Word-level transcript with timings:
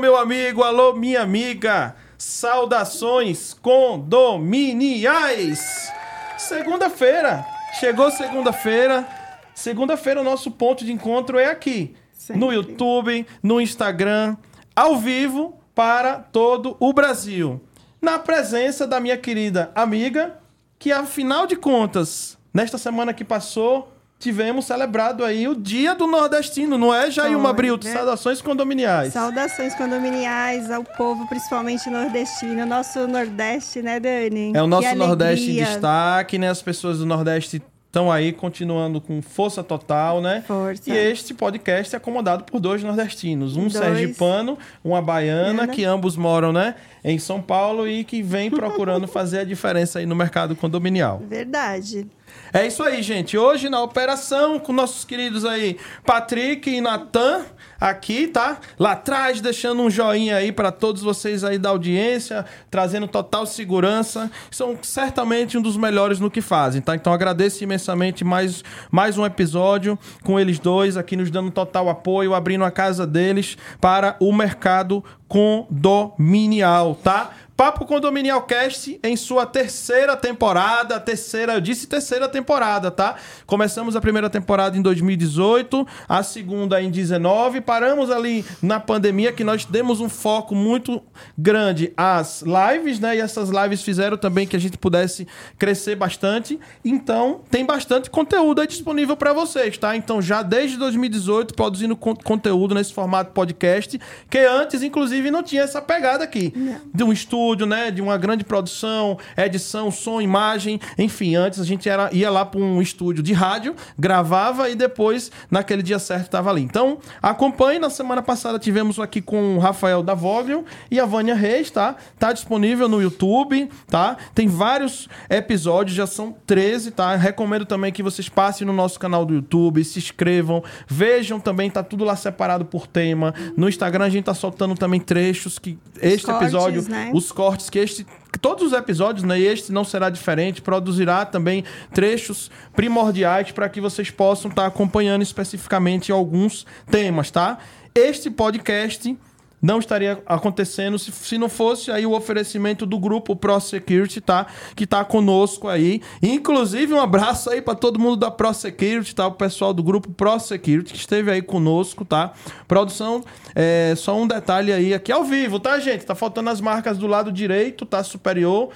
Meu 0.00 0.16
amigo, 0.16 0.62
alô, 0.62 0.94
minha 0.94 1.20
amiga. 1.20 1.94
Saudações 2.16 3.52
condominiais. 3.52 5.92
Segunda-feira. 6.38 7.44
Chegou 7.78 8.10
segunda-feira. 8.10 9.06
Segunda-feira 9.54 10.22
o 10.22 10.24
nosso 10.24 10.50
ponto 10.50 10.86
de 10.86 10.92
encontro 10.92 11.38
é 11.38 11.50
aqui, 11.50 11.94
Sempre. 12.14 12.40
no 12.40 12.50
YouTube, 12.50 13.26
no 13.42 13.60
Instagram, 13.60 14.38
ao 14.74 14.96
vivo 14.96 15.60
para 15.74 16.14
todo 16.14 16.78
o 16.80 16.94
Brasil. 16.94 17.60
Na 18.00 18.18
presença 18.18 18.86
da 18.86 18.98
minha 19.00 19.18
querida 19.18 19.70
amiga, 19.74 20.40
que 20.78 20.90
afinal 20.90 21.46
de 21.46 21.56
contas, 21.56 22.38
nesta 22.54 22.78
semana 22.78 23.12
que 23.12 23.22
passou, 23.22 23.92
tivemos 24.20 24.66
celebrado 24.66 25.24
aí 25.24 25.48
o 25.48 25.54
Dia 25.56 25.94
do 25.94 26.06
Nordestino, 26.06 26.76
não 26.76 26.94
é, 26.94 27.10
Jailma 27.10 27.52
Brito? 27.54 27.86
né? 27.86 27.92
Saudações 27.94 28.42
condominiais. 28.42 29.12
Saudações 29.14 29.74
condominiais 29.74 30.70
ao 30.70 30.84
povo, 30.84 31.26
principalmente 31.26 31.88
nordestino. 31.88 32.66
Nosso 32.66 33.08
Nordeste, 33.08 33.80
né, 33.80 33.98
Dani? 33.98 34.52
É 34.54 34.62
o 34.62 34.66
nosso 34.66 34.88
Que 34.88 34.94
Nordeste 34.94 35.50
em 35.50 35.54
destaque, 35.64 36.38
né? 36.38 36.50
As 36.50 36.60
pessoas 36.60 36.98
do 36.98 37.06
Nordeste 37.06 37.62
estão 37.86 38.12
aí 38.12 38.32
continuando 38.32 39.00
com 39.00 39.20
força 39.20 39.64
total, 39.64 40.20
né? 40.20 40.44
Força. 40.46 40.82
E 40.86 40.96
este 40.96 41.34
podcast 41.34 41.92
é 41.92 41.96
acomodado 41.96 42.44
por 42.44 42.60
dois 42.60 42.84
nordestinos, 42.84 43.56
um 43.56 43.62
Dois. 43.62 43.72
sergipano, 43.72 44.56
uma 44.84 45.02
baiana, 45.02 45.54
Baiana. 45.54 45.68
que 45.68 45.84
ambos 45.84 46.16
moram, 46.16 46.52
né, 46.52 46.76
em 47.02 47.18
São 47.18 47.42
Paulo 47.42 47.88
e 47.88 48.04
que 48.04 48.22
vem 48.22 48.48
procurando 48.48 49.08
fazer 49.08 49.40
a 49.40 49.44
diferença 49.44 49.98
aí 49.98 50.06
no 50.06 50.14
mercado 50.14 50.54
condominial. 50.54 51.20
Verdade. 51.28 52.06
É 52.52 52.66
isso 52.66 52.82
aí, 52.82 53.00
gente. 53.02 53.38
Hoje 53.38 53.68
na 53.68 53.80
operação 53.80 54.58
com 54.58 54.72
nossos 54.72 55.04
queridos 55.04 55.44
aí 55.44 55.78
Patrick 56.04 56.68
e 56.68 56.80
Natan 56.80 57.44
aqui, 57.80 58.26
tá? 58.26 58.58
Lá 58.78 58.92
atrás 58.92 59.40
deixando 59.40 59.82
um 59.82 59.88
joinha 59.88 60.36
aí 60.36 60.50
para 60.50 60.72
todos 60.72 61.00
vocês 61.00 61.44
aí 61.44 61.58
da 61.58 61.70
audiência, 61.70 62.44
trazendo 62.70 63.06
total 63.06 63.46
segurança. 63.46 64.30
São 64.50 64.76
certamente 64.82 65.56
um 65.56 65.62
dos 65.62 65.76
melhores 65.76 66.18
no 66.18 66.30
que 66.30 66.40
fazem, 66.40 66.82
tá? 66.82 66.96
Então 66.96 67.12
agradeço 67.12 67.62
imensamente 67.62 68.24
mais 68.24 68.64
mais 68.90 69.16
um 69.16 69.24
episódio 69.24 69.98
com 70.24 70.38
eles 70.38 70.58
dois 70.58 70.96
aqui 70.96 71.16
nos 71.16 71.30
dando 71.30 71.50
total 71.50 71.88
apoio, 71.88 72.34
abrindo 72.34 72.64
a 72.64 72.70
casa 72.70 73.06
deles 73.06 73.56
para 73.80 74.16
o 74.18 74.32
mercado 74.32 75.04
condominial, 75.28 76.96
tá? 76.96 77.30
Papo 77.60 77.84
Condominial 77.84 78.40
Cast 78.44 78.98
em 79.02 79.14
sua 79.16 79.44
terceira 79.44 80.16
temporada, 80.16 80.98
terceira, 80.98 81.52
eu 81.52 81.60
disse 81.60 81.86
terceira 81.86 82.26
temporada, 82.26 82.90
tá? 82.90 83.16
Começamos 83.44 83.94
a 83.94 84.00
primeira 84.00 84.30
temporada 84.30 84.78
em 84.78 84.80
2018, 84.80 85.86
a 86.08 86.22
segunda 86.22 86.80
em 86.80 86.90
19, 86.90 87.60
paramos 87.60 88.10
ali 88.10 88.46
na 88.62 88.80
pandemia 88.80 89.30
que 89.30 89.44
nós 89.44 89.66
demos 89.66 90.00
um 90.00 90.08
foco 90.08 90.54
muito 90.54 91.02
grande 91.36 91.92
às 91.98 92.42
lives, 92.42 92.98
né? 92.98 93.16
E 93.16 93.20
essas 93.20 93.50
lives 93.50 93.82
fizeram 93.82 94.16
também 94.16 94.46
que 94.46 94.56
a 94.56 94.58
gente 94.58 94.78
pudesse 94.78 95.28
crescer 95.58 95.94
bastante. 95.96 96.58
Então, 96.82 97.42
tem 97.50 97.66
bastante 97.66 98.08
conteúdo 98.08 98.62
aí 98.62 98.66
disponível 98.66 99.18
para 99.18 99.34
vocês, 99.34 99.76
tá? 99.76 99.94
Então, 99.94 100.22
já 100.22 100.40
desde 100.40 100.78
2018 100.78 101.52
produzindo 101.52 101.94
con- 101.94 102.16
conteúdo 102.16 102.74
nesse 102.74 102.94
formato 102.94 103.32
podcast, 103.32 104.00
que 104.30 104.38
antes 104.38 104.82
inclusive 104.82 105.30
não 105.30 105.42
tinha 105.42 105.60
essa 105.60 105.82
pegada 105.82 106.24
aqui 106.24 106.54
de 106.94 107.04
um 107.04 107.12
estúdio, 107.50 107.66
né? 107.66 107.90
De 107.90 108.00
uma 108.00 108.16
grande 108.16 108.44
produção, 108.44 109.18
edição, 109.36 109.90
som, 109.90 110.20
imagem. 110.20 110.80
Enfim, 110.96 111.34
antes 111.34 111.58
a 111.58 111.64
gente 111.64 111.88
era, 111.88 112.08
ia 112.12 112.30
lá 112.30 112.44
para 112.44 112.60
um 112.60 112.80
estúdio 112.80 113.22
de 113.22 113.32
rádio, 113.32 113.74
gravava 113.98 114.68
e 114.68 114.74
depois, 114.74 115.30
naquele 115.50 115.82
dia 115.82 115.98
certo, 115.98 116.26
estava 116.26 116.50
ali. 116.50 116.62
Então, 116.62 116.98
acompanhe. 117.20 117.78
Na 117.78 117.90
semana 117.90 118.22
passada 118.22 118.58
tivemos 118.58 118.98
aqui 118.98 119.20
com 119.20 119.56
o 119.56 119.58
Rafael 119.58 120.02
Davoglio 120.02 120.64
e 120.90 121.00
a 121.00 121.06
Vânia 121.06 121.34
Reis, 121.34 121.70
tá? 121.70 121.96
Tá 122.18 122.32
disponível 122.32 122.88
no 122.88 123.00
YouTube, 123.00 123.68
tá? 123.88 124.16
Tem 124.34 124.46
vários 124.46 125.08
episódios, 125.28 125.96
já 125.96 126.06
são 126.06 126.34
13, 126.46 126.90
tá? 126.90 127.16
Recomendo 127.16 127.64
também 127.64 127.92
que 127.92 128.02
vocês 128.02 128.28
passem 128.28 128.66
no 128.66 128.72
nosso 128.72 128.98
canal 128.98 129.24
do 129.24 129.34
YouTube, 129.34 129.82
se 129.82 129.98
inscrevam, 129.98 130.62
vejam 130.86 131.40
também, 131.40 131.70
tá 131.70 131.82
tudo 131.82 132.04
lá 132.04 132.16
separado 132.16 132.64
por 132.64 132.86
tema. 132.86 133.34
No 133.56 133.68
Instagram 133.68 134.04
a 134.04 134.08
gente 134.08 134.24
tá 134.24 134.34
soltando 134.34 134.74
também 134.74 135.00
trechos 135.00 135.58
que 135.58 135.78
este 136.00 136.26
cortes, 136.26 136.42
episódio, 136.42 136.82
né? 136.88 137.10
os 137.14 137.32
cortes 137.40 137.70
que 137.70 137.78
este 137.78 138.06
todos 138.38 138.66
os 138.66 138.72
episódios, 138.74 139.24
né, 139.24 139.38
este 139.40 139.72
não 139.72 139.82
será 139.82 140.10
diferente, 140.10 140.60
produzirá 140.60 141.24
também 141.24 141.64
trechos 141.92 142.50
primordiais 142.74 143.50
para 143.50 143.66
que 143.68 143.80
vocês 143.80 144.10
possam 144.10 144.50
estar 144.50 144.66
acompanhando 144.66 145.22
especificamente 145.22 146.12
alguns 146.12 146.66
temas, 146.90 147.30
tá? 147.30 147.58
Este 147.94 148.30
podcast 148.30 149.16
não 149.60 149.78
estaria 149.78 150.22
acontecendo 150.26 150.98
se, 150.98 151.12
se 151.12 151.36
não 151.36 151.48
fosse 151.48 151.90
aí 151.90 152.06
o 152.06 152.12
oferecimento 152.12 152.86
do 152.86 152.98
grupo 152.98 153.36
Pro 153.36 153.60
Security, 153.60 154.20
tá? 154.20 154.46
Que 154.74 154.86
tá 154.86 155.04
conosco 155.04 155.68
aí. 155.68 156.00
Inclusive, 156.22 156.94
um 156.94 157.00
abraço 157.00 157.50
aí 157.50 157.60
para 157.60 157.74
todo 157.74 157.98
mundo 157.98 158.16
da 158.16 158.30
Pro 158.30 158.52
Security, 158.54 159.14
tá? 159.14 159.26
O 159.26 159.32
pessoal 159.32 159.72
do 159.72 159.82
grupo 159.82 160.10
Pro 160.10 160.38
Security 160.38 160.92
que 160.92 160.98
esteve 160.98 161.30
aí 161.30 161.42
conosco, 161.42 162.04
tá? 162.04 162.32
Produção, 162.66 163.22
é, 163.54 163.94
só 163.96 164.16
um 164.16 164.26
detalhe 164.26 164.72
aí 164.72 164.94
aqui 164.94 165.12
ao 165.12 165.24
vivo, 165.24 165.60
tá, 165.60 165.78
gente? 165.78 166.04
Tá 166.04 166.14
faltando 166.14 166.50
as 166.50 166.60
marcas 166.60 166.96
do 166.98 167.06
lado 167.06 167.30
direito, 167.30 167.84
tá? 167.84 168.02
Superior. 168.02 168.70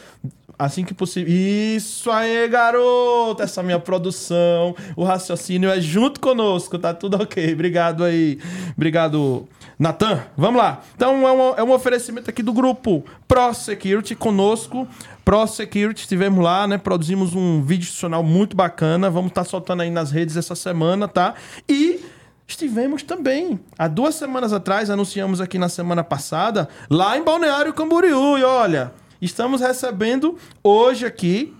Assim 0.56 0.84
que 0.84 0.94
possível. 0.94 1.34
Isso 1.34 2.10
aí, 2.10 2.46
garoto! 2.48 3.42
Essa 3.42 3.62
minha 3.62 3.80
produção. 3.80 4.74
O 4.94 5.02
raciocínio 5.02 5.68
é 5.68 5.80
junto 5.80 6.20
conosco, 6.20 6.78
tá 6.78 6.94
tudo 6.94 7.20
ok. 7.20 7.52
Obrigado 7.52 8.04
aí. 8.04 8.38
Obrigado, 8.76 9.48
Natan. 9.78 10.24
Vamos 10.36 10.60
lá. 10.60 10.82
Então, 10.94 11.26
é 11.26 11.32
um, 11.32 11.54
é 11.56 11.62
um 11.62 11.72
oferecimento 11.72 12.30
aqui 12.30 12.42
do 12.42 12.52
grupo 12.52 13.04
Pro 13.26 13.52
Security 13.54 14.14
conosco. 14.14 14.86
Pro 15.24 15.46
Security, 15.46 16.02
estivemos 16.02 16.42
lá, 16.42 16.66
né? 16.66 16.78
Produzimos 16.78 17.34
um 17.34 17.62
vídeo 17.62 17.82
institucional 17.82 18.22
muito 18.22 18.56
bacana. 18.56 19.10
Vamos 19.10 19.30
estar 19.30 19.44
soltando 19.44 19.82
aí 19.82 19.90
nas 19.90 20.10
redes 20.10 20.36
essa 20.36 20.54
semana, 20.54 21.08
tá? 21.08 21.34
E. 21.68 22.00
Estivemos 22.46 23.02
também, 23.02 23.58
há 23.78 23.88
duas 23.88 24.16
semanas 24.16 24.52
atrás, 24.52 24.90
anunciamos 24.90 25.40
aqui 25.40 25.58
na 25.58 25.70
semana 25.70 26.04
passada, 26.04 26.68
lá 26.90 27.16
em 27.16 27.24
Balneário 27.24 27.72
Camboriú. 27.72 28.36
E 28.36 28.44
olha, 28.44 28.92
estamos 29.18 29.62
recebendo 29.62 30.36
hoje 30.62 31.06
aqui 31.06 31.54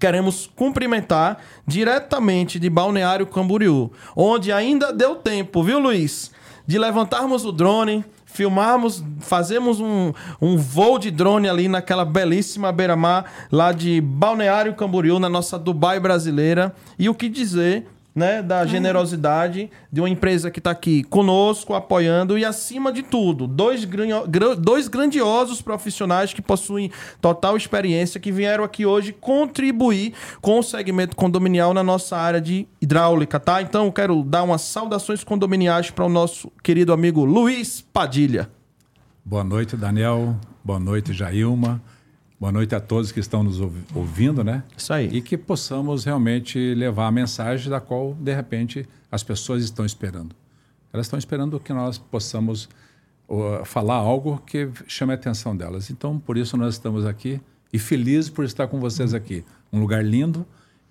Queremos 0.00 0.50
cumprimentar 0.54 1.38
diretamente 1.66 2.58
de 2.58 2.68
Balneário 2.68 3.26
Camboriú, 3.26 3.90
onde 4.16 4.52
ainda 4.52 4.92
deu 4.92 5.14
tempo, 5.14 5.62
viu, 5.62 5.78
Luiz? 5.78 6.32
De 6.66 6.78
levantarmos 6.78 7.44
o 7.44 7.52
drone, 7.52 8.04
filmarmos, 8.24 9.02
fazemos 9.20 9.80
um, 9.80 10.12
um 10.40 10.56
voo 10.56 10.98
de 10.98 11.10
drone 11.10 11.48
ali 11.48 11.68
naquela 11.68 12.04
belíssima 12.04 12.72
beira-mar 12.72 13.24
lá 13.50 13.72
de 13.72 14.00
Balneário 14.00 14.74
Camboriú, 14.74 15.18
na 15.18 15.28
nossa 15.28 15.58
Dubai 15.58 16.00
brasileira. 16.00 16.74
E 16.98 17.08
o 17.08 17.14
que 17.14 17.28
dizer 17.28 17.86
né, 18.16 18.40
da 18.40 18.64
generosidade 18.64 19.70
de 19.92 20.00
uma 20.00 20.08
empresa 20.08 20.50
que 20.50 20.58
está 20.58 20.70
aqui 20.70 21.02
conosco, 21.04 21.74
apoiando 21.74 22.38
e, 22.38 22.46
acima 22.46 22.90
de 22.90 23.02
tudo, 23.02 23.46
dois, 23.46 23.86
dois 24.58 24.88
grandiosos 24.88 25.60
profissionais 25.60 26.32
que 26.32 26.40
possuem 26.40 26.90
total 27.20 27.58
experiência 27.58 28.18
que 28.18 28.32
vieram 28.32 28.64
aqui 28.64 28.86
hoje 28.86 29.12
contribuir 29.12 30.14
com 30.40 30.58
o 30.58 30.62
segmento 30.62 31.14
condominial 31.14 31.74
na 31.74 31.84
nossa 31.84 32.16
área 32.16 32.40
de 32.40 32.66
hidráulica, 32.80 33.38
tá? 33.38 33.60
Então, 33.60 33.84
eu 33.84 33.92
quero 33.92 34.22
dar 34.22 34.44
umas 34.44 34.62
saudações 34.62 35.22
condominiais 35.22 35.90
para 35.90 36.06
o 36.06 36.08
nosso 36.08 36.50
querido 36.62 36.94
amigo 36.94 37.22
Luiz 37.22 37.84
Padilha. 37.92 38.48
Boa 39.22 39.44
noite, 39.44 39.76
Daniel. 39.76 40.36
Boa 40.64 40.80
noite, 40.80 41.12
Jailma. 41.12 41.82
Boa 42.38 42.52
noite 42.52 42.74
a 42.74 42.80
todos 42.80 43.12
que 43.12 43.20
estão 43.20 43.42
nos 43.42 43.60
ouvi- 43.60 43.82
ouvindo, 43.94 44.44
né? 44.44 44.62
Isso 44.76 44.92
aí. 44.92 45.06
E 45.08 45.22
que 45.22 45.38
possamos 45.38 46.04
realmente 46.04 46.74
levar 46.74 47.06
a 47.06 47.10
mensagem 47.10 47.70
da 47.70 47.80
qual, 47.80 48.12
de 48.14 48.34
repente, 48.34 48.86
as 49.10 49.22
pessoas 49.22 49.62
estão 49.64 49.86
esperando. 49.86 50.34
Elas 50.92 51.06
estão 51.06 51.18
esperando 51.18 51.58
que 51.58 51.72
nós 51.72 51.96
possamos 51.96 52.68
ó, 53.26 53.64
falar 53.64 53.94
algo 53.94 54.38
que 54.46 54.68
chame 54.86 55.12
a 55.12 55.14
atenção 55.14 55.56
delas. 55.56 55.90
Então, 55.90 56.18
por 56.18 56.36
isso 56.36 56.56
nós 56.58 56.74
estamos 56.74 57.06
aqui 57.06 57.40
e 57.72 57.78
felizes 57.78 58.28
por 58.28 58.44
estar 58.44 58.68
com 58.68 58.78
vocês 58.78 59.14
aqui. 59.14 59.42
Um 59.72 59.80
lugar 59.80 60.04
lindo. 60.04 60.44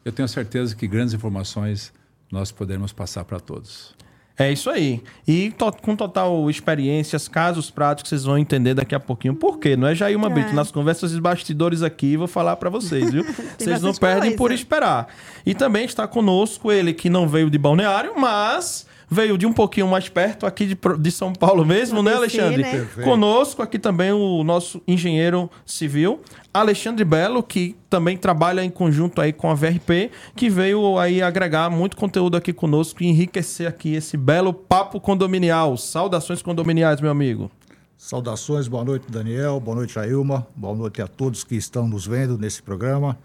Eu 0.03 0.11
tenho 0.11 0.27
certeza 0.27 0.75
que 0.75 0.87
grandes 0.87 1.13
informações 1.13 1.93
nós 2.31 2.51
poderemos 2.51 2.91
passar 2.91 3.23
para 3.23 3.39
todos. 3.39 3.95
É 4.37 4.51
isso 4.51 4.69
aí. 4.69 5.01
E 5.25 5.51
to- 5.51 5.71
com 5.81 5.95
total 5.95 6.49
experiência, 6.49 7.17
casos 7.31 7.69
práticos, 7.71 8.09
vocês 8.09 8.23
vão 8.25 8.37
entender 8.37 8.73
daqui 8.73 8.93
a 8.93 8.99
pouquinho 8.99 9.33
por 9.33 9.57
quê. 9.59 9.77
Não 9.77 9.87
é 9.87 9.95
Jair 9.95 10.17
uma 10.17 10.27
É. 10.27 10.29
Brito. 10.29 10.53
Nas 10.53 10.71
conversas 10.71 11.11
de 11.11 11.21
bastidores 11.21 11.81
aqui, 11.81 12.17
vou 12.17 12.27
falar 12.27 12.57
pra 12.57 12.69
vocês, 12.69 13.11
viu? 13.11 13.23
vocês 13.57 13.81
não 13.81 13.93
perdem 13.93 14.21
coisa. 14.31 14.37
por 14.37 14.51
esperar. 14.51 15.07
E 15.45 15.53
também 15.55 15.85
está 15.85 16.05
conosco 16.07 16.69
ele 16.71 16.93
que 16.93 17.09
não 17.09 17.27
veio 17.29 17.49
de 17.49 17.57
balneário, 17.57 18.13
mas 18.19 18.85
veio 19.09 19.37
de 19.37 19.45
um 19.45 19.53
pouquinho 19.53 19.87
mais 19.87 20.09
perto, 20.09 20.45
aqui 20.45 20.65
de, 20.65 20.77
de 20.99 21.11
São 21.11 21.33
Paulo 21.33 21.65
mesmo, 21.65 22.01
né, 22.01 22.13
Alexandre? 22.13 22.63
né? 22.63 22.87
Conosco 23.03 23.61
aqui 23.61 23.77
também 23.77 24.11
o 24.11 24.43
nosso 24.43 24.81
engenheiro 24.87 25.49
civil, 25.65 26.21
Alexandre 26.53 27.03
Belo, 27.03 27.43
que 27.43 27.75
também 27.89 28.17
trabalha 28.17 28.63
em 28.63 28.69
conjunto 28.69 29.21
aí 29.21 29.33
com 29.33 29.49
a 29.49 29.53
VRP, 29.53 30.11
que 30.35 30.49
veio 30.49 30.97
aí 30.97 31.21
agregar 31.21 31.69
muito 31.69 31.97
conteúdo 31.97 32.37
aqui 32.37 32.53
conosco 32.53 33.03
e 33.03 33.07
enriquecer 33.07 33.67
aqui 33.67 33.93
esse 33.93 34.17
belo 34.17 34.53
papo 34.53 34.99
condominial. 34.99 35.77
Saudações 35.77 36.41
condominiais, 36.41 37.01
meu 37.01 37.11
amigo. 37.11 37.51
Saudações, 37.97 38.67
boa 38.67 38.83
noite, 38.83 39.05
Daniel, 39.09 39.59
boa 39.59 39.75
noite, 39.75 39.97
Ailma, 39.97 40.45
boa 40.55 40.75
noite 40.75 41.01
a 41.01 41.07
todos 41.07 41.43
que 41.43 41.55
estão 41.55 41.87
nos 41.87 42.05
vendo 42.05 42.37
nesse 42.37 42.61
programa. 42.61 43.17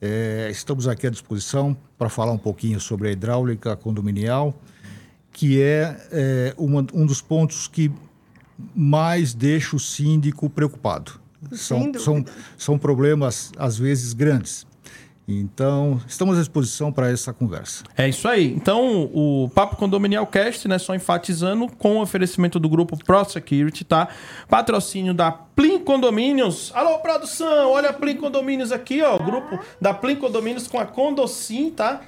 É, 0.00 0.48
estamos 0.50 0.86
aqui 0.86 1.06
à 1.06 1.10
disposição 1.10 1.76
para 1.96 2.08
falar 2.08 2.32
um 2.32 2.38
pouquinho 2.38 2.78
sobre 2.78 3.08
a 3.08 3.12
hidráulica 3.12 3.76
condominial, 3.76 4.54
que 5.38 5.62
é, 5.62 5.96
é 6.10 6.54
uma, 6.58 6.84
um 6.92 7.06
dos 7.06 7.22
pontos 7.22 7.68
que 7.68 7.92
mais 8.74 9.32
deixa 9.32 9.76
o 9.76 9.78
síndico 9.78 10.50
preocupado. 10.50 11.12
São, 11.52 11.92
são, 11.94 12.24
são 12.56 12.76
problemas, 12.76 13.52
às 13.56 13.78
vezes, 13.78 14.12
grandes. 14.14 14.66
Então, 15.28 16.00
estamos 16.08 16.36
à 16.36 16.40
disposição 16.40 16.90
para 16.90 17.08
essa 17.08 17.32
conversa. 17.32 17.84
É 17.96 18.08
isso 18.08 18.26
aí. 18.26 18.52
Então, 18.52 19.08
o 19.14 19.48
Papo 19.54 19.76
Condominial 19.76 20.26
Cast, 20.26 20.66
né, 20.66 20.76
só 20.76 20.92
enfatizando, 20.92 21.68
com 21.68 21.98
o 21.98 22.02
oferecimento 22.02 22.58
do 22.58 22.68
grupo 22.68 22.96
Pro 23.04 23.24
Security, 23.24 23.84
tá? 23.84 24.08
Patrocínio 24.48 25.14
da 25.14 25.30
Plim 25.58 25.80
Condomínios. 25.80 26.70
Alô, 26.72 27.00
produção! 27.00 27.72
Olha 27.72 27.90
a 27.90 27.92
Plim 27.92 28.14
Condomínios 28.14 28.70
aqui, 28.70 29.02
ó. 29.02 29.16
O 29.16 29.18
grupo 29.24 29.58
da 29.80 29.92
Plim 29.92 30.14
Condomínios 30.14 30.68
com 30.68 30.78
a 30.78 30.86
Condocin, 30.86 31.68
tá? 31.70 32.00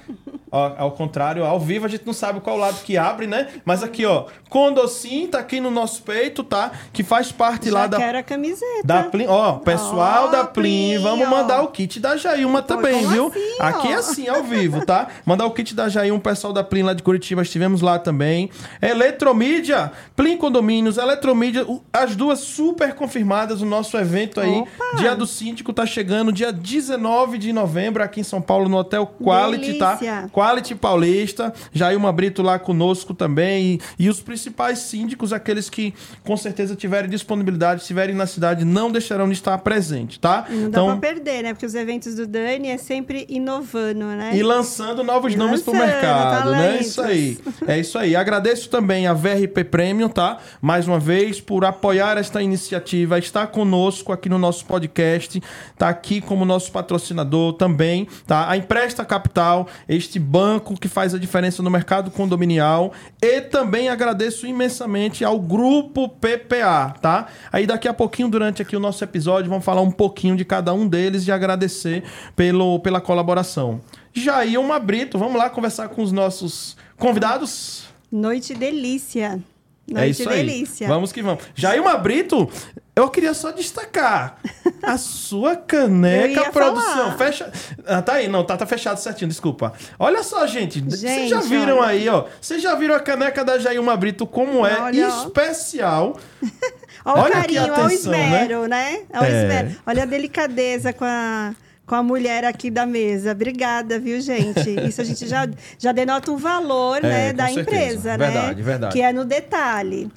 Ó, 0.49 0.71
ao 0.77 0.91
contrário, 0.93 1.43
ao 1.43 1.59
vivo 1.59 1.85
a 1.85 1.89
gente 1.89 2.05
não 2.05 2.13
sabe 2.13 2.39
qual 2.39 2.55
lado 2.57 2.81
que 2.85 2.97
abre, 2.97 3.27
né? 3.27 3.49
Mas 3.65 3.83
aqui, 3.83 4.05
ó, 4.05 4.27
Condocin 4.49 5.27
tá 5.27 5.39
aqui 5.39 5.59
no 5.59 5.69
nosso 5.69 6.01
peito, 6.03 6.45
tá? 6.45 6.71
Que 6.93 7.03
faz 7.03 7.33
parte 7.33 7.69
Já 7.69 7.73
lá 7.79 7.87
da 7.87 7.97
quero 7.97 8.17
a 8.19 8.23
camiseta. 8.23 8.83
da 8.85 9.03
Plim, 9.03 9.25
ó, 9.27 9.53
pessoal 9.57 10.27
Ó, 10.27 10.31
da 10.31 10.45
Plim, 10.45 10.93
Plim, 10.93 10.97
vamos 11.03 11.27
ó. 11.27 11.29
mandar 11.29 11.61
o 11.61 11.67
kit 11.67 11.99
da 11.99 12.15
Jailma 12.15 12.61
também, 12.61 13.01
como 13.03 13.09
viu? 13.09 13.27
assim, 13.27 13.39
ó? 13.59 13.63
Aqui 13.65 13.87
é 13.89 13.95
assim, 13.95 14.27
ao 14.29 14.43
vivo, 14.43 14.85
tá? 14.85 15.09
Mandar 15.25 15.45
o 15.45 15.51
kit 15.51 15.75
da 15.75 15.89
Jailma, 15.89 16.19
o 16.19 16.21
pessoal 16.23 16.53
da 16.53 16.63
Plim 16.63 16.83
lá 16.83 16.93
de 16.93 17.03
Curitiba, 17.03 17.41
estivemos 17.41 17.81
lá 17.81 17.99
também. 17.99 18.49
Eletromídia, 18.81 19.91
Plim 20.15 20.37
Condomínios, 20.37 20.97
Eletromídia, 20.97 21.65
o- 21.65 21.83
as 21.91 22.15
duas 22.15 22.39
super 22.39 22.95
confirmadas 22.95 23.40
no 23.49 23.65
nosso 23.65 23.97
evento 23.97 24.39
aí. 24.39 24.49
Opa! 24.49 24.97
Dia 24.97 25.15
do 25.15 25.25
Síndico 25.25 25.73
tá 25.73 25.85
chegando, 25.85 26.31
dia 26.31 26.51
19 26.51 27.37
de 27.37 27.51
novembro, 27.53 28.03
aqui 28.03 28.19
em 28.19 28.23
São 28.23 28.41
Paulo, 28.41 28.69
no 28.69 28.77
Hotel 28.77 29.05
Quality, 29.21 29.73
tá? 29.75 29.95
Delícia. 29.95 30.29
Quality 30.33 30.75
Paulista, 30.75 31.53
Jailma 31.73 32.11
Brito 32.11 32.41
lá 32.41 32.57
conosco 32.59 33.13
também. 33.13 33.79
E, 33.97 34.05
e 34.05 34.09
os 34.09 34.21
principais 34.21 34.79
síndicos, 34.79 35.33
aqueles 35.33 35.69
que 35.69 35.93
com 36.23 36.35
certeza 36.37 36.75
tiverem 36.75 37.09
disponibilidade, 37.09 37.81
estiverem 37.81 38.15
na 38.15 38.25
cidade, 38.27 38.65
não 38.65 38.91
deixarão 38.91 39.27
de 39.27 39.33
estar 39.33 39.57
presente, 39.59 40.19
tá? 40.19 40.45
Não 40.49 40.69
dá 40.69 40.83
pra 40.83 40.95
perder, 40.97 41.43
né? 41.43 41.53
Porque 41.53 41.65
os 41.65 41.75
eventos 41.75 42.15
do 42.15 42.27
Dani 42.27 42.69
é 42.69 42.77
sempre 42.77 43.25
inovando, 43.29 44.05
né? 44.05 44.31
E 44.33 44.43
lançando 44.43 45.03
novos 45.03 45.33
E 45.33 45.37
nomes 45.37 45.61
pro 45.61 45.73
lançando 45.73 45.87
mercado, 45.87 46.51
né? 46.51 46.57
talentos. 46.67 46.87
Isso 46.87 47.01
aí. 47.01 47.37
É 47.67 47.79
isso 47.79 47.97
aí. 47.97 48.15
Agradeço 48.15 48.69
também 48.69 49.07
a 49.07 49.13
VRP 49.13 49.63
Premium, 49.65 50.09
tá? 50.09 50.37
Mais 50.61 50.87
uma 50.87 50.99
vez, 50.99 51.39
por 51.39 51.65
apoiar 51.65 52.17
esta 52.17 52.41
iniciativa, 52.41 53.17
estar 53.31 53.47
conosco 53.47 54.11
aqui 54.11 54.27
no 54.27 54.37
nosso 54.37 54.65
podcast, 54.65 55.41
tá 55.77 55.89
aqui 55.89 56.19
como 56.19 56.43
nosso 56.43 56.71
patrocinador 56.71 57.53
também, 57.53 58.07
tá? 58.27 58.49
A 58.49 58.57
Empresta 58.57 59.05
Capital, 59.05 59.67
este 59.87 60.19
banco 60.19 60.77
que 60.77 60.87
faz 60.87 61.15
a 61.15 61.17
diferença 61.17 61.63
no 61.63 61.69
mercado 61.69 62.11
condominial. 62.11 62.91
E 63.21 63.41
também 63.41 63.87
agradeço 63.89 64.45
imensamente 64.45 65.23
ao 65.23 65.39
Grupo 65.39 66.09
PPA, 66.09 66.93
tá? 67.01 67.27
Aí 67.51 67.65
daqui 67.65 67.87
a 67.87 67.93
pouquinho, 67.93 68.29
durante 68.29 68.61
aqui 68.61 68.75
o 68.75 68.79
nosso 68.79 69.03
episódio, 69.03 69.49
vamos 69.49 69.65
falar 69.65 69.81
um 69.81 69.91
pouquinho 69.91 70.35
de 70.35 70.43
cada 70.43 70.73
um 70.73 70.87
deles 70.87 71.25
e 71.25 71.31
agradecer 71.31 72.03
pelo, 72.35 72.79
pela 72.79 72.99
colaboração. 72.99 73.79
Jailma 74.13 74.77
Brito, 74.77 75.17
vamos 75.17 75.37
lá 75.37 75.49
conversar 75.49 75.87
com 75.87 76.03
os 76.03 76.11
nossos 76.11 76.75
convidados? 76.97 77.85
Noite 78.11 78.53
delícia. 78.53 79.41
Noite 79.87 80.05
é 80.05 80.09
isso 80.09 80.29
aí. 80.29 80.45
delícia. 80.45 80.87
Vamos 80.87 81.11
que 81.11 81.21
vamos. 81.21 81.43
Jailma 81.55 81.97
Brito, 81.97 82.49
eu 82.95 83.09
queria 83.09 83.33
só 83.33 83.51
destacar 83.51 84.37
a 84.83 84.97
sua 84.97 85.55
caneca, 85.55 86.51
produção. 86.51 86.93
falar. 86.93 87.17
Fecha. 87.17 87.51
Ah, 87.85 88.01
tá 88.01 88.13
aí, 88.13 88.27
não, 88.27 88.43
tá, 88.43 88.57
tá 88.57 88.65
fechado 88.65 88.97
certinho, 88.97 89.29
desculpa. 89.29 89.73
Olha 89.97 90.23
só, 90.23 90.45
gente. 90.45 90.81
Vocês 90.81 91.29
já 91.29 91.39
viram 91.41 91.77
olha. 91.77 91.87
aí, 91.87 92.09
ó. 92.09 92.25
Vocês 92.39 92.61
já 92.61 92.75
viram 92.75 92.95
a 92.95 92.99
caneca 92.99 93.45
da 93.45 93.57
Jailma 93.57 93.95
Brito 93.95 94.27
como 94.27 94.65
é 94.65 94.79
Olha, 94.81 95.07
especial. 95.07 96.17
Olha 97.03 97.15
o 97.15 97.19
Olha 97.23 97.31
que 97.31 97.41
carinho, 97.41 97.61
olha 97.63 97.71
o 97.71 97.85
atenção, 97.85 98.13
esmero, 98.13 98.67
né? 98.67 99.01
Olha 99.11 99.21
o 99.21 99.25
É. 99.25 99.41
esmero. 99.41 99.75
Olha 99.87 100.03
a 100.03 100.05
delicadeza 100.05 100.93
com 100.93 101.03
a, 101.05 101.55
com 101.83 101.95
a 101.95 102.03
mulher 102.03 102.45
aqui 102.45 102.69
da 102.69 102.85
mesa. 102.85 103.31
Obrigada, 103.31 103.97
viu, 103.97 104.21
gente? 104.21 104.69
Isso 104.87 105.01
a 105.01 105.03
gente 105.03 105.27
já, 105.27 105.47
já 105.79 105.91
denota 105.91 106.31
um 106.31 106.37
valor 106.37 106.97
É, 107.03 107.07
né, 107.07 107.33
da 107.33 107.47
certeza. 107.47 107.61
empresa, 107.61 108.17
Verdade, 108.17 108.55
né? 108.57 108.61
verdade. 108.63 108.93
Que 108.93 109.01
é 109.01 109.11
no 109.11 109.25
detalhe. 109.25 110.11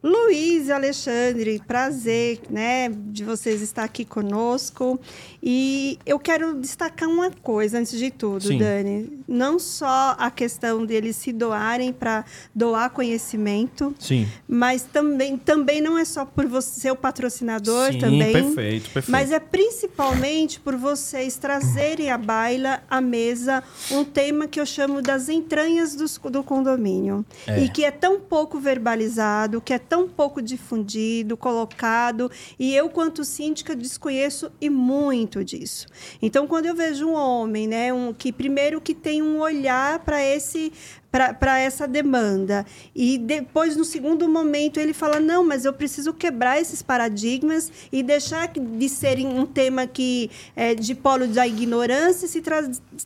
Luiz 0.00 0.68
e 0.68 0.72
Alexandre, 0.72 1.60
prazer, 1.66 2.42
né, 2.48 2.88
de 2.88 3.24
vocês 3.24 3.60
estar 3.60 3.82
aqui 3.82 4.04
conosco. 4.04 5.00
E 5.42 5.98
eu 6.04 6.18
quero 6.18 6.54
destacar 6.60 7.08
uma 7.08 7.30
coisa 7.30 7.78
antes 7.78 7.96
de 7.98 8.10
tudo, 8.10 8.42
Sim. 8.42 8.58
Dani. 8.58 9.20
Não 9.28 9.58
só 9.58 10.16
a 10.18 10.30
questão 10.30 10.84
deles 10.84 11.14
se 11.16 11.32
doarem 11.32 11.92
para 11.92 12.24
doar 12.54 12.90
conhecimento, 12.90 13.94
Sim. 13.98 14.26
mas 14.48 14.82
também, 14.82 15.36
também 15.36 15.80
não 15.80 15.96
é 15.96 16.04
só 16.04 16.24
por 16.24 16.46
você 16.46 16.80
ser 16.80 16.90
o 16.90 16.96
patrocinador 16.96 17.92
Sim, 17.92 17.98
também. 17.98 18.32
perfeito, 18.32 18.90
perfeito. 18.90 19.10
Mas 19.10 19.30
é 19.30 19.38
principalmente 19.38 20.58
por 20.60 20.74
vocês 20.76 21.36
trazerem 21.36 22.10
à 22.10 22.18
baila, 22.18 22.82
à 22.90 23.00
mesa, 23.00 23.62
um 23.90 24.04
tema 24.04 24.48
que 24.48 24.58
eu 24.60 24.66
chamo 24.66 25.00
das 25.02 25.28
entranhas 25.28 25.94
dos- 25.94 26.18
do, 26.18 26.42
condomínio. 26.42 27.24
É. 27.46 27.62
E 27.62 27.68
que 27.68 27.84
é 27.84 27.90
tão 27.90 28.18
pouco 28.18 28.58
verbalizado, 28.58 29.60
que 29.60 29.72
é 29.72 29.78
tão 29.78 30.08
pouco 30.08 30.42
difundido, 30.42 31.36
colocado. 31.36 32.30
E 32.58 32.74
eu, 32.74 32.88
quanto 32.88 33.24
síndica, 33.24 33.76
desconheço 33.76 34.50
e 34.60 34.68
muito 34.70 35.27
disso. 35.44 35.86
Então, 36.22 36.46
quando 36.46 36.66
eu 36.66 36.74
vejo 36.74 37.06
um 37.06 37.14
homem, 37.14 37.66
né, 37.66 37.92
um, 37.92 38.12
que 38.12 38.32
primeiro 38.32 38.80
que 38.80 38.94
tem 38.94 39.22
um 39.22 39.40
olhar 39.40 39.98
para 40.00 40.24
esse 40.24 40.72
para 41.10 41.58
essa 41.58 41.88
demanda. 41.88 42.66
E 42.94 43.16
depois, 43.16 43.76
no 43.76 43.84
segundo 43.84 44.28
momento, 44.28 44.78
ele 44.78 44.92
fala: 44.92 45.18
não, 45.18 45.44
mas 45.44 45.64
eu 45.64 45.72
preciso 45.72 46.12
quebrar 46.12 46.60
esses 46.60 46.82
paradigmas 46.82 47.72
e 47.90 48.02
deixar 48.02 48.48
de 48.48 48.88
serem 48.88 49.26
um 49.26 49.46
tema 49.46 49.86
que 49.86 50.30
é 50.54 50.74
de 50.74 50.94
polo 50.94 51.26
da 51.26 51.46
ignorância 51.46 52.26
e 52.26 52.28
se, 52.28 52.42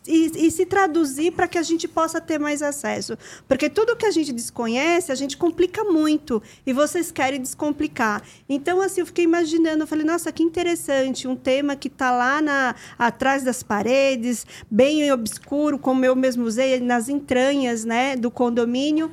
e, 0.07 0.47
e 0.47 0.51
se 0.51 0.67
traduzir 0.67 1.33
para 1.33 1.47
que 1.47 1.59
a 1.59 1.63
gente 1.63 1.87
possa 1.87 2.21
ter 2.21 2.39
mais 2.39 2.63
acesso. 2.63 3.17
Porque 3.47 3.71
tudo 3.71 3.97
que 3.97 4.07
a 4.07 4.11
gente 4.11 4.33
desconhece, 4.33 5.13
a 5.13 5.15
gente 5.15 5.37
complica 5.37 5.85
muito. 5.85 6.43
E 6.67 6.73
vocês 6.73 7.13
querem 7.13 7.41
descomplicar. 7.41 8.23
Então, 8.49 8.81
assim, 8.81 9.01
eu 9.01 9.07
fiquei 9.07 9.25
imaginando, 9.25 9.85
eu 9.85 9.87
falei, 9.87 10.05
nossa, 10.05 10.33
que 10.33 10.43
interessante, 10.43 11.29
um 11.29 11.37
tema 11.37 11.77
que 11.77 11.89
está 11.89 12.11
lá 12.11 12.43
na, 12.43 12.75
atrás 12.99 13.45
das 13.45 13.63
paredes, 13.63 14.47
bem 14.71 15.11
obscuro, 15.13 15.79
como 15.79 16.05
eu 16.05 16.17
mesmo 16.17 16.45
usei, 16.45 16.81
nas 16.81 17.09
entranhas 17.09 17.85
né, 17.85 17.92
do 18.19 18.31
condomínio. 18.31 19.11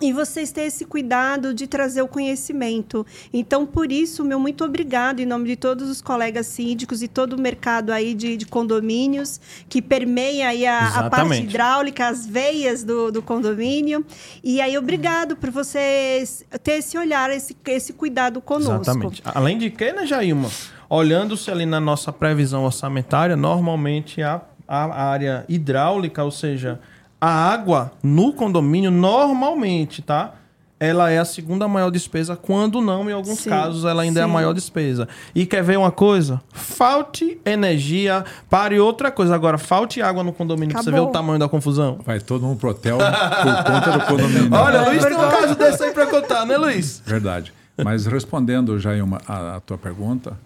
E 0.00 0.12
vocês 0.12 0.50
têm 0.50 0.64
esse 0.64 0.84
cuidado 0.84 1.52
de 1.52 1.66
trazer 1.66 2.00
o 2.00 2.08
conhecimento. 2.08 3.04
Então, 3.32 3.66
por 3.66 3.92
isso, 3.92 4.24
meu 4.24 4.40
muito 4.40 4.64
obrigado 4.64 5.20
em 5.20 5.26
nome 5.26 5.48
de 5.48 5.56
todos 5.56 5.90
os 5.90 6.00
colegas 6.00 6.46
síndicos 6.46 7.02
e 7.02 7.08
todo 7.08 7.34
o 7.34 7.40
mercado 7.40 7.92
aí 7.92 8.14
de, 8.14 8.36
de 8.36 8.46
condomínios 8.46 9.40
que 9.68 9.82
permeia 9.82 10.48
aí 10.48 10.66
a, 10.66 11.00
a 11.00 11.10
parte 11.10 11.42
hidráulica, 11.42 12.08
as 12.08 12.24
veias 12.24 12.82
do, 12.82 13.12
do 13.12 13.20
condomínio. 13.20 14.04
E 14.42 14.60
aí, 14.60 14.78
obrigado 14.78 15.36
por 15.36 15.50
vocês 15.50 16.46
ter 16.62 16.78
esse 16.78 16.96
olhar, 16.96 17.30
esse, 17.30 17.54
esse 17.66 17.92
cuidado 17.92 18.40
conosco. 18.40 18.82
Exatamente. 18.82 19.22
Além 19.24 19.58
de 19.58 19.70
que, 19.70 19.92
né, 19.92 20.06
Jailma? 20.06 20.48
Olhando-se 20.88 21.50
ali 21.50 21.66
na 21.66 21.78
nossa 21.78 22.10
previsão 22.10 22.64
orçamentária, 22.64 23.36
normalmente 23.36 24.22
a, 24.22 24.40
a 24.66 25.02
área 25.10 25.44
hidráulica, 25.48 26.24
ou 26.24 26.30
seja, 26.30 26.80
a 27.20 27.28
água 27.28 27.92
no 28.02 28.32
condomínio, 28.32 28.90
normalmente, 28.90 30.02
tá? 30.02 30.34
Ela 30.82 31.10
é 31.10 31.18
a 31.18 31.26
segunda 31.26 31.68
maior 31.68 31.90
despesa, 31.90 32.34
quando 32.34 32.80
não, 32.80 33.10
em 33.10 33.12
alguns 33.12 33.40
Sim, 33.40 33.50
casos, 33.50 33.84
ela 33.84 34.00
ainda 34.00 34.20
é 34.20 34.22
a 34.22 34.26
sim. 34.26 34.32
maior 34.32 34.54
despesa. 34.54 35.06
E 35.34 35.44
quer 35.44 35.62
ver 35.62 35.76
uma 35.76 35.90
coisa? 35.90 36.40
Falte 36.54 37.38
energia, 37.44 38.24
pare 38.48 38.80
outra 38.80 39.10
coisa. 39.10 39.34
Agora, 39.34 39.58
falte 39.58 40.00
água 40.00 40.24
no 40.24 40.32
condomínio 40.32 40.72
pra 40.72 40.82
você 40.82 40.90
ver 40.90 41.00
o 41.00 41.08
tamanho 41.08 41.38
da 41.38 41.50
confusão. 41.50 41.98
Vai 42.02 42.18
todo 42.18 42.46
mundo 42.46 42.58
pro 42.58 42.70
hotel 42.70 42.96
por 42.96 43.64
conta 43.64 43.98
do 43.98 44.06
condomínio. 44.06 44.54
Olha, 44.54 44.88
Luiz 44.88 45.04
tem 45.04 45.14
um 45.14 45.30
caso 45.30 45.54
desse 45.54 45.82
aí 45.82 45.92
pra 45.92 46.06
contar, 46.06 46.46
né, 46.46 46.56
Luiz? 46.56 47.02
Verdade. 47.04 47.52
Mas 47.84 48.06
respondendo, 48.06 48.78
Jailma, 48.78 49.20
a, 49.28 49.56
a 49.56 49.60
tua 49.60 49.76
pergunta, 49.76 50.38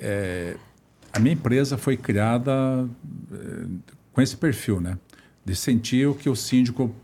é, 0.00 0.56
a 1.12 1.18
minha 1.18 1.34
empresa 1.34 1.76
foi 1.76 1.98
criada 1.98 2.52
é, 3.30 3.66
com 4.10 4.22
esse 4.22 4.36
perfil, 4.38 4.80
né? 4.80 4.96
De 5.46 5.56
sentir 5.56 6.06
o 6.06 6.14
que 6.14 6.28
o 6.28 6.36
síndico 6.36 6.94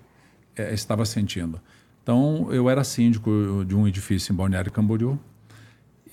eh, 0.54 0.74
estava 0.74 1.06
sentindo. 1.06 1.58
Então, 2.02 2.52
eu 2.52 2.68
era 2.68 2.84
síndico 2.84 3.64
de 3.66 3.74
um 3.74 3.88
edifício 3.88 4.32
em 4.32 4.36
Balneário 4.36 4.70
Camboriú. 4.70 5.18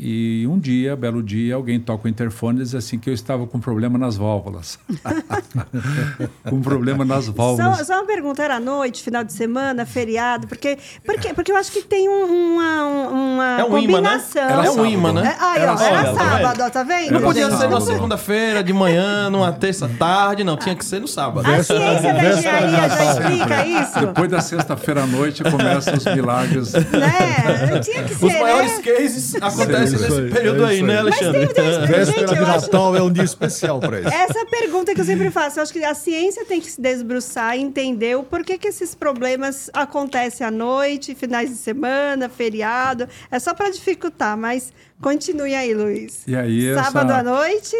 E 0.02 0.48
um 0.48 0.58
dia, 0.58 0.96
belo 0.96 1.22
dia, 1.22 1.56
alguém 1.56 1.78
toca 1.78 2.08
o 2.08 2.10
interfone 2.10 2.60
e 2.60 2.64
diz 2.64 2.74
assim 2.74 2.98
que 2.98 3.10
eu 3.10 3.14
estava 3.14 3.46
com 3.46 3.60
problema 3.60 3.98
nas 3.98 4.16
válvulas. 4.16 4.80
com 6.50 6.62
problema 6.62 7.04
nas 7.04 7.28
válvulas. 7.28 7.80
Só, 7.80 7.84
só, 7.84 7.94
uma 7.96 8.06
pergunta, 8.06 8.42
era 8.42 8.62
noite, 8.62 9.04
final 9.04 9.26
de 9.26 9.34
semana, 9.34 9.86
feriado? 9.86 10.48
Porque, 10.48 10.78
porque, 11.06 11.34
porque 11.34 11.52
eu 11.52 11.58
acho 11.58 11.70
que 11.74 11.82
tem 11.82 12.08
uma, 12.08 13.10
uma 13.10 13.60
é 13.60 13.64
um 13.66 13.72
combinação. 13.72 14.42
Imã, 14.42 14.62
né? 14.62 14.68
É 14.68 14.72
um 14.72 14.86
imã, 14.86 15.12
né? 15.12 15.38
É, 15.38 15.44
aí, 15.44 15.62
era, 15.62 15.76
ó, 15.76 15.82
era 15.82 16.14
sábado, 16.14 16.64
ó, 16.64 16.70
tá 16.70 16.84
vendo? 16.84 17.12
Não 17.12 17.22
podia 17.22 17.52
ser 17.52 17.70
na 17.70 17.82
segunda-feira, 17.82 18.64
de 18.64 18.72
manhã, 18.72 19.30
numa 19.30 19.52
terça-tarde, 19.52 20.46
não. 20.46 20.56
Tinha 20.56 20.78
que 20.78 20.86
ser 20.86 21.02
no 21.02 21.10
sábado. 21.10 21.46
A 21.46 21.62
ciência 21.62 22.14
da 22.14 22.34
engenharia 22.38 22.90
já 22.90 23.12
explica 23.12 23.66
isso? 23.66 24.00
Depois 24.00 24.32
da 24.32 24.40
sexta-feira 24.40 25.04
à 25.04 25.06
noite 25.06 25.44
começam 25.44 25.94
os 25.94 26.06
milagres. 26.06 26.72
Né? 26.72 27.80
Tinha 27.84 28.04
que 28.04 28.16
ser, 28.16 28.26
Os 28.26 28.34
maiores 28.34 28.78
né? 28.78 28.84
cases 28.84 29.36
acontecem 29.36 29.89
nesse 29.92 30.22
período 30.34 30.66
aí, 30.66 30.82
né, 30.82 30.98
Alexandre? 31.00 31.46
Mas 31.46 31.54
tem, 31.54 31.64
tem, 31.66 31.88
Véspera 31.88 32.28
de 32.28 32.40
Natal 32.42 32.96
é 32.96 33.02
um 33.02 33.12
dia 33.12 33.24
especial 33.24 33.80
para 33.80 34.00
isso. 34.02 34.10
Essa 34.10 34.46
pergunta 34.46 34.94
que 34.94 35.02
eu 35.02 35.06
sempre 35.06 35.30
faço, 35.32 35.60
eu 35.60 35.64
acho 35.64 35.74
que 35.74 35.84
a 35.84 35.94
ciência 35.94 36.46
tem 36.46 36.60
que 36.62 36.72
se 36.72 36.82
desbruçar 36.82 37.58
e 37.58 37.62
entender 37.62 38.16
o 38.18 38.24
porquê 38.24 38.58
que 38.58 38.68
esses 38.68 38.94
problemas 38.96 39.70
acontecem 39.74 40.46
à 40.46 40.52
noite, 40.52 41.16
finais 41.16 41.50
de 41.50 41.56
semana, 41.56 42.30
feriado. 42.30 43.08
É 43.32 43.40
só 43.40 43.54
para 43.54 43.70
dificultar, 43.70 44.38
mas 44.38 44.72
continue 45.02 45.56
aí, 45.56 45.74
Luiz. 45.74 46.24
E 46.28 46.36
aí, 46.36 46.74
Sábado 46.74 47.12
essa- 47.12 47.20
à 47.20 47.24
noite, 47.24 47.76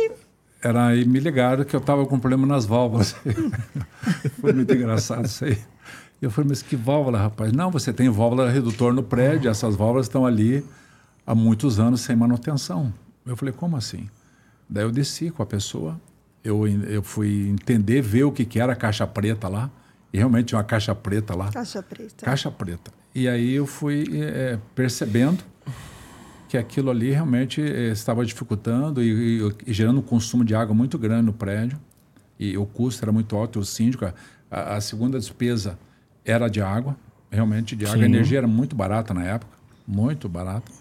Era 0.62 0.88
aí 0.88 1.06
me 1.06 1.20
ligaram 1.20 1.64
que 1.64 1.74
eu 1.76 1.80
estava 1.80 2.06
com 2.06 2.20
problema 2.20 2.46
nas 2.46 2.66
válvulas. 2.66 3.16
Foi 4.42 4.54
muito 4.54 4.74
engraçado 4.74 5.26
isso 5.26 5.46
aí. 5.46 5.58
Eu 6.22 6.30
falei, 6.30 6.50
mas 6.50 6.62
que 6.62 6.76
válvula, 6.76 7.18
rapaz? 7.18 7.54
Não, 7.54 7.72
você 7.72 7.94
tem 7.94 8.10
válvula 8.10 8.50
redutor 8.50 8.94
no 8.94 9.02
prédio, 9.02 9.50
essas 9.50 9.76
válvulas 9.76 10.06
estão 10.08 10.26
ali 10.26 10.66
há 11.30 11.36
muitos 11.36 11.80
anos 11.80 12.02
sem 12.02 12.16
manutenção. 12.16 12.92
Eu 13.24 13.38
falei, 13.38 13.54
como 13.54 13.78
assim? 13.78 14.10
Daí 14.68 14.84
eu 14.84 14.92
desci 14.92 15.30
com 15.30 15.44
a 15.44 15.46
pessoa, 15.46 16.02
eu, 16.44 16.68
eu 16.68 17.04
fui 17.04 17.48
entender, 17.50 18.02
ver 18.02 18.24
o 18.24 18.32
que, 18.32 18.44
que 18.46 18.60
era 18.60 18.74
a 18.74 18.76
caixa 18.76 19.06
preta 19.06 19.48
lá, 19.48 19.70
e 20.12 20.18
realmente 20.18 20.48
tinha 20.48 20.58
uma 20.58 20.64
caixa 20.64 20.96
preta 20.96 21.36
lá. 21.36 21.52
caixa 21.52 21.84
preta. 21.84 22.26
Caixa 22.26 22.50
preta. 22.50 22.92
E 23.14 23.28
aí 23.28 23.54
eu 23.54 23.68
fui 23.68 24.06
eh, 24.12 24.58
percebendo 24.74 25.44
que 26.48 26.58
aquilo 26.58 26.90
ali 26.90 27.12
realmente 27.12 27.62
eh, 27.62 27.92
estava 27.92 28.26
dificultando 28.26 29.04
e, 29.04 29.40
e- 29.40 29.56
e 29.68 29.74
gerando 29.74 30.00
um 30.00 30.04
consumo 30.04 30.44
de 30.44 30.56
água 30.56 30.74
muito 30.74 30.98
grande 30.98 31.26
no 31.28 31.34
prédio. 31.34 31.80
E 32.40 32.58
o 32.58 32.66
custo 32.66 33.04
era 33.06 33.12
muito 33.12 33.36
alto. 33.36 33.60
O 33.60 33.66
síndico, 33.66 34.06
a, 34.50 34.76
a 34.78 34.82
segunda 34.82 35.20
despesa 35.20 35.78
era 36.26 36.48
de 36.48 36.60
água, 36.62 36.96
realmente 37.30 37.76
de 37.76 37.86
água. 37.86 37.98
Sim. 37.98 38.04
A 38.04 38.06
energia 38.08 38.40
era 38.40 38.48
muito 38.48 38.76
barata 38.76 39.14
na 39.14 39.24
época, 39.26 39.52
muito 39.88 40.28
barata. 40.28 40.72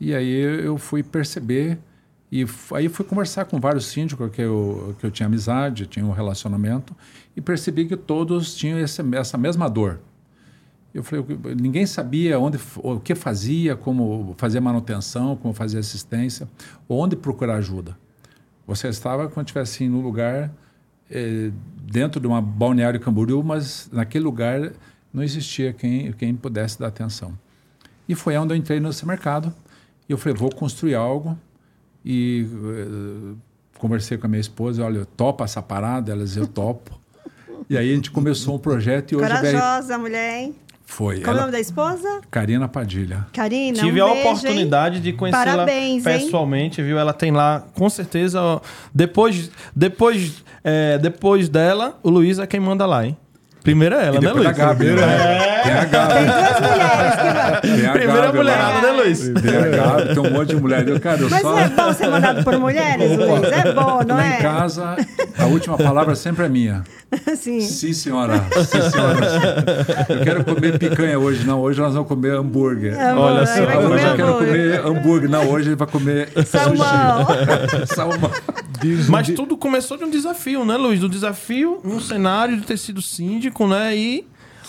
E 0.00 0.14
aí 0.14 0.30
eu 0.30 0.76
fui 0.78 1.02
perceber 1.02 1.78
e 2.30 2.44
aí 2.74 2.88
fui 2.88 3.04
conversar 3.04 3.44
com 3.44 3.60
vários 3.60 3.86
síndicos 3.86 4.30
que 4.30 4.42
eu, 4.42 4.94
que 4.98 5.06
eu 5.06 5.10
tinha 5.10 5.26
amizade, 5.26 5.86
tinha 5.86 6.04
um 6.04 6.10
relacionamento 6.10 6.94
e 7.36 7.40
percebi 7.40 7.86
que 7.86 7.96
todos 7.96 8.54
tinham 8.54 8.78
esse, 8.78 9.00
essa 9.14 9.38
mesma 9.38 9.70
dor. 9.70 10.00
Eu 10.92 11.02
falei, 11.04 11.24
"O- 11.24 11.54
ninguém 11.60 11.86
sabia 11.86 12.38
onde, 12.38 12.58
o 12.78 12.98
que 12.98 13.14
fazia, 13.14 13.76
como 13.76 14.34
fazer 14.38 14.60
manutenção, 14.60 15.36
como 15.36 15.54
fazer 15.54 15.78
assistência, 15.78 16.48
onde 16.88 17.14
procurar 17.14 17.56
ajuda. 17.56 17.96
Você 18.66 18.88
estava 18.88 19.28
quando 19.28 19.46
estivesse 19.46 19.84
assim, 19.84 19.88
no 19.88 20.00
lugar 20.00 20.50
eh, 21.08 21.52
dentro 21.82 22.20
de 22.20 22.26
uma 22.26 22.42
balneário 22.42 22.98
Camboriú, 22.98 23.42
mas 23.44 23.88
naquele 23.92 24.24
lugar 24.24 24.72
não 25.12 25.22
existia 25.22 25.72
quem, 25.72 26.12
quem 26.12 26.34
pudesse 26.34 26.78
dar 26.80 26.88
atenção. 26.88 27.38
E 28.08 28.14
foi 28.14 28.36
onde 28.36 28.52
eu 28.52 28.56
entrei 28.56 28.80
nesse 28.80 29.06
mercado. 29.06 29.54
E 30.08 30.12
eu 30.12 30.18
falei, 30.18 30.36
vou 30.36 30.50
construir 30.50 30.94
algo. 30.94 31.36
E 32.04 32.46
eh, 32.48 33.34
conversei 33.78 34.16
com 34.16 34.26
a 34.26 34.28
minha 34.28 34.40
esposa, 34.40 34.84
olha, 34.84 35.04
topa 35.16 35.44
essa 35.44 35.60
parada? 35.60 36.12
Ela 36.12 36.24
dizia, 36.24 36.42
eu 36.42 36.46
topo. 36.46 36.98
E 37.68 37.76
aí 37.76 37.90
a 37.90 37.94
gente 37.94 38.10
começou 38.10 38.54
um 38.54 38.58
projeto 38.58 39.12
e 39.12 39.16
hoje 39.16 39.24
a 39.24 39.36
Corajosa 39.36 39.98
mulher, 39.98 40.40
hein? 40.40 40.54
foi. 40.86 41.20
Qual 41.20 41.34
é 41.34 41.38
o 41.38 41.40
nome 41.40 41.52
da 41.52 41.58
esposa? 41.58 42.20
Karina 42.30 42.68
Padilha. 42.68 43.26
Karina, 43.32 43.78
Tive 43.78 44.00
um 44.00 44.06
a 44.06 44.12
beijo, 44.12 44.28
oportunidade 44.28 45.00
de 45.00 45.12
conhecê-la 45.12 45.44
Parabéns, 45.44 46.06
hein? 46.06 46.20
pessoalmente, 46.20 46.80
viu? 46.80 46.96
Ela 46.96 47.12
tem 47.12 47.32
lá, 47.32 47.64
com 47.74 47.90
certeza, 47.90 48.62
depois, 48.94 49.50
depois, 49.74 50.44
é, 50.62 50.96
depois 50.96 51.48
dela, 51.48 51.98
o 52.04 52.08
Luiz 52.08 52.38
é 52.38 52.46
quem 52.46 52.60
manda 52.60 52.86
lá, 52.86 53.04
hein? 53.04 53.16
Primeiro 53.66 53.96
é 53.96 54.06
ela, 54.06 54.16
E 54.18 54.20
né, 54.20 54.32
Luiz? 54.32 54.46
a 54.46 54.52
Gabi, 54.52 54.84
né? 54.86 55.60
Tem 55.64 55.72
a 55.72 55.80
Tem 55.80 55.90
Gabi. 55.90 56.14
duas 56.24 56.60
mulheres 56.70 57.60
Tem 57.80 57.86
a 57.86 57.92
Primeira 57.92 58.32
mulherada, 58.32 58.80
né, 58.80 58.90
Luiz? 59.02 59.18
Tem 59.28 59.56
a 59.56 59.68
Gabi, 59.68 60.14
tem 60.14 60.18
um 60.20 60.30
monte 60.30 60.48
de 60.50 60.56
mulher. 60.56 60.88
Eu, 60.88 61.00
cara, 61.00 61.20
eu 61.20 61.28
Mas 61.28 61.42
só... 61.42 61.50
não 61.50 61.58
é 61.58 61.68
bom 61.68 61.92
ser 61.92 62.06
mandado 62.08 62.44
por 62.44 62.58
mulheres, 62.60 63.10
Luiz? 63.18 63.52
É 63.52 63.72
bom, 63.72 64.02
não 64.06 64.14
Lá 64.16 64.24
é? 64.34 64.38
em 64.38 64.42
casa, 64.42 64.96
a 65.36 65.46
última 65.46 65.76
palavra 65.76 66.14
sempre 66.14 66.44
é 66.44 66.48
minha. 66.48 66.84
Sim. 67.36 67.60
Sim, 67.60 67.92
senhora. 67.92 68.44
Sim, 68.64 68.90
senhora. 68.90 70.06
Eu 70.08 70.20
quero 70.22 70.44
comer 70.44 70.78
picanha 70.78 71.18
hoje. 71.18 71.44
Não, 71.44 71.60
hoje 71.60 71.80
nós 71.80 71.92
vamos 71.92 72.08
comer 72.08 72.34
hambúrguer. 72.34 72.98
Amor, 73.00 73.32
Olha 73.32 73.46
só, 73.46 73.62
hoje 73.62 74.04
eu 74.04 74.16
quero 74.16 74.34
comer 74.34 74.86
hambúrguer. 74.86 75.28
Não, 75.30 75.48
hoje 75.50 75.68
ele 75.70 75.76
vai 75.76 75.88
comer 75.88 76.28
Salmão. 76.44 77.26
sushi. 77.26 77.86
Salmão. 77.94 78.30
Mas 79.08 79.28
tudo 79.30 79.56
começou 79.56 79.96
de 79.96 80.04
um 80.04 80.10
desafio, 80.10 80.64
né, 80.64 80.76
Luiz? 80.76 81.00
Do 81.00 81.08
desafio, 81.08 81.80
um 81.84 81.98
cenário 82.00 82.56
de 82.56 82.62
ter 82.66 82.76
sido 82.76 83.00
síndico, 83.00 83.55
né? 83.64 83.96
E 83.96 84.26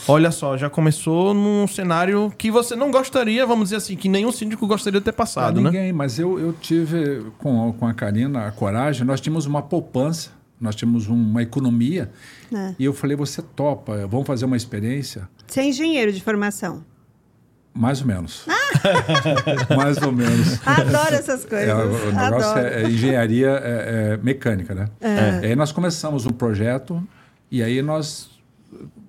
olha 0.08 0.30
só, 0.30 0.56
já 0.56 0.70
começou 0.70 1.34
num 1.34 1.66
cenário 1.68 2.32
que 2.38 2.52
você 2.52 2.76
não 2.76 2.92
gostaria, 2.92 3.44
vamos 3.48 3.66
dizer 3.66 3.78
assim, 3.78 3.96
que 3.96 4.08
nenhum 4.08 4.32
síndico 4.32 4.68
gostaria 4.68 5.00
de 5.00 5.06
ter 5.06 5.12
passado, 5.14 5.60
Ah, 5.60 5.64
né? 5.64 5.70
ninguém, 5.72 5.92
mas 5.92 6.20
eu, 6.20 6.40
eu 6.40 6.54
tive 6.54 7.26
com, 7.40 7.74
com 7.74 7.88
a 7.88 7.94
Karina 7.94 8.46
a 8.46 8.52
coragem, 8.52 9.04
nós 9.06 9.20
tínhamos 9.20 9.48
uma 9.48 9.64
poupança, 9.64 10.30
nós 10.62 10.76
tínhamos 10.76 11.08
uma 11.08 11.42
economia, 11.42 12.12
É. 12.54 12.76
e 12.78 12.86
eu 12.86 12.94
falei, 12.94 13.18
você 13.18 13.42
topa, 13.42 14.06
vamos 14.08 14.28
fazer 14.28 14.46
uma 14.46 14.56
experiência? 14.56 15.28
Você 15.48 15.62
é 15.62 15.66
engenheiro 15.68 16.12
de 16.14 16.22
formação. 16.22 16.84
Mais 17.74 18.02
ou 18.02 18.08
menos. 18.08 18.44
Mais 19.78 19.98
ou 20.02 20.12
menos. 20.12 20.60
Adoro 20.66 21.14
essas 21.16 21.46
coisas. 21.46 21.70
É, 21.70 21.76
o 21.76 22.12
negócio 22.12 22.50
Adoro. 22.52 22.60
é, 22.68 22.84
é 22.84 22.90
engenharia 22.90 23.50
é, 23.50 24.14
é 24.14 24.18
mecânica, 24.18 24.74
né? 24.74 24.88
E 25.44 25.46
aí 25.48 25.56
nós 25.56 25.72
começamos 25.72 26.26
um 26.26 26.32
projeto 26.32 27.06
e 27.52 27.62
aí 27.62 27.82
nós 27.84 28.32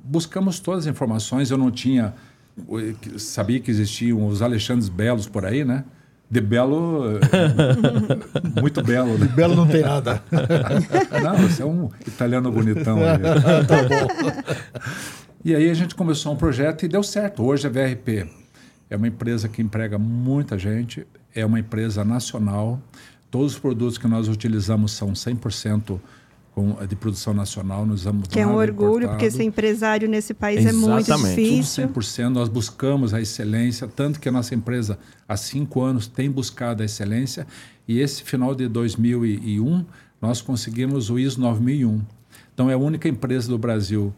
buscamos 0.02 0.58
todas 0.60 0.86
as 0.86 0.90
informações. 0.90 1.50
Eu 1.50 1.58
não 1.58 1.70
tinha, 1.70 2.14
eu 2.68 3.18
sabia 3.18 3.60
que 3.60 3.70
existiam 3.70 4.26
os 4.26 4.40
Alexandres 4.42 4.88
Belos 4.88 5.28
por 5.28 5.44
aí, 5.44 5.64
né? 5.64 5.84
De 6.30 6.42
belo, 6.42 7.16
é, 7.16 7.20
muito 8.60 8.82
belo, 8.82 9.16
né? 9.16 9.26
Belo 9.34 9.56
não 9.56 9.66
tem 9.66 9.80
nada. 9.80 10.22
Não, 11.22 11.36
você 11.38 11.62
é 11.62 11.64
um 11.64 11.88
italiano 12.06 12.52
bonitão. 12.52 12.98
Aí. 12.98 13.16
E 15.44 15.54
aí 15.54 15.70
a 15.70 15.74
gente 15.74 15.94
começou 15.94 16.32
um 16.32 16.36
projeto 16.36 16.84
e 16.84 16.88
deu 16.88 17.02
certo. 17.02 17.44
Hoje 17.44 17.66
a 17.66 17.70
VRP 17.70 18.28
é 18.90 18.96
uma 18.96 19.06
empresa 19.06 19.48
que 19.48 19.62
emprega 19.62 19.96
muita 19.96 20.58
gente, 20.58 21.06
é 21.32 21.46
uma 21.46 21.60
empresa 21.60 22.04
nacional. 22.04 22.80
Todos 23.30 23.52
os 23.52 23.58
produtos 23.58 23.96
que 23.96 24.08
nós 24.08 24.28
utilizamos 24.28 24.92
são 24.92 25.12
100% 25.12 25.84
com, 25.84 26.00
de 26.88 26.96
produção 26.96 27.32
nacional, 27.34 27.84
nós 27.86 28.00
usamos 28.00 28.28
Que 28.28 28.40
é 28.40 28.46
um 28.46 28.54
orgulho, 28.54 29.04
importado. 29.04 29.12
porque 29.18 29.30
ser 29.30 29.42
empresário 29.44 30.08
nesse 30.08 30.32
país 30.34 30.64
é 30.66 30.72
muito 30.72 30.98
Exatamente. 31.10 31.34
Tudo 31.34 31.44
difícil. 31.44 31.88
100%, 31.88 32.28
nós 32.30 32.48
buscamos 32.48 33.12
a 33.14 33.20
excelência, 33.20 33.86
tanto 33.88 34.18
que 34.20 34.28
a 34.28 34.32
nossa 34.32 34.54
empresa 34.54 34.98
há 35.28 35.36
cinco 35.36 35.82
anos 35.82 36.06
tem 36.06 36.30
buscado 36.30 36.82
a 36.82 36.86
excelência 36.86 37.46
e 37.86 38.00
esse 38.00 38.22
final 38.22 38.54
de 38.54 38.68
2001 38.68 39.84
nós 40.20 40.40
conseguimos 40.42 41.10
o 41.10 41.18
ISO 41.18 41.40
9001. 41.40 42.00
Então 42.54 42.68
é 42.70 42.74
a 42.74 42.78
única 42.78 43.08
empresa 43.08 43.48
do 43.48 43.58
Brasil 43.58 44.12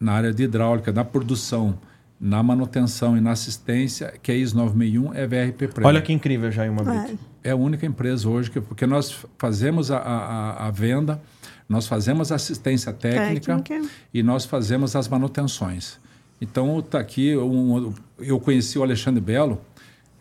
na 0.00 0.12
área 0.12 0.32
de 0.32 0.42
hidráulica, 0.42 0.92
na 0.92 1.04
produção, 1.04 1.78
na 2.20 2.42
manutenção 2.42 3.16
e 3.16 3.20
na 3.20 3.32
assistência 3.32 4.14
que 4.22 4.32
é 4.32 4.36
ISO 4.36 4.56
9001 4.56 5.14
é 5.14 5.26
VRP 5.26 5.68
Premium. 5.68 5.88
Olha 5.88 6.02
que 6.02 6.12
incrível, 6.12 6.50
Jair 6.50 6.70
uma 6.72 6.82
Brito. 6.82 7.18
É 7.42 7.50
a 7.50 7.56
única 7.56 7.84
empresa 7.84 8.28
hoje 8.28 8.50
que 8.50 8.60
porque 8.60 8.86
nós 8.86 9.14
fazemos 9.38 9.90
a, 9.90 9.98
a, 9.98 10.66
a 10.66 10.70
venda, 10.70 11.20
nós 11.68 11.86
fazemos 11.86 12.30
assistência 12.30 12.92
técnica, 12.92 13.56
Técnica. 13.56 13.88
e 14.12 14.22
nós 14.22 14.44
fazemos 14.44 14.94
as 14.94 15.08
manutenções. 15.08 15.98
Então 16.40 16.78
está 16.80 16.98
aqui 16.98 17.36
um, 17.36 17.92
eu 18.18 18.38
conheci 18.38 18.78
o 18.78 18.82
Alexandre 18.82 19.20
Belo 19.20 19.60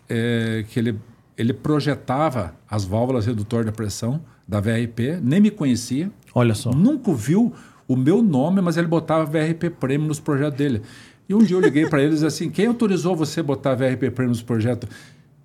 é, 0.07 0.63
que 0.69 0.79
ele 0.79 0.99
ele 1.37 1.53
projetava 1.53 2.53
as 2.69 2.85
válvulas 2.85 3.25
redutor 3.25 3.65
da 3.65 3.71
pressão 3.71 4.21
da 4.47 4.59
VRP, 4.59 5.19
nem 5.21 5.41
me 5.41 5.49
conhecia, 5.49 6.11
Olha 6.35 6.53
só. 6.53 6.71
nunca 6.71 7.11
viu 7.13 7.53
o 7.87 7.95
meu 7.95 8.21
nome, 8.21 8.61
mas 8.61 8.77
ele 8.77 8.87
botava 8.87 9.25
VRP 9.25 9.69
Premium 9.71 10.07
nos 10.07 10.19
projetos 10.19 10.57
dele. 10.57 10.81
E 11.27 11.33
um 11.33 11.39
dia 11.39 11.55
eu 11.55 11.61
liguei 11.61 11.87
para 11.87 12.01
ele 12.01 12.11
e 12.11 12.13
disse 12.13 12.25
assim: 12.25 12.49
quem 12.49 12.67
autorizou 12.67 13.15
você 13.15 13.41
botar 13.41 13.75
VRP 13.75 14.11
Premium 14.11 14.29
nos 14.31 14.41
projetos? 14.41 14.89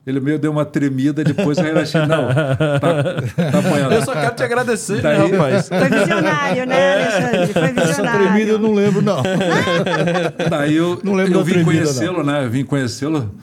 Ele 0.09 0.21
meio 0.21 0.39
deu 0.39 0.51
uma 0.51 0.65
tremida, 0.65 1.23
depois 1.23 1.59
eu 1.59 1.65
relaxei. 1.65 2.01
Não, 2.07 2.29
tá, 2.33 2.57
tá 2.57 3.59
apanhando. 3.59 3.93
Eu 3.93 4.03
só 4.03 4.13
quero 4.15 4.35
te 4.35 4.43
agradecer, 4.43 5.03
Daí- 5.03 5.19
né, 5.31 5.37
rapaz? 5.37 5.69
Foi 5.69 5.89
visionário, 5.99 6.67
né, 6.67 6.95
Alexandre? 6.95 7.53
Foi 7.53 7.63
Essa 7.63 7.87
visionário. 7.87 8.27
tremida 8.29 8.51
eu 8.53 8.59
não 8.59 8.73
lembro, 8.73 9.03
não. 9.03 9.23
Daí 10.51 10.77
eu, 10.77 10.99
Não 11.05 11.15
lembro 11.15 11.33
eu 11.35 11.39
da 11.39 11.45
vim 11.45 11.53
tremida, 11.53 11.71
conhecê-lo, 11.83 12.25
né? 12.25 12.45
Eu 12.45 12.51
vim 12.51 12.65
conhecê-lo 12.65 13.35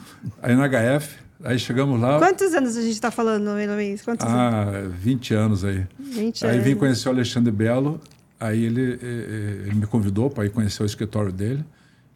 aí 0.42 0.54
na 0.56 0.68
HF. 0.68 1.16
Aí 1.44 1.58
chegamos 1.58 2.00
lá, 2.00 2.18
Quantos 2.18 2.52
anos 2.54 2.76
a 2.76 2.80
gente 2.80 2.92
está 2.94 3.10
falando, 3.10 3.48
Luiz? 3.74 4.02
Quantos 4.02 4.26
anos? 4.26 4.36
há 4.36 4.88
20 5.00 5.34
anos 5.34 5.64
aí. 5.64 5.84
20 6.00 6.44
Aí 6.46 6.58
vim 6.58 6.70
anos. 6.70 6.78
conhecer 6.80 7.08
o 7.08 7.12
Alexandre 7.12 7.52
Belo, 7.52 8.00
aí 8.40 8.64
ele, 8.64 8.94
eh, 8.94 8.98
eh, 9.02 9.66
ele 9.66 9.74
me 9.76 9.86
convidou 9.86 10.28
para 10.30 10.46
ir 10.46 10.50
conhecer 10.50 10.82
o 10.82 10.86
escritório 10.86 11.30
dele. 11.30 11.62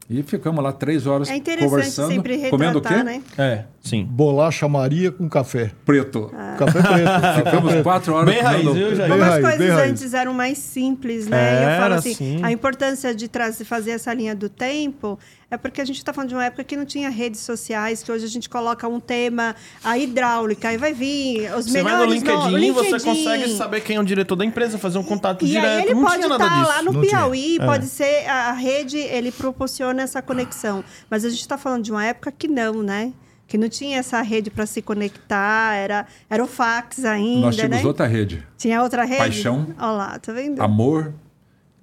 E 0.09 0.25
ficamos 0.25 0.65
lá 0.65 0.73
três 0.73 1.07
horas 1.07 1.31
É 1.31 1.37
interessante 1.37 1.71
conversando. 1.71 2.09
sempre 2.09 2.51
comendo 2.51 2.79
o 2.79 2.83
quê? 2.83 2.89
retratar, 2.89 3.05
né? 3.05 3.23
É, 3.39 3.65
sim. 3.83 4.05
Bolacha 4.05 4.69
Maria 4.69 5.11
com 5.11 5.29
café. 5.29 5.71
Preto. 5.85 6.31
Café 6.59 6.81
preto. 6.83 7.45
Ficamos 7.51 7.83
quatro 7.83 8.15
horas 8.15 8.35
Bem 8.35 8.43
raiz, 8.43 8.59
comendo- 8.67 8.75
viu, 8.87 8.95
Jair? 8.97 9.11
Como 9.11 9.23
as 9.25 9.41
coisas 9.41 9.79
antes 9.79 10.15
eram 10.15 10.35
mais 10.35 10.59
simples, 10.59 11.27
né? 11.27 11.53
E 11.53 11.57
eu 11.65 11.71
falo 11.81 11.85
Era, 11.85 11.95
assim, 11.97 12.15
sim. 12.15 12.41
a 12.43 12.53
importância 12.53 13.15
de 13.15 13.29
trazer, 13.29 13.65
fazer 13.65 13.93
essa 13.93 14.13
linha 14.13 14.35
do 14.35 14.49
tempo 14.49 15.19
é 15.51 15.57
porque 15.57 15.81
a 15.81 15.85
gente 15.85 15.97
está 15.97 16.13
falando 16.13 16.29
de 16.29 16.35
uma 16.37 16.45
época 16.45 16.63
que 16.63 16.77
não 16.77 16.85
tinha 16.85 17.11
redes 17.11 17.41
sociais, 17.41 18.05
que 18.05 18.13
hoje 18.13 18.25
a 18.25 18.29
gente 18.29 18.49
coloca 18.49 18.87
um 18.87 19.01
tema, 19.01 19.57
a 19.83 19.99
hidráulica, 19.99 20.69
aí 20.69 20.77
vai 20.77 20.93
vir 20.93 21.53
os 21.57 21.67
Você 21.67 21.83
vai 21.83 21.93
no 21.95 21.99
melhores... 22.07 22.23
LinkedIn, 22.23 22.69
no- 22.69 22.75
você 22.75 23.01
consegue 23.01 23.49
saber 23.57 23.81
quem 23.81 23.97
é 23.97 24.01
o 24.01 24.05
diretor 24.05 24.37
da 24.37 24.45
empresa, 24.45 24.79
fazer 24.79 24.99
um 24.99 25.03
contato 25.03 25.45
E 25.45 25.49
direto. 25.49 25.67
aí 25.67 25.83
ele 25.87 25.95
não 25.95 26.03
pode 26.05 26.23
tinha 26.23 26.33
estar 26.33 26.49
disso. 26.49 26.69
lá 26.69 26.83
no 26.83 26.93
Não 26.93 27.01
tinha. 27.01 27.17
Piauí, 27.17 27.57
É. 27.61 27.67
pode 27.67 27.87
ser 27.87 28.29
a 28.29 28.53
rede, 28.53 28.99
ele 28.99 29.33
proporciona 29.33 30.03
essa 30.03 30.23
conexão. 30.23 30.85
Mas 31.11 31.25
a 31.25 31.29
gente 31.31 31.41
está 31.41 31.59
falando 31.59 31.83
de 31.83 31.91
uma 31.91 32.05
época 32.07 32.31
que 32.31 32.47
não, 32.47 32.81
né? 32.83 33.13
Que 33.51 33.59
não 33.59 33.69
tinha 33.69 33.99
essa 33.99 34.23
rede 34.23 34.49
para 34.49 34.65
se 34.65 34.81
conectar, 34.81 35.75
era, 35.75 36.07
era 36.31 36.45
o 36.45 36.47
fax 36.47 37.05
ainda, 37.05 37.47
Nós 37.47 37.57
tínhamos 37.57 37.79
né? 37.79 37.85
outra 37.85 38.07
rede. 38.07 38.47
Tinha 38.57 38.81
outra 38.81 39.05
rede? 39.05 39.19
Paixão. 39.19 39.75
Olha 39.77 39.91
lá, 39.91 40.19
tá 40.21 40.33
vendo? 40.33 40.63
Amor 40.63 41.13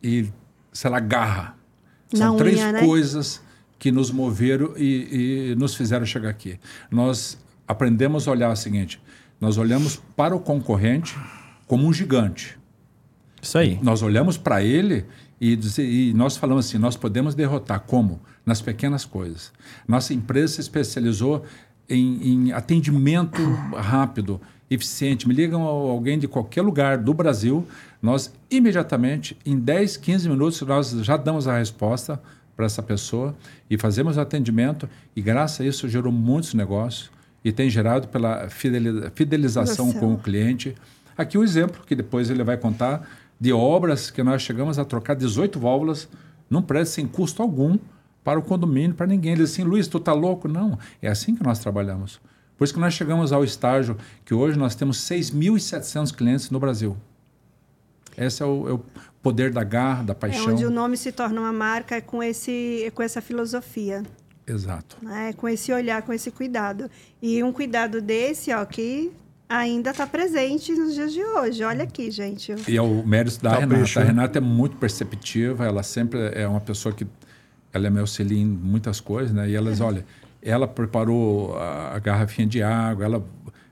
e, 0.02 0.30
sei 0.72 0.90
lá, 0.90 0.98
garra. 1.02 1.58
Na 2.14 2.20
São 2.20 2.36
unha, 2.36 2.38
três 2.38 2.60
né? 2.72 2.80
coisas 2.86 3.42
que 3.78 3.92
nos 3.92 4.10
moveram 4.12 4.76
e, 4.78 5.50
e 5.52 5.56
nos 5.56 5.76
fizeram 5.76 6.06
chegar 6.06 6.30
aqui. 6.30 6.58
Nós 6.90 7.38
aprendemos 7.68 8.30
a 8.30 8.32
olhar 8.32 8.50
o 8.50 8.56
seguinte: 8.56 8.98
nós 9.42 9.58
olhamos 9.58 9.98
para 10.16 10.34
o 10.34 10.40
concorrente 10.40 11.18
como 11.68 11.86
um 11.86 11.92
gigante. 11.92 12.58
Isso 13.42 13.58
aí. 13.58 13.78
Nós 13.84 14.02
olhamos 14.02 14.38
para 14.38 14.64
ele 14.64 15.06
e, 15.40 15.54
dizer- 15.58 15.84
e 15.86 16.14
nós 16.14 16.38
falamos 16.38 16.66
assim: 16.66 16.78
nós 16.78 16.96
podemos 16.96 17.36
derrotar 17.36 17.82
como? 17.82 18.22
Nas 18.48 18.62
pequenas 18.62 19.06
coisas. 19.06 19.52
Nossa 19.88 20.14
empresa 20.14 20.54
se 20.54 20.62
especializou 20.62 21.44
em, 21.90 22.48
em 22.48 22.52
atendimento 22.54 23.42
rápido, 23.76 24.42
eficiente. 24.72 25.28
Me 25.28 25.34
ligam 25.34 25.64
a- 25.64 25.70
alguém 25.70 26.18
de 26.18 26.28
qualquer 26.28 26.62
lugar 26.62 26.98
do 26.98 27.14
Brasil, 27.14 27.68
nós 28.02 28.34
imediatamente, 28.50 29.38
em 29.46 29.60
10, 29.60 29.98
15 29.98 30.30
minutos, 30.30 30.62
nós 30.62 30.92
já 31.04 31.16
damos 31.18 31.48
a 31.48 31.58
resposta 31.58 32.20
para 32.56 32.66
essa 32.66 32.82
pessoa 32.82 33.36
e 33.70 33.78
fazemos 33.78 34.18
o 34.18 34.22
atendimento. 34.22 34.90
E 35.16 35.22
graças 35.22 35.62
a 35.62 35.66
isso 35.66 35.88
gerou 35.88 36.12
muitos 36.12 36.54
negócios 36.54 37.12
e 37.46 37.52
tem 37.52 37.70
gerado 37.70 38.08
pela 38.08 38.50
fideli- 38.50 39.12
fidelização 39.14 39.92
com 39.94 40.14
o 40.14 40.18
cliente. 40.18 40.74
Aqui 41.18 41.38
o 41.38 41.44
exemplo 41.44 41.82
que 41.86 41.96
depois 41.96 42.30
ele 42.30 42.44
vai 42.44 42.58
contar 42.58 43.08
de 43.40 43.52
obras 43.54 44.10
que 44.10 44.24
nós 44.24 44.42
chegamos 44.42 44.80
a 44.80 44.86
trocar 44.86 45.16
18 45.16 45.60
válvulas 45.60 46.08
num 46.50 46.62
prédio 46.62 46.92
sem 46.92 47.06
custo 47.08 47.42
algum 47.42 47.78
para 48.28 48.38
o 48.38 48.42
condomínio, 48.44 48.94
para 48.94 49.08
ninguém. 49.08 49.32
Ele 49.32 49.44
disse 49.44 49.62
assim, 49.62 49.70
Luiz, 49.70 49.88
tu 49.88 50.02
tá 50.02 50.12
louco? 50.12 50.50
Não, 50.50 50.78
é 51.02 51.08
assim 51.08 51.34
que 51.34 51.42
nós 51.42 51.60
trabalhamos. 51.60 52.20
Por 52.58 52.66
isso 52.66 52.74
que 52.74 52.80
nós 52.80 52.94
chegamos 52.94 53.32
ao 53.32 53.42
estágio 53.42 53.96
que 54.26 54.34
hoje 54.34 54.60
nós 54.60 54.76
temos 54.76 54.98
6.700 54.98 56.14
clientes 56.14 56.52
no 56.52 56.60
Brasil. 56.60 56.98
Esse 58.18 58.44
é 58.44 58.46
o, 58.46 58.68
é 58.68 58.74
o 58.74 58.82
poder 59.24 59.50
da 59.54 59.64
garra, 59.64 60.04
da 60.04 60.12
É 60.12 60.16
paixão. 60.16 60.52
onde 60.52 60.66
o 60.66 60.70
nome 60.70 60.98
se 60.98 61.14
torna 61.14 61.40
uma 61.40 61.54
marca 61.54 61.96
é 61.96 62.02
com, 62.02 62.22
esse, 62.22 62.84
é 62.84 62.92
com 62.92 63.02
essa 63.02 63.22
filosofia, 63.22 64.04
Exato. 64.46 64.98
né? 65.02 65.32
com 65.32 65.48
esse 65.48 65.72
olhar, 65.72 66.02
com 66.02 66.12
esse 66.12 66.30
cuidado. 66.30 66.92
E 67.22 67.42
um 67.42 67.54
cuidado 67.54 68.02
desse, 68.02 68.52
ó, 68.52 68.66
que 68.66 69.10
ainda 69.48 69.92
está 69.92 70.06
presente 70.06 70.74
nos 70.74 70.94
dias 70.94 71.14
de 71.14 71.24
hoje. 71.24 71.64
Olha 71.64 71.86
aqui, 71.86 72.12
gente. 72.12 72.54
E 72.68 72.76
é 72.76 72.82
o 72.82 73.08
mérito 73.08 73.42
da 73.42 73.52
Capricho, 73.52 74.00
Renata. 74.00 74.02
A? 74.02 74.04
Renata 74.04 74.38
é 74.40 74.42
muito 74.42 74.76
perceptiva, 74.76 75.66
ela 75.66 75.82
sempre 75.82 76.20
é 76.34 76.46
uma 76.46 76.60
pessoa 76.60 76.94
que 76.94 77.08
ela 77.78 77.88
é 77.88 77.90
me 77.90 78.00
auxilia 78.00 78.38
em 78.42 78.46
muitas 78.46 79.00
coisas, 79.00 79.34
né? 79.34 79.50
E 79.50 79.56
elas, 79.56 79.80
olha, 79.82 80.06
ela 80.42 80.68
preparou 80.68 81.56
a, 81.58 81.96
a 81.96 82.00
garrafinha 82.00 82.48
de 82.48 82.62
água, 82.62 83.06
ela 83.06 83.24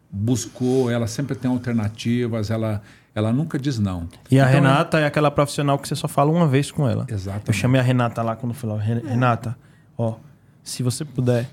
buscou, 0.09 0.89
ela 0.89 1.07
sempre 1.07 1.35
tem 1.35 1.49
alternativas, 1.51 2.49
ela 2.49 2.81
ela 3.13 3.31
nunca 3.31 3.57
diz 3.57 3.79
não. 3.79 4.09
E 4.29 4.37
a 4.37 4.43
Então, 4.43 4.53
Renata 4.61 4.99
é 4.99 5.05
aquela 5.05 5.31
profissional 5.31 5.79
que 5.79 5.87
você 5.87 5.95
só 5.95 6.05
fala 6.07 6.29
uma 6.31 6.45
vez 6.47 6.69
com 6.69 6.87
ela. 6.87 7.05
Exatamente. 7.09 7.47
Eu 7.47 7.53
chamei 7.53 7.79
a 7.79 7.83
Renata 7.83 8.21
lá 8.21 8.35
quando 8.35 8.51
eu 8.53 8.57
falei, 8.59 8.75
ó, 8.75 8.79
Ren- 8.79 9.01
Renata, 9.07 9.57
ó, 9.97 10.15
se 10.61 10.83
você 10.83 11.05
puder, 11.05 11.47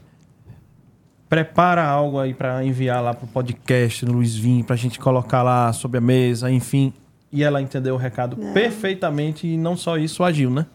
prepara 1.28 1.84
algo 1.84 2.18
aí 2.18 2.34
pra 2.34 2.64
enviar 2.64 3.00
lá 3.02 3.14
pro 3.14 3.26
podcast 3.26 4.04
do 4.04 4.12
Luiz 4.12 4.34
Vinho, 4.36 4.64
pra 4.64 4.76
gente 4.76 4.98
colocar 4.98 5.42
lá 5.42 5.72
sobre 5.72 5.98
a 5.98 6.00
mesa, 6.00 6.50
enfim. 6.50 6.92
E 7.32 7.42
ela 7.42 7.62
entendeu 7.62 7.94
o 7.94 7.98
recado 7.98 8.36
perfeitamente 8.52 9.46
e 9.46 9.56
não 9.56 9.76
só 9.76 9.96
isso, 9.96 10.22
agiu, 10.22 10.50
né? 10.50 10.66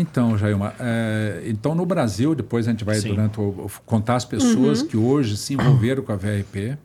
Então, 0.00 0.38
Jailma, 0.38 0.74
é, 0.78 1.42
então 1.46 1.74
no 1.74 1.84
Brasil, 1.84 2.32
depois 2.34 2.68
a 2.68 2.70
gente 2.70 2.84
vai 2.84 2.94
Sim. 3.00 3.08
durante 3.08 3.40
o, 3.40 3.68
contar 3.84 4.14
as 4.14 4.24
pessoas 4.24 4.80
que 4.80 4.96
hoje 4.96 5.36
se 5.36 5.54
envolveram 5.54 6.02
com 6.04 6.12
a 6.12 6.16
VRP. 6.16 6.78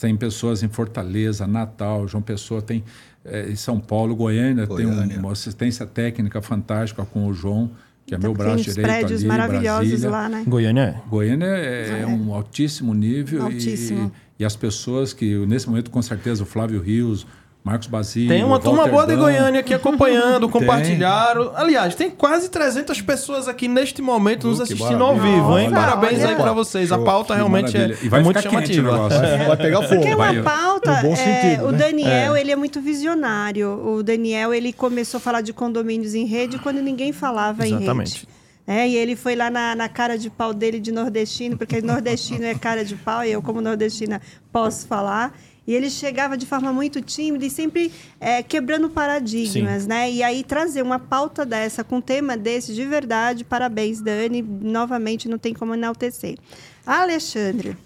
Tem 0.00 0.14
pessoas 0.16 0.62
em 0.62 0.68
Fortaleza, 0.68 1.46
Natal, 1.46 2.06
João 2.06 2.22
Pessoa, 2.22 2.60
tem 2.60 2.84
é, 3.24 3.48
em 3.50 3.56
São 3.56 3.80
Paulo, 3.80 4.14
Goiânia, 4.14 4.66
tem 4.66 4.86
Goiânia. 4.86 5.16
um- 5.16 5.20
uma 5.20 5.32
assistência 5.32 5.86
técnica 5.86 6.42
fantástica 6.42 7.04
com 7.06 7.26
o 7.26 7.32
João, 7.32 7.70
que 8.04 8.14
é 8.14 8.18
meu 8.18 8.34
Tem 8.34 8.36
braço 8.38 8.54
uns 8.60 8.64
direito 8.66 8.86
prédios 8.86 9.20
ali, 9.20 9.28
maravilhosos 9.28 9.88
Brasília. 9.88 10.10
lá, 10.10 10.28
né? 10.28 10.44
Goiânia 10.46 10.82
é. 10.82 11.08
Goiânia 11.08 11.46
é, 11.46 12.00
é 12.02 12.06
um 12.06 12.34
altíssimo 12.34 12.92
nível 12.94 13.42
Altíssimo. 13.44 14.12
E, 14.38 14.42
e 14.42 14.44
as 14.44 14.54
pessoas 14.54 15.12
que 15.14 15.34
nesse 15.46 15.66
momento 15.68 15.90
com 15.90 16.02
certeza 16.02 16.42
o 16.42 16.46
Flávio 16.46 16.80
Rios, 16.82 17.26
Marcos 17.66 17.88
Basílio, 17.88 18.28
Tem 18.28 18.44
uma 18.44 18.60
turma 18.60 18.86
boa 18.86 19.04
de 19.04 19.16
Goiânia 19.16 19.58
aqui 19.58 19.74
acompanhando, 19.74 20.46
compartilharam. 20.48 21.50
Aliás, 21.56 21.96
tem 21.96 22.08
quase 22.08 22.48
300 22.48 23.02
pessoas 23.02 23.48
aqui 23.48 23.66
neste 23.66 24.00
momento 24.00 24.46
nos 24.46 24.60
Uh, 24.60 24.64
que 24.64 24.72
assistindo 24.74 25.02
ao 25.02 25.16
vivo, 25.16 25.58
hein? 25.58 25.68
Nossa, 25.68 25.84
Parabéns 25.84 26.20
olha. 26.20 26.28
aí 26.28 26.36
pra 26.36 26.52
vocês. 26.52 26.92
A 26.92 26.98
pauta 26.98 27.34
que 27.34 27.38
realmente 27.40 27.76
é. 27.76 27.98
E 28.04 28.08
vai 28.08 28.20
é 28.20 28.22
muito 28.22 28.40
chamativa. 28.40 28.92
negócio. 28.92 29.18
Vai, 29.18 29.46
vai 29.48 29.56
pegar 29.56 29.82
fogo. 29.82 29.96
Porque 29.96 30.08
é 30.08 30.14
uma 30.14 30.42
pauta. 30.44 30.92
É, 30.92 31.16
sentido, 31.16 31.66
o 31.66 31.72
né? 31.72 31.78
Daniel, 31.78 32.36
ele 32.36 32.52
é 32.52 32.56
muito 32.56 32.80
visionário. 32.80 33.68
O 33.84 34.00
Daniel, 34.00 34.54
ele 34.54 34.72
começou 34.72 35.18
a 35.18 35.20
falar 35.20 35.40
de 35.40 35.52
condomínios 35.52 36.14
em 36.14 36.24
rede 36.24 36.60
quando 36.60 36.80
ninguém 36.80 37.12
falava 37.12 37.66
em 37.66 37.74
Exatamente. 37.74 38.14
rede. 38.14 38.28
É, 38.64 38.88
e 38.88 38.96
ele 38.96 39.16
foi 39.16 39.34
lá 39.34 39.50
na, 39.50 39.74
na 39.74 39.88
cara 39.88 40.16
de 40.16 40.30
pau 40.30 40.54
dele 40.54 40.78
de 40.78 40.92
nordestino, 40.92 41.58
porque 41.58 41.82
nordestino 41.82 42.44
é 42.44 42.54
cara 42.54 42.84
de 42.84 42.94
pau, 42.94 43.24
e 43.24 43.32
eu, 43.32 43.42
como 43.42 43.60
nordestina, 43.60 44.22
posso 44.52 44.86
falar. 44.86 45.36
E 45.66 45.74
ele 45.74 45.90
chegava 45.90 46.36
de 46.36 46.46
forma 46.46 46.72
muito 46.72 47.00
tímida 47.02 47.44
e 47.44 47.50
sempre 47.50 47.92
é, 48.20 48.42
quebrando 48.42 48.88
paradigmas, 48.88 49.86
né? 49.86 50.10
E 50.10 50.22
aí 50.22 50.44
trazer 50.44 50.82
uma 50.82 50.98
pauta 50.98 51.44
dessa, 51.44 51.82
com 51.82 51.96
um 51.96 52.00
tema 52.00 52.36
desse, 52.36 52.72
de 52.72 52.84
verdade, 52.84 53.44
parabéns, 53.44 54.00
Dani. 54.00 54.42
Novamente, 54.42 55.28
não 55.28 55.38
tem 55.38 55.52
como 55.52 55.74
enaltecer. 55.74 56.38
Alexandre, 56.86 57.76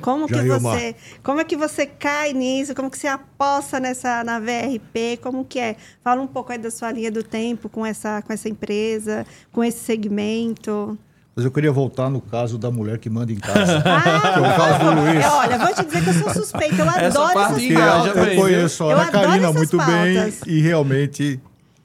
como 0.00 0.26
que 0.26 0.42
você, 0.42 0.96
como 1.22 1.40
é 1.40 1.44
que 1.44 1.56
você 1.56 1.86
cai 1.86 2.32
nisso? 2.32 2.74
Como 2.74 2.90
que 2.90 2.98
você 2.98 3.06
aposta 3.06 3.80
nessa 3.80 4.22
na 4.22 4.38
VRP? 4.38 5.18
Como 5.22 5.44
que 5.44 5.58
é? 5.58 5.76
Fala 6.02 6.20
um 6.20 6.26
pouco 6.26 6.52
aí 6.52 6.58
da 6.58 6.70
sua 6.70 6.92
linha 6.92 7.10
do 7.10 7.22
tempo 7.22 7.68
com 7.68 7.86
essa 7.86 8.20
com 8.22 8.32
essa 8.32 8.48
empresa, 8.48 9.26
com 9.52 9.64
esse 9.64 9.78
segmento. 9.78 10.98
Mas 11.36 11.44
eu 11.44 11.50
queria 11.50 11.72
voltar 11.72 12.08
no 12.08 12.20
caso 12.20 12.56
da 12.58 12.70
mulher 12.70 12.98
que 12.98 13.10
manda 13.10 13.32
em 13.32 13.36
casa. 13.36 13.82
Ah, 13.84 14.32
Que 14.34 14.38
é 14.38 14.42
o 14.42 14.56
caso 14.56 14.78
do 14.84 15.00
Luiz. 15.02 15.24
olha, 15.26 15.58
vou 15.58 15.74
te 15.74 15.84
dizer 15.84 16.02
que 16.04 16.10
eu 16.10 16.14
sou 16.14 16.30
suspeita. 16.32 16.76
Eu 16.76 16.84
Essa 16.86 17.06
adoro 17.06 17.34
parte 17.34 17.72
essas 17.72 17.80
pautas. 17.84 18.14
bem, 18.24 18.34
eu 18.36 18.40
conheço 18.42 18.84
a 18.84 18.86
Eu 18.92 18.98
Ana 18.98 19.10
Karina 19.10 19.52
muito 19.52 19.76
pautas. 19.76 19.94
bem 19.94 20.32
e 20.46 20.60
realmente 20.60 21.40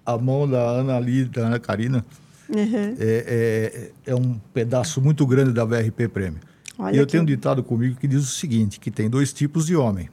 a 0.06 0.18
mão 0.18 0.48
da 0.48 0.60
Ana 0.62 0.98
ali, 0.98 1.26
da 1.26 1.42
Ana 1.48 1.60
Karina, 1.60 2.06
Uhum. 2.50 2.96
é, 3.00 3.92
é, 4.06 4.12
é 4.12 4.16
um 4.16 4.34
pedaço 4.54 5.00
muito 5.02 5.26
grande 5.28 5.52
da 5.52 5.64
VRP 5.66 6.08
Prêmio. 6.08 6.40
Olha 6.80 6.96
e 6.96 6.98
eu 6.98 7.04
aqui. 7.04 7.12
tenho 7.12 7.24
um 7.24 7.26
ditado 7.26 7.62
comigo 7.64 7.96
que 8.00 8.08
diz 8.08 8.24
o 8.24 8.28
seguinte, 8.28 8.80
que 8.80 8.90
tem 8.90 9.08
dois 9.10 9.32
tipos 9.34 9.66
de 9.68 9.76
homem. 9.76 10.10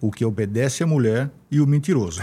O 0.00 0.10
que 0.10 0.24
obedece 0.24 0.82
à 0.82 0.86
mulher 0.86 1.30
e 1.50 1.60
o 1.60 1.66
mentiroso. 1.66 2.22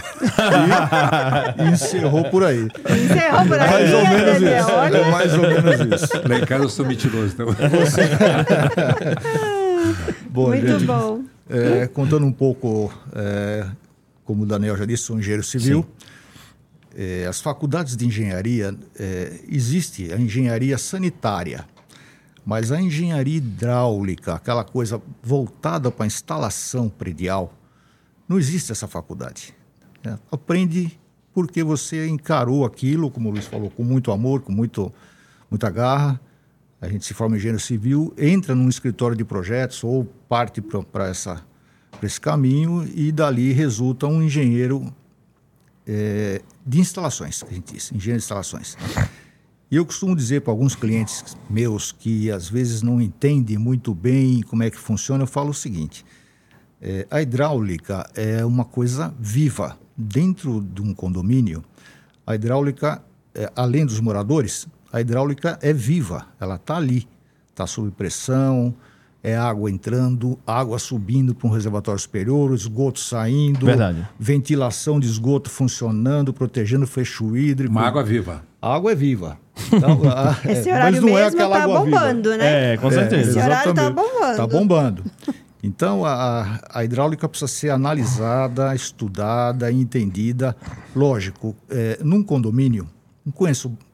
E 1.58 1.62
encerrou 1.72 2.24
por 2.24 2.42
aí. 2.44 2.66
Encerrou 2.90 3.46
por 3.46 3.60
aí, 3.60 3.70
Mais 3.70 3.92
ou 3.94 4.02
menos 4.08 4.40
Daniel. 4.40 4.58
isso. 4.60 4.72
Olha. 4.72 4.96
É 4.96 5.10
mais 5.10 5.34
ou 5.34 5.40
menos 5.42 6.02
isso. 6.02 6.28
Lá 6.28 6.38
em 6.38 6.44
casa 6.44 6.64
eu 6.64 6.68
sou 6.68 6.84
mentiroso. 6.86 7.34
Então. 7.34 7.46
Bom, 10.30 10.48
Muito 10.48 10.66
gente, 10.66 10.84
bom. 10.84 11.22
É, 11.48 11.86
contando 11.86 12.26
um 12.26 12.32
pouco, 12.32 12.92
é, 13.14 13.66
como 14.24 14.42
o 14.42 14.46
Daniel 14.46 14.76
já 14.76 14.84
disse, 14.84 15.04
sou 15.04 15.18
engenheiro 15.18 15.42
civil. 15.42 15.86
É, 16.96 17.26
as 17.26 17.40
faculdades 17.40 17.96
de 17.96 18.06
engenharia, 18.06 18.74
é, 18.98 19.40
existe 19.48 20.12
a 20.12 20.16
engenharia 20.18 20.76
sanitária, 20.78 21.64
Mas 22.44 22.72
a 22.72 22.80
engenharia 22.80 23.36
hidráulica, 23.36 24.34
aquela 24.34 24.64
coisa 24.64 25.00
voltada 25.22 25.90
para 25.90 26.04
a 26.04 26.06
instalação 26.06 26.88
predial, 26.88 27.52
não 28.28 28.38
existe 28.38 28.70
essa 28.70 28.86
faculdade. 28.86 29.54
né? 30.04 30.18
Aprende 30.30 30.98
porque 31.32 31.62
você 31.62 32.08
encarou 32.08 32.64
aquilo, 32.64 33.10
como 33.10 33.28
o 33.28 33.32
Luiz 33.32 33.46
falou, 33.46 33.70
com 33.70 33.84
muito 33.84 34.10
amor, 34.10 34.42
com 34.42 34.52
muito, 34.52 34.92
muita 35.50 35.70
garra. 35.70 36.20
A 36.80 36.88
gente 36.88 37.04
se 37.04 37.14
forma 37.14 37.36
engenheiro 37.36 37.60
civil, 37.60 38.12
entra 38.16 38.54
num 38.54 38.68
escritório 38.68 39.16
de 39.16 39.24
projetos 39.24 39.82
ou 39.82 40.04
parte 40.28 40.60
para 40.60 41.10
esse 42.02 42.20
caminho 42.20 42.88
e 42.94 43.10
dali 43.10 43.52
resulta 43.52 44.06
um 44.06 44.22
engenheiro 44.22 44.92
é, 45.86 46.42
de 46.66 46.78
instalações, 46.78 47.42
a 47.42 47.52
gente 47.52 47.74
diz, 47.74 47.90
engenheiro 47.92 48.18
de 48.18 48.24
instalações. 48.24 48.76
E 49.70 49.76
eu 49.76 49.84
costumo 49.84 50.14
dizer 50.14 50.42
para 50.42 50.52
alguns 50.52 50.74
clientes 50.74 51.36
meus 51.48 51.92
que 51.92 52.30
às 52.30 52.48
vezes 52.48 52.82
não 52.82 53.00
entendem 53.00 53.58
muito 53.58 53.94
bem 53.94 54.42
como 54.42 54.62
é 54.62 54.70
que 54.70 54.78
funciona, 54.78 55.24
eu 55.24 55.26
falo 55.26 55.50
o 55.50 55.54
seguinte: 55.54 56.04
é, 56.80 57.06
a 57.10 57.20
hidráulica 57.22 58.08
é 58.14 58.44
uma 58.44 58.64
coisa 58.64 59.12
viva. 59.18 59.76
Dentro 59.96 60.60
de 60.60 60.80
um 60.80 60.94
condomínio, 60.94 61.64
a 62.26 62.34
hidráulica, 62.34 63.02
é, 63.34 63.50
além 63.56 63.84
dos 63.84 63.98
moradores, 64.00 64.66
a 64.92 65.00
hidráulica 65.00 65.58
é 65.60 65.72
viva, 65.72 66.26
ela 66.40 66.54
está 66.54 66.76
ali, 66.76 67.08
está 67.50 67.66
sob 67.66 67.90
pressão, 67.90 68.72
é 69.24 69.36
água 69.36 69.68
entrando, 69.68 70.38
água 70.46 70.78
subindo 70.78 71.34
para 71.34 71.48
um 71.48 71.50
reservatório 71.52 72.00
superior, 72.00 72.54
esgoto 72.54 73.00
saindo, 73.00 73.66
Verdade. 73.66 74.06
ventilação 74.18 75.00
de 75.00 75.08
esgoto 75.08 75.50
funcionando, 75.50 76.32
protegendo 76.32 76.84
o 76.84 76.86
fecho 76.88 77.36
hídrico. 77.36 77.72
Uma 77.72 77.82
água 77.88 78.04
viva. 78.04 78.44
A 78.62 78.74
água 78.76 78.92
é 78.92 78.94
viva. 78.94 79.36
Então, 79.72 80.00
a- 80.08 80.36
Esse 80.48 80.70
é, 80.70 80.74
horário 80.74 81.02
mas 81.02 81.10
não 81.10 81.18
é 81.18 81.22
mesmo 81.24 81.36
aquela 81.36 81.56
tá 81.58 81.62
água 81.64 81.84
viva. 81.84 81.98
bombando, 81.98 82.36
né? 82.36 82.74
É, 82.74 82.76
com 82.76 82.90
certeza. 82.90 83.30
Esse 83.30 83.38
horário 83.40 83.74
tá 83.74 83.82
exatamente. 83.82 83.94
bombando. 84.12 84.36
Tá 84.36 84.46
bombando. 84.46 85.04
Então, 85.62 86.04
a, 86.04 86.60
a 86.70 86.84
hidráulica 86.84 87.28
precisa 87.28 87.48
ser 87.48 87.70
analisada, 87.70 88.74
estudada, 88.74 89.70
entendida. 89.72 90.56
Lógico, 90.94 91.56
é, 91.68 91.98
num 92.02 92.22
condomínio, 92.22 92.88
um 93.26 93.32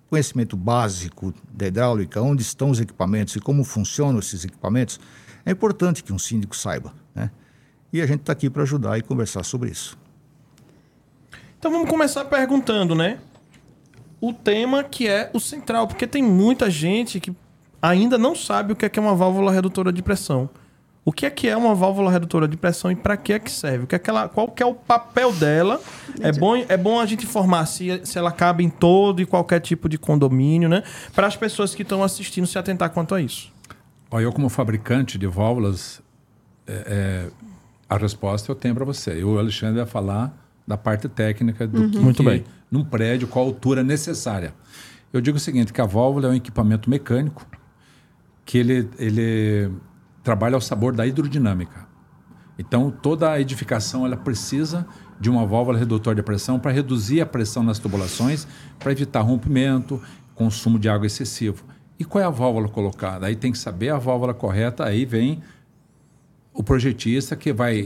conhecimento 0.08 0.56
básico 0.56 1.32
da 1.52 1.66
hidráulica, 1.66 2.20
onde 2.20 2.42
estão 2.42 2.70
os 2.70 2.80
equipamentos 2.80 3.34
e 3.36 3.40
como 3.40 3.64
funcionam 3.64 4.18
esses 4.18 4.44
equipamentos, 4.44 5.00
é 5.44 5.52
importante 5.52 6.04
que 6.04 6.12
um 6.12 6.18
síndico 6.18 6.54
saiba. 6.54 6.92
Né? 7.14 7.30
E 7.92 8.02
a 8.02 8.06
gente 8.06 8.20
está 8.20 8.32
aqui 8.32 8.50
para 8.50 8.62
ajudar 8.62 8.98
e 8.98 9.02
conversar 9.02 9.42
sobre 9.42 9.70
isso. 9.70 9.98
Então 11.58 11.72
vamos 11.72 11.88
começar 11.88 12.26
perguntando, 12.26 12.94
né? 12.94 13.18
O 14.20 14.32
tema 14.32 14.84
que 14.84 15.08
é 15.08 15.30
o 15.32 15.40
central, 15.40 15.88
porque 15.88 16.06
tem 16.06 16.22
muita 16.22 16.68
gente 16.68 17.18
que 17.18 17.34
ainda 17.80 18.18
não 18.18 18.34
sabe 18.34 18.72
o 18.72 18.76
que 18.76 18.84
é 18.84 18.88
que 18.88 18.98
é 18.98 19.02
uma 19.02 19.14
válvula 19.14 19.50
redutora 19.50 19.90
de 19.90 20.02
pressão. 20.02 20.48
O 21.04 21.12
que 21.12 21.26
é 21.26 21.30
que 21.30 21.46
é 21.46 21.56
uma 21.56 21.74
válvula 21.74 22.10
redutora 22.10 22.48
de 22.48 22.56
pressão 22.56 22.90
e 22.90 22.96
para 22.96 23.14
que 23.16 23.34
é 23.34 23.38
que 23.38 23.50
serve? 23.50 23.84
O 23.84 23.86
que 23.86 23.94
é 23.94 23.98
que 23.98 24.08
ela, 24.08 24.26
qual 24.26 24.48
que 24.48 24.62
é 24.62 24.66
o 24.66 24.74
papel 24.74 25.32
dela? 25.32 25.78
É 26.18 26.32
bom, 26.32 26.56
é 26.56 26.76
bom 26.78 26.98
a 26.98 27.04
gente 27.04 27.26
informar 27.26 27.66
se, 27.66 28.00
se 28.04 28.16
ela 28.16 28.32
cabe 28.32 28.64
em 28.64 28.70
todo 28.70 29.20
e 29.20 29.26
qualquer 29.26 29.60
tipo 29.60 29.86
de 29.86 29.98
condomínio, 29.98 30.66
né? 30.66 30.82
Para 31.14 31.26
as 31.26 31.36
pessoas 31.36 31.74
que 31.74 31.82
estão 31.82 32.02
assistindo 32.02 32.46
se 32.46 32.58
atentar 32.58 32.88
quanto 32.88 33.14
a 33.14 33.20
isso. 33.20 33.52
Olha, 34.10 34.24
eu 34.24 34.32
como 34.32 34.48
fabricante 34.48 35.18
de 35.18 35.26
válvulas, 35.26 36.00
é, 36.66 36.72
é, 36.72 37.30
a 37.86 37.98
resposta 37.98 38.50
eu 38.50 38.54
tenho 38.54 38.74
para 38.74 38.86
você. 38.86 39.18
E 39.18 39.24
o 39.24 39.38
Alexandre 39.38 39.76
vai 39.76 39.86
falar 39.86 40.34
da 40.66 40.78
parte 40.78 41.06
técnica 41.06 41.66
do 41.66 41.90
que, 41.90 41.98
Muito 41.98 42.22
que 42.22 42.28
bem. 42.30 42.44
num 42.70 42.82
prédio, 42.82 43.28
qual 43.28 43.44
a 43.44 43.48
altura 43.48 43.82
necessária. 43.82 44.54
Eu 45.12 45.20
digo 45.20 45.36
o 45.36 45.40
seguinte, 45.40 45.70
que 45.70 45.80
a 45.82 45.86
válvula 45.86 46.28
é 46.28 46.30
um 46.30 46.34
equipamento 46.34 46.88
mecânico 46.88 47.46
que 48.44 48.56
ele, 48.58 48.88
ele 48.98 49.70
trabalha 50.24 50.56
ao 50.56 50.60
sabor 50.60 50.96
da 50.96 51.06
hidrodinâmica. 51.06 51.86
Então, 52.58 52.90
toda 52.90 53.30
a 53.30 53.40
edificação 53.40 54.06
ela 54.06 54.16
precisa 54.16 54.86
de 55.20 55.30
uma 55.30 55.46
válvula 55.46 55.78
redutora 55.78 56.16
de 56.16 56.22
pressão 56.22 56.58
para 56.58 56.72
reduzir 56.72 57.20
a 57.20 57.26
pressão 57.26 57.62
nas 57.62 57.78
tubulações, 57.78 58.46
para 58.78 58.90
evitar 58.90 59.20
rompimento, 59.20 60.00
consumo 60.34 60.78
de 60.78 60.88
água 60.88 61.06
excessivo. 61.06 61.64
E 61.98 62.04
qual 62.04 62.22
é 62.22 62.26
a 62.26 62.30
válvula 62.30 62.68
colocada? 62.68 63.26
Aí 63.26 63.36
tem 63.36 63.52
que 63.52 63.58
saber 63.58 63.90
a 63.90 63.98
válvula 63.98 64.34
correta, 64.34 64.84
aí 64.84 65.04
vem 65.04 65.40
o 66.52 66.62
projetista 66.62 67.36
que 67.36 67.52
vai 67.52 67.84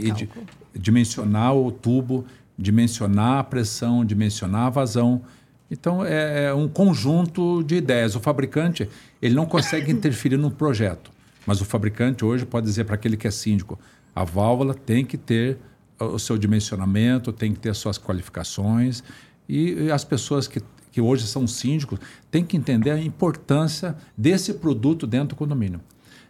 dimensionar 0.75 1.55
o 1.55 1.71
tubo, 1.71 2.25
dimensionar 2.57 3.39
a 3.39 3.45
pressão, 3.45 4.05
dimensionar 4.05 4.67
a 4.67 4.71
vazão. 4.71 5.23
Então 5.71 6.05
é 6.05 6.45
é 6.45 6.55
um 6.55 6.69
conjunto 6.69 7.63
de 7.63 7.77
ideias. 7.77 8.15
O 8.15 8.21
fabricante 8.21 8.89
ele 9.21 9.35
não 9.35 9.47
consegue 9.47 9.91
interferir 9.93 10.37
no 10.37 10.51
projeto, 10.51 11.11
mas 11.49 11.63
o 11.63 11.65
fabricante 11.65 12.27
hoje 12.27 12.45
pode 12.45 12.67
dizer 12.67 12.85
para 12.85 12.95
aquele 12.95 13.17
que 13.17 13.27
é 13.27 13.31
síndico, 13.31 13.79
a 14.15 14.23
válvula 14.23 14.75
tem 14.75 15.03
que 15.03 15.17
ter 15.17 15.57
o 15.99 16.19
seu 16.19 16.37
dimensionamento, 16.37 17.33
tem 17.33 17.55
que 17.55 17.59
ter 17.59 17.71
as 17.71 17.79
suas 17.79 17.97
qualificações 17.97 19.03
e, 19.49 19.91
as 19.91 20.05
pessoas 20.05 20.47
que, 20.47 20.61
que 20.93 21.01
hoje 21.01 21.27
são 21.27 21.47
síndicos 21.47 22.01
têm 22.31 22.45
que 22.45 22.55
entender 22.55 22.91
a 22.91 23.01
importância 23.01 23.97
desse 24.15 24.53
produto 24.53 25.07
dentro 25.07 25.29
do 25.29 25.37
condomínio. 25.37 25.81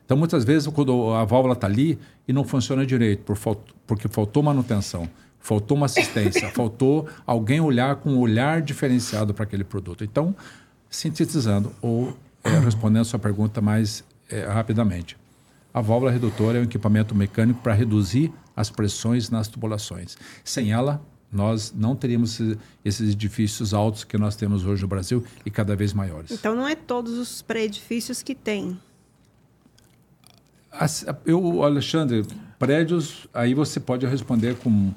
Então, 0.04 0.16
muitas 0.16 0.44
vezes, 0.44 0.68
quando 0.68 1.10
a 1.10 1.24
válvula 1.24 1.54
está 1.54 1.66
ali 1.66 1.98
e 2.28 2.32
não 2.32 2.44
funciona 2.44 2.86
direito, 2.86 3.24
por 3.24 3.34
fal- 3.36 3.64
porque 3.88 4.06
faltou 4.06 4.40
manutenção, 4.40 5.08
faltou 5.40 5.76
uma 5.76 5.86
assistência, 5.86 6.48
faltou 6.54 7.08
alguém 7.26 7.60
olhar 7.60 7.96
com 7.96 8.10
um 8.10 8.18
olhar 8.20 8.62
diferenciado 8.62 9.34
para 9.34 9.42
aquele 9.42 9.64
produto. 9.64 10.04
Então, 10.04 10.32
sintetizando, 10.88 11.72
ou 11.82 12.16
eh, 12.44 12.60
respondendo 12.60 13.00
a 13.00 13.04
sua 13.04 13.18
pergunta 13.18 13.60
mais 13.60 14.04
eh, 14.30 14.44
rapidamente, 14.46 15.16
a 15.72 15.80
válvula 15.80 16.10
redutora 16.10 16.58
é 16.58 16.60
um 16.60 16.64
equipamento 16.64 17.14
mecânico 17.14 17.60
para 17.62 17.72
reduzir 17.74 18.32
as 18.56 18.70
pressões 18.70 19.30
nas 19.30 19.48
tubulações. 19.48 20.16
Sem 20.44 20.72
ela, 20.72 21.00
nós 21.30 21.72
não 21.76 21.94
teríamos 21.94 22.40
esse- 22.40 22.58
esses 22.84 23.12
edifícios 23.12 23.74
altos 23.74 24.02
que 24.02 24.16
nós 24.16 24.34
temos 24.34 24.64
hoje 24.64 24.82
no 24.82 24.88
Brasil 24.88 25.22
e 25.44 25.50
cada 25.50 25.76
vez 25.76 25.92
maiores. 25.92 26.30
Então 26.30 26.56
não 26.56 26.66
é 26.66 26.74
todos 26.74 27.12
os 27.18 27.42
pré-edifícios 27.42 28.22
que 28.22 28.34
tem. 28.34 28.78
As- 30.70 31.04
Eu, 31.24 31.62
Alexandre, 31.62 32.26
prédios, 32.58 33.26
aí 33.32 33.54
você 33.54 33.80
pode 33.80 34.06
responder 34.06 34.56
com, 34.56 34.92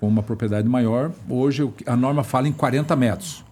com 0.00 0.08
uma 0.08 0.22
propriedade 0.22 0.68
maior. 0.68 1.12
Hoje 1.28 1.70
a 1.86 1.96
norma 1.96 2.22
fala 2.24 2.48
em 2.48 2.52
40 2.52 2.94
metros. 2.96 3.44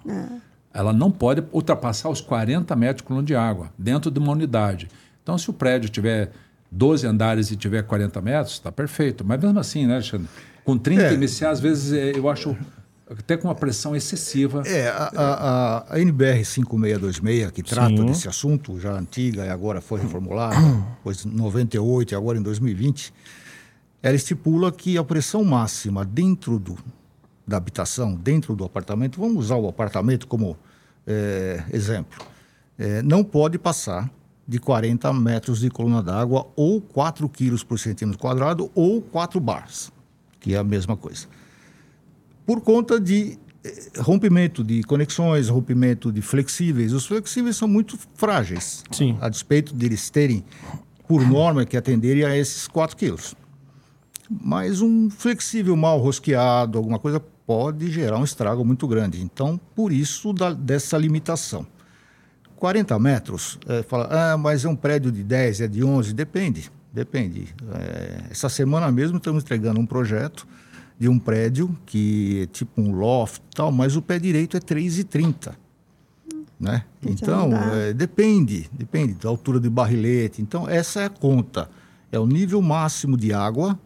Ela 0.74 0.92
não 0.92 1.10
pode 1.10 1.44
ultrapassar 1.52 2.08
os 2.08 2.20
40 2.20 2.74
metros 2.74 2.98
de 2.98 3.02
coluna 3.04 3.26
de 3.26 3.34
água 3.34 3.70
dentro 3.78 4.10
de 4.10 4.18
uma 4.18 4.32
unidade. 4.32 4.88
Então, 5.22 5.38
se 5.38 5.48
o 5.50 5.52
prédio 5.52 5.88
tiver 5.88 6.30
12 6.70 7.06
andares 7.06 7.50
e 7.50 7.56
tiver 7.56 7.82
40 7.82 8.20
metros, 8.20 8.54
está 8.54 8.72
perfeito. 8.72 9.24
Mas 9.24 9.40
mesmo 9.40 9.58
assim, 9.58 9.86
né, 9.86 9.94
Alexandre? 9.94 10.28
Com 10.64 10.76
30 10.78 11.02
É. 11.02 11.16
MCA, 11.16 11.50
às 11.50 11.60
vezes 11.60 11.92
é, 11.92 12.16
eu 12.16 12.28
acho 12.28 12.56
até 13.10 13.36
com 13.36 13.48
uma 13.48 13.54
pressão 13.54 13.94
excessiva. 13.94 14.62
É, 14.66 14.88
a, 14.88 15.10
a, 15.14 15.94
a- 15.94 16.00
NBR 16.00 16.44
5626, 16.44 17.50
que 17.50 17.62
trata 17.62 17.88
Sim. 17.96 18.06
desse 18.06 18.28
assunto, 18.28 18.80
já 18.80 18.92
antiga 18.92 19.44
e 19.44 19.50
agora 19.50 19.80
foi 19.80 20.00
reformulada, 20.00 20.56
pois 21.04 21.24
em 21.26 21.30
98 21.30 22.12
e 22.12 22.14
agora 22.14 22.38
em 22.38 22.42
2020, 22.42 23.12
ela 24.02 24.16
estipula 24.16 24.72
que 24.72 24.96
a 24.96 25.04
pressão 25.04 25.44
máxima 25.44 26.04
dentro 26.04 26.58
do, 26.58 26.76
da 27.46 27.56
habitação, 27.58 28.14
dentro 28.14 28.56
do 28.56 28.64
apartamento, 28.64 29.20
vamos 29.20 29.44
usar 29.44 29.56
o 29.56 29.68
apartamento 29.68 30.26
como 30.26 30.56
é, 31.06 31.62
exemplo, 31.72 32.24
é, 32.78 33.02
não 33.02 33.22
pode 33.22 33.58
passar 33.58 34.08
de 34.46 34.58
40 34.58 35.12
metros 35.12 35.60
de 35.60 35.70
coluna 35.70 36.02
d'água 36.02 36.46
ou 36.56 36.80
4 36.80 37.28
quilos 37.28 37.62
por 37.62 37.78
centímetro 37.78 38.18
quadrado 38.18 38.70
ou 38.74 39.00
4 39.00 39.38
bars, 39.40 39.90
que 40.40 40.54
é 40.54 40.58
a 40.58 40.64
mesma 40.64 40.96
coisa 40.96 41.26
por 42.44 42.60
conta 42.60 42.98
de 43.00 43.38
eh, 43.64 43.90
rompimento 43.98 44.64
de 44.64 44.82
conexões, 44.82 45.48
rompimento 45.48 46.10
de 46.10 46.20
flexíveis. 46.20 46.92
Os 46.92 47.06
flexíveis 47.06 47.56
são 47.56 47.68
muito 47.68 47.96
frágeis, 48.16 48.82
Sim. 48.90 49.16
a 49.20 49.28
despeito 49.28 49.72
deles 49.72 50.10
terem, 50.10 50.44
por 51.06 51.24
norma, 51.26 51.64
que 51.64 51.76
atenderem 51.76 52.24
a 52.24 52.36
esses 52.36 52.66
4 52.66 52.96
quilos. 52.96 53.36
Mas 54.28 54.80
um 54.80 55.08
flexível 55.08 55.76
mal 55.76 55.98
rosqueado, 56.00 56.78
alguma 56.78 56.98
coisa, 56.98 57.20
pode 57.46 57.88
gerar 57.92 58.18
um 58.18 58.24
estrago 58.24 58.64
muito 58.64 58.88
grande. 58.88 59.22
Então, 59.22 59.58
por 59.74 59.92
isso 59.92 60.32
da- 60.32 60.52
dessa 60.52 60.98
limitação. 60.98 61.64
40 62.62 62.96
metros, 63.00 63.58
eh, 63.66 63.82
fala, 63.82 64.06
ah, 64.08 64.36
mas 64.38 64.64
é 64.64 64.68
um 64.68 64.76
prédio 64.76 65.10
de 65.10 65.24
10, 65.24 65.62
é 65.62 65.66
de 65.66 65.82
11, 65.82 66.14
depende, 66.14 66.70
depende. 66.92 67.52
Eh, 67.74 68.26
essa 68.30 68.48
semana 68.48 68.88
mesmo 68.92 69.16
estamos 69.16 69.42
entregando 69.42 69.80
um 69.80 69.84
projeto 69.84 70.46
de 70.96 71.08
um 71.08 71.18
prédio 71.18 71.76
que 71.84 72.42
é 72.42 72.46
tipo 72.46 72.80
um 72.80 72.92
loft 72.92 73.38
e 73.38 73.56
tal, 73.56 73.72
mas 73.72 73.96
o 73.96 74.00
pé 74.00 74.16
direito 74.16 74.56
é 74.56 74.60
3,30. 74.60 75.56
Né? 76.60 76.84
Então, 77.04 77.50
eh, 77.52 77.92
depende, 77.94 78.70
depende 78.72 79.14
da 79.14 79.28
altura 79.28 79.58
do 79.58 79.68
barrilete. 79.68 80.40
Então, 80.40 80.68
essa 80.68 81.00
é 81.00 81.06
a 81.06 81.10
conta. 81.10 81.68
É 82.12 82.18
o 82.20 82.26
nível 82.28 82.62
máximo 82.62 83.16
de 83.16 83.32
água 83.32 83.76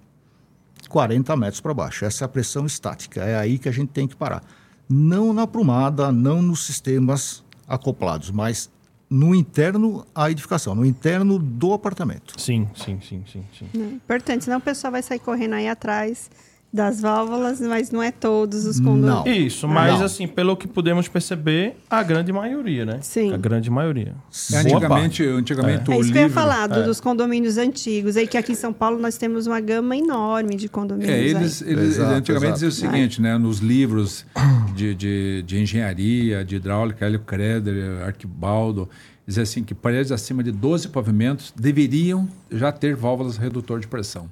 40 0.90 1.34
metros 1.34 1.62
para 1.62 1.72
baixo. 1.72 2.04
Essa 2.04 2.24
é 2.24 2.26
a 2.26 2.28
pressão 2.28 2.66
estática. 2.66 3.24
É 3.24 3.38
aí 3.38 3.58
que 3.58 3.70
a 3.70 3.72
gente 3.72 3.88
tem 3.88 4.06
que 4.06 4.14
parar. 4.14 4.42
Não 4.86 5.32
na 5.32 5.46
prumada, 5.46 6.12
não 6.12 6.42
nos 6.42 6.66
sistemas 6.66 7.42
acoplados, 7.68 8.30
mas 8.30 8.70
no 9.08 9.34
interno 9.34 10.06
a 10.14 10.30
edificação, 10.30 10.74
no 10.74 10.84
interno 10.84 11.38
do 11.38 11.72
apartamento. 11.72 12.40
Sim, 12.40 12.68
sim, 12.74 13.00
sim, 13.00 13.24
sim, 13.30 13.44
sim. 13.56 13.68
Né? 13.72 13.92
Importante, 13.94 14.44
senão 14.44 14.58
o 14.58 14.60
pessoal 14.60 14.90
vai 14.90 15.02
sair 15.02 15.20
correndo 15.20 15.54
aí 15.54 15.68
atrás 15.68 16.30
das 16.76 17.00
válvulas, 17.00 17.58
mas 17.60 17.90
não 17.90 18.02
é 18.02 18.12
todos 18.12 18.66
os 18.66 18.78
condomínios. 18.78 19.24
Não. 19.24 19.26
Isso, 19.26 19.66
mas 19.66 19.98
Não. 19.98 20.04
assim, 20.04 20.28
pelo 20.28 20.56
que 20.56 20.68
pudemos 20.68 21.08
perceber, 21.08 21.76
a 21.88 22.02
grande 22.02 22.32
maioria, 22.32 22.84
né? 22.84 22.98
Sim. 23.00 23.32
A 23.32 23.36
grande 23.38 23.70
maioria. 23.70 24.14
É, 24.52 24.58
antigamente, 24.58 25.24
antigamente 25.24 25.90
É 25.90 25.96
o 25.96 26.00
isso 26.00 26.12
que 26.12 26.18
eu 26.18 26.22
ia 26.22 26.26
livro... 26.28 26.40
falar, 26.40 26.66
do- 26.66 26.84
dos 26.84 27.00
condomínios 27.00 27.56
antigos. 27.56 28.16
Aí 28.16 28.26
que 28.26 28.36
aqui 28.36 28.52
em 28.52 28.54
São 28.54 28.72
Paulo 28.72 28.98
nós 28.98 29.16
temos 29.16 29.46
uma 29.46 29.58
gama 29.58 29.96
enorme 29.96 30.54
de 30.54 30.68
condomínios. 30.68 31.10
É, 31.10 31.14
aí. 31.18 31.30
eles, 31.30 31.62
eles 31.62 31.96
Exato, 31.96 32.12
antigamente 32.14 32.52
exato. 32.52 32.70
diziam 32.70 32.90
o 32.90 32.92
seguinte, 32.92 33.22
né? 33.22 33.38
Nos 33.38 33.58
livros 33.60 34.26
de, 34.74 34.94
de, 34.94 35.42
de 35.46 35.58
engenharia, 35.58 36.44
de 36.44 36.56
hidráulica, 36.56 37.06
Hélio 37.06 37.20
Creder, 37.20 38.02
Arquibaldo, 38.04 38.88
dizia 39.26 39.42
assim 39.44 39.64
que 39.64 39.74
paredes 39.74 40.12
acima 40.12 40.42
de 40.44 40.52
12 40.52 40.88
pavimentos 40.88 41.52
deveriam 41.56 42.28
já 42.50 42.70
ter 42.70 42.94
válvulas 42.94 43.36
redutor 43.38 43.80
de 43.80 43.88
pressão. 43.88 44.28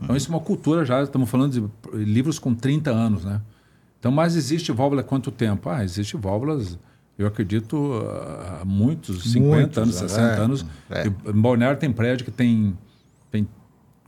Então 0.00 0.16
isso 0.16 0.28
é 0.30 0.34
uma 0.34 0.40
cultura 0.40 0.84
já, 0.84 1.02
estamos 1.02 1.28
falando 1.28 1.52
de 1.52 1.96
livros 2.04 2.38
com 2.38 2.54
30 2.54 2.90
anos, 2.90 3.24
né? 3.24 3.40
Então, 3.98 4.12
mas 4.12 4.36
existe 4.36 4.70
válvula 4.70 5.00
há 5.00 5.04
quanto 5.04 5.30
tempo? 5.32 5.68
Ah, 5.68 5.82
existe 5.82 6.16
válvulas, 6.16 6.78
eu 7.18 7.26
acredito, 7.26 7.92
há 8.60 8.64
muitos, 8.64 9.32
50 9.32 9.56
Muitos, 9.56 9.78
anos, 9.78 9.96
é, 9.96 10.08
60 10.08 10.22
anos. 10.40 10.66
é. 10.88 11.06
E 11.06 11.30
Em 11.30 11.40
Balneário 11.40 11.78
tem 11.80 11.90
prédio 11.90 12.24
que 12.24 12.30
tem, 12.30 12.78
tem 13.28 13.48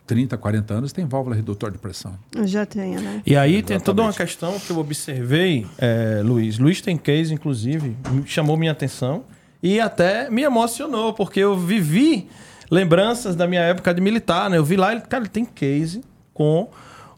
30, 0.07 0.38
40 0.38 0.74
anos, 0.74 0.92
tem 0.92 1.05
válvula 1.07 1.35
redutor 1.35 1.72
de 1.72 1.79
pressão. 1.79 2.14
Já 2.44 2.64
tenho, 2.64 3.00
né? 3.00 3.20
E 3.26 3.37
aí 3.37 3.62
tem 3.64 3.81
toda 3.81 4.03
uma 4.03 4.12
questão 4.12 4.57
que 4.61 4.70
eu 4.70 4.79
observei, 4.79 5.66
é, 5.76 6.22
Luiz. 6.24 6.57
Luiz 6.61 6.81
tem 6.81 6.96
case, 6.96 7.35
inclusive, 7.35 7.96
chamou 8.26 8.57
minha 8.57 8.70
atenção 8.70 9.24
e 9.61 9.81
até 9.81 10.31
me 10.31 10.42
emocionou, 10.42 11.12
porque 11.12 11.40
eu 11.40 11.59
vivi 11.59 12.29
lembranças 12.70 13.35
da 13.35 13.46
minha 13.46 13.62
época 13.62 13.92
de 13.92 14.00
militar, 14.00 14.48
né? 14.48 14.56
Eu 14.56 14.64
vi 14.64 14.76
lá, 14.76 14.92
ele, 14.92 15.00
cara, 15.02 15.24
ele 15.24 15.30
tem 15.30 15.44
case 15.44 16.02
com 16.33 16.68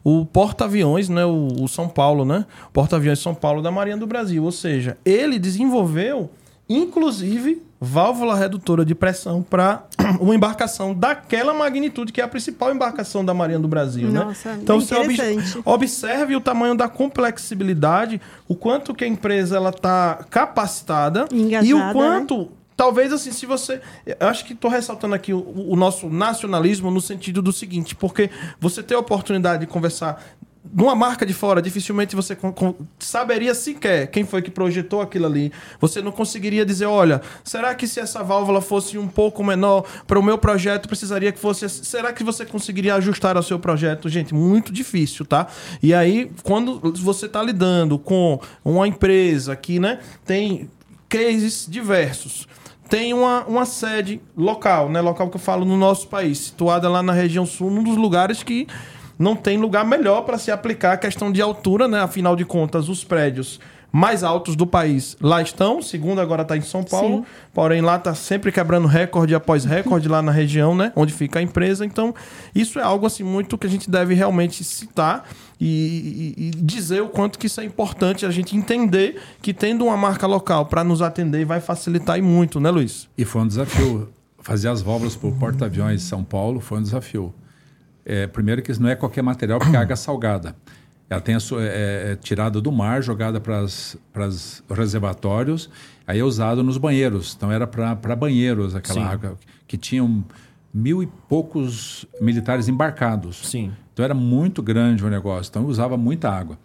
o 0.03 0.25
porta-aviões, 0.25 1.07
né? 1.07 1.23
O, 1.25 1.47
o 1.61 1.67
São 1.67 1.87
Paulo, 1.87 2.25
né? 2.25 2.45
Porta-aviões 2.73 3.19
São 3.19 3.35
Paulo 3.35 3.61
da 3.61 3.71
Marinha 3.71 3.97
do 3.97 4.07
Brasil. 4.07 4.43
Ou 4.43 4.51
seja, 4.51 4.97
ele 5.05 5.39
desenvolveu, 5.39 6.29
inclusive, 6.67 7.61
válvula 7.79 8.35
redutora 8.35 8.85
de 8.85 8.95
pressão 8.95 9.43
para 9.43 9.83
uma 10.19 10.33
embarcação 10.33 10.93
daquela 10.93 11.53
magnitude, 11.53 12.11
que 12.11 12.21
é 12.21 12.23
a 12.23 12.27
principal 12.27 12.73
embarcação 12.73 13.23
da 13.23 13.33
Marinha 13.33 13.59
do 13.59 13.67
Brasil, 13.67 14.09
Nossa, 14.09 14.53
né? 14.53 14.59
Então, 14.61 14.79
você 14.79 14.97
interessante. 14.97 15.61
observe 15.65 16.35
o 16.35 16.41
tamanho 16.41 16.75
da 16.75 16.87
complexibilidade, 16.87 18.19
o 18.47 18.55
quanto 18.55 18.93
que 18.93 19.03
a 19.03 19.07
empresa 19.07 19.57
ela 19.57 19.69
está 19.69 20.25
capacitada 20.29 21.25
Engajada, 21.31 21.65
e 21.65 21.73
o 21.73 21.77
né? 21.77 21.93
Talvez 22.75 23.11
assim, 23.13 23.31
se 23.31 23.45
você. 23.45 23.81
Eu 24.05 24.27
acho 24.27 24.45
que 24.45 24.53
estou 24.53 24.69
ressaltando 24.69 25.13
aqui 25.15 25.33
o, 25.33 25.39
o 25.69 25.75
nosso 25.75 26.09
nacionalismo 26.09 26.89
no 26.89 27.01
sentido 27.01 27.41
do 27.41 27.53
seguinte, 27.53 27.95
porque 27.95 28.29
você 28.59 28.81
ter 28.81 28.95
a 28.95 28.99
oportunidade 28.99 29.61
de 29.61 29.67
conversar 29.67 30.23
numa 30.73 30.95
marca 30.95 31.25
de 31.25 31.33
fora, 31.33 31.61
dificilmente 31.61 32.15
você 32.15 32.35
con- 32.37 32.53
con- 32.53 32.73
saberia 32.97 33.53
sequer 33.53 34.07
quem 34.07 34.23
foi 34.25 34.41
que 34.41 34.49
projetou 34.49 35.01
aquilo 35.01 35.25
ali. 35.25 35.51
Você 35.79 36.01
não 36.01 36.11
conseguiria 36.11 36.65
dizer, 36.65 36.85
olha, 36.85 37.21
será 37.43 37.75
que 37.75 37.85
se 37.85 37.99
essa 37.99 38.23
válvula 38.23 38.61
fosse 38.61 38.97
um 38.97 39.07
pouco 39.07 39.43
menor 39.43 39.83
para 40.07 40.17
o 40.17 40.23
meu 40.23 40.37
projeto, 40.37 40.87
precisaria 40.87 41.31
que 41.33 41.37
fosse. 41.39 41.67
Será 41.69 42.13
que 42.13 42.23
você 42.23 42.45
conseguiria 42.45 42.95
ajustar 42.95 43.35
ao 43.35 43.43
seu 43.43 43.59
projeto? 43.59 44.07
Gente, 44.07 44.33
muito 44.33 44.71
difícil, 44.71 45.25
tá? 45.25 45.47
E 45.81 45.93
aí, 45.93 46.31
quando 46.43 46.79
você 46.93 47.25
está 47.25 47.43
lidando 47.43 47.99
com 47.99 48.39
uma 48.63 48.87
empresa 48.87 49.55
que, 49.57 49.79
né, 49.79 49.99
tem 50.25 50.69
cases 51.09 51.67
diversos. 51.69 52.47
Tem 52.89 53.13
uma, 53.13 53.43
uma 53.45 53.65
sede 53.65 54.21
local, 54.35 54.89
né? 54.89 55.01
Local 55.01 55.29
que 55.29 55.37
eu 55.37 55.41
falo 55.41 55.65
no 55.65 55.77
nosso 55.77 56.07
país, 56.07 56.37
situada 56.37 56.89
lá 56.89 57.01
na 57.01 57.13
região 57.13 57.45
sul, 57.45 57.71
num 57.71 57.83
dos 57.83 57.97
lugares 57.97 58.43
que 58.43 58.67
não 59.17 59.35
tem 59.35 59.57
lugar 59.57 59.85
melhor 59.85 60.21
para 60.21 60.37
se 60.37 60.51
aplicar 60.51 60.93
a 60.93 60.97
questão 60.97 61.31
de 61.31 61.41
altura, 61.41 61.87
né? 61.87 62.01
Afinal 62.01 62.35
de 62.35 62.45
contas, 62.45 62.89
os 62.89 63.03
prédios 63.03 63.59
mais 63.95 64.23
altos 64.23 64.55
do 64.55 64.65
país 64.65 65.15
lá 65.21 65.39
estão, 65.39 65.79
segundo 65.79 66.19
agora 66.19 66.41
está 66.41 66.57
em 66.57 66.61
São 66.61 66.83
Paulo, 66.83 67.17
Sim. 67.17 67.25
porém 67.53 67.79
lá 67.79 67.97
está 67.97 68.15
sempre 68.15 68.51
quebrando 68.51 68.87
recorde 68.87 69.35
após 69.35 69.65
recorde 69.65 70.07
lá 70.07 70.19
na 70.19 70.31
região, 70.31 70.75
né? 70.75 70.91
Onde 70.95 71.13
fica 71.13 71.37
a 71.37 71.41
empresa. 71.43 71.85
Então, 71.85 72.13
isso 72.55 72.79
é 72.79 72.81
algo 72.81 73.05
assim 73.05 73.23
muito 73.23 73.55
que 73.55 73.67
a 73.67 73.69
gente 73.69 73.91
deve 73.91 74.15
realmente 74.15 74.63
citar 74.63 75.29
e, 75.65 76.35
e- 76.37 76.47
e 76.47 76.51
dizer 76.51 77.01
o 77.01 77.07
quanto 77.09 77.39
que 77.39 77.47
isso 77.47 77.61
é 77.61 77.63
importante 77.63 78.25
a 78.25 78.31
gente 78.31 78.55
entender 78.57 79.21
que 79.41 79.53
tendo 79.53 79.85
uma 79.85 79.95
marca 79.95 80.27
local 80.27 80.65
para 80.65 80.83
nos 80.83 81.01
atender 81.01 81.45
vai 81.45 81.61
facilitar 81.61 82.17
e 82.17 82.21
muito, 82.21 82.59
né, 82.59 82.69
Luiz? 82.69 83.07
E 83.17 83.23
foi 83.25 83.41
um 83.41 83.47
desafio. 83.47 84.09
Fazer 84.39 84.67
as 84.67 84.81
válvulas 84.81 85.15
o 85.21 85.31
porta-aviões 85.31 86.01
de 86.01 86.07
São 86.07 86.21
Paulo 86.23 86.59
foi 86.59 86.79
um 86.79 86.81
desafio. 86.81 87.33
É, 88.05 88.27
primeiro 88.27 88.61
que 88.61 88.71
isso 88.71 88.81
não 88.81 88.89
é 88.89 88.95
qualquer 88.95 89.21
material, 89.21 89.57
porque 89.59 89.75
é 89.75 89.79
água 89.79 89.95
salgada. 89.95 90.53
Ela 91.09 91.21
tem 91.21 91.35
a 91.35 91.39
sua, 91.39 91.63
é, 91.63 92.11
é 92.11 92.15
tirada 92.17 92.59
do 92.59 92.71
mar, 92.71 93.01
jogada 93.01 93.39
para 93.39 93.63
os 93.63 93.97
reservatórios, 94.69 95.69
aí 96.05 96.19
é 96.19 96.23
usado 96.23 96.61
nos 96.63 96.77
banheiros. 96.77 97.33
Então 97.37 97.51
era 97.51 97.65
para 97.65 98.15
banheiros 98.15 98.75
aquela 98.75 98.99
Sim. 98.99 99.05
água, 99.13 99.37
que 99.67 99.77
tinham 99.77 100.23
mil 100.73 101.03
e 101.03 101.07
poucos 101.29 102.05
militares 102.19 102.67
embarcados. 102.67 103.37
Sim. 103.47 103.71
Então 103.93 104.03
era 104.03 104.13
muito 104.15 104.61
grande 104.63 105.05
o 105.05 105.09
negócio, 105.09 105.49
então 105.51 105.65
usava 105.67 105.95
muita 105.95 106.29
água. 106.29 106.57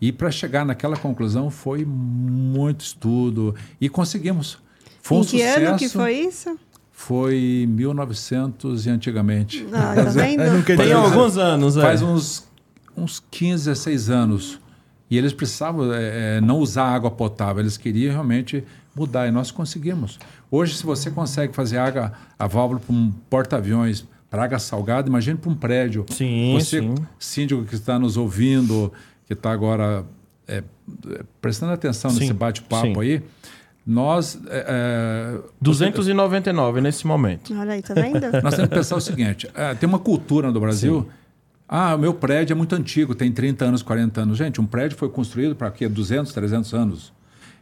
E 0.00 0.10
para 0.10 0.30
chegar 0.30 0.64
naquela 0.64 0.96
conclusão 0.96 1.50
foi 1.50 1.84
muito 1.84 2.80
estudo 2.80 3.54
e 3.80 3.88
conseguimos. 3.88 4.58
Foi 5.02 5.18
um 5.18 5.20
em 5.20 5.24
que 5.24 5.30
sucesso. 5.30 5.60
ano 5.66 5.78
que 5.78 5.88
foi 5.90 6.12
isso? 6.20 6.58
Foi 6.90 7.66
1900 7.68 8.86
e 8.86 8.90
antigamente. 8.90 9.66
Ah, 9.72 9.94
tá 9.94 10.02
vendo? 10.10 10.42
Eu 10.42 10.52
não 10.54 10.62
queria 10.62 10.84
Tem 10.84 10.94
dizer- 10.94 11.14
alguns 11.14 11.36
anos, 11.36 11.76
é. 11.76 11.82
Faz 11.82 12.02
uns, 12.02 12.48
uns 12.96 13.22
15, 13.30 13.64
16 13.70 14.10
anos. 14.10 14.60
E 15.10 15.18
eles 15.18 15.32
precisavam 15.32 15.92
é, 15.92 16.36
é, 16.36 16.40
não 16.40 16.58
usar 16.58 16.84
água 16.84 17.10
potável, 17.10 17.60
eles 17.62 17.76
queriam 17.76 18.12
realmente 18.12 18.62
mudar 18.94 19.26
e 19.26 19.30
nós 19.30 19.50
conseguimos. 19.50 20.18
Hoje, 20.50 20.74
se 20.74 20.84
você 20.84 21.10
consegue 21.10 21.54
fazer 21.54 21.78
água, 21.78 22.12
a 22.38 22.46
válvula 22.46 22.80
para 22.80 22.94
um 22.94 23.12
porta-aviões, 23.30 24.04
para 24.28 24.44
água 24.44 24.58
salgada, 24.58 25.08
imagine 25.08 25.38
para 25.38 25.50
um 25.50 25.54
prédio. 25.54 26.04
Sim, 26.10 26.54
você, 26.54 26.80
sim. 26.80 26.94
síndico 27.18 27.64
que 27.64 27.74
está 27.74 27.98
nos 27.98 28.16
ouvindo, 28.16 28.92
que 29.26 29.32
está 29.32 29.52
agora 29.52 30.04
é, 30.48 30.64
é, 31.08 31.22
prestando 31.40 31.72
atenção 31.72 32.10
Sim, 32.10 32.20
nesse 32.20 32.32
bate-papo 32.32 32.94
sim. 32.94 33.00
aí, 33.00 33.22
nós. 33.86 34.40
é, 34.48 35.36
é, 35.38 35.40
299 35.60 36.80
nesse 36.80 37.06
momento. 37.06 37.54
Olha 37.56 37.72
aí, 37.74 37.82
tá 37.82 37.94
vendo? 37.94 38.20
nós 38.42 38.54
temos 38.54 38.68
que 38.68 38.74
pensar 38.74 38.96
o 38.96 39.00
seguinte: 39.00 39.48
eh, 39.54 39.74
tem 39.74 39.88
uma 39.88 39.98
cultura 39.98 40.50
no 40.50 40.60
Brasil. 40.60 41.08
Ah, 41.68 41.94
o 41.94 41.98
meu 41.98 42.12
prédio 42.12 42.52
é 42.52 42.56
muito 42.56 42.74
antigo, 42.74 43.14
tem 43.14 43.30
30 43.30 43.64
anos, 43.64 43.82
40 43.82 44.22
anos. 44.22 44.36
Gente, 44.36 44.60
um 44.60 44.66
prédio 44.66 44.98
foi 44.98 45.08
construído 45.08 45.54
para 45.54 45.70
quê? 45.70 45.88
200, 45.88 46.32
300 46.32 46.74
anos. 46.74 47.12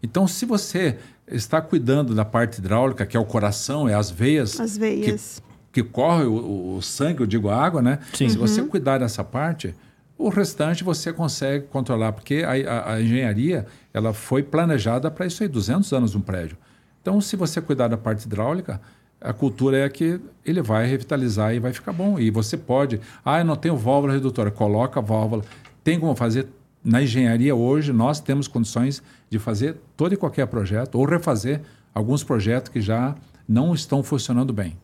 Então, 0.03 0.27
se 0.29 0.45
você 0.47 0.97
está 1.27 1.61
cuidando 1.61 2.15
da 2.15 2.25
parte 2.25 2.59
hidráulica, 2.59 3.05
que 3.05 3.17
é 3.17 3.21
o 3.21 3.25
coração, 3.25 3.89
é 3.89 3.95
as 3.95 4.11
veias, 4.11 4.59
As 4.61 4.77
veias. 4.79 5.43
que, 5.73 5.83
que 5.83 5.89
corre 5.89 6.25
o, 6.25 6.77
o- 6.77 6.83
sangue, 6.83 7.21
eu 7.21 7.27
digo 7.27 7.49
a 7.49 7.57
água, 7.63 7.83
né? 7.83 7.99
Sim. 8.15 8.29
Se 8.29 8.39
você 8.39 8.63
cuidar 8.63 8.99
dessa 8.99 9.23
parte, 9.25 9.75
o 10.17 10.29
restante 10.29 10.83
você 10.83 11.13
consegue 11.13 11.67
controlar, 11.67 12.13
porque 12.13 12.45
a, 12.47 12.53
a- 12.73 12.93
a 12.95 13.03
engenharia 13.03 13.67
ela 13.93 14.13
foi 14.13 14.43
planejada 14.43 15.11
para 15.11 15.27
isso 15.27 15.43
aí, 15.43 15.49
200 15.49 15.93
anos 15.93 16.15
um 16.15 16.21
prédio. 16.21 16.57
Então, 17.03 17.21
se 17.21 17.37
você 17.37 17.61
cuidar 17.61 17.89
da 17.89 17.97
parte 17.97 18.25
hidráulica, 18.27 18.81
a 19.21 19.33
cultura 19.33 19.79
é 19.79 19.89
que 19.89 20.21
ele 20.45 20.63
vai 20.63 20.87
revitalizar 20.87 21.53
e 21.55 21.59
vai 21.59 21.73
ficar 21.73 21.93
bom. 21.93 22.19
E 22.21 22.31
você 22.31 22.57
pode, 22.57 23.01
ah, 23.25 23.41
eu 23.41 23.45
não 23.45 23.57
tenho 23.57 23.77
válvula 23.77 24.13
redutora, 24.13 24.51
coloca 24.51 25.01
a 25.01 25.03
válvula. 25.03 25.43
Tem 25.83 25.99
como 25.99 26.15
fazer 26.15 26.47
na 26.85 27.03
engenharia 27.03 27.55
hoje, 27.55 27.93
nós 27.93 28.21
temos 28.21 28.49
condições 28.49 29.03
de 29.29 29.39
fazer 29.39 29.77
todo 29.97 30.15
e 30.15 30.17
qualquer 30.17 30.47
projeto 30.47 30.97
ou 30.97 31.05
refazer 31.05 31.61
alguns 31.95 32.23
projetos 32.23 32.71
que 32.71 32.81
já 32.81 33.15
não 33.49 33.75
estão 33.75 34.03
funcionando 34.03 34.53
bem. 34.53 34.77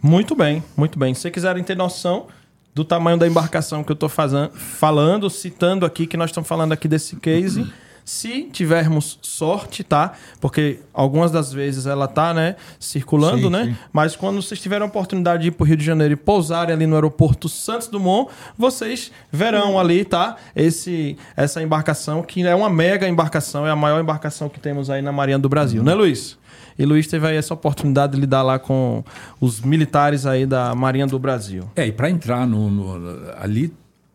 Muito 0.00 0.34
bem, 0.34 0.62
muito 0.76 0.98
bem. 0.98 1.14
Se 1.14 1.30
quiserem 1.30 1.62
ter 1.62 1.76
noção 1.76 2.26
do 2.74 2.84
tamanho 2.84 3.18
da 3.18 3.26
embarcação 3.26 3.84
que 3.84 3.92
eu 3.92 3.94
estou 3.94 4.08
falando, 4.08 5.30
citando 5.30 5.84
aqui, 5.84 6.06
que 6.06 6.16
nós 6.16 6.30
estamos 6.30 6.48
falando 6.48 6.72
aqui 6.72 6.88
desse 6.88 7.16
case, 7.16 7.70
se 8.04 8.44
tivermos 8.52 9.18
sorte, 9.22 9.84
tá? 9.84 10.12
Porque 10.40 10.80
algumas 10.92 11.30
das 11.30 11.52
vezes 11.52 11.86
ela 11.86 12.06
tá, 12.08 12.34
né, 12.34 12.56
circulando, 12.78 13.42
Sim, 13.44 13.50
né? 13.50 13.64
sim. 13.66 13.76
Mas 13.92 14.16
quando 14.16 14.40
vocês 14.42 14.60
tiverem 14.60 14.82
a 14.84 14.88
oportunidade 14.88 15.42
de 15.42 15.48
ir 15.48 15.52
para 15.52 15.64
o 15.64 15.66
Rio 15.66 15.76
de 15.76 15.84
Janeiro 15.84 16.14
e 16.14 16.16
pousarem 16.16 16.74
ali 16.74 16.86
no 16.86 16.94
aeroporto 16.94 17.48
Santos 17.48 17.88
Dumont, 17.88 18.30
vocês 18.58 19.10
verão 19.30 19.78
ali, 19.78 20.04
tá? 20.04 20.36
Esse, 20.54 21.16
essa 21.36 21.62
embarcação, 21.62 22.22
que 22.22 22.42
é 22.46 22.54
uma 22.54 22.68
mega 22.70 23.08
embarcação, 23.08 23.66
é 23.66 23.70
a 23.70 23.76
maior 23.76 24.00
embarcação 24.00 24.48
que 24.48 24.58
temos 24.60 24.90
aí 24.90 25.02
na 25.02 25.12
Marinha 25.12 25.38
do 25.38 25.48
Brasil, 25.48 25.82
né, 25.82 25.94
Luiz? 25.94 26.38
E 26.78 26.86
Luiz 26.86 27.06
teve 27.06 27.26
aí 27.26 27.36
essa 27.36 27.52
oportunidade 27.52 28.14
de 28.14 28.20
lidar 28.20 28.42
lá 28.42 28.58
com 28.58 29.04
os 29.40 29.60
militares 29.60 30.24
aí 30.24 30.46
da 30.46 30.74
Marinha 30.74 31.06
do 31.06 31.18
Brasil. 31.18 31.70
É, 31.76 31.86
e 31.86 31.92
para 31.92 32.08
entrar 32.08 32.46
no, 32.46 32.70
no- 32.70 33.30
ali 33.38 33.72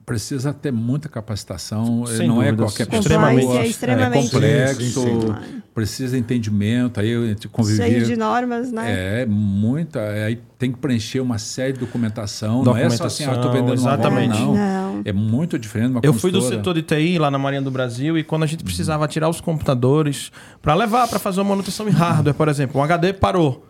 precisa 0.08 0.54
ter 0.54 0.72
muita 0.72 1.10
capacitação, 1.10 2.06
Sem 2.06 2.30
não 2.30 2.42
é 2.42 2.46
dúvidas. 2.54 2.72
qualquer 2.72 2.86
pessoa. 2.86 3.02
Extremamente. 3.02 3.58
É 3.58 3.68
extremamente- 3.68 4.32
complexo, 4.32 5.02
Sim, 5.02 5.22
sim, 5.22 5.62
precisa 5.76 6.16
de 6.16 6.22
entendimento, 6.22 7.02
aí 7.02 7.10
eu 7.10 7.26
Cheio 7.26 7.50
conviver. 7.52 8.06
de 8.06 8.16
normas, 8.16 8.72
né? 8.72 9.24
É, 9.24 9.26
muita. 9.26 10.00
Aí 10.00 10.42
tem 10.58 10.72
que 10.72 10.78
preencher 10.78 11.20
uma 11.20 11.38
série 11.38 11.74
de 11.74 11.80
documentação. 11.82 12.64
Não 12.64 12.76
é 12.78 12.90
só 12.90 13.04
assim, 13.04 13.26
ah, 13.26 13.34
estou 13.34 13.52
vendendo 13.52 13.74
Exatamente. 13.74 14.30
uma 14.38 14.46
moto, 14.46 14.56
não. 14.58 14.94
Não. 14.96 15.02
É 15.04 15.12
muito 15.12 15.60
diferente. 15.60 15.92
Uma 15.92 16.00
Eu 16.02 16.14
fui 16.14 16.32
do 16.32 16.42
setor 16.42 16.74
de 16.74 16.84
TI 16.84 17.20
lá 17.20 17.30
na 17.30 17.38
Marinha 17.38 17.62
do 17.62 17.70
Brasil 17.70 18.18
e 18.18 18.24
quando 18.24 18.44
a 18.44 18.48
gente 18.48 18.64
precisava 18.64 19.06
tirar 19.10 19.28
os 19.28 19.42
computadores 19.42 20.32
para 20.62 20.74
levar 20.74 21.10
para 21.10 21.20
fazer 21.20 21.42
uma 21.42 21.50
manutenção 21.50 21.86
em 21.86 21.92
hardware, 21.92 22.34
por 22.34 22.48
exemplo, 22.48 22.80
um 22.80 22.84
HD 22.84 23.12
parou. 23.12 23.68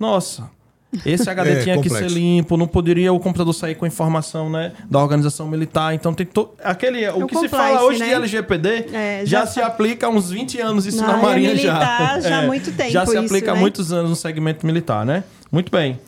Nossa, 0.00 0.48
esse 1.04 1.28
HD 1.28 1.50
É, 1.50 1.62
tinha 1.62 1.76
que 1.78 1.88
complexo. 1.88 2.08
ser 2.10 2.14
limpo, 2.18 2.56
não 2.56 2.66
poderia 2.66 3.12
o 3.12 3.20
computador 3.20 3.52
sair 3.52 3.74
com 3.74 3.86
informação 3.86 4.48
né, 4.48 4.72
da 4.90 4.98
organização 4.98 5.46
militar. 5.48 5.94
Então 5.94 6.14
tem 6.14 6.24
to... 6.26 6.48
aquele 6.62 7.06
o 7.10 7.24
o 7.24 7.26
que 7.26 7.36
se 7.38 7.48
fala 7.48 7.82
hoje 7.84 7.98
de 7.98 8.06
né? 8.06 8.12
LGPD 8.14 8.68
É, 8.92 9.22
já, 9.26 9.40
já 9.40 9.46
se 9.46 9.60
aplica 9.60 10.06
há 10.06 10.10
uns 10.10 10.30
20 10.30 10.60
anos 10.60 10.86
isso 10.86 11.00
Na 11.02 11.08
na, 11.08 11.16
Marinha 11.18 11.54
militar, 11.54 12.20
já. 12.22 12.28
já 12.28 12.38
há 12.38 12.42
muito 12.46 12.72
tempo 12.72 12.90
Já 12.90 13.04
se 13.04 13.16
isso, 13.16 13.24
aplica 13.24 13.50
há 13.50 13.54
né? 13.54 13.60
muitos 13.60 13.92
anos 13.92 14.10
no 14.10 14.16
segmento 14.16 14.64
militar, 14.66 15.04
né? 15.04 15.24
Muito 15.52 15.70
bem. 15.70 15.98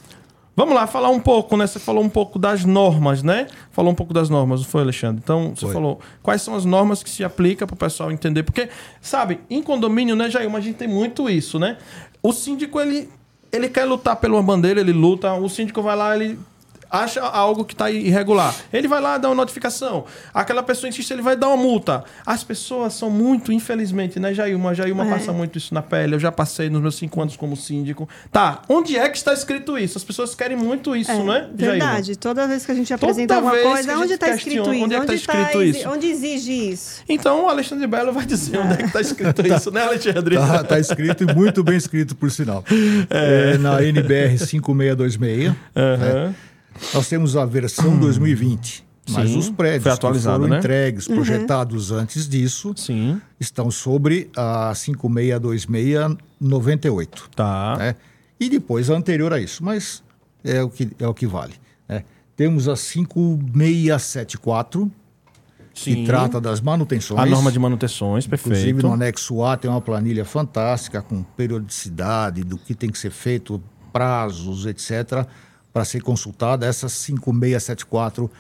Vamos 0.57 0.75
lá, 0.75 0.89
falar 0.89 1.11
um 1.11 1.21
pouco, 1.21 1.57
né? 1.57 1.69
Você 1.69 1.79
falou 1.79 2.03
um 2.03 2.09
pouco 2.09 2.37
das 2.37 2.65
normas, 2.65 3.23
né? 3.23 3.47
Falou 3.71 3.93
um 3.93 3.95
pouco 3.95 4.13
das 4.13 4.29
normas, 4.29 4.61
não 4.63 4.67
foi, 4.69 4.83
Alexandre? 4.83 5.21
Então, 5.23 5.53
você 5.55 5.67
Foi. 5.67 5.73
falou 5.73 6.01
quais 6.21 6.43
são 6.43 6.57
as 6.57 6.65
normas 6.65 7.01
que 7.01 7.09
se 7.09 7.23
aplicam 7.23 7.65
para 7.65 7.75
o 7.75 7.77
pessoal 7.77 8.11
entender. 8.11 8.43
Porque, 8.43 8.69
sabe, 9.01 9.39
em 9.49 9.63
condomínio, 9.63 10.17
né, 10.17 10.29
Jair, 10.29 10.53
a 10.53 10.61
gente 10.61 10.75
tem 10.75 10.89
muito 10.89 11.31
isso, 11.31 11.61
né? 11.61 11.77
O 12.21 12.33
síndico, 12.33 12.81
ele, 12.81 13.09
ele 13.53 13.69
quer 13.69 13.85
lutar 13.85 14.17
pela 14.17 14.43
bandeira, 14.43 14.81
ele 14.81 14.93
luta. 14.93 15.33
O 15.35 15.49
síndico 15.49 15.83
vai 15.83 15.97
lá, 15.97 16.15
ele 16.15 16.39
acha 16.91 17.21
algo 17.21 17.65
que 17.65 17.75
está 17.75 17.91
irregular. 17.91 18.55
Ele 18.73 18.89
vai 18.89 19.01
lá 19.01 19.19
dar 19.19 19.29
uma 19.29 19.35
notificação. 19.35 20.05
Aquela 20.33 20.63
pessoa 20.63 20.89
insiste, 20.89 21.11
ele 21.11 21.23
vai 21.23 21.37
dar 21.37 21.49
uma 21.49 21.57
multa. 21.57 22.05
As 22.25 22.43
pessoas 22.45 22.95
são 22.95 23.11
muito, 23.11 23.53
infelizmente, 23.53 24.19
né, 24.19 24.33
Jailma? 24.35 24.75
Jailma 24.75 25.07
É. 25.07 25.11
passa 25.11 25.33
muito 25.33 25.59
isso 25.59 25.73
na 25.75 25.83
pele. 25.83 26.15
Eu 26.15 26.21
já 26.21 26.31
passei 26.33 26.69
nos 26.71 26.81
meus 26.81 26.95
cinco 26.97 27.21
anos 27.21 27.37
como 27.37 27.57
síndico. 27.57 28.09
Tá, 28.33 28.63
onde 28.69 28.97
é 28.97 29.09
que 29.09 29.17
está 29.17 29.33
escrito 29.33 29.77
isso? 29.79 29.99
As 29.99 30.05
pessoas 30.05 30.35
querem 30.35 30.57
muito 30.57 30.95
isso, 30.97 31.11
É, 31.11 31.17
né, 31.17 31.25
Jailma? 31.25 31.51
verdade. 31.57 32.17
Toda 32.17 32.47
vez 32.47 32.65
que 32.65 32.73
a 32.73 32.75
gente 32.75 32.93
apresenta 32.93 33.35
Toda 33.35 33.49
alguma 33.51 33.71
coisa, 33.73 33.93
onde 33.93 34.03
gente 34.03 34.13
está 34.15 34.29
escrito 34.31 34.73
isso? 34.75 34.85
onde 34.85 34.95
é 34.95 35.01
que 35.01 35.07
tá 35.07 35.15
escrito 35.15 35.63
isso? 35.63 35.89
Onde 35.89 36.07
exige 36.07 36.53
isso? 36.71 37.03
Então, 37.09 37.45
o 37.45 37.49
Alexandre 37.49 37.87
Belo 37.87 38.13
vai 38.13 38.25
dizer 38.27 38.59
onde 38.59 38.75
é 38.75 38.77
que 38.77 38.85
está 38.85 39.01
escrito 39.01 39.43
isso, 39.47 39.71
né, 39.71 39.83
Alexandre? 39.83 40.37
Tá, 40.37 40.65
tá 40.65 40.79
escrito 40.79 41.25
e 41.25 41.35
muito 41.35 41.63
bem 41.63 41.77
escrito, 41.77 42.17
por 42.17 42.31
sinal. 42.31 42.65
É, 43.11 43.57
na 43.59 43.83
NBR 43.83 44.39
5626, 44.39 45.53
Aham. 45.77 46.35
Nós 46.95 47.09
temos 47.09 47.37
a 47.37 47.45
versão 47.45 47.99
2020. 47.99 48.87
Mas 49.11 49.31
Sim, 49.31 49.39
os 49.39 49.49
prédios 49.49 49.99
que 49.99 50.19
foram 50.21 50.49
né? 50.49 50.59
entregues, 50.59 51.09
projetados 51.09 51.91
antes 51.91 52.29
disso, 52.29 52.75
Sim, 52.77 53.19
estão 53.41 53.71
sobre 53.71 54.29
a 54.37 54.71
562698. 54.75 57.09
tá. 57.35 57.77
né? 57.79 57.95
E 58.39 58.51
depois 58.51 58.91
a 58.91 58.95
anterior 58.95 59.33
a 59.33 59.41
isso, 59.41 59.65
mas 59.65 60.03
é 60.45 60.63
o 60.63 60.69
que, 60.69 60.91
é 60.99 61.09
o 61.09 61.15
que 61.15 61.27
vale. 61.27 61.55
né? 61.89 62.05
Temos 62.37 62.69
a 62.69 62.77
5674, 62.77 64.93
Sim. 65.75 65.95
que 65.95 66.05
trata 66.05 66.39
das 66.41 66.61
manutenções. 66.61 67.21
A 67.21 67.27
norma 67.27 67.51
de 67.51 67.59
manutenções, 67.59 68.27
perfeito. 68.27 68.59
Inclusive, 68.59 68.83
no 68.83 68.93
anexo 68.93 69.43
A 69.43 69.57
tem 69.57 69.71
uma 69.71 69.81
planilha 69.81 70.25
fantástica 70.25 71.01
com 71.03 71.23
periodicidade 71.23 72.45
do 72.45 72.57
que 72.59 72.75
tem 72.75 72.91
que 72.91 72.99
ser 72.99 73.11
feito, 73.11 73.61
prazos, 73.93 74.67
etc., 74.67 75.27
para 75.73 75.85
ser 75.85 76.01
consultada. 76.03 76.67
Essa 76.67 76.89
5674, 76.89 78.31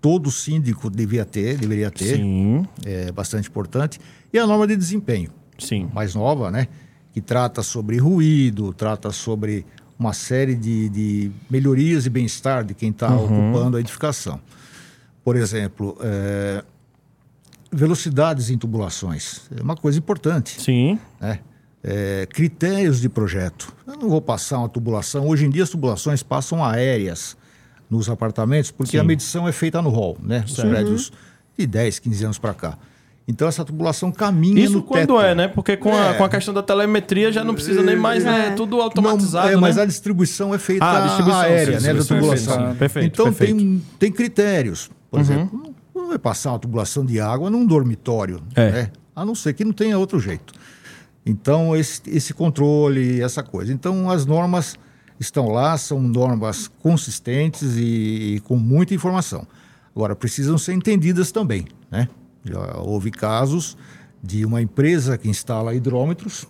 todo 0.00 0.30
síndico 0.30 0.90
devia 0.90 1.24
ter, 1.24 1.56
deveria 1.56 1.90
ter, 1.90 2.16
Sim, 2.16 2.66
é 2.84 3.10
bastante 3.12 3.48
importante. 3.48 4.00
E 4.32 4.38
a 4.38 4.46
norma 4.46 4.66
de 4.66 4.76
desempenho, 4.76 5.30
sim. 5.58 5.88
mais 5.94 6.14
nova, 6.14 6.50
né? 6.50 6.68
Que 7.12 7.20
trata 7.20 7.62
sobre 7.62 7.98
ruído, 7.98 8.72
trata 8.72 9.10
sobre 9.10 9.64
uma 9.98 10.12
série 10.12 10.54
de, 10.56 10.88
de 10.88 11.30
melhorias 11.48 12.04
e 12.04 12.10
bem-estar 12.10 12.64
de 12.64 12.74
quem 12.74 12.90
está 12.90 13.08
Uhum. 13.14 13.50
ocupando 13.50 13.76
a 13.76 13.80
edificação. 13.80 14.40
Por 15.22 15.36
exemplo, 15.36 15.96
é, 16.00 16.64
velocidades 17.72 18.50
em 18.50 18.58
tubulações. 18.58 19.42
É 19.56 19.62
uma 19.62 19.76
coisa 19.76 19.98
importante. 19.98 20.60
Sim, 20.60 20.98
né? 21.20 21.38
É, 21.86 22.26
critérios 22.32 22.98
de 23.00 23.10
projeto. 23.10 23.70
Eu 23.86 23.96
não 23.96 24.08
vou 24.08 24.22
passar 24.22 24.58
uma 24.58 24.68
tubulação. 24.70 25.28
Hoje 25.28 25.44
em 25.44 25.50
dia 25.50 25.62
as 25.64 25.68
tubulações 25.68 26.22
passam 26.22 26.64
aéreas 26.64 27.36
nos 27.90 28.08
apartamentos, 28.08 28.70
porque 28.70 28.92
Sim. 28.92 28.98
a 28.98 29.04
medição 29.04 29.46
é 29.46 29.52
feita 29.52 29.82
no 29.82 29.90
hall, 29.90 30.16
né? 30.22 30.42
Os 30.46 30.54
prédios 30.54 31.12
de 31.58 31.66
10, 31.66 31.98
15 31.98 32.24
anos 32.24 32.38
para 32.38 32.54
cá. 32.54 32.78
Então 33.28 33.46
essa 33.46 33.64
tubulação 33.64 34.10
caminha 34.10 34.64
Isso 34.64 34.74
no 34.74 34.82
quando 34.82 35.00
teto. 35.00 35.20
é, 35.20 35.34
né? 35.34 35.48
Porque 35.48 35.76
com, 35.76 35.94
a, 35.94 36.10
É. 36.10 36.14
com 36.14 36.24
a 36.24 36.28
questão 36.28 36.52
da 36.54 36.62
telemetria 36.62 37.30
já 37.30 37.44
não 37.44 37.54
precisa 37.54 37.82
nem 37.82 37.96
mais, 37.96 38.24
né? 38.24 38.48
É. 38.48 38.50
Tudo 38.52 38.80
automatizado, 38.80 39.48
Não, 39.48 39.54
é, 39.54 39.60
mas 39.60 39.76
né? 39.76 39.82
a 39.82 39.84
distribuição 39.86 40.54
é 40.54 40.58
feita 40.58 40.84
Ah, 40.84 41.02
a 41.04 41.06
distribuição, 41.06 41.40
aérea, 41.40 41.80
sim, 41.80 41.86
né, 41.86 41.94
da 41.94 42.00
é 42.00 42.04
tubulação. 42.04 42.54
feita- 42.56 42.74
perfeito, 42.78 43.06
então 43.06 43.24
perfeito. 43.26 43.56
Tem, 43.58 43.82
tem 43.98 44.12
critérios. 44.12 44.90
Por 45.10 45.16
Uhum. 45.18 45.22
exemplo, 45.22 45.62
não, 45.94 46.02
não 46.02 46.08
vai 46.08 46.18
passar 46.18 46.52
uma 46.52 46.58
tubulação 46.58 47.04
de 47.04 47.20
água 47.20 47.50
num 47.50 47.64
dormitório, 47.66 48.40
É. 48.54 48.70
né? 48.70 48.90
a 49.16 49.24
não 49.24 49.34
ser 49.34 49.52
que 49.54 49.64
não 49.64 49.72
tenha 49.72 49.96
outro 49.98 50.18
jeito. 50.18 50.52
Então, 51.26 51.74
esse, 51.74 52.02
esse 52.06 52.34
controle, 52.34 53.20
essa 53.20 53.42
coisa. 53.42 53.72
Então, 53.72 54.10
as 54.10 54.26
normas 54.26 54.76
estão 55.18 55.48
lá, 55.48 55.76
são 55.78 56.00
normas 56.00 56.68
consistentes 56.68 57.76
e, 57.76 58.34
e 58.34 58.40
com 58.40 58.56
muita 58.56 58.94
informação. 58.94 59.46
Agora, 59.94 60.14
precisam 60.14 60.58
ser 60.58 60.74
entendidas 60.74 61.32
também. 61.32 61.66
Né? 61.90 62.08
Já 62.44 62.76
houve 62.78 63.10
casos 63.10 63.76
de 64.22 64.44
uma 64.44 64.60
empresa 64.60 65.16
que 65.16 65.28
instala 65.28 65.74
hidrômetros, 65.74 66.46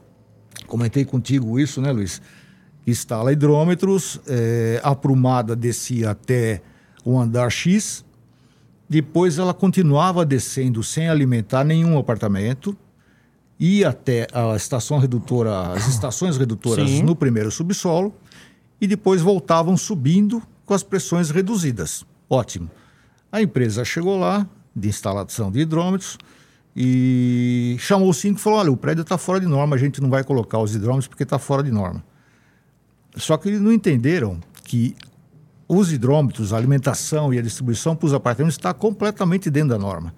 comentei 0.66 1.04
contigo 1.04 1.58
isso, 1.58 1.80
né, 1.80 1.92
Luiz? 1.92 2.22
Que 2.84 2.90
instala 2.90 3.32
hidrômetros, 3.32 4.20
eh, 4.26 4.80
a 4.82 4.90
aprumada 4.90 5.56
descia 5.56 6.10
até 6.10 6.62
o 7.04 7.18
andar 7.18 7.50
X, 7.50 8.04
depois 8.88 9.38
ela 9.38 9.52
continuava 9.52 10.24
descendo 10.24 10.82
sem 10.82 11.08
alimentar 11.08 11.64
nenhum 11.64 11.98
apartamento, 11.98 12.76
ia 13.64 13.88
até 13.88 14.26
a 14.32 14.54
estação 14.56 14.98
redutora, 14.98 15.72
as 15.72 15.88
estações 15.88 16.36
redutoras 16.36 16.88
Sim. 16.88 17.02
no 17.02 17.16
primeiro 17.16 17.50
subsolo, 17.50 18.14
e 18.80 18.86
depois 18.86 19.22
voltavam 19.22 19.76
subindo 19.76 20.42
com 20.66 20.74
as 20.74 20.82
pressões 20.82 21.30
reduzidas. 21.30 22.04
Ótimo. 22.28 22.70
A 23.32 23.40
empresa 23.40 23.84
chegou 23.84 24.18
lá, 24.18 24.46
de 24.74 24.88
instalação 24.88 25.50
de 25.50 25.60
hidrômetros, 25.60 26.18
e 26.76 27.76
chamou 27.78 28.08
o 28.08 28.14
síndico 28.14 28.40
e 28.40 28.42
falou: 28.42 28.58
olha, 28.58 28.72
o 28.72 28.76
prédio 28.76 29.02
está 29.02 29.16
fora 29.16 29.40
de 29.40 29.46
norma, 29.46 29.76
a 29.76 29.78
gente 29.78 30.00
não 30.00 30.10
vai 30.10 30.24
colocar 30.24 30.58
os 30.58 30.74
hidrômetros 30.74 31.06
porque 31.06 31.22
está 31.22 31.38
fora 31.38 31.62
de 31.62 31.70
norma. 31.70 32.04
Só 33.16 33.36
que 33.36 33.48
eles 33.48 33.60
não 33.60 33.72
entenderam 33.72 34.40
que 34.64 34.96
os 35.68 35.92
hidrômetros, 35.92 36.52
a 36.52 36.56
alimentação 36.56 37.32
e 37.32 37.38
a 37.38 37.42
distribuição 37.42 37.94
para 37.94 38.06
os 38.06 38.14
apartamentos 38.14 38.56
está 38.56 38.74
completamente 38.74 39.48
dentro 39.50 39.70
da 39.70 39.78
norma. 39.78 40.12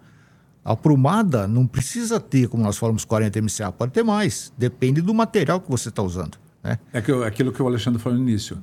A 0.69 0.75
prumada 0.75 1.47
não 1.47 1.65
precisa 1.65 2.19
ter, 2.19 2.49
como 2.49 2.61
nós 2.65 2.77
falamos, 2.77 3.05
40 3.05 3.41
MCA, 3.41 3.71
pode 3.71 3.93
ter 3.93 4.03
mais. 4.03 4.53
Depende 4.59 5.01
do 5.01 5.15
material 5.15 5.61
que 5.61 5.71
você 5.71 5.91
está 5.91 6.03
usando. 6.03 6.37
Né? 6.61 6.77
É 6.93 7.01
que, 7.01 7.13
aquilo 7.25 7.53
que 7.53 7.63
o 7.63 7.67
Alexandre 7.69 8.01
falou 8.03 8.19
no 8.19 8.29
início. 8.29 8.59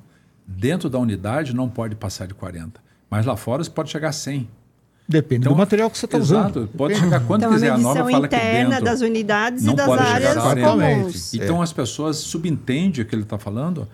Dentro 0.45 0.89
da 0.89 0.99
unidade 0.99 1.56
não 1.56 1.70
pode 1.70 1.95
passar 1.95 2.28
de 2.28 2.34
40. 2.34 2.82
Mas 3.10 3.26
lá 3.26 3.38
fora 3.38 3.64
você 3.64 3.70
pode 3.70 3.89
chegar 3.89 4.10
a 4.10 4.12
100. 4.12 4.49
Depende 5.08 5.47
do 5.47 5.56
material 5.56 5.89
que 5.89 5.97
você 5.97 6.06
está 6.06 6.18
Então, 6.18 6.28
Exato. 6.28 6.60
usando. 6.60 6.72
Pode 6.76 6.95
chegar 6.95 7.20
quando 7.26 7.41
Então, 7.41 7.51
a 7.51 7.54
quiser. 7.54 7.70
A 7.72 7.78
norma 7.78 8.12
fala 8.12 8.28
que 8.28 8.36
interna 8.36 8.70
dentro 8.70 8.86
das 8.86 8.99
unidades 9.01 9.64
não 9.64 9.74
e 9.74 9.76
das 9.78 9.86
pode 9.86 10.04
chegar 10.04 10.16
áreas 10.16 10.38
a 10.38 10.41
40. 10.41 10.70
comuns. 10.70 11.34
Então 11.34 11.62
as 11.62 11.72
pessoas 11.72 12.18
subentendem 12.18 13.01
o 13.01 13.06
que 13.08 13.16
ele 13.16 13.24
está 13.24 13.38
falando, 13.38 13.88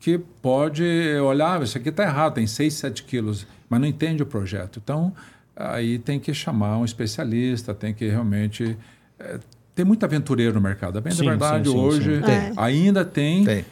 que 0.00 0.18
pode 0.18 0.82
olhar, 1.24 1.60
"Ah, 1.60 1.64
isso 1.64 1.78
aqui 1.78 1.90
está 1.90 2.02
errado, 2.02 2.34
tem 2.34 2.46
6, 2.46 2.74
7 2.74 3.04
quilos, 3.04 3.46
mas 3.68 3.80
não 3.80 3.86
entende 3.86 4.22
o 4.22 4.26
projeto. 4.26 4.80
Então, 4.82 5.12
aí 5.56 5.98
tem 5.98 6.18
que 6.18 6.32
chamar 6.32 6.78
um 6.78 6.84
especialista, 6.84 7.74
tem 7.74 7.92
que 7.94 8.08
realmente... 8.08 8.76
eh, 9.18 9.38
tem 9.74 9.84
muito 9.84 10.04
aventureiro 10.04 10.54
no 10.54 10.60
mercado. 10.60 10.98
A 10.98 11.00
bem 11.00 11.12
Sim, 11.12 11.24
da 11.24 11.30
verdade, 11.30 11.68
sim, 11.68 11.74
sim, 11.74 11.80
hoje 11.80 12.16
sim. 12.16 12.22
Tem. 12.22 12.52
ainda 12.56 13.04
tem, 13.04 13.44
Tem. 13.44 13.64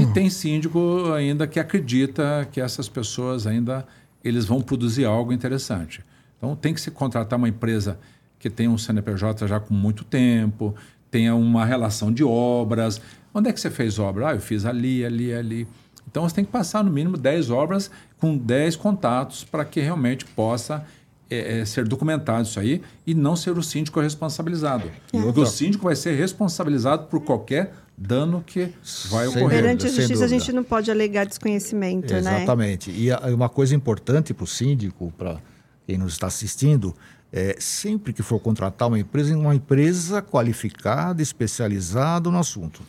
e 0.00 0.06
tem 0.12 0.28
síndico 0.28 1.12
ainda 1.12 1.46
que 1.46 1.60
acredita 1.60 2.46
que 2.50 2.60
essas 2.60 2.88
pessoas 2.88 3.46
ainda 3.46 3.86
eles 4.24 4.44
vão 4.44 4.60
produzir 4.60 5.04
algo 5.04 5.32
interessante. 5.32 6.04
Então 6.36 6.56
tem 6.56 6.74
que 6.74 6.80
se 6.80 6.90
contratar 6.90 7.38
uma 7.38 7.48
empresa 7.48 7.98
que 8.38 8.50
tenha 8.50 8.70
um 8.70 8.78
CNPJ 8.78 9.46
já 9.46 9.60
com 9.60 9.74
muito 9.74 10.04
tempo, 10.04 10.74
tenha 11.10 11.34
uma 11.34 11.64
relação 11.64 12.12
de 12.12 12.22
obras. 12.24 13.00
Onde 13.32 13.48
é 13.48 13.52
que 13.52 13.60
você 13.60 13.70
fez 13.70 13.98
obra? 13.98 14.28
Ah, 14.30 14.34
eu 14.34 14.40
fiz 14.40 14.64
ali, 14.64 15.04
ali, 15.04 15.32
ali. 15.32 15.68
Então 16.10 16.28
você 16.28 16.34
tem 16.34 16.44
que 16.44 16.50
passar 16.50 16.82
no 16.82 16.90
mínimo 16.90 17.16
10 17.16 17.50
obras 17.50 17.90
com 18.18 18.36
10 18.36 18.76
contatos 18.76 19.44
para 19.44 19.64
que 19.64 19.80
realmente 19.80 20.24
possa 20.24 20.84
eh, 21.30 21.60
eh, 21.60 21.64
ser 21.64 21.86
documentado 21.86 22.42
isso 22.42 22.58
aí 22.58 22.80
e 23.06 23.14
não 23.14 23.36
ser 23.36 23.56
o 23.58 23.62
síndico 23.62 24.00
responsabilizado. 24.00 24.90
Porque 25.10 25.40
o 25.40 25.46
síndico 25.46 25.84
vai 25.84 25.96
ser 25.96 26.14
responsabilizado 26.16 27.06
por 27.06 27.20
qualquer 27.20 27.74
dano 27.96 28.42
que 28.46 28.72
vai 29.10 29.26
Sem 29.28 29.36
ocorrer. 29.38 29.62
Perante 29.62 29.86
a 29.86 29.90
justiça, 29.90 30.24
a 30.24 30.28
gente 30.28 30.52
não 30.52 30.62
pode 30.64 30.90
alegar 30.90 31.26
desconhecimento, 31.26 32.12
né? 32.14 32.18
Exatamente. 32.20 32.90
E 32.90 33.10
a- 33.10 33.18
uma 33.34 33.48
coisa 33.48 33.74
importante 33.74 34.32
para 34.32 34.44
o 34.44 34.46
síndico, 34.46 35.12
para 35.18 35.40
quem 35.86 35.98
nos 35.98 36.12
está 36.12 36.28
assistindo, 36.28 36.94
é, 37.32 37.56
sempre 37.58 38.12
que 38.12 38.22
for 38.22 38.38
contratar 38.38 38.88
uma 38.88 38.98
empresa, 38.98 39.36
uma 39.36 39.54
empresa 39.54 40.22
qualificada, 40.22 41.20
especializada 41.20 42.30
no 42.30 42.38
assunto. 42.38 42.82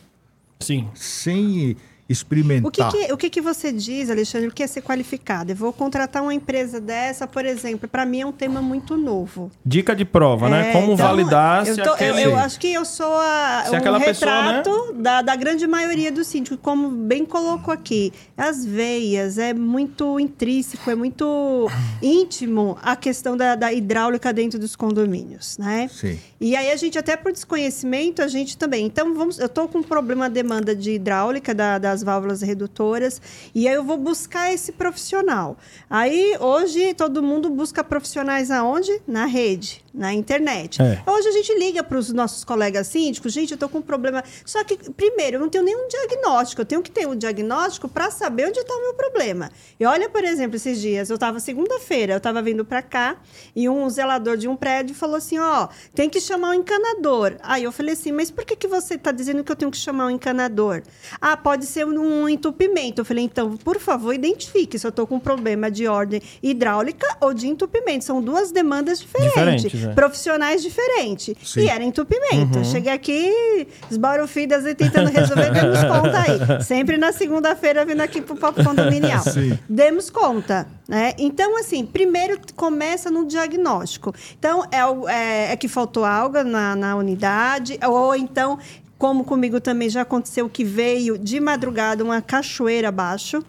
Sim. 0.60 0.88
Sem 0.94 1.76
experimentar. 2.10 2.68
O 2.68 2.70
que, 2.92 3.06
que, 3.06 3.12
o 3.12 3.16
que, 3.16 3.30
que 3.30 3.40
você 3.40 3.72
diz, 3.72 4.10
Alexandre, 4.10 4.48
o 4.48 4.52
que 4.52 4.62
é 4.62 4.66
ser 4.66 4.82
qualificado? 4.82 5.52
Eu 5.52 5.56
vou 5.56 5.72
contratar 5.72 6.22
uma 6.22 6.34
empresa 6.34 6.80
dessa, 6.80 7.26
por 7.26 7.44
exemplo, 7.46 7.88
para 7.88 8.04
mim 8.04 8.20
é 8.20 8.26
um 8.26 8.32
tema 8.32 8.60
muito 8.60 8.96
novo. 8.96 9.50
Dica 9.64 9.94
de 9.94 10.04
prova, 10.04 10.48
né? 10.48 10.70
É, 10.70 10.72
Como 10.72 10.92
então, 10.94 10.96
validar 11.06 11.66
eu 11.66 11.74
se 11.74 11.82
tô- 11.82 11.90
aquele... 11.92 12.22
eu, 12.24 12.30
eu 12.30 12.36
acho 12.38 12.58
que 12.58 12.72
eu 12.72 12.84
sou 12.84 13.12
a, 13.14 13.62
Se 13.66 13.70
um 13.74 13.76
aquela 13.78 14.00
pessoa, 14.00 14.30
né? 14.42 14.56
retrato 14.58 14.92
da, 14.94 15.22
da 15.22 15.36
grande 15.36 15.66
maioria 15.66 16.10
dos 16.10 16.26
síndicos, 16.26 16.58
como 16.60 16.90
bem 16.90 17.24
colocou 17.24 17.72
aqui. 17.72 18.12
As 18.36 18.64
veias, 18.64 19.38
é 19.38 19.54
muito 19.54 20.18
intrínseco, 20.18 20.90
é 20.90 20.94
muito 20.94 21.68
íntimo 22.02 22.76
a 22.82 22.96
questão 22.96 23.36
da, 23.36 23.54
da 23.54 23.72
hidráulica 23.72 24.32
dentro 24.32 24.58
dos 24.58 24.74
condomínios, 24.74 25.56
né? 25.58 25.88
Sim. 25.92 26.18
E 26.40 26.56
aí 26.56 26.70
a 26.70 26.76
gente, 26.76 26.98
até 26.98 27.16
por 27.16 27.32
desconhecimento, 27.32 28.22
a 28.22 28.28
gente 28.28 28.56
também. 28.56 28.86
Então, 28.86 29.14
vamos, 29.14 29.38
eu 29.38 29.46
estou 29.46 29.68
com 29.68 29.78
um 29.78 29.82
problema 29.82 30.28
de 30.28 30.34
demanda 30.40 30.74
de 30.74 30.92
hidráulica 30.92 31.54
da- 31.54 31.78
das 31.78 31.99
válvulas 32.02 32.42
redutoras, 32.42 33.20
e 33.54 33.68
aí 33.68 33.74
eu 33.74 33.84
vou 33.84 33.96
buscar 33.96 34.52
esse 34.52 34.72
profissional. 34.72 35.56
Aí, 35.88 36.36
hoje, 36.40 36.94
todo 36.94 37.22
mundo 37.22 37.50
busca 37.50 37.82
profissionais 37.82 38.50
aonde? 38.50 39.00
Na 39.06 39.26
rede, 39.26 39.84
na 39.92 40.12
internet. 40.12 40.80
É. 40.80 41.02
Hoje 41.06 41.28
a 41.28 41.32
gente 41.32 41.52
liga 41.58 41.82
para 41.82 41.98
os 41.98 42.12
nossos 42.12 42.44
colegas 42.44 42.86
síndicos, 42.86 43.32
gente, 43.32 43.50
eu 43.50 43.56
estou 43.56 43.68
com 43.68 43.78
um 43.78 43.82
problema. 43.82 44.22
Só 44.44 44.62
que, 44.64 44.76
primeiro, 44.92 45.36
eu 45.36 45.40
não 45.40 45.48
tenho 45.48 45.64
nenhum 45.64 45.88
diagnóstico. 45.88 46.62
Eu 46.62 46.66
tenho 46.66 46.82
que 46.82 46.90
ter 46.90 47.06
um 47.06 47.16
diagnóstico 47.16 47.88
para 47.88 48.10
saber 48.10 48.48
onde 48.48 48.60
está 48.60 48.74
o 48.74 48.80
meu 48.80 48.94
problema. 48.94 49.50
E 49.78 49.84
olha, 49.84 50.08
por 50.08 50.24
exemplo, 50.24 50.56
esses 50.56 50.80
dias, 50.80 51.10
eu 51.10 51.14
estava 51.14 51.40
segunda-feira, 51.40 52.14
eu 52.14 52.18
estava 52.18 52.40
vindo 52.40 52.64
para 52.64 52.82
cá 52.82 53.16
e 53.54 53.68
um 53.68 53.88
zelador 53.90 54.36
de 54.36 54.48
um 54.48 54.56
prédio 54.56 54.94
falou 54.94 55.16
assim: 55.16 55.38
ó, 55.38 55.68
tem 55.94 56.08
que 56.08 56.20
chamar 56.20 56.50
um 56.50 56.54
encanador. 56.54 57.36
Aí 57.42 57.64
eu 57.64 57.72
falei 57.72 57.94
assim, 57.94 58.12
mas 58.12 58.30
por 58.30 58.44
que, 58.44 58.54
que 58.56 58.68
você 58.68 58.94
está 58.94 59.10
dizendo 59.12 59.42
que 59.42 59.50
eu 59.50 59.56
tenho 59.56 59.70
que 59.70 59.76
chamar 59.76 60.06
um 60.06 60.10
encanador? 60.10 60.82
Ah, 61.20 61.36
pode 61.36 61.66
ser 61.66 61.86
um 61.86 62.28
entupimento. 62.28 63.00
Eu 63.00 63.04
falei, 63.04 63.24
então, 63.24 63.56
por 63.56 63.78
favor, 63.78 64.14
identifique 64.14 64.78
se 64.78 64.86
eu 64.86 64.90
estou 64.90 65.06
com 65.06 65.16
um 65.16 65.20
problema 65.20 65.70
de 65.70 65.86
ordem 65.86 66.22
hidráulica 66.42 67.06
ou 67.20 67.34
de 67.34 67.48
entupimento. 67.48 68.04
São 68.04 68.22
duas 68.22 68.52
demandas 68.52 69.00
diferentes, 69.00 69.32
Diferentes, 69.32 69.79
é. 69.84 69.92
profissionais 69.94 70.62
diferentes. 70.62 71.34
Sim. 71.44 71.60
E 71.60 71.68
era 71.68 71.82
entupimento. 71.84 72.64
Cheguei 72.64 72.92
aqui, 72.92 73.66
esbarufidas 73.90 74.64
e 74.66 74.74
tentando 74.74 75.10
resolver, 75.10 75.50
demos 75.50 75.80
conta 75.80 76.18
aí. 76.20 76.62
Sempre 76.64 76.96
na 76.96 77.12
segunda-feira 77.12 77.84
vindo 77.84 78.00
aqui 78.00 78.20
pro 78.20 78.36
Papo 78.36 78.62
Condominial. 78.64 79.22
Sim. 79.22 79.58
Demos 79.68 80.10
conta. 80.10 80.66
Né? 80.88 81.14
Então, 81.18 81.56
assim, 81.58 81.86
primeiro 81.86 82.38
começa 82.56 83.10
no 83.10 83.26
diagnóstico. 83.26 84.12
Então, 84.38 84.64
é, 84.72 84.80
é- 85.12 85.52
é 85.52 85.56
que 85.56 85.68
faltou 85.68 86.04
algo 86.04 86.42
na, 86.42 86.74
na 86.74 86.96
unidade, 86.96 87.78
ou 87.86 88.14
então, 88.14 88.58
como 88.98 89.24
comigo 89.24 89.60
também 89.60 89.88
já 89.88 90.02
aconteceu, 90.02 90.48
que 90.48 90.64
veio 90.64 91.16
de 91.16 91.40
madrugada 91.40 92.02
uma 92.04 92.20
cachoeira 92.20 92.88
abaixo 92.88 93.44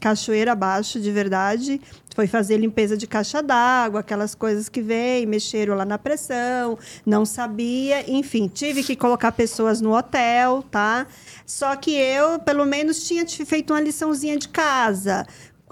cachoeira 0.00 0.50
abaixo, 0.50 1.00
de 1.00 1.12
verdade. 1.12 1.80
Foi 2.14 2.26
fazer 2.26 2.58
limpeza 2.58 2.96
de 2.96 3.06
caixa 3.06 3.42
d'água, 3.42 4.00
aquelas 4.00 4.34
coisas 4.34 4.68
que 4.68 4.82
vem, 4.82 5.24
mexeram 5.24 5.74
lá 5.74 5.84
na 5.84 5.98
pressão, 5.98 6.78
não 7.06 7.24
sabia, 7.24 8.10
enfim, 8.10 8.48
tive 8.48 8.82
que 8.82 8.94
colocar 8.94 9.32
pessoas 9.32 9.80
no 9.80 9.96
hotel, 9.96 10.62
tá? 10.70 11.06
Só 11.46 11.74
que 11.76 11.92
eu, 11.92 12.38
pelo 12.40 12.66
menos, 12.66 13.06
tinha 13.06 13.26
feito 13.26 13.72
uma 13.72 13.80
liçãozinha 13.80 14.36
de 14.36 14.48
casa. 14.48 15.26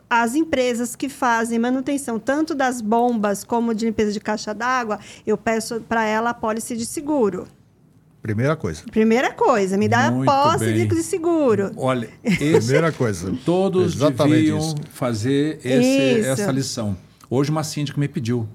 As 0.08 0.34
empresas 0.34 0.96
que 0.96 1.08
fazem 1.08 1.58
manutenção 1.58 2.18
tanto 2.18 2.54
das 2.54 2.80
bombas 2.80 3.44
como 3.44 3.74
de 3.74 3.86
limpeza 3.86 4.10
de 4.10 4.18
caixa 4.18 4.52
d'água, 4.52 4.98
eu 5.26 5.36
peço 5.36 5.80
para 5.82 6.04
ela 6.04 6.30
a 6.30 6.34
pólice 6.34 6.76
de 6.76 6.86
seguro. 6.86 7.46
Primeira 8.22 8.54
coisa. 8.54 8.82
Primeira 8.90 9.32
coisa, 9.32 9.78
me 9.78 9.88
dá 9.88 10.10
Muito 10.10 10.30
a 10.30 10.42
posse 10.52 10.64
bem. 10.66 10.86
de 10.86 11.02
seguro. 11.02 11.70
Olha, 11.76 12.08
esse, 12.22 12.66
Primeira 12.66 12.92
coisa. 12.92 13.32
todos 13.44 13.94
Exatamente 13.94 14.36
deviam 14.36 14.58
isso. 14.58 14.74
fazer 14.92 15.58
esse- 15.64 16.28
essa 16.28 16.50
lição. 16.52 16.96
Hoje 17.30 17.50
uma 17.50 17.64
síndica 17.64 17.98
me 17.98 18.08
pediu. 18.08 18.46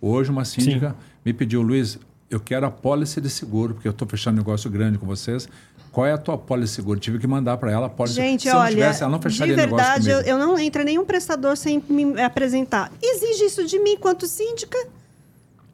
Hoje 0.00 0.30
uma 0.30 0.44
síndica 0.44 0.96
me 1.24 1.32
pediu, 1.32 1.62
Luiz, 1.62 1.98
eu 2.28 2.40
quero 2.40 2.66
a 2.66 2.70
pólice 2.70 3.20
de 3.20 3.28
seguro, 3.30 3.74
porque 3.74 3.86
eu 3.86 3.92
estou 3.92 4.08
fechando 4.08 4.36
um 4.36 4.38
negócio 4.38 4.68
grande 4.70 4.98
com 4.98 5.06
vocês. 5.06 5.48
Qual 5.92 6.06
é 6.06 6.12
a 6.12 6.18
tua 6.18 6.38
pólice 6.38 6.70
de 6.72 6.76
seguro? 6.76 6.98
Tive 7.00 7.18
que 7.18 7.26
mandar 7.26 7.56
para 7.58 7.70
ela 7.72 7.86
a 7.86 7.90
pólice 7.90 8.14
Gente, 8.14 8.42
Se 8.42 8.48
eu 8.48 8.54
não 8.54 8.60
olha, 8.60 8.70
tivesse, 8.70 9.02
ela 9.02 9.10
não 9.12 9.18
de 9.18 9.22
fecharia 9.24 9.56
negócio 9.56 9.86
verdade, 9.86 10.08
eu, 10.10 10.20
eu 10.20 10.38
não 10.38 10.58
entra 10.58 10.84
nenhum 10.84 11.04
prestador 11.04 11.56
sem 11.56 11.82
me 11.88 12.20
apresentar. 12.22 12.92
Exige 13.02 13.44
isso 13.44 13.64
de 13.66 13.78
mim 13.80 13.96
quanto 13.96 14.26
síndica? 14.26 14.78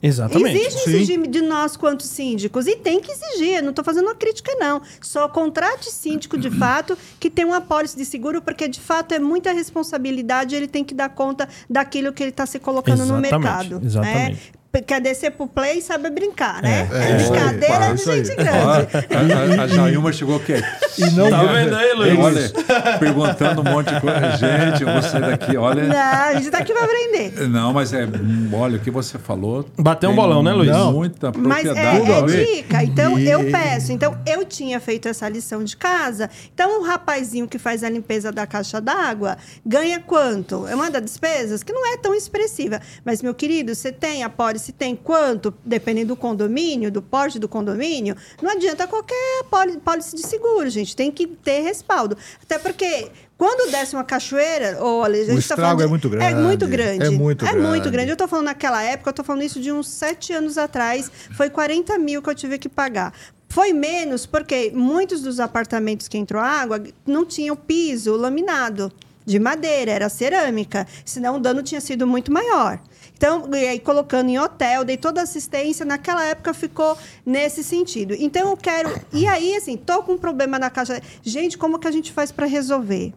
Exatamente. 0.02 0.58
Exige 0.58 0.78
Sim. 0.78 0.98
isso 0.98 1.26
de, 1.28 1.42
nós 1.42 1.76
quanto 1.76 2.02
síndicos. 2.02 2.66
E 2.66 2.76
tem 2.76 3.00
que 3.00 3.10
exigir, 3.10 3.56
eu 3.56 3.62
não 3.62 3.70
estou 3.70 3.84
fazendo 3.84 4.06
uma 4.06 4.14
crítica, 4.14 4.52
não. 4.58 4.82
Só 5.00 5.28
contrate 5.28 5.90
síndico 5.90 6.36
de 6.36 6.50
fato 6.50 6.96
que 7.18 7.30
tem 7.30 7.44
uma 7.44 7.60
pólice 7.60 7.96
de 7.96 8.04
seguro, 8.04 8.42
porque 8.42 8.68
de 8.68 8.80
fato 8.80 9.12
é 9.12 9.18
muita 9.18 9.52
responsabilidade, 9.52 10.54
ele 10.54 10.68
tem 10.68 10.84
que 10.84 10.94
dar 10.94 11.08
conta 11.08 11.48
daquilo 11.68 12.12
que 12.12 12.22
ele 12.22 12.30
está 12.30 12.46
se 12.46 12.58
colocando 12.58 13.06
no 13.06 13.18
Exatamente, 13.18 13.32
mercado. 13.32 13.80
exatamente. 13.84 14.52
Né? 14.52 14.65
Quer 14.82 15.00
descer 15.00 15.30
pro 15.32 15.46
play 15.46 15.78
e 15.78 15.82
sabe 15.82 16.10
brincar, 16.10 16.62
né? 16.62 16.88
É, 16.92 16.96
É, 16.96 16.98
é 16.98 17.06
aí, 17.06 17.14
brincadeira 17.14 17.74
é 17.86 17.94
de 17.94 18.10
aí. 18.10 18.24
gente 18.24 18.32
Ó, 18.32 18.34
grande. 18.36 19.56
a, 19.58 19.60
a, 19.60 19.64
a 19.64 19.66
Jailma 19.68 20.12
chegou 20.12 20.36
aqui. 20.36 20.54
E 20.98 21.10
não 21.10 21.30
Tá 21.30 21.42
vendo 21.44 21.74
aí, 21.76 21.92
Luiz? 21.94 22.18
Olha, 22.18 22.52
perguntando 22.98 23.60
um 23.60 23.64
monte 23.64 23.92
de 23.94 24.00
coisa. 24.00 24.36
Gente, 24.36 24.82
eu 24.82 24.92
vou 24.92 25.02
sair 25.02 25.20
daqui, 25.22 25.56
olha. 25.56 25.84
Não, 25.84 25.96
a 25.96 26.34
gente 26.34 26.46
está 26.46 26.58
aqui 26.58 26.72
para 26.72 26.84
aprender. 26.84 27.48
Não, 27.48 27.72
mas 27.72 27.92
é. 27.92 28.06
Olha, 28.52 28.76
o 28.76 28.80
que 28.80 28.90
você 28.90 29.18
falou. 29.18 29.66
Bateu 29.78 30.10
um 30.10 30.14
bolão, 30.14 30.42
né, 30.42 30.52
Luiz? 30.52 30.74
Muita 30.92 31.32
Mas 31.36 31.62
propriedade. 31.62 32.10
é, 32.10 32.14
a 32.14 32.18
é 32.18 32.22
ver. 32.22 32.46
dica. 32.56 32.82
Então, 32.82 33.18
E- 33.18 33.28
eu 33.28 33.50
peço. 33.50 33.92
Então, 33.92 34.16
eu 34.26 34.44
tinha 34.44 34.78
feito 34.80 35.08
essa 35.08 35.28
lição 35.28 35.62
de 35.64 35.76
casa. 35.76 36.28
Então, 36.54 36.80
o 36.80 36.84
rapazinho 36.84 37.46
que 37.48 37.58
faz 37.58 37.82
a 37.84 37.88
limpeza 37.88 38.30
da 38.32 38.46
caixa 38.46 38.80
d'água 38.80 39.36
ganha 39.64 40.00
quanto? 40.00 40.66
É 40.66 40.74
uma 40.74 40.90
das 40.90 41.02
despesas 41.02 41.62
que 41.62 41.72
não 41.72 41.86
é 41.92 41.96
tão 41.96 42.14
expressiva. 42.14 42.80
Mas, 43.04 43.22
meu 43.22 43.34
querido, 43.34 43.74
você 43.74 43.92
tem 43.92 44.22
a 44.22 44.28
pólice, 44.28 44.65
tem 44.72 44.94
quanto? 44.96 45.52
Dependendo 45.64 46.08
do 46.08 46.16
condomínio, 46.16 46.90
do 46.90 47.00
porte 47.02 47.38
do 47.38 47.48
condomínio, 47.48 48.16
não 48.42 48.50
adianta 48.50 48.86
qualquer 48.86 49.44
póli- 49.50 49.78
pólice 49.78 50.14
de 50.16 50.22
seguro, 50.26 50.68
gente. 50.70 50.94
Tem 50.96 51.10
que 51.10 51.26
ter 51.26 51.60
respaldo. 51.60 52.16
Até 52.42 52.58
porque... 52.58 53.08
Quando 53.38 53.70
desce 53.70 53.94
uma 53.94 54.02
cachoeira, 54.02 54.78
olha, 54.80 55.16
a 55.16 55.18
gente 55.18 55.34
tá 55.34 55.38
estrago 55.40 55.60
falando 55.62 55.76
de- 55.78 55.84
é 55.84 55.88
muito 55.88 56.06
É 56.06 56.34
muito 56.34 56.66
grande. 56.66 56.98
grande. 56.98 57.14
É 57.14 57.18
muito 57.18 57.44
É 57.44 57.52
muito 57.52 57.66
grande. 57.82 57.90
grande. 57.90 58.10
Eu 58.12 58.16
tô 58.16 58.26
falando 58.26 58.46
naquela 58.46 58.82
época, 58.82 59.10
eu 59.10 59.12
tô 59.12 59.22
falando 59.22 59.42
isso 59.42 59.60
de 59.60 59.70
uns 59.70 59.88
sete 59.88 60.32
anos 60.32 60.56
atrás, 60.56 61.10
foi 61.36 61.50
40 61.50 61.98
mil 61.98 62.22
que 62.22 62.30
eu 62.30 62.34
tive 62.34 62.58
que 62.58 62.66
pagar. 62.66 63.12
Foi 63.50 63.74
menos 63.74 64.24
porque 64.24 64.72
muitos 64.74 65.20
dos 65.20 65.38
apartamentos 65.38 66.08
que 66.08 66.16
entrou 66.16 66.42
água 66.42 66.82
não 67.06 67.26
tinham 67.26 67.54
piso 67.54 68.16
laminado 68.16 68.90
de 69.26 69.38
madeira, 69.38 69.90
era 69.90 70.08
cerâmica, 70.08 70.86
senão 71.04 71.36
o 71.36 71.38
dano 71.38 71.62
tinha 71.62 71.80
sido 71.80 72.06
muito 72.06 72.32
maior. 72.32 72.80
Então, 73.16 73.48
e 73.54 73.66
aí 73.66 73.80
colocando 73.80 74.28
em 74.28 74.38
hotel, 74.38 74.84
dei 74.84 74.98
toda 74.98 75.22
assistência, 75.22 75.86
naquela 75.86 76.22
época 76.24 76.52
ficou 76.52 76.96
nesse 77.24 77.64
sentido. 77.64 78.14
Então 78.18 78.50
eu 78.50 78.56
quero, 78.56 78.90
e 79.12 79.26
aí 79.26 79.56
assim, 79.56 79.76
tô 79.76 80.02
com 80.02 80.12
um 80.12 80.18
problema 80.18 80.58
na 80.58 80.68
caixa. 80.68 81.00
Gente, 81.22 81.56
como 81.56 81.78
que 81.78 81.88
a 81.88 81.90
gente 81.90 82.12
faz 82.12 82.30
para 82.30 82.46
resolver? 82.46 83.14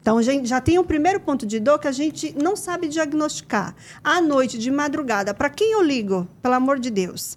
Então, 0.00 0.22
já 0.22 0.58
tem 0.58 0.78
um 0.78 0.84
primeiro 0.84 1.20
ponto 1.20 1.44
de 1.44 1.60
dor 1.60 1.78
que 1.78 1.86
a 1.86 1.92
gente 1.92 2.34
não 2.40 2.56
sabe 2.56 2.88
diagnosticar. 2.88 3.74
À 4.02 4.22
noite, 4.22 4.56
de 4.56 4.70
madrugada, 4.70 5.34
para 5.34 5.50
quem 5.50 5.72
eu 5.72 5.82
ligo? 5.82 6.26
Pelo 6.40 6.54
amor 6.54 6.78
de 6.78 6.90
Deus. 6.90 7.36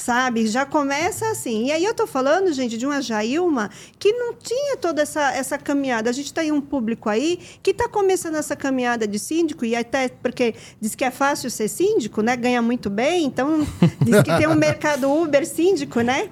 Sabe? 0.00 0.46
Já 0.46 0.64
começa 0.64 1.30
assim. 1.30 1.66
E 1.66 1.72
aí 1.72 1.84
eu 1.84 1.92
tô 1.92 2.06
falando, 2.06 2.50
gente, 2.54 2.78
de 2.78 2.86
uma 2.86 3.02
Jailma 3.02 3.70
que 3.98 4.10
não 4.14 4.32
tinha 4.32 4.74
toda 4.78 5.02
essa, 5.02 5.30
essa 5.34 5.58
caminhada. 5.58 6.08
A 6.08 6.12
gente 6.12 6.32
tem 6.32 6.50
um 6.50 6.60
público 6.60 7.10
aí 7.10 7.38
que 7.62 7.72
está 7.72 7.86
começando 7.86 8.36
essa 8.36 8.56
caminhada 8.56 9.06
de 9.06 9.18
síndico, 9.18 9.62
e 9.62 9.76
até 9.76 10.08
porque 10.08 10.54
diz 10.80 10.94
que 10.94 11.04
é 11.04 11.10
fácil 11.10 11.50
ser 11.50 11.68
síndico, 11.68 12.22
né? 12.22 12.34
Ganha 12.34 12.62
muito 12.62 12.88
bem, 12.88 13.26
então 13.26 13.66
diz 14.00 14.22
que 14.22 14.34
tem 14.38 14.46
um 14.48 14.54
mercado 14.54 15.12
Uber 15.12 15.46
síndico, 15.46 16.00
né? 16.00 16.30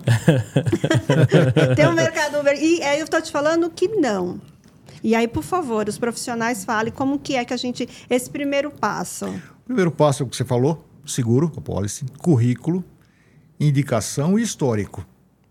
tem 1.77 1.87
um 1.87 1.93
mercado 1.93 2.41
Uber. 2.41 2.57
E 2.59 2.83
aí 2.83 2.99
eu 2.99 3.05
estou 3.05 3.21
te 3.21 3.31
falando 3.31 3.69
que 3.69 3.87
não. 3.87 4.41
E 5.05 5.15
aí, 5.15 5.29
por 5.29 5.43
favor, 5.43 5.87
os 5.87 5.99
profissionais 5.99 6.65
falem 6.65 6.91
como 6.91 7.19
que 7.19 7.37
é 7.37 7.45
que 7.45 7.53
a 7.53 7.57
gente... 7.59 7.87
Esse 8.09 8.31
primeiro 8.31 8.71
passo. 8.71 9.27
Primeiro 9.67 9.91
passo 9.91 10.23
é 10.23 10.27
o 10.27 10.29
que 10.29 10.37
você 10.37 10.45
falou: 10.45 10.83
seguro, 11.05 11.53
a 11.55 11.61
pólice, 11.61 12.07
currículo, 12.19 12.83
indicação 13.61 14.39
e 14.39 14.43
histórico. 14.43 15.05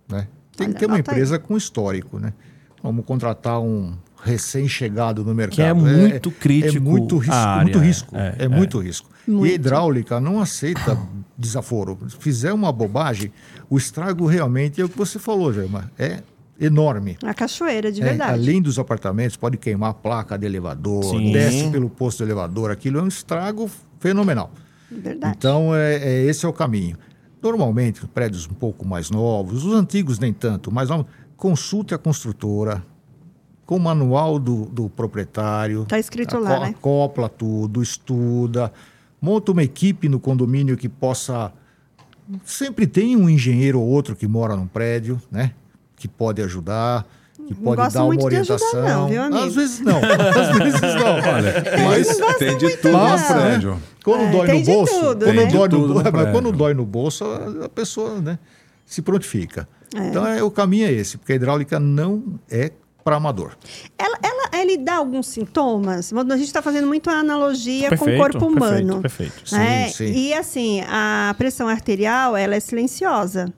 Né? 0.10 0.28
Tem 0.56 0.68
Olha, 0.68 0.74
que 0.74 0.80
ter 0.80 0.86
uma 0.86 0.96
aí. 0.96 1.02
empresa 1.02 1.38
com 1.40 1.56
histórico. 1.58 2.20
Né? 2.20 2.34
Vamos 2.82 3.06
contratar 3.06 3.60
um 3.60 3.94
recém-chegado 4.24 5.24
no 5.24 5.34
mercado. 5.34 5.56
Que 5.56 5.62
é 5.62 5.74
muito 5.74 6.32
crítico 6.32 6.78
É 6.78 6.80
muito 6.80 7.18
risco. 7.18 7.34
área, 7.36 7.64
muito 7.64 7.80
risco. 7.80 8.16
é, 8.16 8.36
É, 8.40 8.46
é. 8.46 8.48
muito 8.48 8.80
risco. 8.80 9.10
E 9.28 9.32
Muito. 9.32 9.52
a 9.52 9.56
hidráulica 9.56 10.20
não 10.20 10.40
aceita 10.40 10.98
desaforo. 11.38 11.98
Se 12.10 12.16
fizer 12.18 12.54
uma 12.54 12.72
bobagem, 12.72 13.32
o 13.70 13.78
estrago 13.78 14.26
realmente 14.26 14.80
é 14.82 14.86
o 14.86 14.90
que 14.90 14.98
você 14.98 15.20
falou, 15.20 15.52
Jaima. 15.54 15.92
É 16.00 16.22
enorme. 16.60 17.18
A 17.24 17.34
cachoeira, 17.34 17.92
de 17.92 18.02
É, 18.02 18.06
verdade. 18.06 18.32
além 18.34 18.62
dos 18.62 18.80
apartamentos, 18.80 19.36
pode 19.38 19.58
queimar 19.58 19.92
a 19.92 19.94
placa 19.94 20.38
de 20.38 20.46
elevador, 20.46 21.04
Sim. 21.04 21.32
desce 21.32 21.70
pelo 21.70 21.90
posto 21.90 22.20
do 22.20 22.24
elevador. 22.26 22.72
Aquilo 22.72 22.98
é 23.00 23.04
um 23.04 23.08
estrago 23.08 23.70
fenomenal. 24.00 24.52
Verdade. 24.90 25.36
Então, 25.38 25.76
é, 25.76 25.96
é, 25.98 26.24
esse 26.26 26.46
é 26.46 26.50
o 26.50 26.54
caminho. 26.54 26.98
Normalmente, 27.48 28.06
prédios 28.08 28.46
um 28.46 28.54
pouco 28.54 28.86
mais 28.86 29.10
novos, 29.10 29.64
os 29.64 29.74
antigos 29.74 30.20
nem 30.20 30.34
tanto, 30.34 30.70
mas 30.70 30.90
consulte 31.38 31.96
a 31.96 31.98
construtora 31.98 32.84
com 33.66 33.78
o 33.78 33.80
manual 33.80 34.38
do, 34.38 34.66
do 34.66 34.90
proprietário. 34.90 35.86
Tá 35.86 35.98
escrito 35.98 36.38
lá, 36.38 36.60
né? 36.60 36.68
Acopla 36.68 37.30
tudo, 37.30 37.82
estuda, 37.82 38.72
monta 39.22 39.54
uma 39.54 39.64
equipe 39.64 40.10
no 40.10 40.20
condomínio 40.20 40.76
que 40.76 40.90
possa. 40.90 41.54
Sempre 42.44 42.86
tem 42.86 43.16
um 43.16 43.30
engenheiro 43.30 43.80
ou 43.80 43.88
outro 43.88 44.14
que 44.14 44.28
mora 44.28 44.54
num 44.54 44.68
prédio, 44.68 45.22
né? 45.32 45.54
Que 45.96 46.10
pode 46.10 46.42
ajudar, 46.42 47.08
que 47.48 47.54
Não 47.56 47.64
pode 47.64 47.82
gosto 47.82 47.94
dar 47.94 48.00
uma 48.04 48.08
muito 48.08 48.30
de 48.30 48.36
ajudar 48.38 48.56
orientação. 48.56 48.84
não, 48.84 49.08
viu, 49.10 49.22
amigo? 49.24 49.44
Às 49.46 49.56
vezes 49.56 49.80
não, 49.82 49.98
às 49.98 50.58
vezes 50.58 50.82
não. 50.82 51.16
Olha, 51.36 51.64
Mas- 51.86 52.38
tem 52.38 52.58
de 52.58 52.78
tudo 52.78 52.98
né? 52.98 53.80
Quando 54.04 54.22
É, 54.24 54.32
dói 54.32 54.48
tem 54.48 54.60
no 54.60 54.66
de 54.66 54.72
bolso, 54.72 54.94
tudo, 54.94 55.26
quando, 55.26 55.36
né? 55.36 55.46
dói 55.48 55.68
no, 55.70 55.88
bo- 55.88 55.94
mas 55.96 56.04
prédio. 56.12 56.32
quando 56.32 56.52
dói 56.52 56.74
no 56.74 56.86
bolso, 56.86 57.26
a, 57.64 57.68
pessoa 57.70 58.22
né, 58.22 58.40
se 58.86 59.02
prontifica. 59.02 59.68
Então 59.96 60.26
é, 60.26 60.42
o 60.44 60.50
caminho 60.52 60.88
é 60.88 60.92
esse, 60.92 61.18
porque 61.18 61.34
a 61.34 61.36
hidráulica 61.36 61.80
não 61.80 62.24
é 62.50 62.72
para 63.04 63.16
amador. 63.16 63.52
Ela, 63.98 64.18
ela, 64.22 64.62
ele 64.62 64.78
dá 64.78 64.96
alguns 64.96 65.28
sintomas? 65.28 66.12
A 66.14 66.38
gente 66.38 66.48
está 66.48 66.62
fazendo 66.62 66.88
muito 66.88 67.10
a 67.10 67.14
analogia 67.14 67.90
com 67.90 67.96
o 67.96 67.98
Perfeito, 68.00 68.18
corpo 68.22 68.46
humano. 68.48 69.02
perfeito, 69.02 69.34
perfeito. 69.44 69.56
né? 69.56 69.88
Sim, 69.88 69.94
sim. 70.08 70.14
E 70.14 70.34
assim, 70.34 70.82
a 70.90 71.34
pressão 71.38 71.68
arterial, 71.70 72.36
ela 72.36 72.56
é 72.56 72.60
silenciosa. 72.60 73.54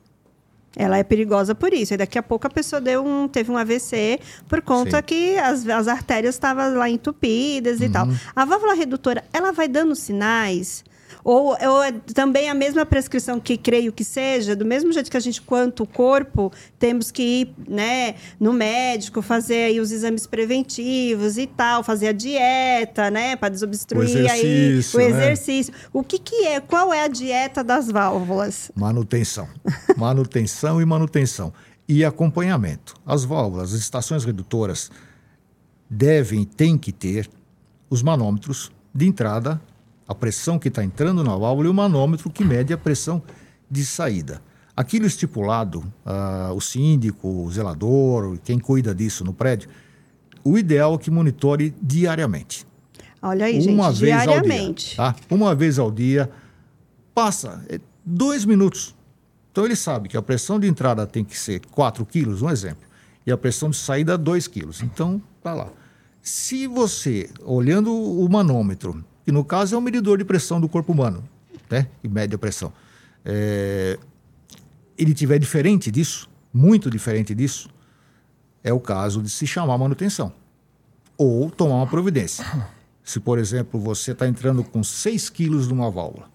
Ela 0.75 0.97
é 0.97 1.03
perigosa 1.03 1.55
por 1.55 1.73
isso. 1.73 1.93
E 1.93 1.97
daqui 1.97 2.17
a 2.17 2.23
pouco 2.23 2.47
a 2.47 2.49
pessoa 2.49 2.79
deu 2.79 3.05
um, 3.05 3.27
teve 3.27 3.51
um 3.51 3.57
AVC 3.57 4.19
por 4.47 4.61
conta 4.61 4.97
Sim. 4.97 5.03
que 5.03 5.37
as, 5.37 5.67
as 5.67 5.87
artérias 5.87 6.35
estavam 6.35 6.75
lá 6.75 6.89
entupidas 6.89 7.81
e 7.81 7.89
tal. 7.89 8.07
Uhum. 8.07 8.15
A 8.35 8.45
válvula 8.45 8.73
redutora, 8.73 9.23
ela 9.33 9.51
vai 9.51 9.67
dando 9.67 9.95
sinais? 9.95 10.83
Ou, 11.23 11.49
ou 11.49 11.83
é 11.83 11.91
também 12.13 12.49
a 12.49 12.53
mesma 12.53 12.85
prescrição 12.85 13.39
que 13.39 13.57
creio 13.57 13.91
que 13.91 14.03
seja, 14.03 14.55
do 14.55 14.65
mesmo 14.65 14.91
jeito 14.93 15.11
que 15.11 15.17
a 15.17 15.19
gente, 15.19 15.41
quanto 15.41 15.83
o 15.83 15.87
corpo, 15.87 16.51
temos 16.77 17.11
que 17.11 17.21
ir 17.21 17.53
né, 17.67 18.15
no 18.39 18.53
médico, 18.53 19.21
fazer 19.21 19.65
aí 19.65 19.79
os 19.79 19.91
exames 19.91 20.25
preventivos 20.25 21.37
e 21.37 21.45
tal, 21.45 21.83
fazer 21.83 22.07
a 22.07 22.11
dieta, 22.11 23.11
né? 23.11 23.35
Para 23.35 23.49
desobstruir 23.49 24.29
aí 24.31 24.39
exercício, 24.39 24.99
o 24.99 25.01
né? 25.01 25.09
exercício. 25.09 25.73
O 25.91 26.03
que, 26.03 26.19
que 26.19 26.45
é? 26.47 26.59
Qual 26.59 26.93
é 26.93 27.03
a 27.03 27.07
dieta 27.07 27.63
das 27.63 27.89
válvulas? 27.89 28.71
Manutenção. 28.75 29.47
manutenção 29.97 30.81
e 30.81 30.85
manutenção. 30.85 31.53
E 31.87 32.05
acompanhamento. 32.05 32.93
As 33.05 33.25
válvulas, 33.25 33.73
as 33.73 33.79
estações 33.79 34.23
redutoras 34.23 34.91
devem, 35.89 36.43
têm 36.43 36.77
que 36.77 36.91
ter 36.91 37.27
os 37.89 38.03
manômetros 38.03 38.71
de 38.93 39.07
entrada, 39.07 39.59
a 40.09 40.15
pressão 40.15 40.57
que 40.57 40.69
está 40.69 40.83
entrando 40.83 41.23
na 41.23 41.37
válvula 41.37 41.67
e 41.67 41.69
o 41.69 41.73
manômetro 41.73 42.31
que 42.31 42.43
mede 42.43 42.73
a 42.73 42.77
pressão 42.77 43.21
de 43.69 43.85
saída. 43.85 44.41
Aquilo 44.75 45.05
estipulado, 45.05 45.83
ah, 46.03 46.51
o 46.55 46.59
síndico, 46.59 47.27
o 47.27 47.51
zelador, 47.51 48.39
quem 48.43 48.57
cuida 48.57 48.95
disso 48.95 49.23
no 49.23 49.33
prédio, 49.33 49.69
o 50.43 50.57
ideal 50.57 50.95
é 50.95 50.97
que 50.97 51.11
monitore 51.11 51.75
diariamente 51.79 52.65
Olha 53.21 53.45
aí, 53.45 53.61
gente, 53.61 53.73
uma 53.73 53.91
vez 53.91 53.99
diariamente. 53.99 54.99
ao 54.99 55.11
dia. 55.11 55.21
Tá? 55.21 55.35
Uma 55.35 55.53
vez 55.53 55.77
ao 55.77 55.91
dia. 55.91 56.27
Passa 57.13 57.63
é, 57.69 57.79
dois 58.03 58.45
minutos. 58.45 58.95
Então 59.51 59.65
ele 59.65 59.75
sabe 59.75 60.09
que 60.09 60.17
a 60.17 60.21
pressão 60.21 60.59
de 60.59 60.67
entrada 60.67 61.05
tem 61.05 61.23
que 61.23 61.37
ser 61.37 61.61
4 61.67 62.03
quilos, 62.05 62.41
um 62.41 62.49
exemplo. 62.49 62.87
E 63.27 63.31
a 63.31 63.37
pressão 63.37 63.69
de 63.69 63.77
saída 63.77 64.17
2 64.17 64.47
quilos. 64.47 64.81
Então, 64.81 65.21
tá 65.43 65.53
lá. 65.53 65.69
Se 66.21 66.65
você, 66.65 67.29
olhando 67.43 67.93
o 67.93 68.27
manômetro, 68.29 69.03
que 69.29 69.31
no 69.31 69.45
caso 69.45 69.75
é 69.75 69.77
um 69.77 69.81
medidor 69.81 70.17
de 70.17 70.25
pressão 70.25 70.59
do 70.59 70.67
corpo 70.67 70.91
humano, 70.91 71.23
né? 71.69 71.87
Que 72.01 72.09
mede 72.09 72.33
a 72.33 72.37
pressão. 72.39 72.73
é, 73.23 73.99
ele 74.97 75.13
tiver 75.13 75.37
diferente 75.37 75.91
disso, 75.91 76.27
muito 76.51 76.89
diferente 76.89 77.35
disso, 77.35 77.69
é 78.63 78.73
o 78.73 78.79
caso 78.79 79.21
de 79.21 79.29
se 79.29 79.45
chamar 79.45 79.77
manutenção 79.77 80.33
ou 81.15 81.51
tomar 81.51 81.75
uma 81.75 81.85
providência. 81.85 82.43
Se, 83.03 83.19
por 83.19 83.37
exemplo, 83.37 83.79
você 83.79 84.13
está 84.13 84.27
entrando 84.27 84.63
com 84.63 84.83
6 84.83 85.29
quilos 85.29 85.67
numa 85.67 85.91
válvula 85.91 86.27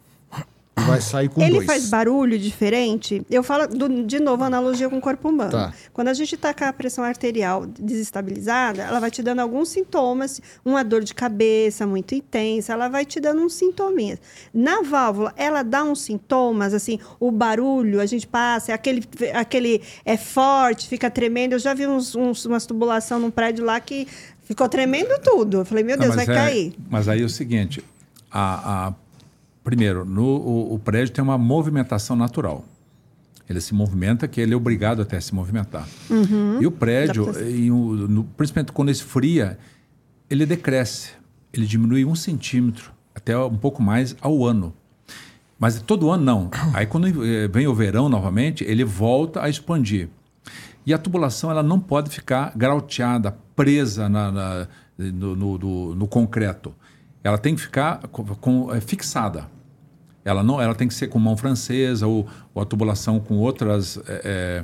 vai 0.76 1.00
sair 1.00 1.28
com 1.28 1.40
Ele 1.40 1.52
dois. 1.54 1.66
faz 1.66 1.88
barulho 1.88 2.38
diferente? 2.38 3.22
Eu 3.30 3.42
falo 3.42 3.66
do- 3.68 4.02
de 4.04 4.18
novo 4.20 4.42
analogia 4.44 4.88
com 4.90 4.98
o 4.98 5.00
corpo 5.00 5.28
humano. 5.28 5.50
Tá. 5.50 5.72
Quando 5.92 6.08
a 6.08 6.14
gente 6.14 6.34
está 6.34 6.52
com 6.52 6.64
a 6.64 6.72
pressão 6.72 7.04
arterial 7.04 7.64
desestabilizada, 7.66 8.82
ela 8.82 9.00
vai 9.00 9.10
te 9.10 9.22
dando 9.22 9.40
alguns 9.40 9.68
sintomas, 9.68 10.40
uma 10.64 10.82
dor 10.84 11.02
de 11.04 11.14
cabeça 11.14 11.86
muito 11.86 12.14
intensa, 12.14 12.72
ela 12.72 12.88
vai 12.88 13.04
te 13.04 13.20
dando 13.20 13.40
uns 13.42 13.54
sintominhas. 13.54 14.18
Na 14.52 14.82
válvula, 14.82 15.32
ela 15.36 15.62
dá 15.62 15.82
uns 15.84 16.02
sintomas, 16.02 16.74
assim, 16.74 16.98
o 17.18 17.30
barulho, 17.30 18.00
a 18.00 18.06
gente 18.06 18.26
passa, 18.26 18.72
é 18.72 18.74
aquele, 18.74 19.02
aquele 19.32 19.80
é 20.04 20.16
forte, 20.16 20.88
fica 20.88 21.10
tremendo. 21.10 21.52
Eu 21.54 21.58
já 21.58 21.72
vi 21.72 21.86
uns, 21.86 22.14
uns, 22.14 22.44
umas 22.44 22.66
tubulação 22.66 23.18
num 23.18 23.30
prédio 23.30 23.64
lá 23.64 23.78
que 23.80 24.06
ficou 24.42 24.68
tremendo 24.68 25.18
tudo. 25.22 25.58
Eu 25.58 25.64
falei, 25.64 25.84
meu 25.84 25.96
Deus, 25.96 26.14
Não, 26.14 26.16
vai 26.16 26.24
é- 26.24 26.38
cair. 26.38 26.74
Mas 26.90 27.08
aí 27.08 27.22
é 27.22 27.24
o 27.24 27.28
seguinte: 27.28 27.82
a, 28.30 28.88
a- 28.88 28.94
primeiro, 29.64 30.04
no, 30.04 30.22
o, 30.24 30.74
o 30.74 30.78
prédio 30.78 31.12
tem 31.14 31.24
uma 31.24 31.36
movimentação 31.38 32.14
natural. 32.14 32.64
Ele 33.48 33.60
se 33.60 33.74
movimenta, 33.74 34.28
que 34.28 34.40
ele 34.40 34.54
é 34.54 34.56
obrigado 34.56 35.02
até 35.02 35.16
a 35.16 35.20
se 35.20 35.34
movimentar. 35.34 35.86
E 36.62 36.66
o 36.66 36.70
prédio, 36.70 37.24
em 37.46 37.70
o- 37.70 37.94
no- 38.08 38.24
principalmente 38.24 38.72
quando 38.72 38.90
esfria, 38.90 39.58
ele 40.30 40.46
decresce. 40.46 41.10
Ele 41.52 41.66
diminui 41.66 42.04
um 42.04 42.14
centímetro, 42.14 42.90
até 43.14 43.36
um 43.38 43.56
pouco 43.56 43.82
mais 43.82 44.16
ao 44.20 44.44
ano. 44.44 44.72
Mas 45.58 45.80
todo 45.82 46.10
ano 46.10 46.24
não. 46.24 46.50
Aí 46.72 46.86
quando 46.86 47.06
eh, 47.24 47.48
vem 47.48 47.66
o 47.66 47.74
verão 47.74 48.08
novamente, 48.08 48.64
ele 48.64 48.82
volta 48.84 49.42
a 49.42 49.48
expandir. 49.48 50.08
E 50.86 50.92
a 50.92 50.98
tubulação 50.98 51.50
ela 51.50 51.62
não 51.62 51.78
pode 51.80 52.10
ficar 52.10 52.52
grauteada, 52.56 53.36
presa 53.54 54.08
na, 54.08 54.32
na- 54.32 54.68
no, 54.98 55.36
no- 55.36 55.94
no- 55.94 56.06
concreto. 56.08 56.74
Ela 57.22 57.38
tem 57.38 57.54
que 57.54 57.60
ficar 57.62 58.06
com, 58.08 58.24
com- 58.24 58.74
é, 58.74 58.80
fixada. 58.80 59.48
Ela 60.24 60.42
não, 60.42 60.60
ela 60.60 60.74
tem 60.74 60.88
que 60.88 60.94
ser 60.94 61.08
com 61.08 61.18
mão 61.18 61.36
francesa 61.36 62.06
ou, 62.06 62.26
ou 62.54 62.62
a 62.62 62.64
tubulação 62.64 63.20
com 63.20 63.36
outras 63.36 64.00
é, 64.06 64.62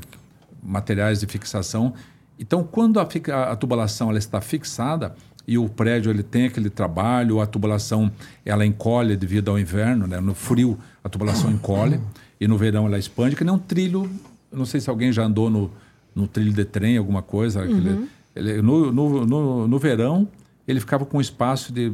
materiais 0.63 1.21
de 1.21 1.27
fixação. 1.27 1.93
Então, 2.39 2.65
quando 2.65 2.99
a, 2.99 3.07
fica- 3.07 3.45
a 3.51 3.57
tubulação 3.57 4.09
ela 4.09 4.19
está 4.19 4.41
fixada 4.41 5.15
e 5.47 5.59
o 5.59 5.69
prédio 5.69 6.11
ele 6.11 6.23
tem 6.23 6.47
aquele 6.47 6.71
trabalho, 6.71 7.41
a 7.41 7.47
tubulação 7.47 8.11
ela 8.45 8.65
encolhe 8.65 9.17
devido 9.17 9.51
ao 9.51 9.59
inverno, 9.59 10.07
né? 10.07 10.21
no 10.21 10.35
frio 10.35 10.79
a 11.05 11.09
tubulação 11.09 11.51
encolhe 11.51 12.01
e 12.41 12.47
no 12.49 12.57
verão 12.57 12.87
ela 12.87 12.99
expande, 12.99 13.37
que 13.37 13.45
nem 13.45 13.53
um 13.53 13.59
trilho. 13.59 14.09
Não 14.53 14.65
sei 14.65 14.81
se 14.81 14.89
alguém 14.89 15.13
já 15.13 15.25
andou 15.25 15.51
no, 15.51 15.71
no 16.15 16.27
trilho 16.27 16.53
de 16.53 16.65
trem, 16.65 16.97
alguma 16.97 17.21
coisa. 17.23 17.63
aquele- 17.63 18.09
ele- 18.35 18.63
no, 18.63 18.91
no, 18.93 19.27
no, 19.27 19.69
no 19.69 19.79
verão 19.79 20.27
ele 20.67 20.79
ficava 20.81 21.05
com 21.05 21.19
um 21.19 21.21
espaço 21.21 21.73
de 21.73 21.93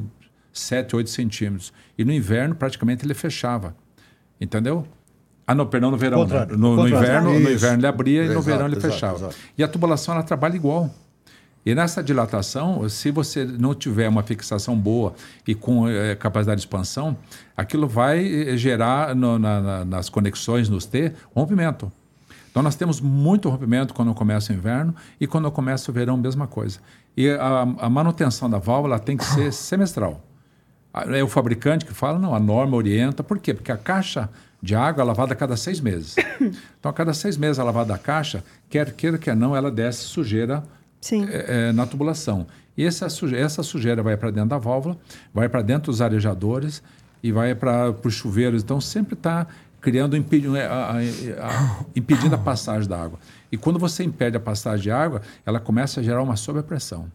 7, 0.59 0.97
8 0.97 1.11
centímetros. 1.11 1.73
E 1.99 2.05
no 2.05 2.13
inverno, 2.13 2.55
praticamente, 2.55 3.05
ele 3.05 3.15
fechava. 3.15 3.75
Entendeu? 4.41 4.87
Ah, 5.47 5.55
não, 5.55 5.67
perdão, 5.67 5.91
no 5.91 5.97
verão. 5.97 6.27
né? 6.27 6.47
No, 6.51 6.77
no 6.77 6.89
inverno, 6.89 7.39
no 7.39 7.51
inverno 7.51 7.79
ele 7.79 7.87
abria 7.87 8.23
e 8.23 8.27
no 8.27 8.33
Exato, 8.33 8.43
verão 8.47 8.67
ele 8.67 8.77
exato, 8.77 8.93
fechava. 8.93 9.17
exato. 9.19 9.37
E 9.57 9.63
a 9.63 9.69
tubulação, 9.69 10.15
ela 10.15 10.23
trabalha 10.25 10.57
igual. 10.57 10.91
E 11.65 11.75
nessa 11.75 12.03
dilatação, 12.03 12.89
se 12.89 13.11
você 13.11 13.45
não 13.45 13.75
tiver 13.75 14.09
uma 14.09 14.23
fixação 14.23 14.77
boa 14.77 15.15
e 15.47 15.55
com 15.55 15.89
eh, 15.89 16.15
capacidade 16.15 16.61
de 16.61 16.67
expansão, 16.67 17.17
aquilo 17.57 17.89
vai 17.89 18.25
eh, 18.51 18.57
gerar 18.57 19.15
no- 19.17 19.39
na- 19.39 19.61
na- 19.61 19.85
nas 19.85 20.09
conexões, 20.09 20.69
nos 20.69 20.85
T, 20.87 21.13
rompimento. 21.35 21.91
Então 22.51 22.63
nós 22.63 22.75
temos 22.77 23.01
muito 23.01 23.49
rompimento 23.49 23.95
quando 23.95 24.15
começa 24.15 24.53
o 24.53 24.57
inverno 24.57 24.95
e 25.21 25.27
quando 25.27 25.51
começa 25.51 25.91
o 25.91 25.95
verão, 25.95 26.17
mesma 26.17 26.47
coisa. 26.47 26.79
E 27.17 27.29
a, 27.31 27.63
a 27.63 27.91
manutenção 27.91 28.49
da 28.49 28.59
válvula 28.59 28.99
tem 28.99 29.17
que 29.17 29.25
ser 29.25 29.53
semestral. 29.53 30.23
Ah, 30.97 31.05
É 31.17 31.23
o 31.23 31.29
fabricante 31.29 31.85
que 31.85 31.93
fala, 31.93 32.19
não, 32.19 32.35
a 32.35 32.41
norma 32.41 32.77
orienta. 32.77 33.23
Por 33.23 33.39
quê? 33.39 33.53
Porque 33.53 33.71
a 33.71 33.77
caixa 33.77 34.31
de 34.63 34.75
água 34.75 35.03
é 35.03 35.05
lavada 35.05 35.35
a 35.35 35.37
cada 35.37 35.57
seis 35.57 35.79
meses. 35.81 36.17
Então, 36.79 36.91
a 36.91 36.93
cada 36.95 37.13
seis 37.13 37.37
meses 37.37 37.59
a 37.59 37.65
lavada 37.65 37.93
da 37.93 37.99
caixa, 37.99 38.43
quer 38.71 38.93
queira, 38.93 39.19
quer 39.19 39.35
não, 39.37 39.55
ela 39.57 39.71
desce 39.71 40.05
sujeira 40.05 40.63
Sim. 41.01 41.27
é, 41.31 41.69
é, 41.69 41.73
na 41.73 41.85
tubulação. 41.87 42.47
E 42.77 42.85
essa 42.85 43.09
sujeira, 43.09 43.45
essa 43.45 43.63
sujeira 43.63 44.03
vai 44.03 44.17
para 44.17 44.31
dentro 44.31 44.51
da 44.51 44.59
válvula, 44.59 44.97
vai 45.35 45.49
para 45.49 45.63
dentro 45.63 45.91
dos 45.91 46.01
arejadores 46.01 46.83
e 47.23 47.33
vai 47.33 47.55
para 47.55 47.95
os 48.05 48.15
chuveiros. 48.15 48.63
Então, 48.63 48.81
sempre 48.81 49.15
está 49.15 49.47
criando, 49.81 50.17
impedi 50.17 50.47
a, 50.59 50.73
a- 50.75 50.99
a- 50.99 51.85
impedindo 51.97 52.35
a 52.35 52.39
passagem 52.39 52.89
da 52.89 53.01
água. 53.03 53.19
E 53.51 53.57
quando 53.57 53.79
você 53.79 54.05
impede 54.05 54.37
a 54.37 54.41
passagem 54.41 54.83
de 54.85 54.91
água, 54.91 55.23
ela 55.45 55.59
começa 55.59 56.01
a 56.01 56.03
gerar 56.03 56.23
uma 56.23 56.37
sobrepressão. 56.37 57.07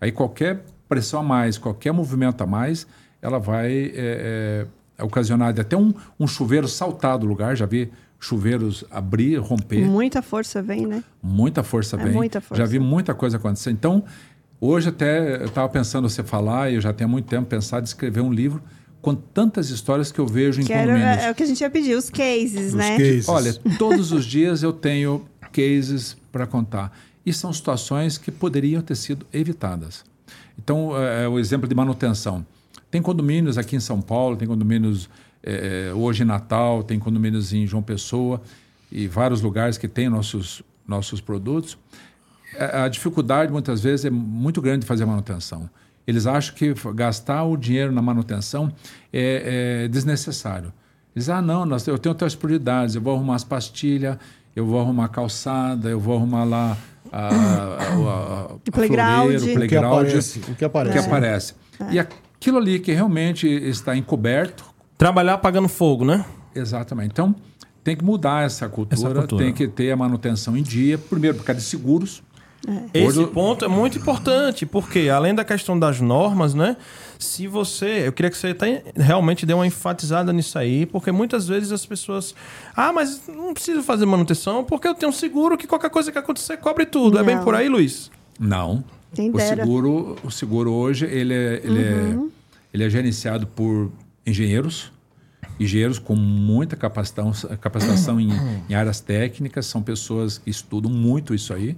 Aí 0.00 0.10
qualquer 0.10 0.64
pressão 0.88 1.20
a 1.20 1.22
mais, 1.22 1.58
qualquer 1.58 1.92
movimento 1.92 2.42
a 2.42 2.46
mais, 2.46 2.86
ela 3.22 3.38
vai 3.38 3.92
é, 3.94 4.66
é, 4.98 5.02
ocasionar 5.04 5.54
até 5.58 5.76
um, 5.76 5.94
um 6.20 6.26
chuveiro 6.26 6.66
saltar 6.68 7.16
do 7.18 7.24
lugar. 7.26 7.56
Já 7.56 7.64
vi 7.64 7.90
chuveiros 8.20 8.84
abrir, 8.90 9.36
romper. 9.36 9.84
Muita 9.86 10.20
força 10.20 10.60
vem, 10.60 10.86
né? 10.86 11.02
Muita 11.22 11.62
força 11.62 11.96
É 11.96 12.04
vem. 12.04 12.12
muita 12.12 12.40
força. 12.40 12.62
Já 12.62 12.68
vi 12.68 12.78
muita 12.78 13.14
coisa 13.14 13.36
acontecer. 13.36 13.70
Então, 13.70 14.04
hoje 14.60 14.88
até 14.90 15.42
eu 15.42 15.46
estava 15.46 15.68
pensando 15.68 16.08
você 16.08 16.22
falar, 16.22 16.70
e 16.70 16.74
eu 16.74 16.80
já 16.80 16.92
tenho 16.92 17.08
muito 17.08 17.26
tempo 17.28 17.46
pensado 17.46 17.82
em 17.82 17.84
escrever 17.88 18.20
um 18.20 18.32
livro 18.32 18.62
com 19.00 19.14
tantas 19.14 19.70
histórias 19.70 20.12
que 20.12 20.20
eu 20.20 20.26
vejo 20.26 20.60
em 20.60 20.64
Que 20.64 20.72
era, 20.72 20.92
condomínios. 20.92 21.24
é 21.24 21.30
o 21.30 21.34
que 21.34 21.42
a 21.42 21.46
gente 21.46 21.60
ia 21.60 21.70
pedir, 21.70 21.96
os 21.96 22.08
cases, 22.10 22.68
Os 22.68 22.74
né? 22.74 22.96
cases. 22.96 23.28
Olha, 23.28 23.52
todos 23.76 24.12
os 24.12 24.24
dias 24.24 24.62
eu 24.62 24.72
tenho 24.72 25.24
cases 25.52 26.16
para 26.30 26.46
contar. 26.46 26.96
E 27.26 27.32
são 27.32 27.52
situações 27.52 28.16
que 28.18 28.30
poderiam 28.30 28.80
ter 28.82 28.94
sido 28.96 29.26
evitadas. 29.32 30.04
Então, 30.56 30.96
é, 30.96 31.26
o 31.28 31.38
exemplo 31.40 31.68
de 31.68 31.74
manutenção. 31.74 32.46
Tem 32.92 33.00
condomínios 33.00 33.56
aqui 33.56 33.74
em 33.74 33.80
São 33.80 34.02
Paulo, 34.02 34.36
tem 34.36 34.46
condomínios 34.46 35.08
é, 35.42 35.90
hoje 35.94 36.24
em 36.24 36.26
Natal, 36.26 36.82
tem 36.82 36.98
condomínios 36.98 37.50
em 37.54 37.66
João 37.66 37.82
Pessoa 37.82 38.42
e 38.92 39.08
vários 39.08 39.40
lugares 39.40 39.78
que 39.78 39.88
têm 39.88 40.10
nossos, 40.10 40.62
nossos 40.86 41.18
produtos. 41.18 41.78
A, 42.54 42.84
a 42.84 42.88
dificuldade, 42.88 43.50
muitas 43.50 43.82
vezes, 43.82 44.04
é 44.04 44.10
muito 44.10 44.60
grande 44.60 44.80
de 44.80 44.86
fazer 44.86 45.06
manutenção. 45.06 45.70
Eles 46.06 46.26
acham 46.26 46.54
que 46.54 46.74
gastar 46.94 47.44
o 47.44 47.56
dinheiro 47.56 47.90
na 47.92 48.02
manutenção 48.02 48.70
é, 49.10 49.84
é 49.84 49.88
desnecessário. 49.88 50.70
Eles, 51.16 51.30
ah, 51.30 51.40
não, 51.40 51.64
nós, 51.64 51.86
eu 51.86 51.98
tenho 51.98 52.12
outras 52.12 52.34
prioridades, 52.34 52.94
eu 52.94 53.00
vou 53.00 53.14
arrumar 53.14 53.36
as 53.36 53.44
pastilhas, 53.44 54.18
eu 54.54 54.66
vou 54.66 54.78
arrumar 54.78 55.06
a 55.06 55.08
calçada, 55.08 55.88
eu 55.88 55.98
vou 55.98 56.14
arrumar 56.14 56.44
lá 56.44 56.76
a, 57.10 57.28
a, 57.28 57.30
a, 57.30 58.50
a, 58.50 58.54
O 58.68 58.70
playground. 58.70 59.30
floreira, 59.30 59.40
o 59.40 59.44
O 59.44 59.46
que 59.46 59.46
O 59.46 59.48
que 59.48 59.54
playground, 59.54 59.94
aparece. 59.94 60.38
O 60.40 60.54
que 60.54 60.64
aparece. 60.66 60.92
que 60.92 60.98
aparece. 60.98 61.54
E 61.90 61.98
aquilo 62.42 62.58
ali 62.58 62.80
que 62.80 62.92
realmente 62.92 63.46
está 63.46 63.96
encoberto, 63.96 64.64
Trabalhar 64.98 65.34
apagando 65.34 65.66
fogo, 65.68 66.04
né? 66.04 66.24
Exatamente. 66.54 67.10
Então, 67.10 67.34
tem 67.82 67.96
que 67.96 68.04
mudar 68.04 68.44
essa 68.44 68.68
cultura, 68.68 68.94
Essa 68.94 69.12
cultura. 69.12 69.44
tem 69.44 69.52
que 69.52 69.66
ter 69.66 69.90
a 69.90 69.96
manutenção 69.96 70.56
em 70.56 70.62
dia, 70.62 70.96
primeiro 70.96 71.36
por 71.38 71.44
causa 71.44 71.60
de 71.60 71.66
seguros. 71.66 72.22
Esse 72.94 73.18
Hoje- 73.18 73.26
ponto 73.32 73.64
é 73.64 73.68
muito 73.68 73.98
importante, 73.98 74.64
porque 74.64 75.08
além 75.08 75.34
da 75.34 75.44
questão 75.44 75.76
das 75.76 76.00
normas, 76.00 76.54
né? 76.54 76.76
Se 77.18 77.48
você. 77.48 78.06
Eu 78.06 78.12
queria 78.12 78.30
que 78.30 78.36
você 78.36 78.48
até 78.48 78.84
realmente 78.94 79.44
dê 79.44 79.52
uma 79.54 79.66
enfatizada 79.66 80.32
nisso 80.32 80.56
aí, 80.56 80.86
porque 80.86 81.10
muitas 81.10 81.48
vezes 81.48 81.72
as 81.72 81.84
pessoas. 81.84 82.32
Ah, 82.76 82.92
mas 82.92 83.22
não 83.26 83.52
preciso 83.52 83.82
fazer 83.82 84.06
manutenção, 84.06 84.62
porque 84.62 84.86
eu 84.86 84.94
tenho 84.94 85.10
um 85.10 85.14
seguro 85.14 85.58
que 85.58 85.66
qualquer 85.66 85.90
coisa 85.90 86.12
que 86.12 86.18
acontecer 86.18 86.56
cobre 86.58 86.86
tudo. 86.86 87.18
É 87.18 87.24
bem 87.24 87.34
Não. 87.36 87.42
por 87.44 87.56
aí, 87.56 87.68
Luiz? 87.68 88.08
Não. 88.38 88.84
Quem 89.14 89.30
o 89.30 89.34
dera. 89.34 89.62
seguro, 89.62 90.16
o 90.22 90.30
seguro 90.30 90.72
hoje 90.72 91.04
ele 91.06 91.34
é, 91.34 91.60
ele, 91.62 91.82
é, 91.82 92.18
ele 92.72 92.84
é 92.84 92.90
gerenciado 92.90 93.46
por 93.46 93.92
engenheiros, 94.26 94.92
engenheiros 95.60 95.98
com 95.98 96.16
muita 96.16 96.76
capacitação, 96.76 97.56
capacitação 97.58 98.20
em, 98.20 98.30
em 98.68 98.74
áreas 98.74 99.00
técnicas, 99.00 99.66
são 99.66 99.82
pessoas 99.82 100.38
que 100.38 100.50
estudam 100.50 100.90
muito 100.90 101.34
isso 101.34 101.52
aí. 101.52 101.76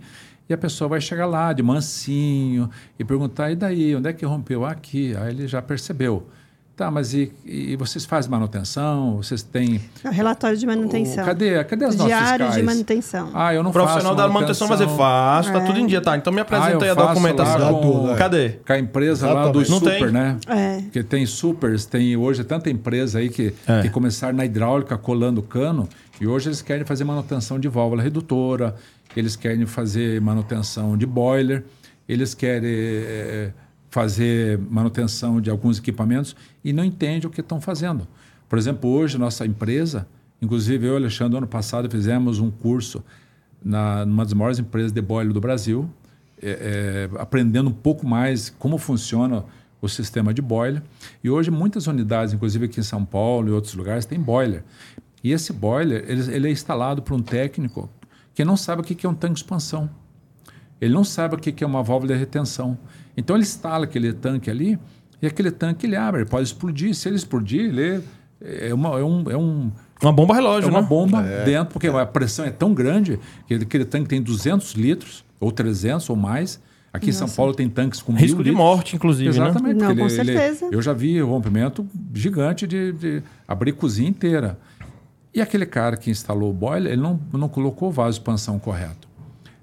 E 0.48 0.52
a 0.52 0.58
pessoa 0.58 0.88
vai 0.88 1.00
chegar 1.00 1.26
lá 1.26 1.52
de 1.52 1.62
mansinho 1.62 2.68
e 2.98 3.04
perguntar: 3.04 3.50
e 3.50 3.56
daí? 3.56 3.96
Onde 3.96 4.08
é 4.10 4.12
que 4.12 4.26
rompeu? 4.26 4.64
Aqui. 4.64 5.16
Aí 5.16 5.30
ele 5.30 5.48
já 5.48 5.62
percebeu. 5.62 6.28
Tá, 6.76 6.90
mas 6.90 7.14
e, 7.14 7.30
e 7.46 7.76
vocês 7.76 8.04
fazem 8.04 8.28
manutenção? 8.28 9.18
Vocês 9.18 9.44
têm. 9.44 9.80
É 10.02 10.10
relatório 10.10 10.56
de 10.56 10.66
manutenção. 10.66 11.22
o- 11.22 11.26
cadê, 11.26 11.62
cadê 11.62 11.84
as 11.84 11.94
nossas 11.94 12.06
Diário 12.18 12.50
de 12.50 12.62
manutenção. 12.64 13.30
Ah, 13.32 13.54
eu 13.54 13.62
não 13.62 13.70
O 13.70 13.72
profissional 13.72 14.16
faço 14.16 14.26
da 14.26 14.32
manutenção 14.34 14.66
vai 14.66 14.76
dizer, 14.78 14.90
faço, 14.96 15.52
tá 15.52 15.60
tudo 15.60 15.78
em 15.78 15.86
dia, 15.86 16.00
tá? 16.00 16.16
Então 16.16 16.32
me 16.32 16.40
apresenta 16.40 16.70
Ah, 16.78 16.82
aí 16.82 16.88
eu 16.88 16.92
a 16.92 17.06
documentação. 17.06 17.60
lá 17.60 17.80
com- 17.80 18.10
é. 18.12 18.16
Cadê? 18.16 18.48
Com 18.66 18.72
a 18.72 18.78
empresa 18.80 19.26
lá 19.32 19.46
do 19.48 19.60
Exatamente. 19.60 19.70
Não 19.70 19.78
Super, 19.78 19.98
tem. 20.00 20.10
né? 20.12 20.36
É. 20.48 20.80
Porque 20.82 21.02
tem 21.04 21.24
supers, 21.26 21.86
tem 21.86 22.16
hoje 22.16 22.42
tanta 22.42 22.68
empresa 22.68 23.20
aí 23.20 23.28
que, 23.28 23.54
É. 23.68 23.82
que 23.82 23.88
começaram 23.90 24.36
na 24.36 24.44
hidráulica 24.44 24.98
colando 24.98 25.42
cano 25.42 25.88
e 26.20 26.26
hoje 26.26 26.48
eles 26.48 26.60
querem 26.60 26.84
fazer 26.84 27.04
manutenção 27.04 27.56
de 27.60 27.68
válvula 27.68 28.02
redutora, 28.02 28.74
eles 29.16 29.36
querem 29.36 29.64
fazer 29.64 30.20
manutenção 30.20 30.98
de 30.98 31.06
boiler, 31.06 31.62
eles 32.08 32.34
querem 32.34 32.68
eh, 32.68 33.50
fazer 33.94 34.58
manutenção 34.58 35.40
de 35.40 35.48
alguns 35.48 35.78
equipamentos 35.78 36.34
e 36.64 36.72
não 36.72 36.84
entendem 36.84 37.28
o 37.28 37.30
que 37.30 37.40
estão 37.40 37.60
fazendo. 37.60 38.08
Por 38.48 38.58
exemplo, 38.58 38.90
hoje 38.90 39.16
nossa 39.16 39.46
empresa, 39.46 40.04
inclusive 40.42 40.84
eu 40.84 40.96
Alexandre, 40.96 41.38
ano 41.38 41.46
passado 41.46 41.88
fizemos 41.88 42.40
um 42.40 42.50
curso 42.50 43.04
na 43.64 44.04
numa 44.04 44.24
das 44.24 44.34
maiores 44.34 44.58
empresas 44.58 44.90
de 44.90 45.00
boiler 45.00 45.32
do 45.32 45.40
Brasil, 45.40 45.88
é, 46.42 47.08
é, 47.14 47.20
aprendendo 47.20 47.70
um 47.70 47.72
pouco 47.72 48.04
mais 48.04 48.50
como 48.58 48.78
funciona 48.78 49.44
o 49.80 49.88
sistema 49.88 50.34
de 50.34 50.42
boiler. 50.42 50.82
E 51.22 51.30
hoje 51.30 51.52
muitas 51.52 51.86
unidades, 51.86 52.34
inclusive 52.34 52.64
aqui 52.64 52.80
em 52.80 52.82
São 52.82 53.04
Paulo 53.04 53.48
e 53.48 53.52
outros 53.52 53.74
lugares, 53.74 54.04
têm 54.04 54.18
boiler. 54.18 54.64
E 55.22 55.30
esse 55.30 55.52
boiler 55.52 56.04
ele, 56.08 56.34
ele 56.34 56.48
é 56.48 56.50
instalado 56.50 57.00
por 57.00 57.14
um 57.14 57.22
técnico 57.22 57.88
que 58.34 58.44
não 58.44 58.56
sabe 58.56 58.82
o 58.82 58.84
que 58.84 59.06
é 59.06 59.08
um 59.08 59.14
tanque 59.14 59.34
de 59.34 59.40
expansão. 59.40 59.88
Ele 60.80 60.92
não 60.92 61.04
sabe 61.04 61.36
o 61.36 61.38
que 61.38 61.62
é 61.62 61.66
uma 61.66 61.84
válvula 61.84 62.12
de 62.12 62.18
retenção. 62.18 62.76
Então 63.16 63.36
ele 63.36 63.42
instala 63.42 63.84
aquele 63.84 64.12
tanque 64.12 64.50
ali 64.50 64.78
e 65.22 65.26
aquele 65.26 65.50
tanque 65.50 65.86
ele 65.86 65.96
abre, 65.96 66.22
ele 66.22 66.30
pode 66.30 66.46
explodir. 66.46 66.94
Se 66.94 67.08
ele 67.08 67.16
explodir, 67.16 67.60
ele 67.66 68.02
é, 68.40 68.74
uma, 68.74 68.98
é 68.98 69.04
um, 69.04 69.30
é 69.30 69.36
um 69.36 69.72
Uma 70.02 70.12
bomba 70.12 70.34
é 70.34 70.36
relógio, 70.36 70.70
uma 70.70 70.82
né? 70.82 70.86
bomba 70.86 71.22
dentro, 71.44 71.72
porque 71.72 71.86
a 71.88 72.06
pressão 72.06 72.44
é 72.44 72.50
tão 72.50 72.74
grande 72.74 73.18
que 73.46 73.54
aquele 73.54 73.84
tanque 73.84 74.08
tem 74.08 74.20
200 74.20 74.72
litros, 74.72 75.24
ou 75.40 75.50
300 75.50 76.08
ou 76.10 76.16
mais. 76.16 76.60
Aqui 76.92 77.10
em 77.10 77.12
São 77.12 77.28
Paulo 77.28 77.52
tem 77.52 77.68
tanques 77.68 78.00
com 78.00 78.12
Risco 78.12 78.36
mil 78.36 78.44
de 78.44 78.50
litros. 78.50 78.64
morte, 78.66 78.94
inclusive, 78.94 79.30
né? 79.30 79.48
Exatamente. 79.48 79.80
Não, 79.80 79.86
porque 79.88 80.02
com 80.02 80.08
certeza. 80.08 80.68
eu 80.70 80.80
já 80.80 80.92
vi 80.92 81.20
rompimento 81.20 81.84
gigante 82.14 82.68
de, 82.68 82.92
de 82.92 83.22
abrir 83.48 83.72
cozinha 83.72 84.08
inteira. 84.08 84.58
E 85.34 85.40
aquele 85.40 85.66
cara 85.66 85.96
que 85.96 86.08
instalou 86.08 86.50
o 86.50 86.52
boiler, 86.52 86.92
ele 86.92 87.02
não, 87.02 87.18
não 87.32 87.48
colocou 87.48 87.88
o 87.88 87.90
vaso 87.90 88.10
de 88.10 88.20
expansão 88.20 88.60
correto. 88.60 89.08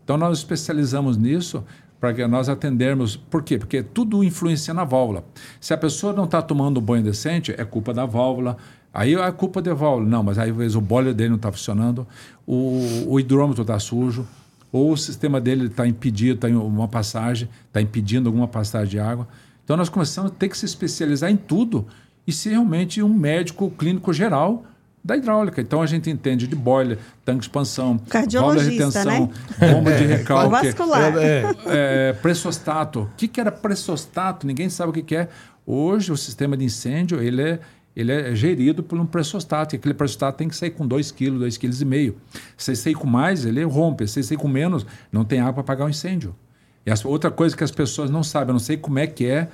Então 0.03 0.17
nós 0.17 0.39
especializamos 0.39 1.15
nisso 1.15 1.63
para 2.01 2.15
que 2.15 2.25
nós 2.25 2.49
atendermos. 2.49 3.15
Por 3.15 3.43
quê? 3.43 3.59
Porque 3.59 3.83
tudo 3.83 4.23
influencia 4.23 4.73
na 4.73 4.83
válvula. 4.83 5.23
Se 5.59 5.71
a 5.71 5.77
pessoa 5.77 6.11
não 6.11 6.25
está 6.25 6.41
tomando 6.41 6.79
um 6.79 6.83
banho 6.83 7.03
decente, 7.03 7.53
é 7.55 7.63
culpa 7.63 7.93
da 7.93 8.07
válvula. 8.07 8.57
Aí 8.91 9.13
é 9.13 9.31
culpa 9.31 9.61
da 9.61 9.75
válvula. 9.75 10.09
Não, 10.09 10.23
mas 10.23 10.39
aí 10.39 10.49
às 10.49 10.57
vezes 10.57 10.75
o 10.75 10.81
boiler 10.81 11.13
dele 11.13 11.29
não 11.29 11.35
está 11.35 11.51
funcionando, 11.51 12.07
o, 12.45 13.05
o 13.07 13.19
hidrômetro 13.19 13.61
está 13.61 13.77
sujo, 13.77 14.27
ou 14.71 14.91
o 14.91 14.97
sistema 14.97 15.39
dele 15.39 15.67
está 15.67 15.87
impedido, 15.87 16.35
está 16.35 16.49
em 16.49 16.55
uma 16.55 16.87
passagem, 16.87 17.47
está 17.67 17.79
impedindo 17.79 18.27
alguma 18.27 18.47
passagem 18.47 18.89
de 18.89 18.99
água. 18.99 19.27
Então 19.63 19.77
nós 19.77 19.87
começamos 19.87 20.31
a 20.31 20.35
ter 20.35 20.49
que 20.49 20.57
se 20.57 20.65
especializar 20.65 21.29
em 21.29 21.37
tudo 21.37 21.85
e 22.25 22.33
ser 22.33 22.49
realmente 22.49 23.01
um 23.03 23.13
médico 23.13 23.69
clínico 23.69 24.11
geral 24.11 24.65
da 25.03 25.17
hidráulica. 25.17 25.59
Então 25.61 25.81
a 25.81 25.85
gente 25.85 26.09
entende 26.09 26.47
de 26.47 26.55
boiler, 26.55 26.97
tanque 27.25 27.39
de 27.39 27.45
expansão, 27.45 27.97
válvula 27.97 28.05
de 28.05 28.11
Cardiologista, 28.11 29.05
né? 29.05 29.11
retenção, 29.19 29.31
bomba 29.73 29.91
de 29.93 30.03
O 30.03 30.07
recalque, 30.07 30.49
vascular. 30.49 31.13
É, 31.17 31.43
é, 31.65 32.13
pressostato. 32.21 33.01
O 33.01 33.09
que, 33.17 33.27
que 33.27 33.39
era 33.41 33.51
pressostato? 33.51 34.45
Ninguém 34.45 34.69
sabe 34.69 34.89
o 34.91 34.93
que, 34.93 35.01
que 35.01 35.15
é. 35.15 35.27
Hoje 35.65 36.11
o 36.11 36.17
sistema 36.17 36.55
de 36.57 36.65
incêndio 36.65 37.21
ele 37.21 37.41
é, 37.41 37.59
ele 37.95 38.11
é 38.11 38.35
gerido 38.35 38.83
por 38.83 38.99
um 38.99 39.05
pressostato. 39.05 39.75
E 39.75 39.77
aquele 39.77 39.93
pressostato 39.93 40.37
tem 40.37 40.47
que 40.49 40.55
sair 40.55 40.71
com 40.71 40.87
2 40.87 41.11
kg, 41.11 41.31
2,5 41.39 42.11
kg. 42.11 42.15
Se 42.57 42.75
sair 42.75 42.93
com 42.93 43.07
mais, 43.07 43.45
ele 43.45 43.63
rompe. 43.63 44.07
Se 44.07 44.21
sair 44.23 44.37
com 44.37 44.47
menos, 44.47 44.85
não 45.11 45.23
tem 45.25 45.39
água 45.39 45.53
para 45.53 45.61
apagar 45.61 45.87
o 45.87 45.89
incêndio. 45.89 46.35
E 46.85 46.91
as- 46.91 47.05
outra 47.05 47.29
coisa 47.31 47.55
que 47.55 47.63
as 47.63 47.71
pessoas 47.71 48.09
não 48.09 48.23
sabem, 48.23 48.49
eu 48.49 48.53
não 48.53 48.59
sei 48.59 48.75
como 48.77 48.97
é 48.99 49.05
que 49.07 49.25
é 49.27 49.47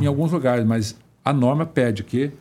em 0.00 0.06
alguns 0.06 0.32
lugares, 0.32 0.64
mas 0.64 0.96
a 1.24 1.32
norma 1.32 1.64
pede 1.64 2.02
que 2.02 2.32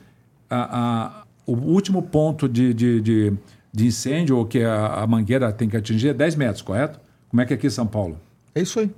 a- 0.49 0.77
a- 1.21 1.26
o 1.47 1.53
último 1.53 2.03
ponto 2.03 2.47
de, 2.47 2.73
de, 2.73 3.01
de, 3.01 3.33
de 3.73 3.87
incêndio, 3.87 4.37
ou 4.37 4.45
que 4.45 4.61
a, 4.63 5.01
a 5.01 5.07
mangueira 5.07 5.51
tem 5.51 5.67
que 5.67 5.75
atingir, 5.77 6.09
é 6.09 6.13
10 6.13 6.35
metros, 6.35 6.61
correto? 6.61 6.99
Como 7.29 7.41
é 7.41 7.45
que 7.45 7.53
é 7.53 7.55
aqui 7.57 7.65
em 7.67 7.71
São 7.71 7.87
Paulo? 7.87 8.19
é 8.53 8.61
isso 8.61 8.79
aí. 8.79 8.91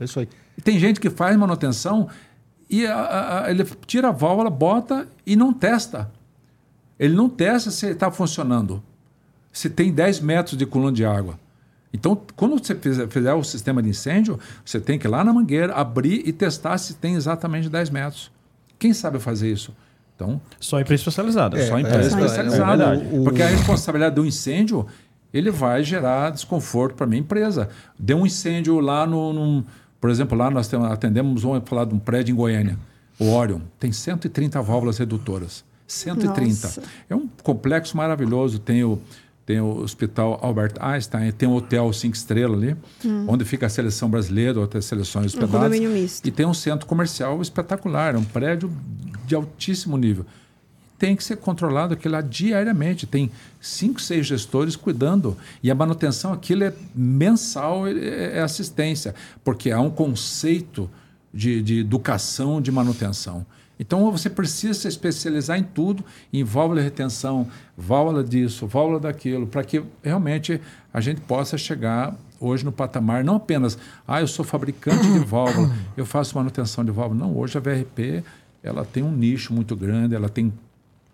É 0.00 0.04
isso 0.04 0.20
aí. 0.20 0.28
E 0.56 0.62
tem 0.62 0.78
gente 0.78 1.00
que 1.00 1.10
faz 1.10 1.36
manutenção 1.36 2.08
e 2.70 2.86
a- 2.86 2.94
a- 2.96 3.44
a- 3.44 3.50
ele 3.50 3.64
tira 3.86 4.08
a 4.08 4.12
válvula, 4.12 4.48
bota 4.50 5.06
e 5.26 5.34
não 5.36 5.52
testa. 5.52 6.10
Ele 6.98 7.14
não 7.14 7.28
testa 7.28 7.70
se 7.70 7.86
está 7.88 8.10
funcionando. 8.10 8.82
Se 9.52 9.68
tem 9.70 9.92
10 9.92 10.20
metros 10.20 10.56
de 10.56 10.64
coluna 10.66 10.92
de 10.92 11.04
água. 11.04 11.38
Então, 11.92 12.20
quando 12.36 12.58
você 12.58 12.74
fizer, 12.74 13.08
fizer 13.08 13.32
o 13.34 13.42
sistema 13.44 13.80
de 13.82 13.88
incêndio, 13.88 14.38
você 14.64 14.80
tem 14.80 14.98
que 14.98 15.06
ir 15.06 15.10
lá 15.10 15.22
na 15.24 15.32
mangueira, 15.32 15.72
abrir 15.74 16.22
e 16.26 16.32
testar 16.32 16.76
se 16.78 16.94
tem 16.94 17.14
exatamente 17.14 17.68
10 17.68 17.88
metros. 17.90 18.30
Quem 18.78 18.92
sabe 18.92 19.18
fazer 19.20 19.50
isso? 19.50 19.72
Então, 20.16 20.40
Só 20.60 20.80
empresa 20.80 21.00
especializada. 21.00 21.66
só 21.66 21.76
é, 21.76 21.80
empresa 21.80 21.98
é, 22.20 22.24
especializada. 22.24 22.84
é 22.84 22.96
verdade. 22.96 23.24
porque 23.24 23.42
a 23.42 23.48
responsabilidade 23.48 24.14
do 24.14 24.24
incêndio, 24.24 24.86
ele 25.32 25.50
vai 25.50 25.82
gerar 25.82 26.30
desconforto 26.30 26.94
para 26.94 27.04
a 27.04 27.08
minha 27.08 27.20
empresa. 27.20 27.68
Deu 27.98 28.18
um 28.18 28.26
incêndio 28.26 28.78
lá 28.80 29.06
no... 29.06 29.32
num- 29.32 29.64
por 30.00 30.10
exemplo, 30.10 30.36
lá 30.36 30.50
nós 30.50 30.68
temos, 30.68 30.90
atendemos, 30.90 31.42
vamos 31.42 31.62
falar 31.66 31.86
de 31.86 31.94
um 31.94 31.98
prédio 31.98 32.32
em 32.32 32.36
Goiânia, 32.36 32.78
o 33.18 33.30
Orion. 33.32 33.60
Tem 33.80 33.90
130 33.90 34.60
válvulas 34.60 34.98
redutoras. 34.98 35.64
130. 35.86 36.66
Nossa. 36.66 36.82
É 37.08 37.14
um 37.16 37.26
complexo 37.42 37.96
maravilhoso. 37.96 38.58
Tem 38.58 38.84
o, 38.84 38.98
tem 39.46 39.60
o 39.60 39.78
Hospital 39.78 40.38
Albert 40.42 40.74
Einstein, 40.80 41.30
tem 41.32 41.48
o 41.48 41.52
Hotel 41.52 41.92
Cinco 41.92 42.16
Estrelas 42.16 42.62
ali, 42.62 42.76
onde 43.28 43.44
fica 43.44 43.66
a 43.66 43.68
seleção 43.68 44.08
brasileira, 44.08 44.58
outras 44.58 44.86
seleções 44.86 45.26
hospedadas. 45.26 45.60
condomínio 45.60 45.90
misto. 45.90 46.26
E 46.26 46.30
tem 46.30 46.46
um 46.46 46.54
centro 46.54 46.86
comercial 46.86 47.40
espetacular, 47.42 48.14
é 48.14 48.18
um 48.18 48.24
prédio 48.24 48.72
de 49.26 49.34
altíssimo 49.34 49.98
nível. 49.98 50.24
Tem 50.98 51.14
que 51.14 51.22
ser 51.24 51.36
controlado 51.36 51.92
aquilo 51.92 52.14
lá 52.14 52.20
diariamente. 52.22 53.06
Tem 53.06 53.30
cinco, 53.60 54.00
seis 54.00 54.26
gestores 54.26 54.76
cuidando. 54.76 55.36
E 55.62 55.70
a 55.70 55.74
manutenção, 55.74 56.32
aquilo 56.32 56.64
é 56.64 56.72
mensal, 56.94 57.86
é, 57.86 58.38
é 58.38 58.40
assistência. 58.40 59.14
Porque 59.42 59.70
há 59.70 59.80
um 59.80 59.90
conceito 59.90 60.88
de, 61.32 61.60
de 61.60 61.80
educação 61.80 62.62
de 62.62 62.70
manutenção. 62.70 63.44
Então 63.78 64.10
você 64.10 64.30
precisa 64.30 64.74
se 64.74 64.88
especializar 64.88 65.58
em 65.58 65.64
tudo, 65.64 66.04
em 66.32 66.44
válvula 66.44 66.80
de 66.80 66.84
retenção, 66.84 67.48
válvula 67.76 68.22
disso, 68.22 68.66
válvula 68.66 69.00
daquilo, 69.00 69.46
para 69.46 69.64
que 69.64 69.82
realmente 70.02 70.60
a 70.92 71.00
gente 71.00 71.20
possa 71.20 71.58
chegar 71.58 72.14
hoje 72.40 72.64
no 72.64 72.72
patamar, 72.72 73.24
não 73.24 73.36
apenas, 73.36 73.78
ah, 74.06 74.20
eu 74.20 74.26
sou 74.26 74.44
fabricante 74.44 75.10
de 75.10 75.18
válvula, 75.20 75.70
eu 75.96 76.06
faço 76.06 76.36
manutenção 76.36 76.84
de 76.84 76.90
válvula. 76.90 77.26
Não, 77.26 77.36
hoje 77.36 77.58
a 77.58 77.60
VRP 77.60 78.22
ela 78.62 78.84
tem 78.84 79.02
um 79.02 79.12
nicho 79.12 79.52
muito 79.52 79.74
grande, 79.76 80.14
ela 80.14 80.28
tem 80.28 80.52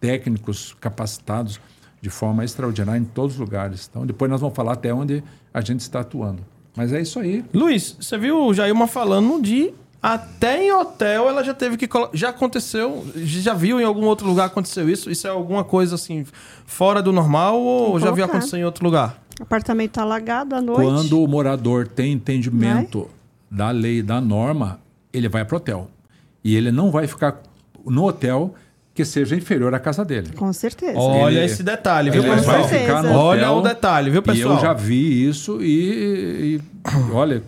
técnicos 0.00 0.76
capacitados 0.80 1.60
de 2.00 2.08
forma 2.08 2.44
extraordinária 2.44 2.98
em 2.98 3.04
todos 3.04 3.34
os 3.34 3.40
lugares. 3.40 3.88
Então 3.90 4.06
depois 4.06 4.30
nós 4.30 4.40
vamos 4.40 4.56
falar 4.56 4.72
até 4.72 4.92
onde 4.92 5.22
a 5.52 5.60
gente 5.60 5.80
está 5.80 6.00
atuando. 6.00 6.44
Mas 6.76 6.92
é 6.92 7.00
isso 7.00 7.18
aí. 7.18 7.44
Luiz, 7.52 7.96
você 8.00 8.16
viu 8.16 8.46
o 8.46 8.54
Jailma 8.54 8.86
falando 8.86 9.42
de 9.42 9.72
até 10.02 10.64
em 10.64 10.72
hotel 10.72 11.28
ela 11.28 11.44
já 11.44 11.52
teve 11.52 11.76
que. 11.76 11.88
Já 12.14 12.30
aconteceu? 12.30 13.04
Já 13.16 13.52
viu 13.52 13.80
em 13.80 13.84
algum 13.84 14.06
outro 14.06 14.26
lugar 14.26 14.46
aconteceu 14.46 14.88
isso? 14.88 15.10
Isso 15.10 15.26
é 15.26 15.30
alguma 15.30 15.62
coisa 15.62 15.94
assim 15.94 16.24
fora 16.64 17.02
do 17.02 17.12
normal 17.12 17.60
ou 17.60 18.00
já 18.00 18.10
viu 18.10 18.24
acontecer 18.24 18.56
em 18.56 18.64
outro 18.64 18.84
lugar? 18.84 19.20
O 19.38 19.42
apartamento 19.42 19.90
está 19.90 20.02
alagado 20.02 20.54
à 20.54 20.60
noite. 20.60 20.82
Quando 20.82 21.22
o 21.22 21.26
morador 21.26 21.86
tem 21.86 22.12
entendimento 22.12 23.10
é? 23.52 23.54
da 23.56 23.70
lei, 23.70 24.02
da 24.02 24.20
norma, 24.20 24.80
ele 25.12 25.28
vai 25.28 25.44
para 25.44 25.54
o 25.54 25.56
hotel. 25.58 25.90
E 26.42 26.56
ele 26.56 26.70
não 26.70 26.90
vai 26.90 27.06
ficar 27.06 27.42
no 27.84 28.04
hotel 28.06 28.54
que 28.94 29.04
seja 29.04 29.36
inferior 29.36 29.74
à 29.74 29.78
casa 29.78 30.04
dele. 30.04 30.32
Com 30.34 30.52
certeza. 30.52 30.98
Olha 30.98 31.36
ele, 31.36 31.44
esse 31.44 31.62
detalhe, 31.62 32.10
viu, 32.10 32.22
pessoal? 32.22 32.62
Vai 32.62 32.80
ficar 32.80 33.02
no 33.02 33.08
hotel, 33.10 33.20
olha 33.20 33.52
o 33.52 33.62
detalhe, 33.62 34.10
viu, 34.10 34.22
pessoal? 34.22 34.54
E 34.54 34.56
eu 34.56 34.60
já 34.60 34.72
vi 34.72 35.28
isso 35.28 35.62
e, 35.62 36.56
e 36.56 36.60
olha, 37.12 37.42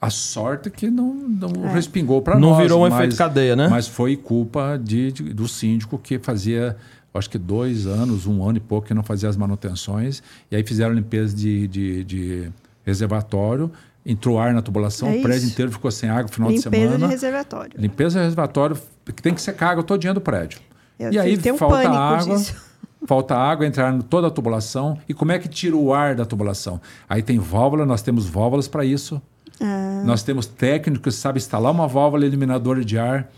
a 0.00 0.10
sorte 0.10 0.70
que 0.70 0.90
não, 0.90 1.12
não 1.12 1.66
é. 1.66 1.72
respingou 1.72 2.22
para 2.22 2.38
nós. 2.38 2.42
Não 2.42 2.56
virou 2.56 2.78
um 2.80 2.88
mas, 2.88 2.94
efeito 2.94 3.16
cadeia, 3.16 3.56
né? 3.56 3.68
Mas 3.68 3.88
foi 3.88 4.16
culpa 4.16 4.78
de, 4.82 5.10
de, 5.10 5.22
do 5.34 5.48
síndico 5.48 5.98
que 5.98 6.18
fazia, 6.18 6.76
acho 7.12 7.28
que 7.28 7.38
dois 7.38 7.86
anos, 7.86 8.26
um 8.26 8.46
ano 8.46 8.58
e 8.58 8.60
pouco, 8.60 8.86
que 8.86 8.94
não 8.94 9.02
fazia 9.02 9.28
as 9.28 9.36
manutenções. 9.36 10.22
E 10.50 10.56
aí 10.56 10.62
fizeram 10.62 10.94
limpeza 10.94 11.34
de, 11.34 11.66
de, 11.66 12.04
de 12.04 12.52
reservatório, 12.84 13.72
entrou 14.06 14.38
ar 14.38 14.54
na 14.54 14.62
tubulação, 14.62 15.08
é 15.08 15.16
o 15.16 15.22
prédio 15.22 15.48
inteiro 15.48 15.72
ficou 15.72 15.90
sem 15.90 16.08
água 16.08 16.22
no 16.22 16.28
final 16.28 16.50
limpeza 16.50 16.70
de 16.70 16.76
semana. 16.76 16.92
Limpeza 16.92 17.06
de 17.06 17.12
reservatório. 17.12 17.72
Limpeza 17.76 18.18
de 18.18 18.24
reservatório, 18.24 18.78
que 19.04 19.22
tem 19.22 19.34
que 19.34 19.42
secar 19.42 19.70
água 19.70 19.82
todo 19.82 20.00
dia 20.00 20.14
do 20.14 20.20
prédio. 20.20 20.60
Eu 20.98 21.12
e 21.12 21.18
aí 21.18 21.38
um 21.52 21.56
falta 21.56 21.88
água. 21.88 22.36
Disso. 22.36 22.68
Falta 23.06 23.36
água, 23.36 23.64
entrar 23.64 23.94
em 23.94 24.00
toda 24.00 24.26
a 24.26 24.30
tubulação. 24.30 24.98
E 25.08 25.14
como 25.14 25.30
é 25.30 25.38
que 25.38 25.48
tira 25.48 25.76
o 25.76 25.94
ar 25.94 26.16
da 26.16 26.24
tubulação? 26.24 26.80
Aí 27.08 27.22
tem 27.22 27.38
válvula, 27.38 27.86
nós 27.86 28.02
temos 28.02 28.26
válvulas 28.26 28.66
para 28.66 28.84
isso. 28.84 29.22
Ah. 29.60 30.02
Nós 30.04 30.22
temos 30.22 30.46
técnicos 30.46 31.14
que 31.14 31.20
sabem 31.20 31.38
instalar 31.38 31.72
uma 31.72 31.88
válvula 31.88 32.24
eliminadora 32.24 32.84
de 32.84 32.98
ar. 32.98 33.28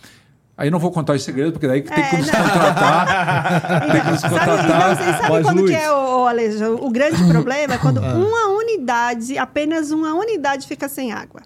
Aí 0.57 0.71
não 0.71 0.79
vou 0.79 0.91
contar 0.91 1.15
os 1.15 1.23
segredos, 1.23 1.53
porque 1.53 1.67
daí 1.67 1.81
tem 1.81 1.95
que 1.95 2.17
é, 2.17 2.19
nos 2.19 2.31
contratar. 2.31 3.87
tem 3.93 4.01
que 4.03 4.11
nos 4.11 4.21
contratar. 4.21 4.97
Sabe, 4.97 5.13
sabe 5.13 5.31
Mas, 5.31 5.43
quando 5.47 5.65
que 5.65 5.75
é, 5.75 5.91
o, 5.91 6.75
o, 6.75 6.87
o 6.87 6.91
grande 6.91 7.25
problema? 7.25 7.75
É 7.75 7.79
quando 7.79 7.99
ah. 8.05 8.15
uma 8.15 8.59
unidade, 8.59 9.39
apenas 9.39 9.91
uma 9.91 10.13
unidade 10.15 10.67
fica 10.67 10.87
sem 10.87 11.13
água. 11.13 11.41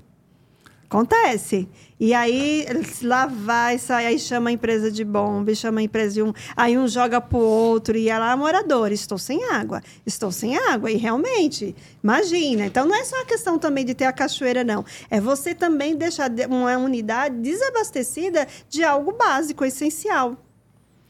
Acontece. 0.89 1.69
E 1.99 2.13
aí, 2.13 2.67
lá 3.03 3.27
vai, 3.27 3.79
sai, 3.79 4.07
aí 4.07 4.19
chama 4.19 4.51
a 4.51 4.53
empresa 4.53 4.91
de 4.91 5.05
bomba, 5.05 5.55
chama 5.55 5.81
a 5.81 5.83
empresa 5.83 6.15
de 6.15 6.23
um. 6.23 6.33
Aí 6.57 6.77
um 6.77 6.87
joga 6.87 7.21
pro 7.21 7.39
outro, 7.39 7.97
e 7.97 8.09
ela, 8.09 8.37
morador, 8.37 8.93
estou 8.93 9.17
sem 9.17 9.45
água, 9.51 9.81
estou 10.05 10.31
sem 10.31 10.57
água. 10.57 10.91
E 10.91 10.97
realmente, 10.97 11.75
imagina. 12.03 12.67
Então, 12.67 12.87
não 12.87 12.95
é 12.95 13.05
só 13.05 13.23
a 13.23 13.25
questão 13.25 13.59
também 13.59 13.85
de 13.85 13.95
ter 13.95 14.05
a 14.05 14.13
cachoeira, 14.13 14.63
não. 14.63 14.85
É 15.09 15.21
você 15.21 15.55
também 15.55 15.97
deixar 15.97 16.31
uma 16.49 16.77
unidade 16.77 17.37
desabastecida 17.37 18.47
de 18.69 18.85
algo 18.85 19.13
básico, 19.13 19.65
essencial. 19.65 20.37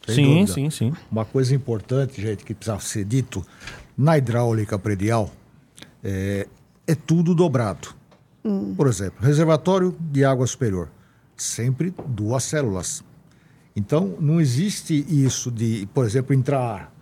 Sem 0.06 0.14
sim, 0.14 0.34
dúvida. 0.40 0.52
sim, 0.52 0.70
sim. 0.70 0.92
Uma 1.10 1.24
coisa 1.24 1.54
importante, 1.54 2.20
gente, 2.20 2.44
que 2.44 2.54
precisa 2.54 2.78
ser 2.78 3.04
dito: 3.04 3.44
na 3.96 4.18
hidráulica 4.18 4.78
predial, 4.78 5.30
é, 6.02 6.46
é 6.86 6.94
tudo 6.94 7.34
dobrado. 7.34 7.94
Hum. 8.44 8.74
Por 8.74 8.86
exemplo, 8.86 9.24
reservatório 9.24 9.96
de 9.98 10.24
água 10.24 10.46
superior, 10.46 10.90
sempre 11.36 11.94
duas 12.06 12.44
células. 12.44 13.02
Então, 13.74 14.16
não 14.20 14.40
existe 14.40 15.04
isso 15.08 15.50
de, 15.50 15.88
por 15.94 16.04
exemplo, 16.04 16.34
entrar 16.34 16.60
ar, 16.60 16.94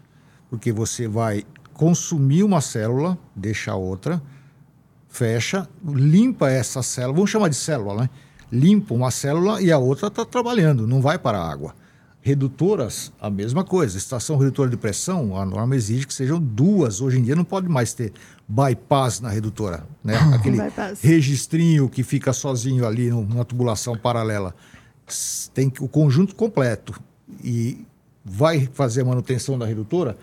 porque 0.48 0.72
você 0.72 1.08
vai 1.08 1.44
consumir 1.74 2.42
uma 2.42 2.60
célula, 2.60 3.18
deixa 3.34 3.74
outra, 3.74 4.22
fecha, 5.08 5.68
limpa 5.84 6.48
essa 6.48 6.82
célula, 6.82 7.14
vamos 7.14 7.30
chamar 7.30 7.48
de 7.48 7.56
célula, 7.56 8.02
né? 8.02 8.10
Limpa 8.50 8.94
uma 8.94 9.10
célula 9.10 9.60
e 9.60 9.70
a 9.70 9.78
outra 9.78 10.08
está 10.08 10.24
trabalhando, 10.24 10.86
não 10.86 11.00
vai 11.00 11.18
para 11.18 11.38
a 11.38 11.50
água. 11.50 11.74
Redutoras, 12.24 13.12
a 13.20 13.28
mesma 13.28 13.64
coisa. 13.64 13.98
Estação 13.98 14.36
redutora 14.36 14.70
de 14.70 14.76
pressão, 14.76 15.36
a 15.36 15.44
norma 15.44 15.74
exige 15.74 16.06
que 16.06 16.14
sejam 16.14 16.40
duas. 16.40 17.00
Hoje 17.00 17.18
em 17.18 17.22
dia 17.22 17.34
não 17.34 17.42
pode 17.42 17.68
mais 17.68 17.92
ter 17.92 18.12
bypass 18.46 19.20
na 19.20 19.28
redutora, 19.28 19.84
né? 20.04 20.14
Aquele 20.32 20.58
registrinho 21.02 21.88
que 21.88 22.04
fica 22.04 22.32
sozinho 22.32 22.86
ali 22.86 23.10
numa 23.10 23.44
tubulação 23.44 23.98
paralela. 23.98 24.54
Tem 25.52 25.72
o 25.80 25.88
conjunto 25.88 26.36
completo 26.36 26.94
e 27.42 27.84
vai 28.24 28.68
fazer 28.72 29.00
a 29.00 29.04
manutenção 29.04 29.58
da 29.58 29.66
redutora, 29.66 30.16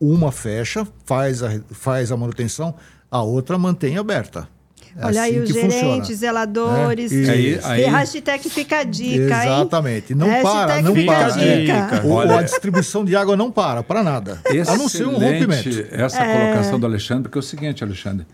uma 0.00 0.32
fecha, 0.32 0.88
faz 1.04 1.42
a, 1.42 1.60
faz 1.70 2.10
a 2.10 2.16
manutenção, 2.16 2.74
a 3.10 3.22
outra 3.22 3.58
mantém 3.58 3.98
aberta. 3.98 4.48
É 4.96 5.06
Olha 5.06 5.22
assim 5.22 5.34
aí 5.34 5.40
os 5.40 5.48
gerentes, 5.48 5.78
funciona. 5.78 6.14
zeladores. 6.16 7.12
É, 7.12 7.30
aí, 7.30 7.60
aí, 7.62 7.82
e 7.82 7.86
hashtag 7.86 8.48
fica 8.50 8.78
a 8.80 8.84
dica, 8.84 9.44
Exatamente. 9.44 10.14
Não 10.14 10.26
hashtag 10.26 10.66
para, 10.66 10.82
não 10.82 11.06
para. 11.06 11.28
Dica. 11.30 12.06
Olha, 12.06 12.38
a 12.38 12.42
distribuição 12.42 13.04
de 13.04 13.16
água 13.16 13.36
não 13.36 13.50
para, 13.50 13.82
para 13.82 14.02
nada. 14.02 14.40
A 14.68 14.76
não 14.76 14.88
ser 14.88 15.06
um 15.06 15.12
rompimento. 15.12 15.86
Essa 15.90 16.22
é... 16.22 16.40
colocação 16.40 16.78
do 16.78 16.86
Alexandre, 16.86 17.22
porque 17.22 17.38
é 17.38 17.40
o 17.40 17.42
seguinte, 17.42 17.82
Alexandre. 17.82 18.26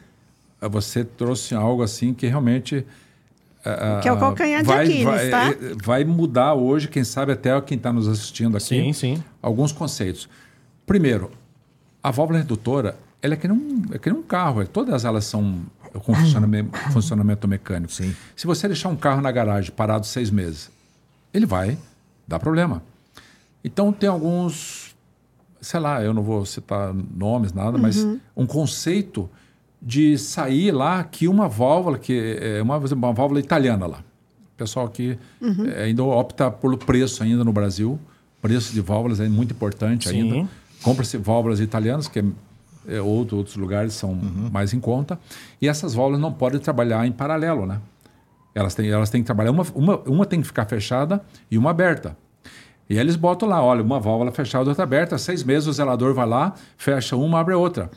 Você 0.61 1.05
trouxe 1.05 1.55
algo 1.55 1.83
assim 1.83 2.13
que 2.13 2.27
realmente... 2.27 2.85
que 4.03 4.09
é 4.09 4.13
o 4.13 4.19
calcanhar 4.19 4.65
vai, 4.65 4.87
de 4.87 4.93
Aquiles, 4.93 5.05
vai, 5.05 5.31
tá? 5.31 5.55
Vai 5.85 6.05
mudar 6.05 6.55
hoje, 6.55 6.89
quem 6.89 7.05
sabe 7.05 7.33
até 7.33 7.59
quem 7.61 7.77
está 7.77 7.93
nos 7.93 8.09
assistindo 8.09 8.57
aqui. 8.57 8.67
Sim, 8.67 8.93
sim. 8.93 9.23
Alguns 9.41 9.71
conceitos. 9.71 10.29
Primeiro, 10.85 11.31
a 12.03 12.11
válvula 12.11 12.39
redutora, 12.39 12.97
ela 13.23 13.35
é 13.35 13.37
que 13.37 13.47
nem 13.47 13.57
um, 13.57 13.83
é 13.93 13.99
que 13.99 14.11
nem 14.11 14.19
um 14.19 14.23
carro. 14.23 14.67
Todas 14.67 15.05
elas 15.05 15.25
são 15.25 15.61
com 15.93 16.15
funcionamento, 16.15 16.77
funcionamento 16.93 17.49
mecânico. 17.49 17.93
Sim. 17.93 18.15
Se 18.37 18.47
você 18.47 18.67
deixar 18.67 18.89
um 18.89 18.97
carro 18.97 19.21
na 19.21 19.31
garagem 19.31 19.71
parado 19.71 20.07
seis 20.07 20.31
meses, 20.31 20.71
ele 21.33 21.47
vai 21.47 21.79
dar 22.27 22.39
problema. 22.39 22.83
Então 23.63 23.93
tem 23.93 24.09
alguns, 24.09 24.95
sei 25.61 25.81
lá, 25.81 26.03
eu 26.03 26.15
não 26.15 26.23
vou 26.23 26.47
citar 26.47 26.95
nomes, 26.95 27.53
nada, 27.53 27.77
uhum. 27.77 27.83
mas 27.83 28.07
um 28.37 28.47
conceito 28.47 29.29
de 29.81 30.19
sair 30.19 30.73
lá 30.73 31.05
que 31.05 31.29
uma 31.29 31.49
válvula, 31.49 31.99
que 31.99 32.39
é 32.41 32.63
uma, 32.63 32.79
uma 32.79 33.13
válvula 33.13 33.41
italiana 33.41 33.87
lá. 33.87 33.99
O 33.99 34.59
pessoal 34.59 34.87
aqui 34.87 35.19
uhum. 35.41 35.67
é, 35.67 35.85
ainda 35.85 36.03
opta 36.03 36.51
pelo 36.51 36.77
preço 36.77 37.23
ainda 37.23 37.45
no 37.45 37.53
Brasil. 37.53 37.99
Preço 38.43 38.73
de 38.73 38.81
válvulas 38.81 39.21
é 39.21 39.29
muito 39.29 39.53
importante 39.53 40.09
Sim. 40.09 40.33
ainda. 40.33 40.49
Compra-se 40.83 41.17
válvulas 41.17 41.61
italianas, 41.61 42.09
que 42.09 42.21
é 42.21 42.25
é, 42.89 43.01
outro, 43.01 43.37
outros 43.37 43.57
lugares 43.57 43.93
são 43.93 44.11
uhum. 44.11 44.49
mais 44.51 44.73
em 44.73 44.81
conta. 44.81 45.19
E 45.61 45.69
essas 45.69 45.95
válvulas 45.95 46.21
não 46.21 46.33
podem 46.33 46.59
trabalhar 46.59 47.07
em 47.07 47.13
paralelo, 47.13 47.67
né? 47.67 47.81
Elas 48.55 48.75
têm, 48.75 48.91
elas 48.91 49.11
têm 49.11 49.21
que 49.21 49.27
trabalhar, 49.27 49.51
uma, 49.51 49.65
uma, 49.75 49.97
uma 50.07 50.27
tem 50.27 50.41
que 50.41 50.47
ficar 50.47 50.65
fechada 50.65 51.23
e 51.51 51.57
uma 51.57 51.71
aberta. 51.71 52.17
E 52.91 52.99
eles 52.99 53.17
botam 53.17 53.49
lá, 53.49 53.63
olha, 53.63 53.83
uma 53.83 54.01
válvula 54.01 54.33
fechada, 54.33 54.69
outra 54.69 54.83
aberta, 54.83 55.19
seis 55.19 55.45
meses 55.45 55.69
o 55.69 55.73
zelador 55.73 56.15
vai 56.15 56.27
lá, 56.27 56.55
fecha 56.77 57.15
uma, 57.15 57.39
abre 57.39 57.55
a 57.55 57.59
outra. 57.59 57.91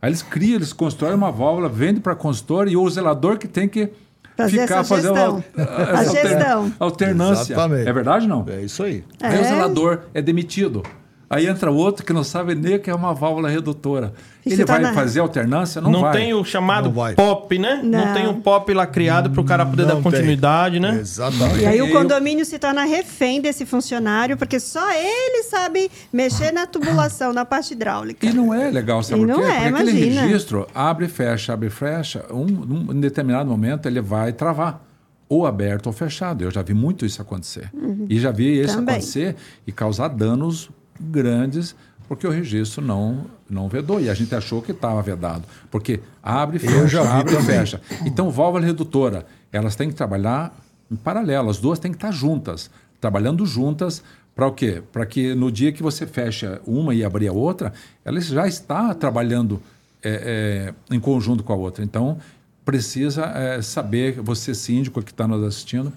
Aí 0.00 0.08
eles 0.08 0.22
criam, 0.22 0.56
eles 0.56 0.72
constroem 0.72 1.14
uma 1.14 1.30
válvula, 1.30 1.68
vendem 1.68 2.00
para 2.00 2.14
a 2.14 2.16
consultora 2.16 2.70
e 2.70 2.76
o 2.76 2.88
zelador 2.90 3.38
que 3.38 3.46
tem 3.46 3.68
que 3.68 3.92
Fazer 4.36 4.62
ficar 4.62 4.82
fazendo 4.82 5.44
a, 5.56 6.00
a 6.00 6.04
gestão. 6.04 6.72
alternância. 6.80 7.52
Exatamente. 7.52 7.88
É 7.88 7.92
verdade 7.92 8.26
não? 8.26 8.44
É 8.48 8.62
isso 8.62 8.82
aí. 8.82 9.04
É. 9.20 9.28
Aí 9.28 9.40
o 9.40 9.44
zelador 9.44 10.00
é 10.14 10.22
demitido. 10.22 10.82
Aí 11.32 11.46
entra 11.46 11.70
outro 11.70 12.04
que 12.04 12.12
não 12.12 12.22
sabe 12.22 12.54
nem 12.54 12.74
o 12.74 12.78
que 12.78 12.90
é 12.90 12.94
uma 12.94 13.14
válvula 13.14 13.48
redutora. 13.48 14.12
Ele 14.44 14.62
tá 14.66 14.74
vai 14.74 14.82
na... 14.82 14.92
fazer 14.92 15.20
alternância? 15.20 15.80
Não, 15.80 15.90
não 15.90 16.00
vai. 16.02 16.12
Não 16.12 16.20
tem 16.20 16.34
o 16.34 16.44
chamado 16.44 16.92
pop, 17.16 17.58
né? 17.58 17.80
Não. 17.82 18.04
não. 18.04 18.12
tem 18.12 18.28
um 18.28 18.38
pop 18.38 18.70
lá 18.74 18.86
criado 18.86 19.30
para 19.30 19.40
o 19.40 19.44
cara 19.44 19.64
poder 19.64 19.86
não 19.86 19.96
dar 19.96 20.02
continuidade, 20.02 20.78
tem. 20.78 20.82
né? 20.82 21.00
Exatamente. 21.00 21.60
E 21.60 21.66
aí 21.66 21.80
o 21.80 21.90
condomínio 21.90 22.44
se 22.44 22.58
torna 22.58 22.84
refém 22.84 23.40
desse 23.40 23.64
funcionário, 23.64 24.36
porque 24.36 24.60
só 24.60 24.92
ele 24.92 25.44
sabe 25.44 25.90
mexer 26.12 26.52
na 26.52 26.66
tubulação, 26.66 27.32
na 27.32 27.46
parte 27.46 27.72
hidráulica. 27.72 28.26
E 28.26 28.32
não 28.34 28.52
é 28.52 28.70
legal, 28.70 29.02
sabe 29.02 29.22
e 29.22 29.26
por 29.26 29.36
quê? 29.36 29.40
Não 29.40 29.48
é, 29.48 29.54
porque 29.54 29.68
imagina. 29.68 29.90
aquele 29.90 30.10
registro 30.10 30.66
abre 30.74 31.06
e 31.06 31.08
fecha, 31.08 31.54
abre 31.54 31.68
e 31.68 31.70
fecha, 31.70 32.26
um, 32.30 32.44
um, 32.44 32.92
em 32.92 33.00
determinado 33.00 33.48
momento 33.48 33.86
ele 33.86 34.02
vai 34.02 34.34
travar 34.34 34.84
ou 35.30 35.46
aberto 35.46 35.86
ou 35.86 35.94
fechado. 35.94 36.44
Eu 36.44 36.50
já 36.50 36.60
vi 36.60 36.74
muito 36.74 37.06
isso 37.06 37.22
acontecer. 37.22 37.70
Uhum. 37.72 38.04
E 38.06 38.20
já 38.20 38.30
vi 38.30 38.60
isso 38.60 38.74
Também. 38.74 38.96
acontecer 38.96 39.34
e 39.66 39.72
causar 39.72 40.08
danos 40.08 40.68
grandes 41.10 41.74
porque 42.08 42.26
o 42.26 42.30
registro 42.30 42.84
não 42.84 43.26
não 43.48 43.68
vedou 43.68 44.00
e 44.00 44.10
a 44.10 44.14
gente 44.14 44.34
achou 44.34 44.60
que 44.60 44.72
estava 44.72 45.00
vedado, 45.02 45.44
porque 45.70 46.00
abre, 46.22 46.58
fecha, 46.58 47.00
abre 47.02 47.34
e 47.34 47.42
fecha. 47.42 47.80
Então 48.04 48.30
válvula 48.30 48.64
redutora, 48.64 49.26
elas 49.50 49.76
têm 49.76 49.88
que 49.88 49.94
trabalhar 49.94 50.54
em 50.90 50.96
paralelo. 50.96 51.48
As 51.50 51.58
duas 51.58 51.78
têm 51.78 51.90
que 51.90 51.96
estar 51.96 52.12
juntas, 52.12 52.70
trabalhando 53.00 53.46
juntas. 53.46 54.02
Para 54.34 54.46
o 54.46 54.52
quê? 54.52 54.82
Para 54.92 55.04
que 55.04 55.34
no 55.34 55.50
dia 55.52 55.72
que 55.72 55.82
você 55.82 56.06
fecha 56.06 56.60
uma 56.66 56.94
e 56.94 57.04
abrir 57.04 57.28
a 57.28 57.32
outra, 57.32 57.72
ela 58.04 58.20
já 58.20 58.46
está 58.46 58.94
trabalhando 58.94 59.62
é, 60.02 60.72
é, 60.90 60.94
em 60.94 61.00
conjunto 61.00 61.42
com 61.42 61.52
a 61.52 61.56
outra. 61.56 61.84
Então, 61.84 62.18
precisa 62.64 63.24
é, 63.26 63.60
saber, 63.60 64.20
você 64.20 64.54
síndico 64.54 65.02
que 65.02 65.10
está 65.10 65.28
nos 65.28 65.42
assistindo, 65.44 65.92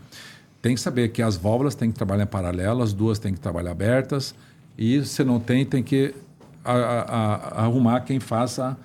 tem 0.61 0.75
que 0.75 0.81
saber 0.81 1.09
que 1.09 1.21
as 1.21 1.37
válvulas 1.37 1.75
têm 1.75 1.91
que 1.91 1.97
trabalhar 1.97 2.23
em 2.23 2.27
paralelo, 2.27 2.81
as 2.81 2.91
duas 2.91 3.19
têm 3.19 3.33
que 3.33 3.39
trabalhar 3.39 3.71
abertas, 3.71 4.33
e 4.77 5.03
se 5.05 5.23
não 5.23 5.39
tem, 5.39 5.65
tem 5.65 5.81
que 5.81 6.13
a, 6.63 6.73
a, 6.73 7.01
a, 7.01 7.63
arrumar 7.63 8.01
quem 8.01 8.19
faça 8.19 8.77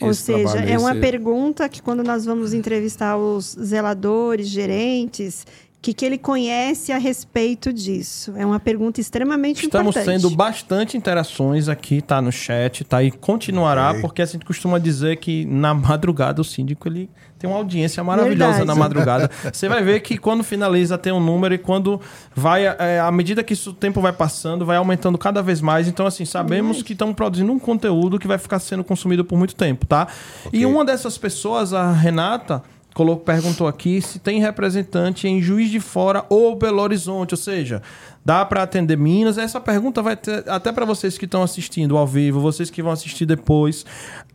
ou 0.00 0.14
seja, 0.14 0.58
é 0.58 0.76
uma 0.76 0.94
pergunta 0.96 1.68
que 1.68 1.80
quando 1.80 2.02
nós 2.02 2.24
vamos 2.24 2.52
entrevistar 2.52 3.16
os 3.16 3.56
zeladores, 3.60 4.48
gerentes, 4.48 5.46
que, 5.82 5.92
que 5.92 6.06
ele 6.06 6.16
conhece 6.16 6.92
a 6.92 6.98
respeito 6.98 7.72
disso? 7.72 8.32
É 8.36 8.46
uma 8.46 8.60
pergunta 8.60 9.00
extremamente 9.00 9.64
Estamos 9.64 9.88
importante. 9.88 10.14
Estamos 10.14 10.22
tendo 10.22 10.36
bastante 10.36 10.96
interações 10.96 11.68
aqui, 11.68 12.00
tá 12.00 12.22
no 12.22 12.30
chat, 12.30 12.84
tá? 12.84 13.02
E 13.02 13.10
continuará, 13.10 13.90
okay. 13.90 14.00
porque 14.00 14.22
a 14.22 14.24
gente 14.24 14.44
costuma 14.44 14.78
dizer 14.78 15.16
que 15.16 15.44
na 15.44 15.74
madrugada 15.74 16.40
o 16.40 16.44
síndico 16.44 16.86
ele 16.86 17.10
tem 17.36 17.50
uma 17.50 17.56
audiência 17.56 18.04
maravilhosa 18.04 18.58
Verdade. 18.58 18.68
na 18.68 18.74
madrugada. 18.76 19.30
Você 19.52 19.68
vai 19.68 19.82
ver 19.82 19.98
que 20.00 20.16
quando 20.16 20.44
finaliza 20.44 20.96
tem 20.96 21.12
um 21.12 21.18
número 21.18 21.52
e 21.52 21.58
quando 21.58 22.00
vai, 22.32 22.64
é, 22.64 23.00
à 23.00 23.10
medida 23.10 23.42
que 23.42 23.52
isso, 23.52 23.70
o 23.70 23.74
tempo 23.74 24.00
vai 24.00 24.12
passando, 24.12 24.64
vai 24.64 24.76
aumentando 24.76 25.18
cada 25.18 25.42
vez 25.42 25.60
mais. 25.60 25.88
Então, 25.88 26.06
assim, 26.06 26.24
sabemos 26.24 26.80
que 26.84 26.92
estamos 26.92 27.16
produzindo 27.16 27.50
um 27.50 27.58
conteúdo 27.58 28.20
que 28.20 28.28
vai 28.28 28.38
ficar 28.38 28.60
sendo 28.60 28.84
consumido 28.84 29.24
por 29.24 29.36
muito 29.36 29.56
tempo, 29.56 29.84
tá? 29.84 30.06
Okay. 30.46 30.60
E 30.60 30.64
uma 30.64 30.84
dessas 30.84 31.18
pessoas, 31.18 31.74
a 31.74 31.90
Renata, 31.90 32.62
colocou, 32.94 33.24
perguntou 33.24 33.66
aqui 33.66 34.00
se 34.00 34.18
tem 34.18 34.40
representante 34.40 35.26
em 35.26 35.40
Juiz 35.40 35.70
de 35.70 35.80
Fora 35.80 36.24
ou 36.28 36.56
Belo 36.56 36.80
Horizonte, 36.82 37.34
ou 37.34 37.38
seja, 37.38 37.82
dá 38.24 38.44
para 38.44 38.62
atender 38.62 38.96
Minas? 38.96 39.38
Essa 39.38 39.60
pergunta 39.60 40.02
vai 40.02 40.16
ter 40.16 40.48
até 40.48 40.72
para 40.72 40.84
vocês 40.84 41.16
que 41.16 41.24
estão 41.24 41.42
assistindo 41.42 41.96
ao 41.96 42.06
vivo, 42.06 42.40
vocês 42.40 42.70
que 42.70 42.82
vão 42.82 42.92
assistir 42.92 43.26
depois, 43.26 43.84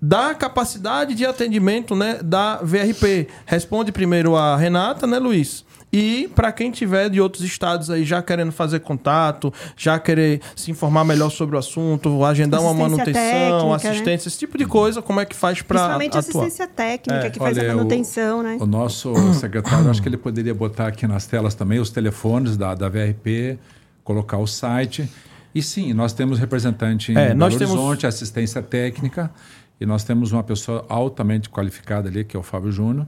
da 0.02 0.34
capacidade 0.34 1.14
de 1.16 1.26
atendimento, 1.26 1.96
né, 1.96 2.20
da 2.24 2.58
VRP. 2.58 3.28
Responde 3.46 3.92
primeiro 3.92 4.36
a 4.36 4.56
Renata, 4.56 5.06
né, 5.06 5.20
Luiz? 5.20 5.67
E 5.92 6.30
para 6.36 6.52
quem 6.52 6.70
tiver 6.70 7.10
de 7.10 7.22
outros 7.22 7.44
estados 7.44 7.90
aí 7.90 8.04
já 8.04 8.22
querendo 8.22 8.52
fazer 8.52 8.82
contato, 8.82 9.54
já 9.78 9.98
querer 9.98 10.42
se 10.56 10.70
informar 10.70 11.06
melhor 11.06 11.30
sobre 11.30 11.56
o 11.56 11.60
assunto, 11.60 12.26
agendar 12.26 12.62
uma 12.62 12.74
manutenção, 12.74 13.14
técnica, 13.14 13.66
né? 13.66 13.76
assistência, 13.76 14.12
né? 14.12 14.28
esse 14.28 14.38
tipo 14.38 14.58
de 14.58 14.66
coisa, 14.66 15.02
como 15.02 15.22
é 15.22 15.26
que 15.26 15.36
faz 15.36 15.62
para 15.62 15.80
Principalmente 15.80 16.18
assistência 16.18 16.68
técnica, 16.68 17.28
é. 17.28 17.30
que 17.30 17.40
faz 17.40 17.58
Olha, 17.58 17.72
a 17.72 17.76
manutenção, 17.76 18.40
o, 18.40 18.44
né? 18.44 18.58
O 18.60 18.66
nosso 18.66 19.14
secretário, 19.36 19.90
acho 19.90 20.02
que 20.02 20.10
ele 20.10 20.18
poderia 20.18 20.54
botar 20.54 20.88
aqui 20.88 21.08
nas 21.08 21.26
telas 21.26 21.56
também 21.56 21.80
os 21.80 21.90
telefones 21.90 22.58
da, 22.58 22.76
da 22.76 22.90
VRP, 22.90 23.58
colocar 24.04 24.38
o 24.38 24.48
site. 24.48 25.10
E 25.56 25.62
sim, 25.62 25.94
nós 25.94 26.12
temos 26.12 26.38
representante 26.38 27.14
em 27.14 27.18
é, 27.18 27.34
Belo 27.34 27.46
Horizonte, 27.46 28.02
temos... 28.02 28.04
assistência 28.16 28.62
técnica, 28.62 29.32
e 29.80 29.86
nós 29.86 30.04
temos 30.04 30.34
uma 30.34 30.44
pessoa 30.44 30.86
altamente 30.90 31.50
qualificada 31.50 32.10
ali, 32.10 32.26
que 32.26 32.36
é 32.36 32.40
o 32.40 32.44
Fábio 32.44 32.72
Júnior, 32.72 33.08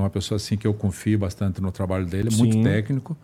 é 0.00 0.04
uma 0.04 0.10
pessoa 0.10 0.36
assim 0.36 0.56
que 0.56 0.66
eu 0.66 0.74
confio 0.74 1.18
bastante 1.18 1.60
no 1.60 1.70
trabalho 1.70 2.06
dele, 2.06 2.30
Sim. 2.30 2.38
muito 2.38 2.62
técnico. 2.62 3.16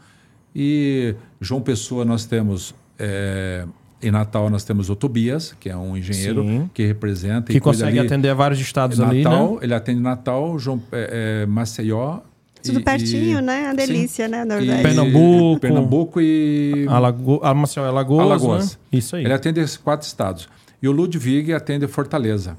E 0.55 1.14
João 1.41 1.61
Pessoa 1.61 2.05
nós 2.05 2.24
temos 2.24 2.74
é, 2.99 3.66
em 4.03 4.11
Natal 4.11 4.49
nós 4.51 4.64
temos 4.64 4.91
o 4.91 4.97
Tobias, 4.97 5.55
que 5.59 5.68
é 5.68 5.77
um 5.77 5.97
engenheiro 5.97 6.43
Sim. 6.43 6.70
que 6.72 6.87
representa 6.87 7.53
que 7.53 7.61
consegue 7.61 7.99
ali, 7.99 8.07
atender 8.07 8.35
vários 8.35 8.61
estados 8.61 8.99
Natal, 8.99 9.12
ali, 9.14 9.24
né? 9.24 9.59
Ele 9.62 9.74
atende 9.74 10.01
Natal, 10.01 10.59
João 10.59 10.83
é, 10.93 11.43
é, 11.43 11.47
Maceió. 11.47 12.20
Tudo 12.62 12.81
e, 12.81 12.83
pertinho, 12.83 13.39
e, 13.39 13.43
né? 13.43 13.68
A 13.68 13.74
delícia, 13.74 14.27
sim. 14.27 14.31
né? 14.31 14.45
Nordeste. 14.45 14.83
Pernambuco. 14.83 15.61
Pernambuco 15.61 16.20
e. 16.20 16.87
Alago... 16.89 17.41
Maceió 17.55 17.87
é 17.87 17.89
Alagoas. 17.89 18.22
Alagoas. 18.22 18.72
Né? 18.72 18.99
Isso 18.99 19.16
aí. 19.16 19.24
Ele 19.24 19.33
atende 19.33 19.61
esses 19.61 19.77
quatro 19.77 20.07
estados. 20.07 20.49
E 20.83 20.89
o 20.89 20.93
Ludwig 20.93 21.53
atende 21.53 21.87
Fortaleza. 21.87 22.57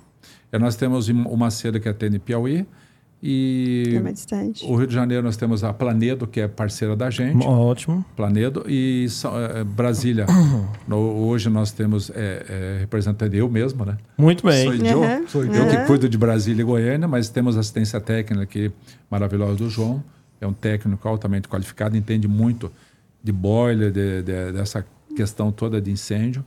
E 0.51 0.57
nós 0.57 0.75
temos 0.75 1.09
o 1.09 1.37
Macedo 1.37 1.79
que 1.79 1.89
atende 1.89 2.19
Piauí. 2.19 2.65
E 3.21 3.93
é 3.95 3.99
mais 3.99 4.15
distante. 4.15 4.63
o 4.63 4.75
Rio 4.75 4.85
de 4.85 4.93
Janeiro 4.93 5.23
nós 5.23 5.35
temos 5.35 5.63
a 5.63 5.73
Planedo, 5.73 6.27
que 6.27 6.39
é 6.39 6.47
parceira 6.47 6.95
da 6.95 7.09
gente. 7.09 7.45
Ótimo. 7.45 8.05
Planedo. 8.15 8.63
E 8.67 9.07
é, 9.55 9.63
Brasília, 9.63 10.27
no, 10.87 10.97
hoje 10.97 11.49
nós 11.49 11.71
temos 11.71 12.11
é, 12.11 12.45
é, 12.47 12.77
representante 12.81 13.35
eu 13.35 13.49
mesmo, 13.49 13.83
né? 13.85 13.97
Muito 14.17 14.45
bem. 14.45 14.65
Sou 14.65 14.73
eu, 14.73 15.27
Sou 15.27 15.43
eu 15.45 15.67
que 15.67 15.85
cuido 15.87 16.07
de 16.07 16.17
Brasília 16.17 16.61
e 16.61 16.65
Goiânia, 16.65 17.07
mas 17.07 17.29
temos 17.29 17.57
assistência 17.57 17.99
técnica 17.99 18.43
aqui 18.43 18.71
maravilhosa 19.09 19.55
do 19.55 19.69
João. 19.69 20.03
É 20.39 20.45
um 20.45 20.53
técnico 20.53 21.07
altamente 21.07 21.47
qualificado, 21.47 21.97
entende 21.97 22.27
muito 22.27 22.71
de 23.23 23.31
boiler, 23.31 23.91
de, 23.91 24.21
de, 24.21 24.51
dessa 24.51 24.85
questão 25.15 25.51
toda 25.51 25.81
de 25.81 25.89
incêndio. 25.89 26.45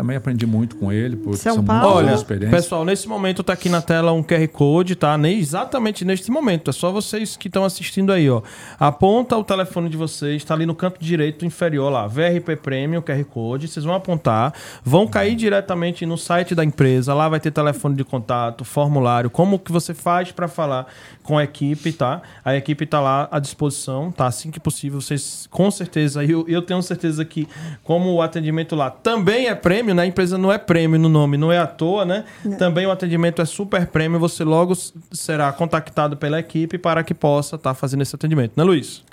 Também 0.00 0.16
aprendi 0.16 0.46
muito 0.46 0.76
com 0.76 0.90
ele, 0.90 1.14
por 1.14 1.36
São 1.36 1.56
são 1.56 1.62
Paulo. 1.62 1.96
Olha, 1.96 2.16
pessoal, 2.50 2.86
nesse 2.86 3.06
momento 3.06 3.42
tá 3.42 3.52
aqui 3.52 3.68
na 3.68 3.82
tela 3.82 4.12
um 4.12 4.22
QR 4.22 4.48
Code, 4.48 4.96
tá? 4.96 5.18
Nem 5.18 5.38
exatamente 5.38 6.06
neste 6.06 6.30
momento. 6.30 6.70
É 6.70 6.72
só 6.72 6.90
vocês 6.90 7.36
que 7.36 7.48
estão 7.48 7.66
assistindo 7.66 8.10
aí, 8.10 8.30
ó. 8.30 8.40
Aponta 8.78 9.36
o 9.36 9.44
telefone 9.44 9.90
de 9.90 9.98
vocês, 9.98 10.36
está 10.36 10.54
ali 10.54 10.64
no 10.64 10.74
canto 10.74 10.98
direito 11.04 11.44
inferior 11.44 11.92
lá, 11.92 12.06
VRP 12.06 12.56
Premium, 12.56 13.02
QR 13.02 13.22
Code. 13.24 13.68
Vocês 13.68 13.84
vão 13.84 13.94
apontar, 13.94 14.54
vão 14.82 15.06
cair 15.06 15.36
diretamente 15.36 16.06
no 16.06 16.16
site 16.16 16.54
da 16.54 16.64
empresa. 16.64 17.12
Lá 17.12 17.28
vai 17.28 17.38
ter 17.38 17.50
telefone 17.50 17.94
de 17.94 18.02
contato, 18.02 18.64
formulário, 18.64 19.28
como 19.28 19.58
que 19.58 19.70
você 19.70 19.92
faz 19.92 20.32
para 20.32 20.48
falar 20.48 20.86
com 21.22 21.36
a 21.36 21.44
equipe, 21.44 21.92
tá? 21.92 22.22
A 22.42 22.56
equipe 22.56 22.86
tá 22.86 23.00
lá 23.00 23.28
à 23.30 23.38
disposição, 23.38 24.10
tá? 24.10 24.26
Assim 24.26 24.50
que 24.50 24.58
possível, 24.58 24.98
vocês 24.98 25.46
com 25.50 25.70
certeza, 25.70 26.24
eu, 26.24 26.46
eu 26.48 26.62
tenho 26.62 26.82
certeza 26.82 27.22
que 27.22 27.46
como 27.84 28.14
o 28.14 28.22
atendimento 28.22 28.74
lá 28.74 28.90
também 28.90 29.46
é 29.46 29.54
premium 29.54 29.89
prêmio, 29.90 29.94
né? 29.94 30.02
A 30.02 30.06
empresa 30.06 30.38
não 30.38 30.52
é 30.52 30.58
prêmio 30.58 30.98
no 30.98 31.08
nome, 31.08 31.36
não 31.36 31.52
é 31.52 31.58
à 31.58 31.66
toa, 31.66 32.04
né? 32.04 32.24
Não. 32.44 32.56
Também 32.56 32.86
o 32.86 32.90
atendimento 32.90 33.42
é 33.42 33.44
super 33.44 33.86
prêmio, 33.86 34.18
você 34.18 34.44
logo 34.44 34.74
será 35.12 35.52
contactado 35.52 36.16
pela 36.16 36.38
equipe 36.38 36.78
para 36.78 37.02
que 37.02 37.14
possa 37.14 37.56
estar 37.56 37.70
tá 37.70 37.74
fazendo 37.74 38.02
esse 38.02 38.14
atendimento, 38.14 38.52
né, 38.56 38.62
Luiz? 38.62 39.04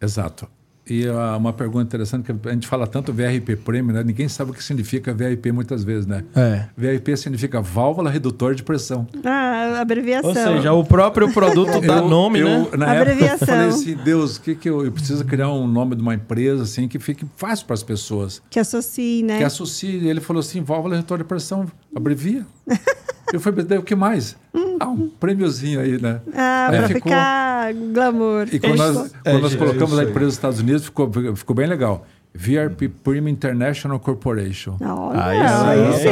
Exato. 0.00 0.48
E 0.90 1.06
uh, 1.06 1.36
uma 1.36 1.52
pergunta 1.52 1.84
interessante, 1.84 2.24
que 2.24 2.48
a 2.48 2.52
gente 2.52 2.66
fala 2.66 2.86
tanto 2.86 3.12
VRP 3.12 3.56
Premium, 3.56 3.94
né? 3.94 4.02
Ninguém 4.04 4.28
sabe 4.28 4.50
o 4.50 4.54
que 4.54 4.62
significa 4.62 5.12
VRP 5.12 5.52
muitas 5.52 5.84
vezes, 5.84 6.06
né? 6.06 6.24
É. 6.34 6.64
VRP 6.76 7.16
significa 7.16 7.60
válvula 7.60 8.10
redutor 8.10 8.54
de 8.54 8.62
pressão. 8.62 9.06
Ah, 9.24 9.80
abreviação. 9.80 10.30
Ou 10.30 10.34
seja, 10.34 10.72
o 10.72 10.84
próprio 10.84 11.32
produto 11.32 11.80
dá 11.80 11.98
eu, 11.98 12.08
nome, 12.08 12.40
eu, 12.40 12.46
né? 12.46 12.68
Na 12.76 12.92
abreviação. 12.92 13.34
Época, 13.34 13.44
eu 13.44 13.46
falei 13.46 13.68
assim, 13.68 13.94
Deus, 13.96 14.38
que 14.38 14.54
que 14.54 14.68
eu, 14.68 14.84
eu 14.84 14.92
preciso 14.92 15.24
criar 15.24 15.50
um 15.52 15.66
nome 15.66 15.94
de 15.94 16.02
uma 16.02 16.14
empresa 16.14 16.62
assim 16.62 16.88
que 16.88 16.98
fique 16.98 17.24
fácil 17.36 17.66
para 17.66 17.74
as 17.74 17.82
pessoas. 17.82 18.42
Que 18.50 18.58
associe, 18.58 19.22
né? 19.22 19.38
Que 19.38 19.44
associe. 19.44 19.98
E 19.98 20.08
ele 20.08 20.20
falou 20.20 20.40
assim, 20.40 20.62
válvula 20.62 20.96
redutor 20.96 21.18
de 21.18 21.24
pressão, 21.24 21.66
abrevia. 21.94 22.46
Eu 23.32 23.40
falei, 23.40 23.78
o 23.78 23.82
que 23.82 23.94
mais? 23.94 24.36
Ah, 24.80 24.88
um 24.88 25.08
prêmiozinho 25.08 25.80
aí, 25.80 26.00
né? 26.00 26.20
Ah, 26.34 26.68
aí 26.70 26.78
pra 26.78 26.88
ficou... 26.88 27.02
ficar 27.02 27.74
glamour. 27.92 28.48
E 28.52 28.58
quando 28.58 28.76
nós, 28.76 29.12
é, 29.24 29.32
quando 29.32 29.42
nós 29.42 29.54
colocamos 29.54 29.98
a 29.98 30.04
empresa 30.04 30.26
dos 30.26 30.34
Estados 30.34 30.60
Unidos, 30.60 30.84
ficou, 30.84 31.10
ficou 31.34 31.54
bem 31.54 31.66
legal. 31.66 32.06
VRP 32.34 32.88
Premium 32.88 33.28
International 33.28 33.98
Corporation. 33.98 34.76
Olha, 34.80 35.24
aí, 35.24 35.40
aí 35.40 35.92
sim. 35.94 36.08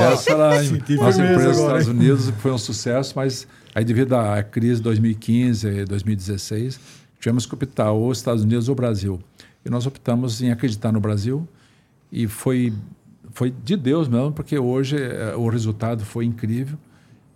Essa 0.00 0.32
era 0.32 0.44
a 0.44 0.62
nossa 0.62 1.22
empresa 1.22 1.48
dos 1.48 1.58
Estados 1.58 1.88
Unidos, 1.88 2.30
que 2.30 2.40
foi 2.40 2.50
um 2.50 2.58
sucesso, 2.58 3.12
mas 3.14 3.46
aí 3.74 3.84
devido 3.84 4.14
à 4.14 4.42
crise 4.42 4.76
de 4.76 4.82
2015 4.82 5.68
e 5.68 5.84
2016, 5.84 6.80
tivemos 7.20 7.46
que 7.46 7.54
optar 7.54 7.92
ou 7.92 8.10
Estados 8.10 8.42
Unidos 8.42 8.68
ou 8.68 8.74
Brasil. 8.74 9.20
E 9.64 9.70
nós 9.70 9.86
optamos 9.86 10.42
em 10.42 10.50
acreditar 10.50 10.92
no 10.92 11.00
Brasil 11.00 11.46
e 12.10 12.26
foi 12.26 12.72
foi 13.34 13.50
de 13.50 13.76
Deus 13.76 14.08
mesmo, 14.08 14.32
porque 14.32 14.56
hoje 14.56 14.96
eh, 14.96 15.34
o 15.36 15.48
resultado 15.48 16.04
foi 16.04 16.24
incrível. 16.24 16.78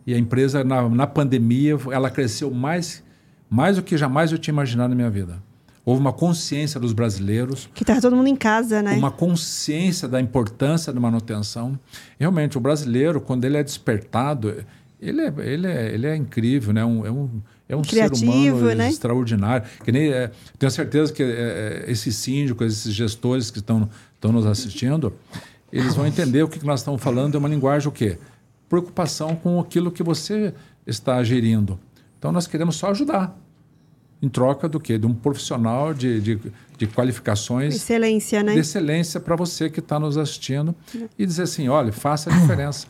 E 0.06 0.14
a 0.14 0.18
empresa, 0.18 0.64
na, 0.64 0.88
na 0.88 1.06
pandemia, 1.06 1.76
ela 1.92 2.08
cresceu 2.08 2.50
mais, 2.50 3.04
mais 3.50 3.76
do 3.76 3.82
que 3.82 3.96
jamais 3.96 4.32
eu 4.32 4.38
tinha 4.38 4.52
imaginado 4.52 4.90
na 4.90 4.94
minha 4.94 5.10
vida. 5.10 5.42
Houve 5.84 6.00
uma 6.00 6.12
consciência 6.12 6.78
dos 6.78 6.92
brasileiros. 6.92 7.68
Que 7.74 7.82
estava 7.82 8.00
todo 8.00 8.14
mundo 8.14 8.28
em 8.28 8.36
casa, 8.36 8.80
né? 8.80 8.94
Uma 8.94 9.10
consciência 9.10 10.06
da 10.06 10.20
importância 10.20 10.92
da 10.92 11.00
manutenção. 11.00 11.78
Realmente, 12.18 12.56
o 12.56 12.60
brasileiro, 12.60 13.20
quando 13.20 13.44
ele 13.44 13.56
é 13.56 13.62
despertado, 13.62 14.64
ele 15.00 15.20
é, 15.20 15.34
ele 15.38 15.66
é, 15.66 15.94
ele 15.94 16.06
é 16.06 16.14
incrível, 16.14 16.72
né? 16.72 16.84
Um, 16.84 17.06
é 17.06 17.10
um, 17.10 17.30
é 17.68 17.76
um 17.76 17.82
Criativo, 17.82 18.24
ser 18.24 18.52
humano 18.52 18.74
né? 18.74 18.88
extraordinário. 18.88 19.66
Que 19.84 19.90
nem, 19.90 20.12
é, 20.12 20.30
tenho 20.58 20.70
certeza 20.70 21.12
que 21.12 21.22
é, 21.22 21.84
esses 21.88 22.14
síndicos, 22.16 22.72
esses 22.72 22.94
gestores 22.94 23.50
que 23.50 23.58
estão, 23.58 23.88
estão 24.14 24.32
nos 24.32 24.46
assistindo, 24.46 25.12
eles 25.72 25.94
vão 25.94 26.06
entender 26.06 26.42
o 26.42 26.48
que 26.48 26.64
nós 26.64 26.80
estamos 26.80 27.02
falando, 27.02 27.34
é 27.34 27.38
uma 27.38 27.48
linguagem 27.48 27.88
o 27.88 27.92
quê? 27.92 28.18
Preocupação 28.68 29.36
com 29.36 29.60
aquilo 29.60 29.90
que 29.90 30.02
você 30.02 30.54
está 30.86 31.22
gerindo. 31.22 31.78
Então 32.18 32.32
nós 32.32 32.46
queremos 32.46 32.76
só 32.76 32.90
ajudar. 32.90 33.36
Em 34.20 34.28
troca 34.28 34.68
do 34.68 34.80
quê? 34.80 34.98
De 34.98 35.06
um 35.06 35.14
profissional 35.14 35.94
de, 35.94 36.20
de, 36.20 36.40
de 36.76 36.86
qualificações. 36.88 37.76
Excelência, 37.76 38.42
né? 38.42 38.52
De 38.52 38.58
excelência 38.58 39.20
para 39.20 39.36
você 39.36 39.70
que 39.70 39.78
está 39.78 40.00
nos 40.00 40.16
assistindo. 40.16 40.74
E 41.16 41.24
dizer 41.24 41.44
assim: 41.44 41.68
olha, 41.68 41.92
faça 41.92 42.28
a 42.28 42.36
diferença. 42.36 42.88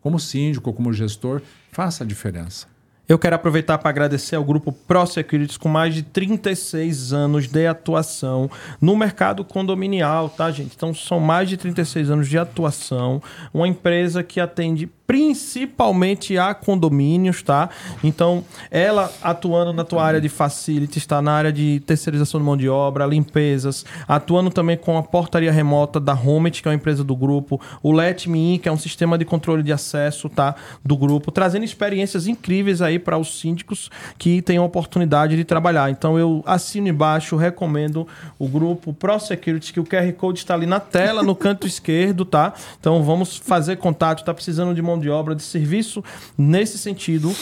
Como 0.00 0.18
síndico, 0.18 0.72
como 0.72 0.92
gestor, 0.92 1.42
faça 1.72 2.04
a 2.04 2.06
diferença. 2.06 2.66
Eu 3.10 3.18
quero 3.18 3.34
aproveitar 3.34 3.76
para 3.76 3.90
agradecer 3.90 4.36
ao 4.36 4.44
grupo 4.44 4.70
ProSecurities 4.70 5.56
com 5.56 5.68
mais 5.68 5.92
de 5.92 6.00
36 6.00 7.12
anos 7.12 7.48
de 7.48 7.66
atuação 7.66 8.48
no 8.80 8.94
mercado 8.94 9.44
condominial, 9.44 10.28
tá, 10.28 10.48
gente? 10.52 10.76
Então 10.76 10.94
são 10.94 11.18
mais 11.18 11.48
de 11.48 11.56
36 11.56 12.08
anos 12.08 12.28
de 12.28 12.38
atuação, 12.38 13.20
uma 13.52 13.66
empresa 13.66 14.22
que 14.22 14.38
atende 14.38 14.88
principalmente 15.10 16.38
a 16.38 16.54
condomínios, 16.54 17.42
tá? 17.42 17.68
Então, 18.04 18.44
ela 18.70 19.10
atuando 19.20 19.72
na 19.72 19.82
tua 19.82 20.04
área 20.04 20.20
de 20.20 20.28
facilities, 20.28 20.98
está 20.98 21.20
na 21.20 21.32
área 21.32 21.52
de 21.52 21.82
terceirização 21.84 22.38
de 22.38 22.46
mão 22.46 22.56
de 22.56 22.68
obra, 22.68 23.04
limpezas, 23.06 23.84
atuando 24.06 24.50
também 24.50 24.76
com 24.76 24.96
a 24.96 25.02
portaria 25.02 25.50
remota 25.50 25.98
da 25.98 26.14
Homet, 26.14 26.62
que 26.62 26.68
é 26.68 26.70
uma 26.70 26.76
empresa 26.76 27.02
do 27.02 27.16
grupo, 27.16 27.60
o 27.82 27.90
Let 27.90 28.28
Me 28.28 28.54
In, 28.54 28.58
que 28.58 28.68
é 28.68 28.72
um 28.72 28.78
sistema 28.78 29.18
de 29.18 29.24
controle 29.24 29.64
de 29.64 29.72
acesso, 29.72 30.28
tá? 30.28 30.54
Do 30.84 30.96
grupo, 30.96 31.32
trazendo 31.32 31.64
experiências 31.64 32.28
incríveis 32.28 32.80
aí 32.80 32.96
para 32.96 33.18
os 33.18 33.40
síndicos 33.40 33.90
que 34.16 34.40
têm 34.40 34.58
a 34.58 34.62
oportunidade 34.62 35.34
de 35.34 35.42
trabalhar. 35.42 35.90
Então, 35.90 36.20
eu 36.20 36.40
assino 36.46 36.86
embaixo, 36.86 37.34
recomendo 37.34 38.06
o 38.38 38.46
grupo 38.46 38.92
ProSecurity, 38.92 39.72
que 39.72 39.80
o 39.80 39.84
QR 39.84 40.12
Code 40.12 40.38
está 40.38 40.54
ali 40.54 40.66
na 40.66 40.78
tela, 40.78 41.20
no 41.20 41.34
canto 41.34 41.66
esquerdo, 41.66 42.24
tá? 42.24 42.54
Então, 42.78 43.02
vamos 43.02 43.36
fazer 43.36 43.74
contato, 43.74 44.24
tá 44.24 44.32
precisando 44.32 44.72
de 44.72 44.80
mão 44.80 44.99
de 45.00 45.10
obra, 45.10 45.34
de 45.34 45.42
serviço 45.42 46.04
nesse 46.36 46.78
sentido 46.78 47.34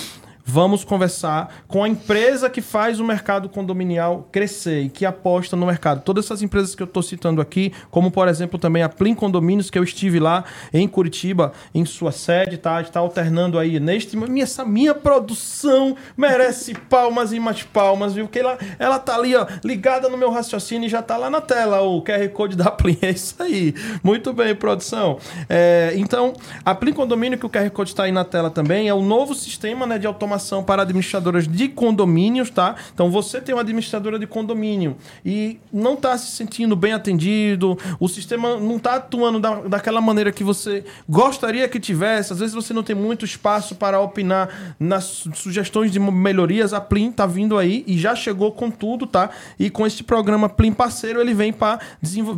vamos 0.49 0.83
conversar 0.83 1.63
com 1.69 1.85
a 1.85 1.89
empresa 1.89 2.49
que 2.49 2.63
faz 2.63 2.99
o 2.99 3.05
mercado 3.05 3.51
condominial 3.51 4.27
crescer 4.33 4.85
e 4.85 4.89
que 4.89 5.05
aposta 5.05 5.55
no 5.55 5.67
mercado. 5.67 6.01
Todas 6.01 6.25
essas 6.25 6.41
empresas 6.41 6.75
que 6.75 6.83
eu 6.83 6.87
estou 6.87 7.03
citando 7.03 7.43
aqui, 7.43 7.71
como 7.91 8.11
por 8.11 8.27
exemplo 8.29 8.59
também 8.59 8.83
a 8.83 8.89
Plim 8.89 9.15
Condomínios, 9.15 9.69
que 9.69 9.79
eu 9.79 9.85
estive 9.85 10.19
lá 10.19 10.45
em 10.73 10.89
Curitiba, 10.89 11.53
em 11.75 11.85
sua 11.85 12.13
sede, 12.13 12.57
tá? 12.57 12.81
Está 12.81 13.01
alternando 13.01 13.59
aí 13.59 13.79
neste. 13.79 14.17
Minha, 14.17 14.45
essa 14.45 14.65
minha 14.65 14.95
produção 14.95 15.95
merece 16.17 16.73
palmas 16.89 17.35
e 17.35 17.39
mais 17.39 17.63
palmas, 17.63 18.15
viu? 18.15 18.27
Que 18.27 18.39
ela, 18.39 18.57
ela 18.79 18.99
tá 18.99 19.17
ali, 19.17 19.37
ó, 19.37 19.47
ligada 19.63 20.09
no 20.09 20.17
meu 20.17 20.31
raciocínio 20.31 20.87
e 20.87 20.89
já 20.89 21.03
tá 21.03 21.19
lá 21.19 21.29
na 21.29 21.43
tela 21.43 21.83
o 21.83 22.01
QR 22.03 22.27
Code 22.33 22.57
da 22.57 22.71
Plim. 22.71 22.97
É 23.03 23.11
isso 23.11 23.37
aí. 23.43 23.75
Muito 24.03 24.33
bem, 24.33 24.55
produção. 24.55 25.19
É, 25.49 25.93
então, 25.97 26.33
a 26.65 26.75
Plim 26.75 26.95
Condomínio, 26.95 27.39
que 27.39 27.47
o 27.47 27.51
QR 27.51 27.71
Code 27.71 27.91
está 27.91 28.05
aí 28.05 28.13
na 28.13 28.25
tela 28.25 28.51
também, 28.51 28.89
é 28.89 28.95
o 28.95 29.03
novo 29.03 29.35
sistema 29.35 29.87
né, 29.87 29.99
de 29.99 30.07
automação 30.07 30.38
para 30.63 30.83
administradoras 30.83 31.47
de 31.47 31.69
condomínios, 31.69 32.51
tá? 32.51 32.75
Então 32.93 33.11
você 33.11 33.41
tem 33.41 33.55
uma 33.55 33.63
administradora 33.63 34.19
de 34.19 34.27
condomínio 34.27 34.97
e 35.25 35.59
não 35.73 35.95
está 35.95 36.17
se 36.19 36.33
sentindo 36.33 36.77
bem 36.77 36.93
atendido, 36.93 37.79
o 37.99 38.09
sistema 38.09 38.57
não 38.59 38.77
está 38.77 38.97
atuando 38.97 39.41
da, 39.41 39.55
daquela 39.63 40.01
maneira 40.01 40.33
que 40.33 40.45
você 40.45 40.85
gostaria 41.09 41.69
que 41.69 41.81
tivesse, 41.81 42.33
às 42.33 42.39
vezes 42.41 42.55
você 42.55 42.73
não 42.73 42.83
tem 42.83 42.95
muito 42.95 43.25
espaço 43.25 43.75
para 43.75 44.01
opinar 44.01 44.75
nas 44.79 45.29
sugestões 45.35 45.91
de 45.91 45.99
melhorias, 45.99 46.73
a 46.73 46.81
Plim 46.81 47.11
tá 47.13 47.27
vindo 47.27 47.57
aí 47.57 47.85
e 47.87 47.99
já 47.99 48.15
chegou 48.15 48.53
com 48.53 48.71
tudo, 48.71 49.07
tá? 49.07 49.31
E 49.59 49.71
com 49.71 49.87
esse 49.87 50.03
programa 50.03 50.49
Plim 50.49 50.73
Parceiro, 50.73 51.21
ele 51.21 51.35
vem 51.35 51.53
para 51.53 51.79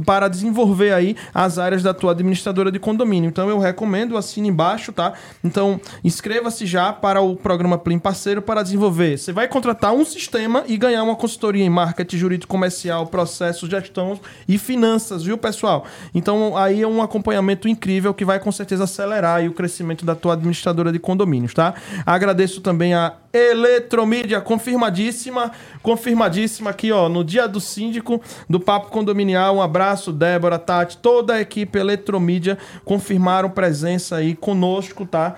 para 0.04 0.28
desenvolver 0.28 0.92
aí 0.92 1.16
as 1.32 1.58
áreas 1.58 1.82
da 1.82 1.94
tua 1.94 2.12
administradora 2.12 2.70
de 2.70 2.78
condomínio. 2.78 3.28
Então 3.28 3.48
eu 3.48 3.58
recomendo, 3.58 4.16
assine 4.16 4.48
embaixo, 4.48 4.92
tá? 4.92 5.12
Então 5.44 5.80
inscreva-se 6.02 6.66
já 6.66 6.92
para 6.92 7.20
o 7.20 7.36
programa 7.36 7.78
Plim 7.78 7.89
parceiro 7.98 8.42
para 8.42 8.62
desenvolver. 8.62 9.18
Você 9.18 9.32
vai 9.32 9.48
contratar 9.48 9.92
um 9.92 10.04
sistema 10.04 10.64
e 10.66 10.76
ganhar 10.76 11.02
uma 11.02 11.16
consultoria 11.16 11.64
em 11.64 11.70
marketing 11.70 12.16
jurídico 12.16 12.50
comercial, 12.50 13.06
processos, 13.06 13.68
gestão 13.68 14.18
e 14.48 14.58
finanças, 14.58 15.24
viu, 15.24 15.38
pessoal? 15.38 15.84
Então 16.14 16.56
aí 16.56 16.82
é 16.82 16.86
um 16.86 17.02
acompanhamento 17.02 17.68
incrível 17.68 18.12
que 18.12 18.24
vai 18.24 18.38
com 18.38 18.52
certeza 18.52 18.84
acelerar 18.84 19.44
o 19.44 19.52
crescimento 19.52 20.04
da 20.04 20.14
tua 20.14 20.34
administradora 20.34 20.92
de 20.92 20.98
condomínios, 20.98 21.54
tá? 21.54 21.74
Agradeço 22.04 22.60
também 22.60 22.94
a 22.94 23.14
Eletromídia, 23.32 24.40
confirmadíssima, 24.40 25.52
confirmadíssima 25.82 26.70
aqui, 26.70 26.90
ó, 26.90 27.08
no 27.08 27.22
dia 27.22 27.46
do 27.46 27.60
síndico 27.60 28.20
do 28.48 28.58
Papo 28.58 28.90
Condominial. 28.90 29.56
Um 29.56 29.62
abraço, 29.62 30.12
Débora, 30.12 30.58
Tati, 30.58 30.98
toda 30.98 31.34
a 31.34 31.40
equipe 31.40 31.78
Eletromídia 31.78 32.58
confirmaram 32.84 33.48
presença 33.48 34.16
aí 34.16 34.34
conosco, 34.34 35.06
tá? 35.06 35.36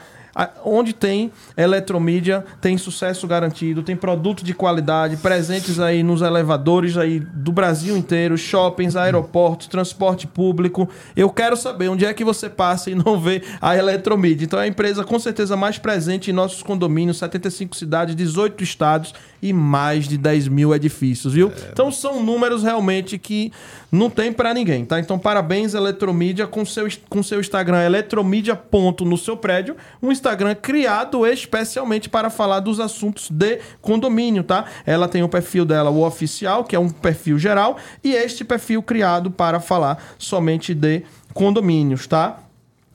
Onde 0.64 0.92
tem 0.92 1.30
eletromídia, 1.56 2.44
tem 2.60 2.78
sucesso 2.78 3.26
garantido, 3.26 3.82
tem 3.82 3.94
produto 3.94 4.42
de 4.44 4.54
qualidade, 4.54 5.16
presentes 5.16 5.78
aí 5.78 6.02
nos 6.02 6.22
elevadores 6.22 6.96
aí 6.96 7.20
do 7.20 7.52
Brasil 7.52 7.96
inteiro, 7.96 8.36
shoppings, 8.38 8.96
aeroportos, 8.96 9.66
transporte 9.66 10.26
público. 10.26 10.88
Eu 11.14 11.30
quero 11.30 11.56
saber 11.56 11.88
onde 11.88 12.06
é 12.06 12.14
que 12.14 12.24
você 12.24 12.48
passa 12.48 12.90
e 12.90 12.94
não 12.94 13.20
vê 13.20 13.42
a 13.60 13.76
eletromídia. 13.76 14.44
Então 14.44 14.58
é 14.58 14.64
a 14.64 14.66
empresa 14.66 15.04
com 15.04 15.18
certeza 15.18 15.56
mais 15.56 15.78
presente 15.78 16.30
em 16.30 16.34
nossos 16.34 16.62
condomínios, 16.62 17.18
75 17.18 17.76
cidades, 17.76 18.16
18 18.16 18.62
estados 18.62 19.14
e 19.42 19.52
mais 19.52 20.06
de 20.06 20.16
10 20.16 20.46
mil 20.48 20.72
edifícios, 20.72 21.34
viu? 21.34 21.48
É. 21.48 21.70
Então 21.72 21.90
são 21.90 22.22
números 22.22 22.62
realmente 22.62 23.18
que 23.18 23.52
não 23.90 24.08
tem 24.08 24.32
para 24.32 24.54
ninguém, 24.54 24.84
tá? 24.84 25.00
Então 25.00 25.18
parabéns 25.18 25.74
Eletromídia 25.74 26.46
com 26.46 26.64
seu 26.64 26.86
com 27.08 27.22
seu 27.22 27.40
Instagram 27.40 27.82
eletromídia 27.82 28.54
ponto 28.54 29.04
no 29.04 29.18
seu 29.18 29.36
prédio, 29.36 29.76
um 30.00 30.12
Instagram 30.12 30.54
criado 30.54 31.26
especialmente 31.26 32.08
para 32.08 32.30
falar 32.30 32.60
dos 32.60 32.78
assuntos 32.78 33.28
de 33.28 33.58
condomínio, 33.80 34.44
tá? 34.44 34.66
Ela 34.86 35.08
tem 35.08 35.22
o 35.22 35.28
perfil 35.28 35.64
dela, 35.64 35.90
o 35.90 36.06
oficial, 36.06 36.64
que 36.64 36.76
é 36.76 36.78
um 36.78 36.88
perfil 36.88 37.38
geral, 37.38 37.76
e 38.04 38.14
este 38.14 38.44
perfil 38.44 38.82
criado 38.82 39.30
para 39.30 39.58
falar 39.58 40.02
somente 40.18 40.72
de 40.74 41.02
condomínios, 41.34 42.06
tá? 42.06 42.38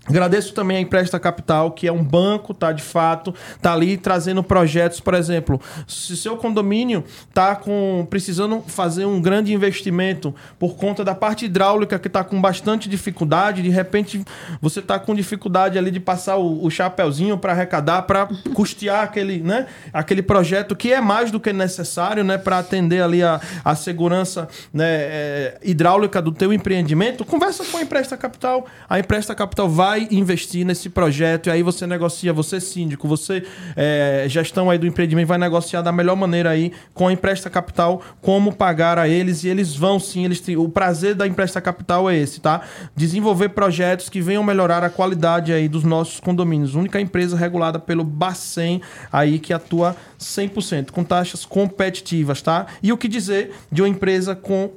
Agradeço 0.07 0.53
também 0.53 0.77
a 0.77 0.81
Empresta 0.81 1.19
Capital, 1.19 1.71
que 1.71 1.87
é 1.87 1.91
um 1.91 2.03
banco, 2.03 2.53
tá? 2.53 2.71
De 2.71 2.81
fato, 2.81 3.33
tá 3.61 3.73
ali 3.73 3.97
trazendo 3.97 4.43
projetos, 4.43 4.99
por 4.99 5.13
exemplo, 5.13 5.59
se 5.87 6.15
seu 6.15 6.37
condomínio 6.37 7.03
tá 7.33 7.55
com 7.55 8.07
precisando 8.09 8.63
fazer 8.67 9.05
um 9.05 9.21
grande 9.21 9.53
investimento 9.53 10.33
por 10.57 10.75
conta 10.75 11.03
da 11.03 11.13
parte 11.13 11.45
hidráulica 11.45 11.99
que 11.99 12.09
tá 12.09 12.23
com 12.23 12.39
bastante 12.39 12.87
dificuldade, 12.87 13.61
de 13.61 13.69
repente 13.69 14.23
você 14.61 14.81
tá 14.81 14.97
com 14.97 15.13
dificuldade 15.13 15.77
ali 15.77 15.91
de 15.91 15.99
passar 15.99 16.37
o, 16.37 16.65
o 16.65 16.69
chapéuzinho 16.69 17.37
para 17.37 17.51
arrecadar, 17.51 18.03
para 18.03 18.27
custear 18.53 19.03
aquele, 19.03 19.39
né? 19.39 19.67
Aquele 19.91 20.21
projeto 20.21 20.75
que 20.75 20.93
é 20.93 21.01
mais 21.01 21.31
do 21.31 21.39
que 21.39 21.51
necessário, 21.51 22.23
né? 22.23 22.37
Para 22.37 22.59
atender 22.59 23.01
ali 23.01 23.23
a, 23.23 23.41
a 23.63 23.75
segurança 23.75 24.47
né, 24.73 24.85
é, 24.87 25.57
hidráulica 25.63 26.21
do 26.21 26.31
teu 26.31 26.53
empreendimento. 26.53 27.25
Conversa 27.25 27.65
com 27.65 27.77
a 27.77 27.81
Empresta 27.81 28.15
Capital. 28.15 28.65
A 28.89 28.99
Empresta 28.99 29.35
Capital 29.35 29.69
vai 29.69 29.96
vai 29.97 30.07
investir 30.11 30.65
nesse 30.65 30.89
projeto 30.89 31.47
e 31.47 31.49
aí 31.49 31.63
você 31.63 31.87
negocia, 31.87 32.31
você 32.31 32.61
síndico, 32.61 33.07
você 33.07 33.43
é, 33.75 34.25
gestão 34.27 34.69
aí 34.69 34.77
do 34.77 34.85
empreendimento 34.85 35.27
vai 35.27 35.37
negociar 35.37 35.81
da 35.81 35.91
melhor 35.91 36.15
maneira 36.15 36.51
aí 36.51 36.71
com 36.93 37.07
a 37.07 37.13
Empresta 37.13 37.49
Capital 37.49 38.01
como 38.21 38.53
pagar 38.53 38.99
a 38.99 39.09
eles 39.09 39.43
e 39.43 39.47
eles 39.47 39.75
vão 39.75 39.99
sim, 39.99 40.25
eles 40.25 40.39
têm, 40.39 40.55
o 40.55 40.69
prazer 40.69 41.15
da 41.15 41.25
Empresta 41.25 41.59
Capital 41.59 42.09
é 42.09 42.15
esse, 42.15 42.39
tá? 42.39 42.61
Desenvolver 42.95 43.49
projetos 43.49 44.09
que 44.09 44.21
venham 44.21 44.43
melhorar 44.43 44.83
a 44.83 44.89
qualidade 44.89 45.51
aí 45.51 45.67
dos 45.67 45.83
nossos 45.83 46.19
condomínios. 46.19 46.75
Única 46.75 47.01
empresa 47.01 47.35
regulada 47.35 47.79
pelo 47.79 48.03
Bacen 48.03 48.81
aí 49.11 49.39
que 49.39 49.53
atua 49.53 49.95
100% 50.19 50.91
com 50.91 51.03
taxas 51.03 51.45
competitivas, 51.45 52.41
tá? 52.41 52.67
E 52.83 52.93
o 52.93 52.97
que 52.97 53.07
dizer 53.07 53.53
de 53.71 53.81
uma 53.81 53.89
empresa 53.89 54.35
com 54.35 54.69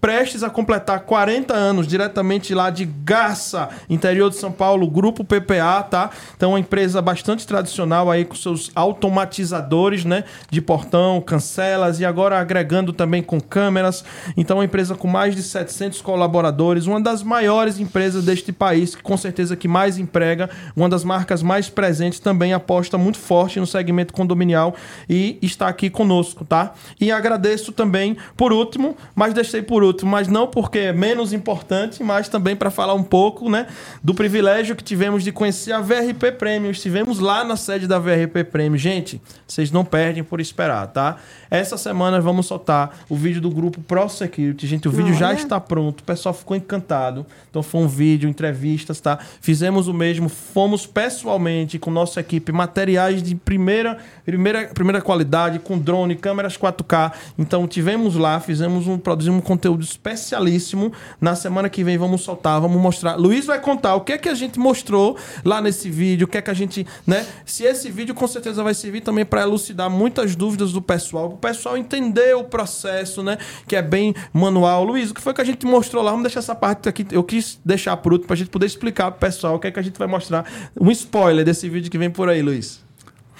prestes 0.00 0.42
a 0.42 0.50
completar 0.50 1.00
40 1.00 1.52
anos, 1.54 1.86
diretamente 1.86 2.54
lá 2.54 2.70
de 2.70 2.84
Garça, 2.84 3.68
interior 3.88 4.30
de 4.30 4.36
São 4.36 4.52
Paulo, 4.52 4.88
Grupo 4.88 5.24
PPA, 5.24 5.82
tá? 5.82 6.10
Então, 6.36 6.50
uma 6.50 6.60
empresa 6.60 7.02
bastante 7.02 7.46
tradicional 7.46 8.10
aí 8.10 8.24
com 8.24 8.34
seus 8.34 8.70
automatizadores, 8.74 10.04
né? 10.04 10.24
De 10.50 10.60
portão, 10.60 11.20
cancelas 11.20 12.00
e 12.00 12.04
agora 12.04 12.38
agregando 12.38 12.92
também 12.92 13.22
com 13.22 13.40
câmeras. 13.40 14.04
Então, 14.36 14.58
uma 14.58 14.64
empresa 14.64 14.94
com 14.94 15.08
mais 15.08 15.34
de 15.34 15.42
700 15.42 16.00
colaboradores, 16.00 16.86
uma 16.86 17.00
das 17.00 17.22
maiores 17.22 17.80
empresas 17.80 18.24
deste 18.24 18.52
país, 18.52 18.94
que 18.94 19.02
com 19.02 19.16
certeza 19.16 19.56
que 19.56 19.66
mais 19.66 19.98
emprega, 19.98 20.48
uma 20.76 20.88
das 20.88 21.04
marcas 21.04 21.42
mais 21.42 21.68
presentes, 21.68 22.20
também 22.20 22.52
aposta 22.52 22.96
muito 22.96 23.18
forte 23.18 23.58
no 23.58 23.66
segmento 23.66 24.12
condominial 24.12 24.74
e 25.08 25.38
está 25.42 25.68
aqui 25.68 25.90
conosco, 25.90 26.44
tá? 26.44 26.72
E 27.00 27.10
agradeço 27.10 27.72
também, 27.72 28.16
por 28.36 28.52
último, 28.52 28.96
mas 29.14 29.34
deixei 29.34 29.62
por 29.62 29.82
último, 29.82 29.87
mas 30.06 30.28
não 30.28 30.46
porque 30.46 30.78
é 30.78 30.92
menos 30.92 31.32
importante, 31.32 32.02
mas 32.02 32.28
também 32.28 32.56
para 32.56 32.70
falar 32.70 32.94
um 32.94 33.02
pouco 33.02 33.50
né, 33.50 33.66
do 34.02 34.14
privilégio 34.14 34.76
que 34.76 34.82
tivemos 34.82 35.22
de 35.22 35.32
conhecer 35.32 35.72
a 35.72 35.80
VRP 35.80 36.32
Premium. 36.32 36.70
Estivemos 36.70 37.18
lá 37.18 37.44
na 37.44 37.56
sede 37.56 37.86
da 37.86 37.98
VRP 37.98 38.44
Premium. 38.44 38.78
Gente, 38.78 39.20
vocês 39.46 39.70
não 39.70 39.84
perdem 39.84 40.22
por 40.22 40.40
esperar, 40.40 40.86
tá? 40.88 41.16
Essa 41.50 41.76
semana 41.76 42.20
vamos 42.20 42.46
soltar 42.46 43.00
o 43.08 43.16
vídeo 43.16 43.40
do 43.40 43.50
grupo 43.50 43.80
Pro 43.80 44.08
Security. 44.08 44.66
Gente, 44.66 44.88
o 44.88 44.90
vídeo 44.90 45.14
já 45.14 45.32
está 45.32 45.58
pronto. 45.58 46.00
O 46.00 46.04
pessoal 46.04 46.34
ficou 46.34 46.56
encantado. 46.56 47.24
Então 47.50 47.62
foi 47.62 47.80
um 47.80 47.88
vídeo, 47.88 48.28
entrevistas, 48.28 49.00
tá? 49.00 49.18
Fizemos 49.40 49.88
o 49.88 49.94
mesmo, 49.94 50.28
fomos 50.28 50.86
pessoalmente 50.86 51.78
com 51.78 51.90
nossa 51.90 52.20
equipe, 52.20 52.52
materiais 52.52 53.22
de 53.22 53.34
primeira, 53.34 53.98
primeira, 54.24 54.68
primeira 54.68 55.00
qualidade, 55.00 55.58
com 55.58 55.78
drone, 55.78 56.14
câmeras 56.14 56.56
4K. 56.56 57.12
Então 57.38 57.66
tivemos 57.66 58.16
lá, 58.16 58.40
fizemos 58.40 58.86
um, 58.86 58.98
produzimos 58.98 59.38
um 59.38 59.42
conteúdo 59.42 59.77
conteúdo 59.78 59.84
especialíssimo. 59.84 60.92
Na 61.20 61.34
semana 61.34 61.68
que 61.68 61.84
vem 61.84 61.96
vamos 61.96 62.22
soltar, 62.22 62.60
vamos 62.60 62.80
mostrar. 62.80 63.16
Luiz 63.16 63.46
vai 63.46 63.60
contar 63.60 63.94
o 63.94 64.00
que 64.00 64.12
é 64.12 64.18
que 64.18 64.28
a 64.28 64.34
gente 64.34 64.58
mostrou 64.58 65.16
lá 65.44 65.60
nesse 65.60 65.88
vídeo, 65.88 66.26
o 66.26 66.28
que 66.28 66.38
é 66.38 66.42
que 66.42 66.50
a 66.50 66.54
gente, 66.54 66.86
né? 67.06 67.24
Se 67.46 67.64
esse 67.64 67.90
vídeo 67.90 68.14
com 68.14 68.26
certeza 68.26 68.62
vai 68.62 68.74
servir 68.74 69.00
também 69.00 69.24
para 69.24 69.42
elucidar 69.42 69.88
muitas 69.88 70.34
dúvidas 70.34 70.72
do 70.72 70.82
pessoal, 70.82 71.30
o 71.30 71.36
pessoal 71.36 71.76
entender 71.76 72.34
o 72.36 72.44
processo, 72.44 73.22
né? 73.22 73.38
Que 73.66 73.76
é 73.76 73.82
bem 73.82 74.14
manual. 74.32 74.84
Luiz, 74.84 75.10
o 75.10 75.14
que 75.14 75.20
foi 75.20 75.32
que 75.32 75.40
a 75.40 75.44
gente 75.44 75.64
mostrou 75.64 76.02
lá? 76.02 76.10
Vamos 76.10 76.24
deixar 76.24 76.40
essa 76.40 76.54
parte 76.54 76.88
aqui. 76.88 77.06
Eu 77.10 77.22
quis 77.22 77.60
deixar 77.64 77.96
por 77.98 78.12
último 78.12 78.26
para 78.26 78.34
a 78.34 78.38
gente 78.38 78.50
poder 78.50 78.66
explicar 78.66 79.10
pro 79.12 79.20
pessoal 79.20 79.54
o 79.54 79.58
que 79.58 79.68
é 79.68 79.70
que 79.70 79.78
a 79.78 79.82
gente 79.82 79.98
vai 79.98 80.08
mostrar. 80.08 80.44
Um 80.78 80.90
spoiler 80.90 81.44
desse 81.44 81.68
vídeo 81.68 81.90
que 81.90 81.98
vem 81.98 82.10
por 82.10 82.28
aí, 82.28 82.42
Luiz. 82.42 82.84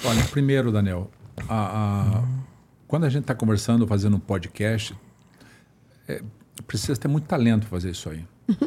Olha, 0.05 0.23
primeiro, 0.25 0.71
Daniel, 0.71 1.11
a, 1.49 2.21
a, 2.21 2.23
quando 2.87 3.05
a 3.05 3.09
gente 3.09 3.23
está 3.23 3.35
conversando, 3.35 3.87
fazendo 3.87 4.17
um 4.17 4.21
podcast, 4.21 4.95
é, 6.09 6.23
precisa 6.67 6.97
ter 6.97 7.09
muito 7.09 7.27
talento 7.27 7.61
para 7.61 7.71
fazer 7.71 7.91
isso 7.91 8.09
aí. 8.09 8.25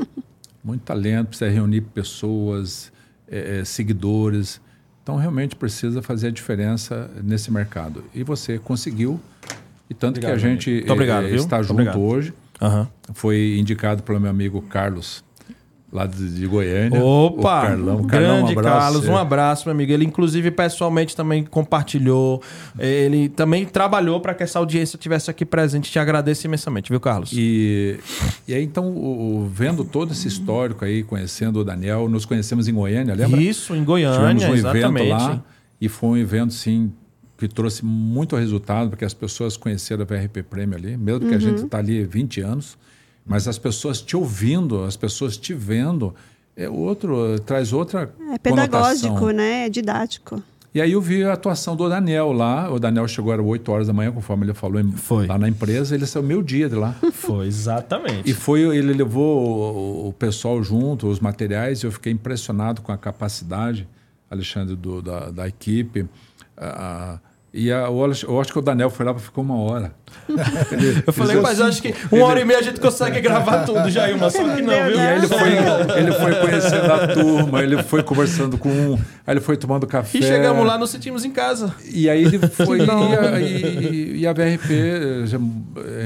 muito 0.64 0.82
talento, 0.84 1.30
precisa 1.30 1.50
reunir 1.50 1.82
pessoas, 1.82 2.92
é, 3.28 3.60
é, 3.60 3.66
seguidores. 3.66 4.62
Então, 5.04 5.16
realmente 5.16 5.56
precisa 5.56 6.02
fazer 6.02 6.28
a 6.28 6.32
diferença 6.32 7.10
nesse 7.24 7.52
mercado. 7.52 8.04
E 8.14 8.24
você 8.24 8.60
conseguiu. 8.60 9.20
E 9.90 9.94
tanto 9.94 10.18
obrigado, 10.18 10.40
que 10.40 10.46
a 10.46 10.50
gente 10.50 10.86
obrigado, 10.90 11.26
é, 11.26 11.36
está 11.36 11.62
junto 11.62 11.74
obrigado. 11.74 12.00
hoje. 12.00 12.34
Uhum. 12.62 12.88
Foi 13.14 13.58
indicado 13.58 14.04
pelo 14.04 14.20
meu 14.20 14.30
amigo 14.30 14.62
Carlos 14.62 15.24
lá 15.92 16.06
de, 16.06 16.34
de 16.34 16.48
Goiânia. 16.48 17.04
Opa! 17.04 17.38
O 17.38 17.68
Carlão. 17.68 18.02
Grande 18.02 18.08
Carlão, 18.08 18.50
um 18.50 18.56
Carlos, 18.56 19.08
um 19.08 19.18
abraço, 19.18 19.66
meu 19.66 19.74
amigo. 19.74 19.92
Ele, 19.92 20.06
inclusive, 20.06 20.50
pessoalmente 20.52 21.16
também 21.16 21.44
compartilhou. 21.44 22.42
Ele 22.80 23.28
também 23.28 23.66
trabalhou 23.66 24.20
para 24.22 24.34
que 24.34 24.44
essa 24.44 24.58
audiência 24.58 24.96
estivesse 24.96 25.30
aqui 25.30 25.46
presente. 25.46 25.92
Te 25.92 26.00
agradeço 26.00 26.48
imensamente, 26.48 26.90
viu, 26.90 27.00
Carlos? 27.00 27.32
E, 27.34 28.00
e 28.48 28.54
aí, 28.54 28.64
então, 28.64 28.90
o, 28.90 29.42
o, 29.42 29.48
vendo 29.48 29.84
todo 29.84 30.14
esse 30.14 30.28
histórico 30.28 30.86
aí, 30.86 31.04
conhecendo 31.04 31.60
o 31.60 31.64
Daniel, 31.64 32.08
nos 32.08 32.26
conhecemos 32.26 32.68
em 32.68 32.74
Goiânia, 32.74 33.14
lembra? 33.14 33.42
Isso, 33.42 33.76
em 33.76 33.84
Goiânia, 33.84 34.20
Tivemos 34.20 34.44
um 34.44 34.56
exatamente. 34.56 35.08
evento 35.08 35.10
lá 35.10 35.44
e 35.80 35.90
foi 35.90 36.10
um 36.10 36.18
evento, 36.18 36.54
sim, 36.54 36.94
que 37.38 37.48
trouxe 37.48 37.84
muito 37.84 38.36
resultado, 38.36 38.92
porque 38.92 39.04
as 39.04 39.16
pessoas 39.16 39.58
conheceram 39.58 40.04
a 40.04 40.06
VRP 40.06 40.44
Prêmio 40.44 40.78
ali, 40.78 40.96
mesmo 40.96 41.28
que 41.28 41.34
a 41.34 41.40
gente 41.40 41.64
está 41.64 41.80
ali 41.80 42.06
20 42.06 42.40
anos. 42.42 42.78
Mas 43.26 43.48
as 43.48 43.57
pessoas 43.57 44.02
te 44.02 44.15
ouvindo, 44.18 44.84
as 44.84 44.98
pessoas 44.98 45.38
te 45.38 45.53
vendo, 45.53 46.14
é 46.56 46.68
outro, 46.69 47.39
traz 47.39 47.72
outra 47.72 48.14
É 48.34 48.38
pedagógico, 48.38 49.07
conotação. 49.15 49.34
né? 49.34 49.65
É 49.65 49.69
didático. 49.69 50.41
E 50.73 50.81
aí 50.81 50.93
eu 50.93 51.02
vi 51.02 51.22
a 51.23 51.34
atuação 51.34 51.76
do 51.76 51.88
Daniel 51.89 52.31
lá. 52.31 52.72
O 52.72 52.80
Daniel 52.80 53.06
chegou 53.07 53.34
às 53.34 53.39
8 53.39 53.72
horas 53.72 53.88
da 53.88 53.93
manhã, 53.93 54.10
conforme 54.11 54.45
ele 54.45 54.53
falou, 54.53 54.81
Foi. 54.95 55.27
lá 55.27 55.38
na 55.38 55.49
empresa. 55.49 55.93
Ele 55.93 56.06
saiu 56.06 56.23
meio 56.23 56.41
dia 56.41 56.69
de 56.69 56.76
lá. 56.76 56.95
Foi, 57.11 57.45
exatamente. 57.45 58.30
E 58.30 58.34
foi, 58.34 58.61
ele 58.61 58.93
levou 58.93 60.06
o, 60.06 60.07
o 60.07 60.14
pessoal 60.14 60.64
junto, 60.64 61.07
os 61.07 61.19
materiais, 61.19 61.84
e 61.84 61.85
eu 61.88 61.91
fiquei 61.91 62.14
impressionado 62.14 62.81
com 62.81 62.91
a 62.91 62.98
capacidade, 62.98 63.85
Alexandre, 64.30 64.76
do, 64.77 65.02
da, 65.02 65.30
da 65.30 65.45
equipe. 65.48 66.07
Ah, 66.56 67.19
e 67.53 67.69
a, 67.69 67.80
eu, 67.88 68.06
acho, 68.06 68.26
eu 68.26 68.40
acho 68.40 68.53
que 68.53 68.60
o 68.60 68.61
Daniel 68.61 68.90
foi 68.90 69.06
lá 69.06 69.14
para 69.14 69.22
ficar 69.22 69.41
uma 69.41 69.57
hora. 69.57 69.94
Ele, 70.72 71.03
eu 71.06 71.11
falei, 71.11 71.36
mas 71.41 71.60
eu 71.60 71.65
acho 71.65 71.82
que 71.82 71.94
uma 72.10 72.26
hora 72.26 72.40
e 72.40 72.45
meia 72.45 72.60
a 72.60 72.61
gente 72.61 72.80
consegue 72.80 73.19
gravar 73.19 73.65
tudo, 73.65 73.90
Jailma, 73.90 74.30
só 74.30 74.38
que 74.38 74.61
não, 74.61 74.86
viu? 74.86 74.95
E 74.95 74.99
aí 74.99 75.18
ele 75.18 75.28
foi, 75.28 75.98
ele 75.98 76.11
foi 76.14 76.36
conhecendo 76.36 76.94
a 76.94 77.07
turma, 77.07 77.61
ele 77.61 77.84
foi 77.84 78.03
conversando 78.03 78.57
com 78.57 78.69
um, 78.69 78.94
aí 78.94 79.34
ele 79.34 79.41
foi 79.41 79.57
tomando 79.57 79.86
café. 79.86 80.18
E 80.18 80.23
chegamos 80.23 80.65
lá, 80.65 80.78
nos 80.78 80.91
sentimos 80.91 81.26
em 81.26 81.32
casa. 81.32 81.76
E 81.94 82.10
aí 82.10 82.23
ele 82.23 82.40
foi. 82.48 82.80
e, 82.80 82.90
a, 82.90 83.41
e, 83.41 84.19
e, 84.19 84.28
a, 84.28 84.32
VRP, 84.32 85.26
já, 85.26 85.38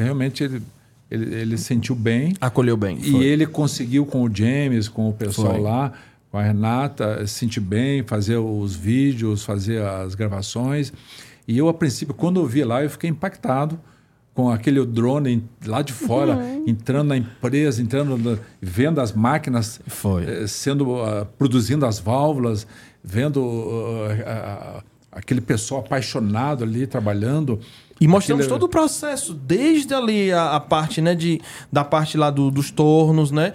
realmente, 0.03 0.43
ele, 0.43 0.63
ele, 1.11 1.35
ele, 1.35 1.57
sentiu 1.59 1.93
bem. 1.93 2.34
Acolheu 2.41 2.76
bem. 2.76 2.97
E 3.03 3.11
foi. 3.11 3.23
ele 3.23 3.45
conseguiu 3.45 4.03
com 4.07 4.23
o 4.23 4.35
James, 4.35 4.88
com 4.88 5.09
o 5.09 5.13
pessoal 5.13 5.53
Foi. 5.53 5.61
lá, 5.61 5.93
com 6.31 6.39
a 6.39 6.41
Renata, 6.41 7.26
se 7.27 7.35
sentir 7.35 7.59
bem, 7.59 8.01
fazer 8.01 8.38
os 8.38 8.76
vídeos, 8.76 9.43
fazer 9.43 9.84
as 9.84 10.15
gravações. 10.15 10.91
E 11.47 11.57
eu, 11.57 11.67
a 11.69 11.73
princípio, 11.73 12.13
quando 12.13 12.39
eu 12.39 12.45
vi 12.45 12.63
lá, 12.63 12.84
eu 12.84 12.89
fiquei 12.89 13.09
impactado 13.09 13.80
com 14.34 14.49
aquele 14.49 14.85
drone 14.85 15.43
lá 15.65 15.81
de 15.81 15.93
fora, 15.93 16.38
entrando 16.67 17.07
na 17.09 17.17
empresa, 17.17 17.81
entrando, 17.81 18.17
na- 18.17 18.38
vendo 18.61 18.99
as 18.99 19.13
máquinas 19.13 19.80
Foi. 19.88 20.26
eh, 20.26 20.47
sendo 20.47 21.01
ah, 21.01 21.26
produzindo 21.38 21.85
as 21.85 21.99
válvulas, 21.99 22.67
vendo 23.03 23.41
ah, 24.26 24.80
ah, 24.80 24.84
aquele 25.15 25.41
pessoal 25.41 25.81
apaixonado 25.81 26.63
ali 26.63 26.85
trabalhando. 26.85 27.59
E 28.01 28.09
mostramos 28.09 28.43
Aquele- 28.45 28.59
todo 28.59 28.67
o 28.67 28.69
processo, 28.69 29.33
desde 29.33 29.93
ali 29.93 30.29
a, 30.29 30.55
a 30.55 30.59
parte, 30.59 30.99
né, 31.01 31.15
de, 31.15 31.39
da 31.71 31.81
parte 31.81 32.17
lá 32.17 32.29
do- 32.29 32.51
dos 32.51 32.69
tornos, 32.69 33.31
né? 33.31 33.53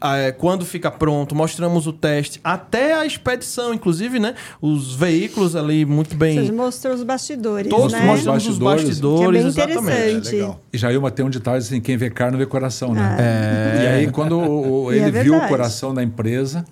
Ah, 0.00 0.16
é, 0.16 0.32
quando 0.32 0.64
fica 0.64 0.90
pronto, 0.90 1.34
mostramos 1.34 1.86
o 1.86 1.92
teste, 1.92 2.40
até 2.42 2.94
a 2.94 3.04
expedição, 3.04 3.74
inclusive, 3.74 4.18
né? 4.18 4.34
Os 4.62 4.94
veículos 4.94 5.54
ali 5.54 5.84
muito 5.84 6.16
bem. 6.16 6.46
Você 6.46 6.50
mostrou 6.50 6.94
os 6.94 7.02
bastidores, 7.02 7.68
todos 7.68 7.92
né? 7.92 8.00
mostramos 8.06 8.46
os 8.48 8.56
Bastidores. 8.58 8.84
bastidores, 8.88 9.54
Que 9.54 9.60
é 9.60 9.66
bem 9.66 9.74
exatamente. 9.76 10.00
interessante. 10.10 10.28
É, 10.28 10.32
legal. 10.38 10.60
E 10.72 10.78
Jailma 10.78 11.10
tem 11.10 11.26
um 11.26 11.30
ditado 11.30 11.56
assim: 11.56 11.78
quem 11.78 11.98
vê 11.98 12.08
carne 12.08 12.38
vê 12.38 12.46
coração, 12.46 12.94
né? 12.94 13.16
É. 13.20 13.82
E 13.82 13.86
aí, 13.88 14.10
quando 14.10 14.38
o- 14.38 14.84
o- 14.86 14.92
E 14.94 14.98
é 14.98 15.02
ele 15.08 15.22
viu 15.22 15.36
o 15.36 15.46
coração 15.46 15.92
da 15.92 16.02
empresa, 16.02 16.64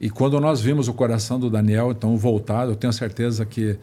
e 0.00 0.08
quando 0.10 0.38
nós 0.40 0.60
vimos 0.60 0.88
o 0.88 0.94
coração 0.94 1.38
do 1.40 1.50
Daniel, 1.50 1.90
então 1.90 2.16
voltado, 2.16 2.72
eu 2.72 2.76
tenho 2.76 2.92
certeza 2.92 3.44
que 3.44 3.76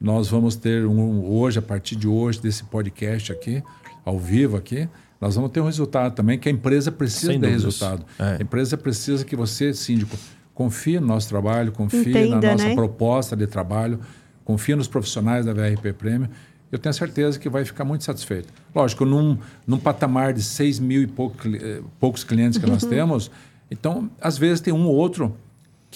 nós 0.00 0.28
vamos 0.28 0.54
ter 0.56 0.84
um, 0.86 1.24
hoje, 1.28 1.58
a 1.58 1.62
partir 1.62 1.96
de 1.96 2.06
hoje, 2.06 2.40
desse 2.40 2.62
podcast 2.64 3.32
aqui, 3.32 3.62
ao 4.04 4.18
vivo 4.18 4.56
aqui, 4.56 4.88
nós 5.20 5.34
vamos 5.34 5.50
ter 5.50 5.60
um 5.60 5.64
resultado 5.64 6.14
também, 6.14 6.38
que 6.38 6.48
a 6.48 6.52
empresa 6.52 6.92
precisa 6.92 7.32
Sem 7.32 7.40
de 7.40 7.46
dúvidas. 7.46 7.64
resultado. 7.64 8.04
É. 8.18 8.36
A 8.38 8.42
empresa 8.42 8.76
precisa 8.76 9.24
que 9.24 9.34
você, 9.34 9.72
síndico, 9.72 10.16
confie 10.54 11.00
no 11.00 11.06
nosso 11.06 11.28
trabalho, 11.28 11.72
confie 11.72 12.12
na 12.12 12.20
Entenda, 12.20 12.52
nossa 12.52 12.68
né? 12.68 12.74
proposta 12.74 13.34
de 13.34 13.46
trabalho, 13.46 13.98
confie 14.44 14.74
nos 14.76 14.86
profissionais 14.86 15.46
da 15.46 15.52
VRP 15.54 15.92
Prêmio. 15.94 16.28
Eu 16.70 16.78
tenho 16.78 16.92
certeza 16.92 17.38
que 17.38 17.48
vai 17.48 17.64
ficar 17.64 17.84
muito 17.84 18.04
satisfeito. 18.04 18.52
Lógico, 18.74 19.04
num, 19.06 19.38
num 19.66 19.78
patamar 19.78 20.32
de 20.34 20.42
6 20.42 20.78
mil 20.80 21.00
e 21.02 21.06
pouco 21.06 21.36
eh, 21.48 21.80
poucos 21.98 22.22
clientes 22.22 22.58
que 22.58 22.66
nós 22.66 22.82
Uhum. 22.82 22.88
temos, 22.90 23.30
então, 23.70 24.10
às 24.20 24.36
vezes 24.36 24.60
tem 24.60 24.72
um 24.74 24.86
ou 24.86 24.94
outro 24.94 25.34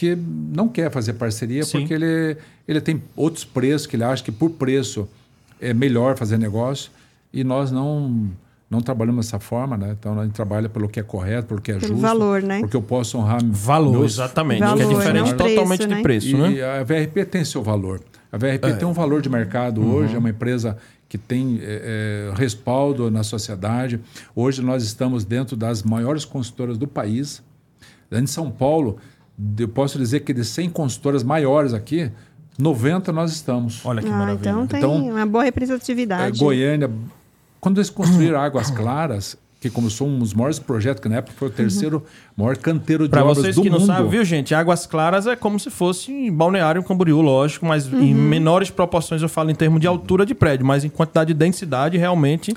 que 0.01 0.16
não 0.16 0.66
quer 0.66 0.90
fazer 0.90 1.12
parceria 1.12 1.62
Sim. 1.62 1.81
porque 1.81 1.93
ele, 1.93 2.39
ele 2.66 2.81
tem 2.81 3.02
outros 3.14 3.44
preços 3.44 3.86
que 3.86 3.97
ele 3.97 4.05
acha 4.05 4.24
que 4.24 4.32
por 4.32 4.48
preço 4.48 5.06
é 5.60 5.74
melhor 5.74 6.16
fazer 6.16 6.39
negócio 6.39 6.90
e 7.31 7.44
nós 7.44 7.70
não 7.70 8.31
não 8.70 8.81
trabalhamos 8.81 9.27
dessa 9.27 9.39
forma, 9.40 9.77
né? 9.77 9.97
Então 9.98 10.18
a 10.18 10.24
gente 10.24 10.32
trabalha 10.32 10.68
pelo 10.68 10.89
que 10.89 11.01
é 11.01 11.02
correto, 11.02 11.48
pelo 11.48 11.60
que 11.60 11.72
é 11.72 11.74
Pelo 11.74 11.89
justo, 11.89 12.01
valor, 12.01 12.40
né? 12.40 12.60
porque 12.60 12.77
eu 12.77 12.81
posso 12.81 13.18
honrar 13.18 13.44
Valor, 13.44 13.98
meus- 13.98 14.12
exatamente. 14.14 14.60
Valor, 14.60 14.77
que 14.77 14.82
é 14.82 14.86
diferente 14.89 15.35
preço, 15.35 15.36
totalmente 15.36 15.81
de 15.81 15.94
né? 15.94 16.02
preço, 16.02 16.28
e 16.28 16.35
né? 16.35 16.62
a 16.62 16.82
VRP 16.85 17.24
tem 17.27 17.44
seu 17.44 17.62
valor. 17.62 18.01
A 18.32 18.39
VRP 18.39 18.78
tem 18.78 18.86
um 18.89 18.93
valor 18.93 19.20
de 19.20 19.28
mercado 19.28 19.85
hoje, 19.85 20.14
é 20.14 20.18
uma 20.18 20.31
empresa 20.31 20.78
que 21.09 21.18
tem 21.18 21.59
é, 21.60 22.31
é, 22.32 22.39
respaldo 22.40 23.10
na 23.10 23.24
sociedade. 23.24 24.01
Hoje 24.35 24.62
nós 24.62 24.85
estamos 24.85 25.24
dentro 25.24 25.56
das 25.56 25.82
maiores 25.82 26.24
consultoras 26.24 26.78
do 26.78 26.86
país. 26.86 27.43
Em 28.12 28.27
São 28.27 28.51
Paulo, 28.51 28.98
eu 29.58 29.68
posso 29.68 29.98
dizer 29.98 30.20
que 30.20 30.32
de 30.32 30.44
100 30.44 30.70
consultoras 30.70 31.22
maiores 31.22 31.72
aqui, 31.74 32.10
90 32.58 33.12
nós 33.12 33.32
estamos. 33.32 33.80
Olha 33.84 34.02
que 34.02 34.08
Ah, 34.08 34.12
maravilha. 34.12 34.50
então 34.50 34.66
tem 34.66 34.78
Então, 34.78 35.08
uma 35.08 35.26
boa 35.26 35.44
É, 35.44 35.46
representatividade. 35.46 36.38
Goiânia, 36.38 36.90
quando 37.60 37.78
eles 37.78 37.90
construíram 37.90 38.38
Águas 38.40 38.70
Claras, 38.70 39.36
que 39.60 39.68
começou 39.68 40.08
um 40.08 40.18
dos 40.18 40.32
maiores 40.32 40.58
projetos, 40.58 41.02
que 41.02 41.08
na 41.08 41.16
época 41.16 41.34
foi 41.38 41.48
o 41.48 41.50
terceiro 41.50 42.02
maior 42.36 42.56
canteiro 42.56 43.04
de 43.04 43.10
Pra 43.10 43.22
obras 43.22 43.38
vocês 43.38 43.56
do 43.56 43.62
que 43.62 43.68
não 43.70 43.78
mundo. 43.78 43.86
sabem, 43.86 44.10
viu, 44.10 44.24
gente? 44.24 44.54
Águas 44.54 44.86
Claras 44.86 45.26
é 45.26 45.36
como 45.36 45.60
se 45.60 45.68
fosse 45.70 46.10
em 46.10 46.32
Balneário 46.32 46.82
Camboriú, 46.82 47.20
lógico, 47.20 47.66
mas 47.66 47.86
em 47.92 48.14
menores 48.14 48.70
proporções 48.70 49.20
eu 49.20 49.28
falo 49.28 49.50
em 49.50 49.54
termos 49.54 49.78
de 49.80 49.86
altura 49.86 50.24
de 50.24 50.34
prédio, 50.34 50.64
mas 50.64 50.82
em 50.82 50.88
quantidade 50.88 51.34
de 51.34 51.38
densidade, 51.38 51.98
realmente 51.98 52.54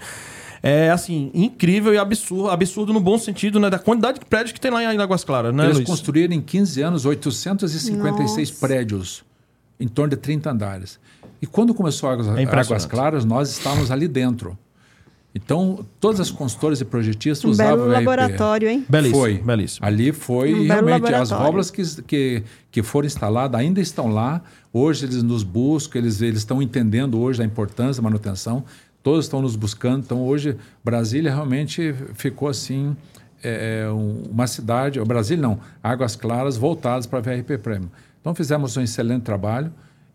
é 0.66 0.90
assim, 0.90 1.30
incrível 1.34 1.94
e 1.94 1.98
absurdo, 1.98 2.50
absurdo 2.50 2.94
no 2.94 3.02
bom 3.02 3.18
sentido, 3.18 3.60
né? 3.60 3.70
Da 3.70 3.78
quantidade 3.78 4.20
de 4.22 4.26
prédios 4.26 4.54
que 4.54 4.62
tem 4.62 4.72
lá 4.72 4.82
em 4.94 4.98
Águas 4.98 5.26
Claras, 5.26 5.54
né, 5.54 5.66
Eles 5.66 5.76
Luiz? 5.76 5.90
construíram 5.90 6.34
em 6.34 6.42
15 6.42 6.82
anos 6.82 7.06
856 7.06 8.50
Nossa. 8.50 8.60
prédios, 8.66 9.26
em 9.78 9.90
torno 9.90 10.12
de 10.12 10.16
30 10.18 10.50
andares. 10.50 10.98
E 11.42 11.46
quando 11.46 11.74
começou 11.74 12.10
Águas, 12.10 12.28
É. 12.30 12.44
Águas 12.44 12.86
Claras, 12.86 13.26
nós 13.26 13.52
estávamos 13.52 13.92
ali 13.92 14.08
dentro. 14.08 14.58
Então, 15.36 15.84
todas 16.00 16.20
as 16.22 16.30
consultoras 16.30 16.80
e 16.80 16.86
projetistas 16.86 17.44
Um 17.44 17.50
usavam 17.52 17.78
belo 17.80 17.90
o 17.90 17.92
laboratório, 17.92 18.70
hein? 18.70 18.86
Belíssimo, 18.88 19.20
Foi. 19.20 19.34
belíssimo. 19.40 19.86
Ali 19.86 20.12
foi 20.12 20.54
Um 20.54 20.68
realmente 20.68 21.12
as 21.14 21.32
válvulas 21.32 21.72
que, 21.72 21.82
que, 22.04 22.44
que 22.72 22.84
foram 22.84 23.08
instaladas 23.08 23.60
ainda 23.60 23.82
estão 23.82 24.08
lá. 24.10 24.42
Hoje 24.72 25.06
eles 25.06 25.24
nos 25.24 25.42
buscam, 25.44 25.98
eles, 26.00 26.22
eles 26.22 26.40
estão 26.40 26.62
entendendo 26.62 27.20
hoje 27.20 27.42
a 27.42 27.46
importância 27.46 28.02
da 28.02 28.08
manutenção. 28.08 28.64
Todos 29.04 29.26
estão 29.26 29.42
nos 29.42 29.56
buscando. 29.58 30.00
Então 30.06 30.24
hoje 30.24 30.56
Brasília 30.84 31.30
realmente 31.32 31.94
ficou 32.14 32.48
assim 32.48 32.96
é, 33.44 33.84
é, 33.86 33.92
um- 33.92 34.24
uma 34.32 34.48
cidade, 34.48 35.00
o 35.02 35.06
Brasília 35.06 35.42
não, 35.46 35.60
Águas 35.84 36.16
Claras 36.16 36.56
voltadas 36.56 37.06
para 37.06 37.20
a 37.20 37.22
VRP 37.22 37.58
Premium. 37.58 37.90
Então 38.22 38.34
fizemos 38.34 38.78
um 38.78 38.82
excelente 38.82 39.24
trabalho 39.24 39.70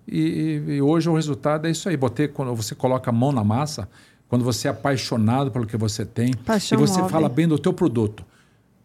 e, 0.07 0.63
e- 0.67 0.81
hoje 0.83 1.11
o 1.11 1.15
resultado 1.15 1.67
é 1.67 1.71
isso 1.71 1.89
aí. 1.91 1.97
Botei, 1.97 2.27
quando 2.29 2.55
você 2.57 2.75
coloca 2.75 3.11
a 3.11 3.13
mão 3.13 3.31
na 3.31 3.45
massa, 3.45 3.87
quando 4.31 4.43
você 4.45 4.67
é 4.67 4.71
apaixonado 4.71 5.51
pelo 5.51 5.67
que 5.67 5.77
você 5.77 6.07
tem 6.07 6.33
Paixão 6.33 6.79
e 6.79 6.81
você 6.87 7.01
move. 7.01 7.13
fala 7.13 7.29
bem 7.29 7.47
do 7.47 7.59
teu 7.59 7.73
produto. 7.75 8.25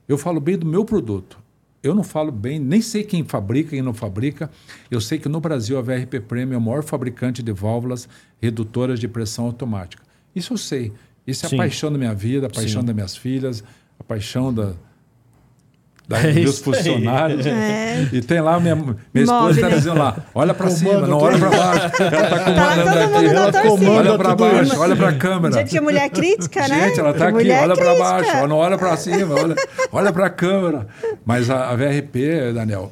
Eu 0.09 0.17
falo 0.17 0.41
bem 0.41 0.57
do 0.57 0.65
meu 0.65 0.83
produto. 0.83 1.37
Eu 1.83 1.93
não 1.93 2.03
falo 2.03 2.31
bem, 2.31 2.59
nem 2.59 2.81
sei 2.81 3.03
quem 3.03 3.25
fabrica, 3.25 3.71
quem 3.71 3.81
não 3.81 3.93
fabrica. 3.93 4.49
Eu 4.89 5.01
sei 5.01 5.19
que 5.19 5.27
no 5.27 5.41
Brasil 5.41 5.77
a 5.77 5.81
VRP 5.81 6.21
Premium 6.21 6.55
é 6.55 6.57
o 6.57 6.61
maior 6.61 6.81
fabricante 6.81 7.43
de 7.43 7.51
válvulas 7.51 8.07
redutoras 8.41 9.01
de 9.01 9.07
pressão 9.09 9.45
automática. 9.45 10.01
Isso 10.33 10.53
eu 10.53 10.57
sei. 10.57 10.93
Isso 11.27 11.45
é 11.45 11.49
Sim. 11.49 11.55
a 11.55 11.57
paixão 11.57 11.91
da 11.91 11.97
minha 11.97 12.15
vida, 12.15 12.47
a 12.47 12.49
paixão 12.49 12.81
Sim. 12.81 12.85
das 12.85 12.95
minhas 12.95 13.17
filhas, 13.17 13.63
a 13.99 14.03
paixão 14.03 14.53
da, 14.53 14.73
da 16.13 16.19
É 16.19 16.31
dos 16.31 16.35
meus 16.35 16.59
funcionários. 16.59 17.45
É. 17.45 18.07
E 18.11 18.21
tem 18.21 18.39
lá, 18.41 18.59
minha, 18.59 18.75
minha 18.75 18.95
esposa 19.15 19.51
está 19.51 19.69
né? 19.69 19.75
dizendo 19.75 19.97
lá, 19.97 20.17
olha 20.33 20.53
para 20.53 20.69
cima, 20.69 21.07
não 21.07 21.17
olha 21.17 21.37
para 21.37 21.49
baixo. 21.49 22.03
Ela 22.03 22.23
está 22.23 22.39
Tá 22.43 22.51
comandando 22.53 23.11
todo 23.11 23.17
aqui. 23.17 23.35
Ela 23.35 23.61
comanda 23.63 23.93
Olha 23.93 24.17
para 24.17 24.35
baixo, 24.35 24.79
olha 24.79 24.95
para 24.95 25.09
a 25.09 25.13
câmera. 25.13 25.53
Gente, 25.53 25.69
que 25.69 25.81
mulher 25.81 26.09
crítica, 26.09 26.67
né? 26.67 26.87
Gente, 26.87 26.99
ela 26.99 27.11
está 27.11 27.25
aqui, 27.25 27.33
mulher 27.33 27.63
olha 27.63 27.75
para 27.75 27.95
baixo, 27.95 28.47
não 28.47 28.57
olha 28.57 28.77
para 28.77 28.97
cima, 28.97 29.35
olha, 29.35 29.55
olha 29.91 30.13
para 30.13 30.25
a 30.27 30.29
câmera. 30.29 30.87
Mas 31.25 31.49
a, 31.49 31.69
a 31.69 31.75
VRP, 31.75 32.53
Daniel, 32.53 32.91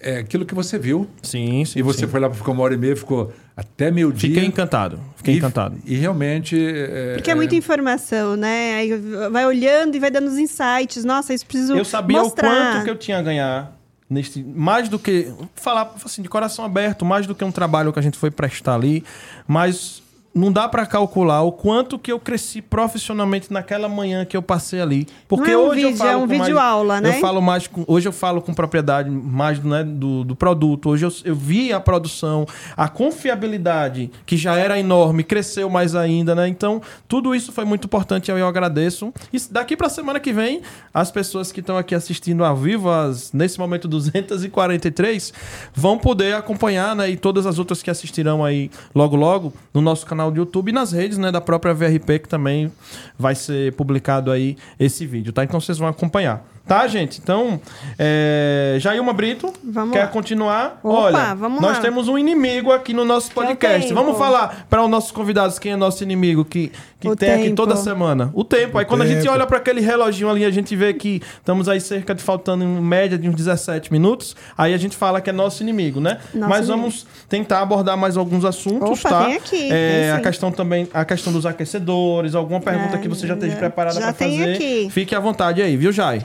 é 0.00 0.18
aquilo 0.18 0.44
que 0.44 0.54
você 0.54 0.78
viu. 0.78 1.06
Sim, 1.22 1.64
sim. 1.64 1.78
E 1.78 1.82
você 1.82 2.00
sim. 2.00 2.06
foi 2.06 2.20
lá, 2.20 2.30
ficou 2.30 2.54
uma 2.54 2.62
hora 2.64 2.74
e 2.74 2.76
meia, 2.76 2.96
ficou 2.96 3.32
até 3.62 3.90
meio-dia. 3.90 4.28
Fiquei 4.30 4.44
encantado. 4.44 5.00
Fiquei 5.16 5.34
E- 5.34 5.38
encantado. 5.38 5.76
E 5.84 5.94
realmente. 5.96 6.56
É, 6.58 7.14
Porque 7.14 7.30
é 7.30 7.34
muita 7.34 7.54
informação, 7.54 8.36
né? 8.36 8.74
Aí 8.74 8.92
vai 9.30 9.46
olhando 9.46 9.94
e 9.96 10.00
vai 10.00 10.10
dando 10.10 10.26
os 10.28 10.38
insights. 10.38 11.04
Nossa, 11.04 11.32
isso 11.32 11.46
preciso 11.46 11.76
Eu 11.76 11.84
sabia 11.84 12.18
mostrar. 12.20 12.48
o 12.48 12.72
quanto 12.74 12.84
que 12.84 12.90
eu 12.90 12.96
tinha 12.96 13.18
a 13.18 13.22
ganhar. 13.22 13.72
Neste, 14.10 14.42
mais 14.42 14.88
do 14.90 14.98
que. 14.98 15.32
Falar 15.54 15.94
assim, 16.04 16.20
de 16.20 16.28
coração 16.28 16.64
aberto, 16.64 17.02
mais 17.04 17.26
do 17.26 17.34
que 17.34 17.42
um 17.42 17.52
trabalho 17.52 17.92
que 17.92 17.98
a 17.98 18.02
gente 18.02 18.18
foi 18.18 18.30
prestar 18.30 18.74
ali. 18.74 19.02
Mas 19.48 20.01
não 20.34 20.50
dá 20.50 20.68
pra 20.68 20.86
calcular 20.86 21.42
o 21.42 21.52
quanto 21.52 21.98
que 21.98 22.10
eu 22.10 22.18
cresci 22.18 22.62
profissionalmente 22.62 23.52
naquela 23.52 23.88
manhã 23.88 24.24
que 24.24 24.36
eu 24.36 24.42
passei 24.42 24.80
ali. 24.80 25.06
Porque 25.28 25.50
é 25.50 25.56
um 25.56 25.68
hoje 25.68 25.82
eu 25.82 25.88
vídeo, 25.88 25.98
falo 25.98 26.10
é 26.10 26.16
um 26.16 26.26
vídeo 26.26 26.54
mais- 26.54 26.56
aula, 26.56 27.00
né? 27.00 27.16
Eu 27.16 27.20
falo 27.20 27.42
mais 27.42 27.66
com, 27.66 27.84
hoje 27.86 28.08
eu 28.08 28.12
falo 28.12 28.40
com 28.40 28.54
propriedade 28.54 29.10
mais 29.10 29.62
né, 29.62 29.84
do, 29.84 30.24
do 30.24 30.34
produto. 30.34 30.88
Hoje 30.90 31.04
eu, 31.04 31.12
eu 31.24 31.34
vi 31.34 31.72
a 31.72 31.80
produção, 31.80 32.46
a 32.76 32.88
confiabilidade 32.88 34.10
que 34.24 34.36
já 34.36 34.56
era 34.56 34.78
enorme, 34.78 35.22
cresceu 35.22 35.68
mais 35.68 35.94
ainda, 35.94 36.34
né? 36.34 36.48
Então, 36.48 36.80
tudo 37.06 37.34
isso 37.34 37.52
foi 37.52 37.64
muito 37.64 37.84
importante 37.84 38.30
e 38.30 38.32
eu 38.32 38.46
agradeço. 38.46 39.12
E 39.32 39.38
daqui 39.50 39.76
pra 39.76 39.88
semana 39.88 40.18
que 40.18 40.32
vem, 40.32 40.62
as 40.94 41.10
pessoas 41.10 41.52
que 41.52 41.60
estão 41.60 41.76
aqui 41.76 41.94
assistindo 41.94 42.44
ao 42.44 42.56
vivo, 42.56 42.90
as, 42.90 43.32
nesse 43.32 43.58
momento 43.58 43.86
243, 43.86 45.32
vão 45.74 45.98
poder 45.98 46.34
acompanhar, 46.34 46.96
né? 46.96 47.10
E 47.10 47.16
todas 47.16 47.46
as 47.46 47.58
outras 47.58 47.82
que 47.82 47.90
assistirão 47.90 48.44
aí 48.44 48.70
logo 48.94 49.16
logo 49.16 49.52
no 49.74 49.80
nosso 49.80 50.06
canal 50.22 50.30
do 50.30 50.36
YouTube 50.38 50.68
e 50.68 50.72
nas 50.72 50.92
redes, 50.92 51.18
né, 51.18 51.32
da 51.32 51.40
própria 51.40 51.74
VRP 51.74 52.20
que 52.20 52.28
também 52.28 52.70
vai 53.18 53.34
ser 53.34 53.72
publicado 53.74 54.30
aí 54.30 54.56
esse 54.78 55.06
vídeo, 55.06 55.32
tá? 55.32 55.42
Então 55.42 55.60
vocês 55.60 55.78
vão 55.78 55.88
acompanhar. 55.88 56.51
Tá, 56.66 56.86
gente? 56.86 57.20
Então, 57.20 57.60
é... 57.98 58.76
Jailma 58.78 59.12
Brito, 59.12 59.52
Vamos 59.64 59.92
quer 59.92 60.02
lá. 60.02 60.06
continuar? 60.06 60.78
Opa, 60.82 60.94
Olha, 60.96 61.34
vamos 61.34 61.60
nós 61.60 61.76
lá. 61.76 61.82
temos 61.82 62.08
um 62.08 62.16
inimigo 62.16 62.70
aqui 62.72 62.94
no 62.94 63.04
nosso 63.04 63.28
é 63.28 63.32
o 63.32 63.34
podcast. 63.34 63.88
tempo. 63.88 63.94
Vamos 64.00 64.16
falar 64.16 64.64
para 64.70 64.82
os 64.82 64.88
nossos 64.88 65.10
convidados 65.10 65.58
quem 65.58 65.72
é 65.72 65.76
nosso 65.76 66.02
inimigo 66.02 66.44
que, 66.44 66.70
que 67.00 67.08
O 67.08 67.16
tem 67.16 67.30
aqui 67.32 67.42
tempo. 67.44 67.56
toda 67.56 67.76
semana. 67.76 68.30
O 68.32 68.44
tempo. 68.44 68.78
Aí 68.78 68.84
quando 68.84 69.02
a 69.02 69.06
gente 69.06 69.22
tempo. 69.22 69.32
olha 69.32 69.44
para 69.46 69.58
aquele 69.58 69.80
reloginho 69.80 70.30
ali, 70.30 70.44
a 70.44 70.50
gente 70.50 70.74
vê 70.76 70.94
que 70.94 71.20
estamos 71.36 71.68
aí 71.68 71.80
cerca 71.80 72.14
de 72.14 72.22
faltando 72.22 72.62
em 72.64 72.68
média 72.80 73.18
de 73.18 73.28
uns 73.28 73.34
17 73.34 73.92
minutos. 73.92 74.36
Aí 74.56 74.72
a 74.72 74.78
gente 74.78 74.96
fala 74.96 75.20
que 75.20 75.28
é 75.28 75.32
nosso 75.32 75.62
inimigo, 75.62 76.00
né? 76.00 76.18
Nosso 76.32 76.48
Mas 76.48 76.58
inimigo. 76.68 76.78
vamos 76.78 77.06
tentar 77.28 77.60
abordar 77.60 77.96
mais 77.96 78.16
alguns 78.16 78.44
assuntos, 78.44 79.00
Opa, 79.04 79.08
tá? 79.08 79.24
tem 79.26 79.34
aqui, 79.36 79.68
É, 79.70 80.00
tem 80.02 80.10
a 80.12 80.16
sim. 80.16 80.22
questão 80.22 80.52
também, 80.52 80.88
a 80.94 81.04
questão 81.04 81.32
dos 81.32 81.44
aquecedores, 81.44 82.34
alguma 82.36 82.60
pergunta 82.60 82.96
Ah, 82.96 82.98
que 82.98 83.08
você 83.08 83.26
já 83.26 83.34
esteja 83.34 83.52
já- 83.54 83.58
preparada 83.58 83.96
já 83.96 84.00
para 84.06 84.12
tem 84.12 84.38
fazer. 84.38 84.52
aqui. 84.54 84.88
Fique 84.90 85.14
à 85.14 85.20
vontade 85.20 85.60
aí, 85.60 85.76
viu, 85.76 85.90
Jai? 85.92 86.22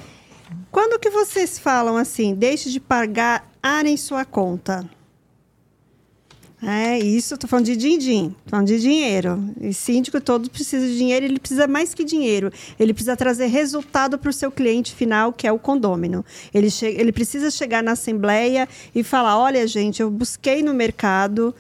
Quando 0.72 1.00
que 1.00 1.10
vocês 1.10 1.58
falam 1.58 1.98
assim, 1.98 2.36
deixe 2.36 2.70
de 2.70 2.80
pagar 2.80 3.50
em 3.86 3.98
sua 3.98 4.24
conta? 4.24 4.90
É 6.62 6.98
isso, 6.98 7.36
eu 7.36 7.38
tô 7.38 7.48
falando 7.48 7.66
de 7.66 7.76
din-din, 7.76 8.36
falando 8.48 8.66
de 8.66 8.80
dinheiro. 8.80 9.54
E 9.62 9.72
síndico 9.72 10.20
todo 10.20 10.50
precisa 10.50 10.88
de 10.88 10.98
dinheiro, 10.98 11.24
ele 11.24 11.40
precisa 11.40 11.68
mais 11.68 11.94
que 11.94 12.04
dinheiro. 12.04 12.52
Ele 12.80 12.94
precisa 12.94 13.16
trazer 13.16 13.46
resultado 13.46 14.18
para 14.18 14.30
o 14.30 14.34
seu 14.34 14.52
cliente 14.52 14.96
final, 14.96 15.32
que 15.32 15.46
é 15.46 15.52
o 15.52 15.60
condômino. 15.60 16.26
Ele, 16.52 16.70
ele 16.82 17.12
precisa 17.12 17.52
chegar 17.52 17.84
na 17.84 17.92
assembleia 17.92 18.68
e 18.96 19.04
falar: 19.04 19.38
olha, 19.38 19.68
gente, 19.68 20.02
eu 20.02 20.10
busquei 20.10 20.64
no 20.64 20.74
mercado, 20.74 21.54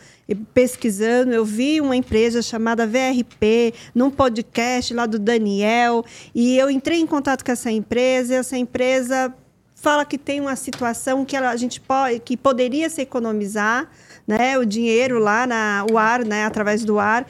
pesquisando, 0.53 1.31
eu 1.33 1.45
vi 1.45 1.79
uma 1.79 1.95
empresa 1.95 2.41
chamada 2.41 2.85
VRP 2.85 3.73
num 3.95 4.09
podcast 4.09 4.93
lá 4.93 5.05
do 5.05 5.17
Daniel, 5.19 6.03
e 6.35 6.57
eu 6.57 6.69
entrei 6.69 6.99
em 6.99 7.07
contato 7.07 7.43
com 7.45 7.51
essa 7.51 7.71
empresa, 7.71 8.33
e 8.33 8.37
essa 8.37 8.57
empresa 8.57 9.33
fala 9.75 10.03
que 10.03 10.17
tem 10.17 10.41
uma 10.41 10.55
situação 10.55 11.23
que 11.23 11.35
ela- 11.35 11.51
a 11.51 11.55
gente 11.55 11.79
pode, 11.79 12.19
que 12.19 12.35
poderia 12.35 12.89
se 12.89 13.01
economizar, 13.01 13.87
né, 14.27 14.57
o 14.57 14.65
dinheiro 14.65 15.19
lá 15.19 15.47
na 15.47 15.85
o 15.91 15.97
ar, 15.97 16.25
né, 16.25 16.43
através 16.45 16.83
do 16.83 16.99
ar. 16.99 17.25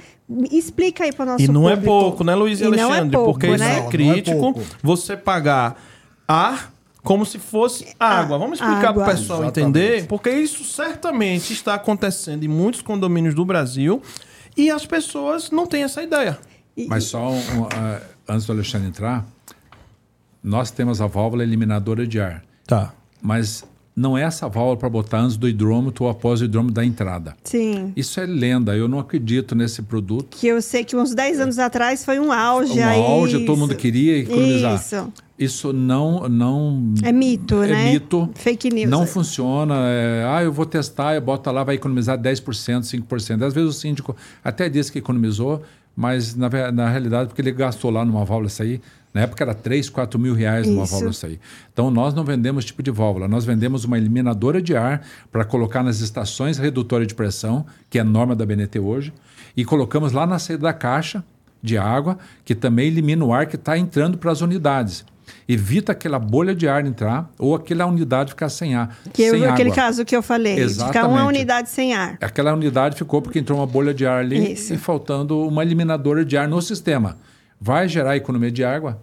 Explica 0.51 1.03
aí 1.03 1.11
para 1.13 1.23
o 1.23 1.25
nosso 1.27 1.43
E 1.43 1.47
não 1.47 1.69
é 1.69 1.75
público. 1.75 1.85
pouco, 1.99 2.23
né, 2.23 2.33
Luiz 2.35 2.59
e 2.59 2.63
E 2.63 2.67
não 2.69 2.73
é 2.77 2.81
Alexandre? 2.83 3.11
pouco, 3.17 3.31
porque 3.33 3.47
isso 3.47 3.57
né? 3.59 3.65
é 3.65 3.73
Não, 3.75 3.81
não 3.81 3.87
é 3.87 3.91
crítico. 3.91 4.61
você 4.81 5.15
pagar 5.15 5.79
ar 6.27 6.73
como 7.07 7.25
se 7.25 7.39
fosse 7.39 7.87
água. 7.97 8.37
Vamos 8.37 8.59
explicar 8.59 8.93
para 8.93 9.01
o 9.01 9.05
pessoal 9.05 9.43
Exatamente. 9.43 9.79
entender, 9.79 10.07
porque 10.07 10.29
isso 10.29 10.65
certamente 10.65 11.53
está 11.53 11.75
acontecendo 11.75 12.43
em 12.43 12.49
muitos 12.49 12.81
condomínios 12.81 13.33
do 13.33 13.45
Brasil 13.45 14.01
e 14.57 14.69
as 14.69 14.85
pessoas 14.85 15.49
não 15.49 15.65
têm 15.65 15.83
essa 15.83 16.03
ideia. 16.03 16.37
Mas 16.85 17.05
só 17.05 17.31
um, 17.31 17.37
um, 17.37 17.69
ah, 17.73 18.01
antes 18.27 18.45
do 18.45 18.51
Alexandre 18.51 18.89
entrar, 18.89 19.25
nós 20.43 20.69
temos 20.69 20.99
a 20.99 21.07
válvula 21.07 21.43
eliminadora 21.43 22.05
de 22.05 22.19
ar. 22.19 22.43
Tá. 22.67 22.91
Mas 23.21 23.63
não 23.95 24.17
é 24.17 24.23
essa 24.23 24.49
válvula 24.49 24.75
para 24.75 24.89
botar 24.89 25.19
antes 25.19 25.37
do 25.37 25.47
hidrômetro 25.47 26.03
ou 26.03 26.11
após 26.11 26.41
o 26.41 26.43
hidrômetro 26.43 26.75
da 26.75 26.83
entrada. 26.83 27.37
Sim. 27.45 27.93
Isso 27.95 28.19
é 28.19 28.25
lenda, 28.25 28.75
eu 28.75 28.89
não 28.89 28.99
acredito 28.99 29.55
nesse 29.55 29.81
produto. 29.81 30.35
Que 30.37 30.47
eu 30.47 30.61
sei 30.61 30.83
que 30.83 30.93
uns 30.97 31.15
10 31.15 31.39
anos 31.39 31.57
atrás 31.57 32.03
foi 32.03 32.19
um 32.19 32.33
auge 32.33 32.77
Um 32.77 32.89
auge, 32.89 33.45
todo 33.45 33.57
mundo 33.57 33.75
queria 33.75 34.17
economizar. 34.17 34.75
Isso. 34.75 35.13
Isso 35.37 35.71
não, 35.71 36.27
não 36.27 36.93
É 37.03 37.11
mito, 37.11 37.61
é 37.61 37.67
né? 37.67 37.91
mito. 37.91 38.29
Fake 38.33 38.69
news. 38.71 38.89
Não 38.89 39.05
funciona. 39.05 39.75
é, 39.87 40.25
ah, 40.27 40.43
eu 40.43 40.51
vou 40.51 40.65
testar, 40.65 41.13
eu 41.13 41.21
boto 41.21 41.51
lá, 41.51 41.63
vai 41.63 41.75
economizar 41.75 42.17
10%, 42.17 42.81
5%. 42.81 43.43
Às 43.43 43.53
vezes 43.53 43.69
o 43.69 43.73
síndico 43.73 44.15
até 44.43 44.67
diz 44.67 44.89
que 44.89 44.97
economizou, 44.97 45.61
mas 45.95 46.35
na, 46.35 46.49
na 46.71 46.89
realidade, 46.89 47.29
porque 47.29 47.41
ele 47.41 47.51
gastou 47.51 47.91
lá 47.91 48.03
numa 48.03 48.25
válvula 48.25 48.47
isso 48.47 48.63
aí, 48.63 48.81
na 49.17 49.21
época 49.21 49.43
era 49.43 49.55
3, 49.55 49.89
4 49.89 50.19
mil 50.19 50.35
reais 50.35 50.67
numa 50.67 50.83
Isso. 50.83 50.93
válvula 50.93 51.11
aí. 51.23 51.39
Então 51.73 51.89
nós 51.89 52.13
não 52.13 52.23
vendemos 52.23 52.63
tipo 52.65 52.83
de 52.83 52.91
válvula, 52.91 53.27
nós 53.27 53.45
vendemos 53.45 53.83
uma 53.83 53.97
eliminadora 53.97 54.61
de 54.61 54.75
ar 54.75 55.01
para 55.31 55.43
colocar 55.43 55.81
nas 55.81 56.01
estações 56.01 56.59
redutoras 56.59 57.07
de 57.07 57.15
pressão, 57.15 57.65
que 57.89 57.97
é 57.97 58.01
a 58.01 58.03
norma 58.03 58.35
da 58.35 58.45
BNT 58.45 58.79
hoje, 58.79 59.11
e 59.55 59.65
colocamos 59.65 60.11
lá 60.11 60.27
na 60.27 60.37
saída 60.37 60.63
da 60.63 60.73
caixa 60.73 61.23
de 61.63 61.79
água, 61.79 62.19
que 62.45 62.53
também 62.53 62.87
elimina 62.87 63.25
o 63.25 63.33
ar 63.33 63.47
que 63.47 63.55
está 63.55 63.75
entrando 63.75 64.19
para 64.19 64.31
as 64.31 64.41
unidades. 64.41 65.03
Evita 65.47 65.91
aquela 65.91 66.19
bolha 66.19 66.53
de 66.53 66.67
ar 66.67 66.85
entrar 66.85 67.29
ou 67.37 67.55
aquela 67.55 67.85
unidade 67.85 68.31
ficar 68.31 68.49
sem 68.49 68.75
ar. 68.75 68.97
Que 69.13 69.29
sem 69.29 69.41
eu, 69.41 69.49
aquele 69.51 69.71
caso 69.71 70.03
que 70.05 70.15
eu 70.15 70.21
falei, 70.21 70.55
de 70.55 70.69
ficar 70.69 70.85
uma 70.85 70.91
Exatamente. 70.91 71.27
unidade 71.27 71.69
sem 71.69 71.93
ar. 71.93 72.17
Aquela 72.21 72.53
unidade 72.53 72.95
ficou 72.97 73.21
porque 73.21 73.39
entrou 73.39 73.59
uma 73.59 73.67
bolha 73.67 73.93
de 73.93 74.05
ar 74.05 74.19
ali 74.19 74.53
Isso. 74.53 74.73
e 74.73 74.77
faltando 74.77 75.39
uma 75.47 75.63
eliminadora 75.63 76.25
de 76.25 76.37
ar 76.37 76.47
no 76.47 76.61
sistema. 76.61 77.17
Vai 77.59 77.87
gerar 77.87 78.15
economia 78.15 78.51
de 78.51 78.63
água? 78.63 79.01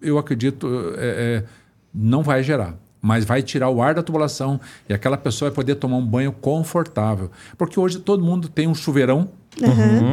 Eu 0.00 0.18
acredito, 0.18 0.94
é, 0.96 1.42
é, 1.42 1.44
não 1.94 2.22
vai 2.22 2.42
gerar. 2.42 2.76
Mas 3.00 3.24
vai 3.26 3.42
tirar 3.42 3.68
o 3.68 3.82
ar 3.82 3.94
da 3.94 4.02
tubulação 4.02 4.58
e 4.88 4.94
aquela 4.94 5.18
pessoa 5.18 5.50
vai 5.50 5.56
poder 5.56 5.74
tomar 5.74 5.98
um 5.98 6.06
banho 6.06 6.32
confortável. 6.32 7.30
Porque 7.58 7.78
hoje 7.78 7.98
todo 7.98 8.24
mundo 8.24 8.48
tem 8.48 8.66
um 8.66 8.74
chuveirão 8.74 9.28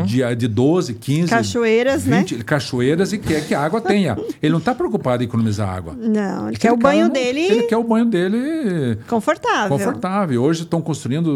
de, 0.05 0.35
de 0.35 0.47
12, 0.47 0.93
15, 0.93 1.29
Cachoeiras, 1.29 2.05
né? 2.05 2.19
20, 2.19 2.43
cachoeiras 2.43 3.11
e 3.13 3.17
quer 3.17 3.45
que 3.47 3.53
a 3.55 3.61
água 3.61 3.81
tenha. 3.81 4.17
Ele 4.41 4.51
não 4.51 4.59
está 4.59 4.73
preocupado 4.75 5.23
em 5.23 5.25
economizar 5.25 5.67
água. 5.69 5.93
Não, 5.97 6.47
ele 6.47 6.55
Aquele 6.55 6.57
quer 6.57 6.71
o 6.71 6.77
banho 6.77 6.97
cara 6.97 7.07
não- 7.07 7.13
dele 7.13 7.39
Ele 7.41 7.63
quer 7.63 7.77
o 7.77 7.83
banho 7.83 8.05
dele 8.05 8.97
confortável. 9.07 9.69
confortável. 9.77 10.43
Hoje 10.43 10.63
estão 10.63 10.81
construindo 10.81 11.27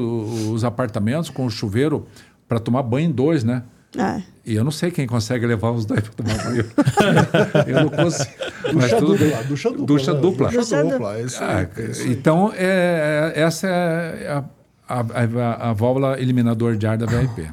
os 0.51 0.63
apartamentos 0.63 1.29
com 1.29 1.49
chuveiro 1.49 2.05
para 2.47 2.59
tomar 2.59 2.83
banho 2.83 3.09
em 3.09 3.11
dois, 3.11 3.43
né? 3.43 3.63
É. 3.97 4.21
E 4.45 4.53
eu 4.55 4.63
não 4.63 4.71
sei 4.71 4.91
quem 4.91 5.07
consegue 5.07 5.45
levar 5.47 5.71
os 5.71 5.85
dois 5.85 6.01
para 6.01 6.11
tomar 6.13 6.43
banho. 6.43 6.65
eu 7.65 7.83
não 7.83 7.89
consigo. 7.89 8.29
Mas 8.73 8.73
Ducha 8.91 8.97
tudo 8.97 9.11
dupla, 9.17 9.37
bem. 9.37 9.47
ducha 9.47 9.69
dupla. 9.71 9.85
Ducha 9.85 10.13
né? 10.13 10.19
dupla. 10.21 10.49
Ducha 10.51 10.83
dupla. 10.83 11.21
isso 11.21 11.43
aí, 11.43 11.49
Ah, 11.49 11.67
é 11.81 11.81
isso 11.91 12.07
então, 12.09 12.51
é, 12.55 13.33
é- 13.35 13.41
essa 13.41 13.67
é 13.67 14.27
a, 14.29 14.43
a, 14.87 14.99
a, 14.99 15.69
a 15.69 15.73
válvula 15.73 16.19
eliminador 16.19 16.75
de 16.75 16.85
ar 16.85 16.97
da 16.97 17.05
VRP. 17.05 17.47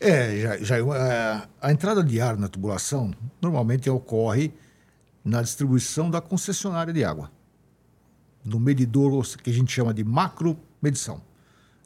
É, 0.00 0.40
já, 0.40 0.56
já, 0.58 0.76
é, 0.76 1.42
a 1.60 1.72
entrada 1.72 2.02
de 2.02 2.20
ar 2.20 2.36
na 2.36 2.48
tubulação 2.48 3.12
normalmente 3.40 3.88
ocorre 3.88 4.52
na 5.24 5.40
distribuição 5.40 6.10
da 6.10 6.20
concessionária 6.20 6.92
de 6.92 7.04
água, 7.04 7.30
no 8.44 8.60
medidor 8.60 9.24
que 9.38 9.50
a 9.50 9.52
gente 9.52 9.72
chama 9.72 9.94
de 9.94 10.04
macro 10.04 10.58
medição. 10.82 11.22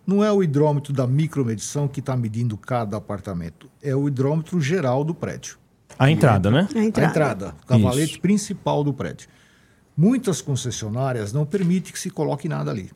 não 0.05 0.25
é 0.25 0.33
o 0.33 0.43
hidrômetro 0.43 0.93
da 0.93 1.07
micromedição 1.07 1.87
que 1.87 2.01
está 2.01 2.17
medindo 2.17 2.57
cada 2.57 2.97
apartamento, 2.97 3.71
é 3.81 3.95
o 3.95 4.09
hidrômetro 4.09 4.61
geral 4.61 5.05
do 5.05 5.15
prédio. 5.15 5.59
A 5.99 6.11
entrada, 6.11 6.51
né? 6.51 6.69
A 6.75 6.79
entrada. 6.83 7.07
A 7.07 7.11
entrada, 7.11 7.55
o 7.63 7.67
cavalete 7.67 8.13
Isso. 8.13 8.21
principal 8.21 8.83
do 8.83 8.93
prédio. 8.93 9.29
Muitas 9.97 10.41
concessionárias 10.41 11.33
não 11.33 11.45
permitem 11.45 11.93
que 11.93 11.99
se 11.99 12.11
coloque 12.11 12.49
nada 12.49 12.71
ali. 12.71 12.91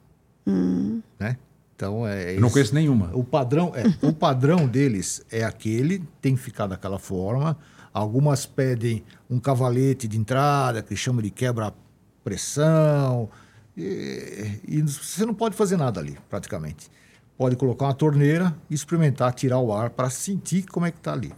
Né? 1.18 1.36
Então 1.74 2.06
é 2.06 2.36
Eu 2.36 2.40
não 2.40 2.50
conheço 2.50 2.74
nenhuma. 2.74 3.10
o 3.14 3.24
padrão, 3.24 3.72
é, 3.74 3.84
o 4.06 4.12
padrão 4.14 4.66
deles 4.66 5.22
é 5.30 5.44
aquele, 5.44 6.02
tem 6.20 6.36
que 6.36 6.42
ficar 6.42 6.66
daquela 6.66 6.98
forma. 6.98 7.56
Algumas 7.92 8.46
pedem 8.46 9.04
um 9.28 9.38
cavalete 9.38 10.08
de 10.08 10.18
entrada, 10.18 10.82
que 10.82 10.96
chama 10.96 11.22
de 11.22 11.30
quebra-pressão. 11.30 13.28
E, 13.76 14.60
e 14.66 14.82
você 14.82 15.26
não 15.26 15.34
pode 15.34 15.54
fazer 15.54 15.76
nada 15.76 16.00
ali, 16.00 16.16
praticamente. 16.30 16.90
Pode 17.36 17.56
colocar 17.56 17.86
uma 17.86 17.94
torneira 17.94 18.54
e 18.70 18.74
experimentar 18.74 19.34
tirar 19.34 19.58
o 19.58 19.72
ar 19.72 19.90
para 19.90 20.08
sentir 20.08 20.64
como 20.66 20.86
é 20.86 20.90
que 20.90 20.98
está 20.98 21.12
ali. 21.12 21.32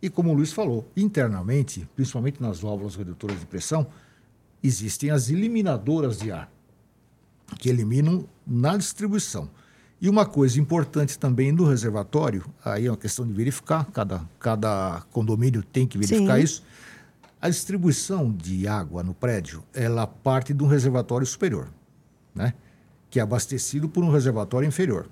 E 0.00 0.08
como 0.10 0.30
o 0.30 0.34
Luiz 0.34 0.52
falou, 0.52 0.90
internamente, 0.96 1.88
principalmente 1.94 2.40
nas 2.42 2.60
válvulas 2.60 2.96
redutoras 2.96 3.38
de 3.38 3.46
pressão, 3.46 3.86
existem 4.62 5.10
as 5.10 5.30
eliminadoras 5.30 6.18
de 6.18 6.32
ar 6.32 6.50
que 7.58 7.68
eliminam 7.68 8.26
na 8.46 8.76
distribuição. 8.76 9.50
E 10.02 10.08
uma 10.08 10.26
coisa 10.26 10.58
importante 10.60 11.16
também 11.16 11.52
no 11.52 11.64
reservatório, 11.64 12.44
aí 12.64 12.86
é 12.86 12.90
uma 12.90 12.96
questão 12.96 13.24
de 13.24 13.32
verificar, 13.32 13.84
cada, 13.92 14.28
cada 14.40 15.00
condomínio 15.12 15.62
tem 15.62 15.86
que 15.86 15.96
verificar 15.96 16.38
Sim. 16.38 16.42
isso. 16.42 16.64
A 17.40 17.48
distribuição 17.48 18.28
de 18.28 18.66
água 18.66 19.04
no 19.04 19.14
prédio, 19.14 19.62
ela 19.72 20.04
parte 20.04 20.52
de 20.52 20.60
um 20.60 20.66
reservatório 20.66 21.24
superior, 21.24 21.68
né? 22.34 22.52
que 23.08 23.20
é 23.20 23.22
abastecido 23.22 23.88
por 23.88 24.02
um 24.02 24.10
reservatório 24.10 24.66
inferior. 24.66 25.08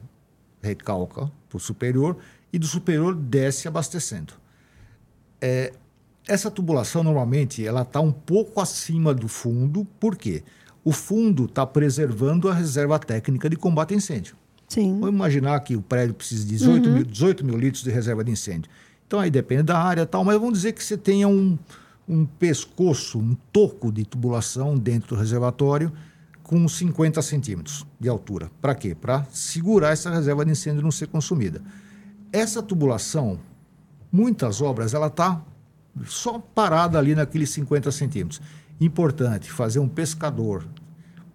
Recalca 0.60 1.30
para 1.48 1.56
o 1.56 1.60
superior 1.60 2.16
e 2.52 2.58
do 2.58 2.66
superior 2.66 3.14
desce 3.14 3.68
abastecendo. 3.68 4.32
É, 5.40 5.72
essa 6.26 6.50
tubulação 6.50 7.04
normalmente 7.04 7.64
ela 7.64 7.82
está 7.82 8.00
um 8.00 8.10
pouco 8.10 8.60
acima 8.60 9.14
do 9.14 9.28
fundo, 9.28 9.84
por 10.00 10.16
quê? 10.16 10.42
O 10.82 10.90
fundo 10.90 11.44
está 11.44 11.64
preservando 11.64 12.48
a 12.48 12.54
reserva 12.54 12.98
técnica 12.98 13.48
de 13.48 13.54
combate 13.54 13.94
a 13.94 13.96
incêndio. 13.96 14.39
Sim. 14.70 15.00
Vamos 15.00 15.08
imaginar 15.16 15.58
que 15.60 15.74
o 15.74 15.82
prédio 15.82 16.14
precisa 16.14 16.44
de 16.44 16.52
18, 16.52 16.88
mil, 16.88 17.04
18 17.04 17.44
mil 17.44 17.58
litros 17.58 17.82
de 17.82 17.90
reserva 17.90 18.22
de 18.22 18.30
incêndio. 18.30 18.70
Então 19.04 19.18
aí 19.18 19.28
depende 19.28 19.64
da 19.64 19.76
área 19.76 20.02
e 20.02 20.06
tal, 20.06 20.24
mas 20.24 20.38
vamos 20.38 20.54
dizer 20.54 20.72
que 20.72 20.82
você 20.82 20.96
tenha 20.96 21.26
um, 21.26 21.58
um 22.08 22.24
pescoço, 22.24 23.18
um 23.18 23.36
toco 23.52 23.90
de 23.90 24.04
tubulação 24.04 24.78
dentro 24.78 25.16
do 25.16 25.20
reservatório 25.20 25.92
com 26.44 26.68
50 26.68 27.20
centímetros 27.20 27.84
de 27.98 28.08
altura. 28.08 28.48
Para 28.60 28.76
quê? 28.76 28.94
Para 28.94 29.26
segurar 29.32 29.90
essa 29.90 30.08
reserva 30.08 30.44
de 30.44 30.52
incêndio 30.52 30.82
não 30.82 30.92
ser 30.92 31.08
consumida. 31.08 31.60
Essa 32.32 32.62
tubulação, 32.62 33.40
muitas 34.12 34.62
obras, 34.62 34.94
ela 34.94 35.08
está 35.08 35.44
só 36.06 36.38
parada 36.38 36.96
ali 36.96 37.16
naqueles 37.16 37.50
50 37.50 37.90
centímetros. 37.90 38.40
Importante 38.80 39.50
fazer 39.50 39.80
um 39.80 39.88
pescador 39.88 40.64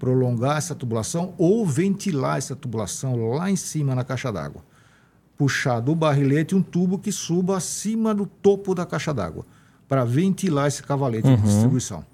prolongar 0.06 0.58
essa 0.58 0.76
tubulação 0.76 1.34
ou 1.36 1.66
ventilar 1.66 2.38
essa 2.38 2.56
tubulação 2.56 3.30
lá 3.32 3.50
em 3.50 3.56
cima 3.56 3.96
na 3.96 4.04
caixa 4.04 4.32
d'água. 4.32 4.62
Puxar 5.36 5.80
do 5.80 5.96
barrilete 5.96 6.54
um 6.56 6.62
tubo 6.62 7.00
que 7.00 7.12
suba 7.12 7.58
acima 7.58 8.14
do 8.14 8.28
topo 8.28 8.76
da 8.76 8.86
caixa 8.86 9.12
d'água 9.12 9.44
para 9.88 10.06
ventilar 10.06 10.68
esse 10.68 10.84
cavalete 10.84 11.28
de 11.28 11.42
distribuição. 11.42 12.06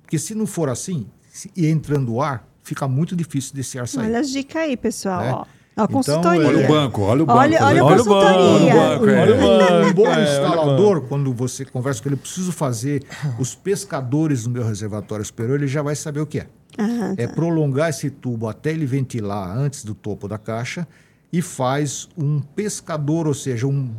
Porque 0.00 0.18
se 0.18 0.34
não 0.34 0.46
for 0.46 0.70
assim, 0.70 1.06
e 1.54 1.66
entrando 1.66 2.18
ar, 2.20 2.46
fica 2.62 2.88
muito 2.88 3.14
difícil 3.14 3.54
desse 3.54 3.78
ar 3.78 3.86
sair. 3.86 4.06
Olha 4.06 4.20
as 4.20 4.30
dicas 4.30 4.62
aí, 4.62 4.76
pessoal. 4.76 5.22
É. 5.22 5.32
Ó. 5.32 5.44
Então, 5.74 5.84
a 5.84 5.88
consultoria. 5.88 6.46
Olha 6.46 6.64
o 6.64 6.68
banco, 6.68 7.02
olha 7.02 7.22
o 7.24 7.26
banco. 7.26 7.38
Olha, 7.40 7.64
olha 7.64 7.82
a 7.82 7.84
Olha 7.84 8.00
o 8.02 8.04
banco, 8.04 8.20
consultoria. 8.20 8.74
olha 8.74 8.96
o 8.96 9.00
banco, 9.00 9.10
é. 9.10 9.84
Um- 9.84 9.88
um 9.88 9.92
bom 9.92 10.06
é, 10.06 10.08
olha 10.10 10.20
o 10.20 10.22
instalador, 10.22 11.00
quando 11.02 11.32
você 11.34 11.64
conversa 11.64 12.00
com 12.02 12.08
ele, 12.08 12.14
eu 12.14 12.18
preciso 12.20 12.52
fazer 12.52 13.02
os 13.40 13.54
pescadores 13.56 14.46
no 14.46 14.52
meu 14.52 14.64
reservatório 14.64 15.24
superior, 15.24 15.56
ele 15.58 15.66
já 15.66 15.82
vai 15.82 15.94
saber 15.96 16.20
o 16.20 16.26
que 16.26 16.38
é. 16.40 16.46
Ah, 16.78 17.14
É 17.16 17.26
prolongar 17.26 17.90
esse 17.90 18.10
tubo 18.10 18.48
até 18.48 18.72
ele 18.72 18.86
ventilar 18.86 19.56
antes 19.56 19.84
do 19.84 19.94
topo 19.94 20.26
da 20.26 20.38
caixa 20.38 20.86
e 21.32 21.42
faz 21.42 22.08
um 22.16 22.40
pescador, 22.40 23.26
ou 23.26 23.34
seja, 23.34 23.66
um, 23.66 23.90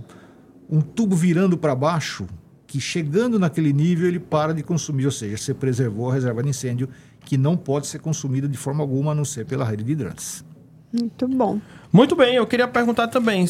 um 0.70 0.82
tubo 0.82 1.16
virando 1.16 1.58
para 1.58 1.76
baixo, 1.76 2.26
que 2.66 2.80
chegando 2.80 3.40
naquele 3.40 3.74
nível 3.74 4.08
ele 4.08 4.20
para 4.20 4.54
de 4.54 4.64
consumir, 4.64 5.06
ou 5.06 5.12
seja, 5.12 5.38
você 5.38 5.54
preservou 5.54 6.10
a 6.10 6.14
reserva 6.14 6.42
de 6.44 6.50
incêndio 6.50 6.90
que 7.22 7.38
não 7.38 7.58
pode 7.58 7.88
ser 7.88 8.00
consumida 8.00 8.48
de 8.48 8.58
forma 8.58 8.84
alguma 8.84 9.12
a 9.12 9.16
não 9.16 9.26
ser 9.26 9.46
pela 9.46 9.66
rede 9.66 9.84
de 9.84 9.92
hidrantes. 9.92 10.46
muito 10.94 11.28
bom. 11.28 11.60
Muito 11.92 12.16
bem, 12.16 12.36
eu 12.36 12.46
queria 12.46 12.68
perguntar 12.68 13.08
também, 13.08 13.46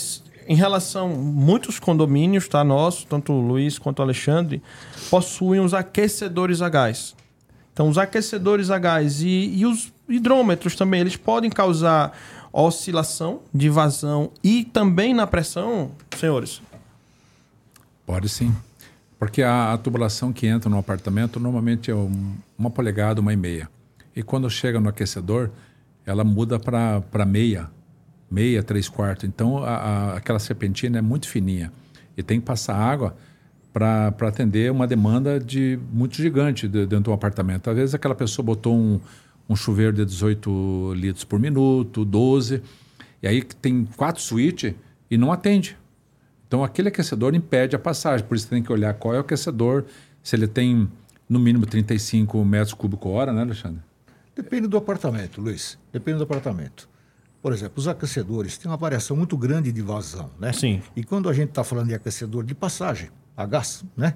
em 0.47 0.55
relação, 0.55 1.09
muitos 1.09 1.79
condomínios, 1.79 2.47
tá, 2.47 2.63
nossos, 2.63 3.03
tanto 3.03 3.33
o 3.33 3.41
Luiz 3.41 3.79
quanto 3.79 3.99
o 3.99 4.01
Alexandre, 4.03 4.61
possuem 5.09 5.59
os 5.59 5.73
aquecedores 5.73 6.61
a 6.61 6.69
gás. 6.69 7.15
Então, 7.75 7.89
os 7.89 7.97
aquecedores 7.97 8.69
a 8.69 8.79
gás 8.79 9.21
e, 9.21 9.27
e 9.53 9.65
os 9.65 9.91
hidrômetros 10.07 10.77
também, 10.77 11.01
eles 11.01 11.17
podem 11.17 11.49
causar 11.49 12.17
oscilação 12.53 13.41
de 13.53 13.67
vazão 13.69 14.31
e 14.41 14.63
também 14.63 15.13
na 15.13 15.27
pressão, 15.27 15.91
senhores? 16.17 16.61
Pode 18.05 18.29
sim. 18.29 18.55
Porque 19.19 19.41
a, 19.41 19.73
a 19.73 19.77
tubulação 19.77 20.31
que 20.31 20.47
entra 20.47 20.69
no 20.69 20.77
apartamento 20.77 21.37
normalmente 21.37 21.91
é 21.91 21.95
um- 21.95 22.35
uma 22.57 22.69
polegada, 22.69 23.19
uma 23.19 23.33
e 23.33 23.35
meia. 23.35 23.69
E 24.15 24.23
quando 24.23 24.49
chega 24.49 24.79
no 24.79 24.87
aquecedor, 24.87 25.49
ela 26.05 26.23
muda 26.23 26.57
para 26.57 27.25
meia, 27.25 27.69
meia, 28.31 28.63
três 28.63 28.87
quartos. 28.87 29.25
Então 29.25 29.57
a, 29.65 29.69
a- 29.75 30.17
aquela 30.17 30.39
serpentina 30.39 30.99
é 30.99 31.01
muito 31.01 31.27
fininha. 31.27 31.73
E 32.15 32.23
tem 32.23 32.39
que 32.39 32.45
passar 32.45 32.75
água 32.77 33.17
para 33.75 34.07
atender 34.29 34.71
uma 34.71 34.87
demanda 34.87 35.37
de 35.37 35.77
muito 35.91 36.15
gigante 36.15 36.65
de- 36.65 36.85
dentro 36.85 37.03
do 37.05 37.11
apartamento. 37.11 37.69
Às 37.69 37.75
vezes 37.75 37.93
aquela 37.93 38.15
pessoa 38.15 38.45
botou 38.45 38.73
um, 38.73 39.01
um 39.49 39.55
chuveiro 39.55 39.91
de 39.91 40.05
18 40.05 40.93
litros 40.95 41.25
por 41.25 41.37
minuto, 41.37 42.05
12, 42.05 42.63
e 43.21 43.27
aí 43.27 43.43
tem 43.43 43.83
quatro 43.97 44.21
suítes 44.21 44.73
e 45.11 45.17
não 45.17 45.29
atende. 45.29 45.77
Então, 46.47 46.63
aquele 46.63 46.87
aquecedor 46.87 47.35
impede 47.35 47.75
a 47.75 47.79
passagem. 47.79 48.25
Por 48.25 48.37
isso, 48.37 48.47
tem 48.47 48.63
que 48.63 48.71
olhar 48.71 48.93
qual 48.93 49.13
é 49.13 49.17
o 49.17 49.21
aquecedor, 49.21 49.83
se 50.23 50.37
ele 50.37 50.47
tem 50.47 50.87
no 51.27 51.37
mínimo 51.37 51.65
35 51.65 52.45
metros 52.45 52.73
cúbicos 52.73 53.11
hora, 53.11 53.33
né, 53.33 53.41
Alexandre? 53.41 53.81
Depende 54.33 54.67
do 54.67 54.77
apartamento, 54.77 55.41
Luiz. 55.41 55.77
Depende 55.91 56.19
do 56.19 56.23
apartamento. 56.23 56.87
Por 57.41 57.51
exemplo, 57.51 57.73
os 57.75 57.89
aquecedores 57.89 58.57
têm 58.57 58.71
uma 58.71 58.77
variação 58.77 59.17
muito 59.17 59.35
grande 59.35 59.69
de 59.73 59.81
vazão, 59.81 60.29
né? 60.39 60.53
Sim. 60.53 60.81
E 60.95 61.03
quando 61.03 61.27
a 61.27 61.33
gente 61.33 61.49
está 61.49 61.63
falando 61.63 61.87
de 61.89 61.93
aquecedor 61.93 62.45
de 62.45 62.55
passagem, 62.55 63.09
a 63.35 63.45
gás, 63.45 63.83
né? 63.95 64.15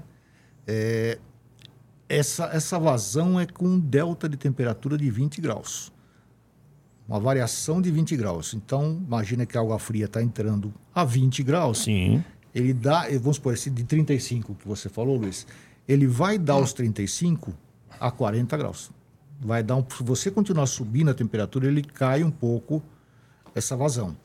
É, 0.68 1.20
essa, 2.08 2.46
essa 2.46 2.80
vazão 2.80 3.40
é 3.40 3.46
com 3.46 3.66
um 3.66 3.80
delta 3.80 4.28
de 4.28 4.36
temperatura 4.36 4.98
de 4.98 5.10
20 5.10 5.42
graus. 5.42 5.92
Uma 7.08 7.20
variação 7.20 7.82
de 7.82 7.92
20 7.92 8.16
graus. 8.16 8.54
Então, 8.54 9.02
imagina 9.06 9.46
que 9.46 9.58
a 9.58 9.62
água 9.62 9.80
fria 9.80 10.06
está 10.06 10.22
entrando 10.22 10.74
a 10.94 11.04
20 11.04 11.44
graus. 11.44 11.80
Sim. 11.80 12.24
Ele 12.54 12.74
dá, 12.74 13.08
vamos 13.20 13.38
supor, 13.38 13.54
esse 13.54 13.70
de 13.70 13.84
35 13.84 14.56
que 14.56 14.68
você 14.68 14.90
falou, 14.90 15.18
Luiz, 15.18 15.46
ele 15.88 16.08
vai 16.08 16.38
dar 16.38 16.58
os 16.58 16.74
35 16.74 17.54
a 18.00 18.12
40 18.12 18.58
graus. 18.58 18.92
Vai 19.40 19.64
dar 19.64 19.76
um, 19.76 19.86
se 19.90 20.04
você 20.04 20.30
continuar 20.30 20.66
subindo 20.66 21.10
a 21.10 21.14
temperatura, 21.14 21.68
ele 21.68 21.84
cai 21.84 22.24
um 22.24 22.32
pouco 22.32 22.84
essa 23.56 23.76
vazão. 23.76 24.16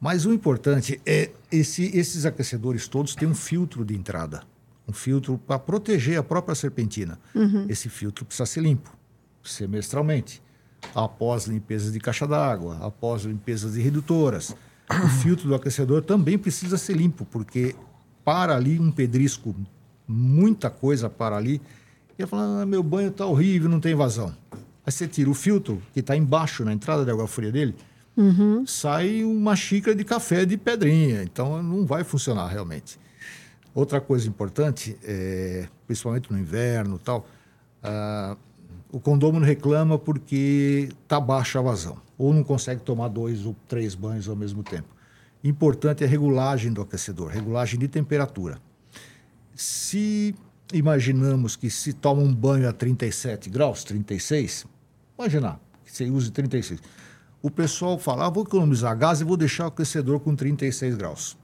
Mas 0.00 0.24
o 0.24 0.32
importante 0.32 1.00
é 1.04 1.30
esse, 1.52 1.84
esses 1.96 2.24
aquecedores 2.24 2.88
todos 2.88 3.14
têm 3.14 3.28
um 3.28 3.34
filtro 3.34 3.84
de 3.84 3.94
entrada, 3.94 4.42
um 4.88 4.92
filtro 4.92 5.38
para 5.38 5.58
proteger 5.58 6.18
a 6.18 6.22
própria 6.22 6.54
serpentina. 6.54 7.18
Esse 7.68 7.88
filtro 7.90 8.24
precisa 8.24 8.46
ser 8.46 8.62
limpo, 8.62 8.90
semestralmente, 9.44 10.42
após 10.94 11.44
limpezas 11.44 11.92
de 11.92 12.00
caixa 12.00 12.26
d'água, 12.26 12.78
após 12.80 13.24
limpezas 13.24 13.74
de 13.74 13.80
redutoras. 13.82 14.56
O 14.88 15.08
filtro 15.22 15.46
do 15.46 15.54
aquecedor 15.54 16.02
também 16.02 16.38
precisa 16.38 16.78
ser 16.78 16.96
limpo, 16.96 17.26
porque 17.26 17.76
para 18.24 18.56
ali 18.56 18.80
um 18.80 18.90
pedrisco, 18.90 19.54
muita 20.08 20.70
coisa 20.70 21.10
para 21.10 21.36
ali. 21.36 21.60
E 22.18 22.26
fala, 22.26 22.62
ah, 22.62 22.66
meu 22.66 22.82
banho 22.82 23.08
está 23.08 23.24
horrível, 23.26 23.68
não 23.68 23.80
tem 23.80 23.94
vazão. 23.94 24.34
Aí 24.84 24.92
você 24.92 25.06
tira 25.06 25.30
o 25.30 25.34
filtro, 25.34 25.80
que 25.92 26.00
está 26.00 26.16
embaixo, 26.16 26.64
na 26.64 26.72
entrada 26.72 27.04
da 27.04 27.12
água 27.12 27.26
fria 27.26 27.52
dele, 27.52 27.74
sai 28.66 29.24
uma 29.24 29.56
xícara 29.56 29.96
de 29.96 30.04
café 30.04 30.44
de 30.44 30.56
pedrinha. 30.56 31.22
Então 31.22 31.62
não 31.62 31.86
vai 31.86 32.04
funcionar 32.04 32.48
realmente. 32.48 32.98
Outra 33.74 34.00
coisa 34.00 34.28
importante, 34.28 34.96
é, 35.04 35.68
principalmente 35.86 36.30
no 36.30 36.38
inverno 36.38 36.98
tal, 36.98 37.26
ah, 37.82 38.36
o 38.92 38.98
condômino 38.98 39.44
reclama 39.44 39.98
porque 39.98 40.88
está 41.02 41.20
baixa 41.20 41.60
a 41.60 41.62
vazão, 41.62 41.96
ou 42.18 42.34
não 42.34 42.42
consegue 42.42 42.82
tomar 42.82 43.08
dois 43.08 43.46
ou 43.46 43.54
três 43.68 43.94
banhos 43.94 44.28
ao 44.28 44.34
mesmo 44.34 44.62
tempo. 44.62 44.88
Importante 45.42 46.02
é 46.02 46.06
a 46.06 46.10
regulagem 46.10 46.72
do 46.72 46.82
aquecedor, 46.82 47.30
regulagem 47.30 47.78
de 47.78 47.88
temperatura. 47.88 48.58
Se 49.54 50.34
imaginamos 50.72 51.56
que 51.56 51.70
se 51.70 51.92
toma 51.92 52.20
um 52.20 52.34
banho 52.34 52.68
a 52.68 52.72
37 52.72 53.48
graus, 53.48 53.84
36, 53.84 54.66
imaginar 55.18 55.60
que 55.84 55.92
você 55.92 56.10
use 56.10 56.30
36. 56.30 56.80
O 57.42 57.50
pessoal 57.50 57.98
fala, 57.98 58.26
ah, 58.26 58.30
vou 58.30 58.44
economizar 58.44 58.96
gás 58.96 59.20
e 59.20 59.24
vou 59.24 59.36
deixar 59.36 59.64
o 59.64 59.68
aquecedor 59.68 60.20
com 60.20 60.34
36 60.34 60.94
graus. 60.96 61.36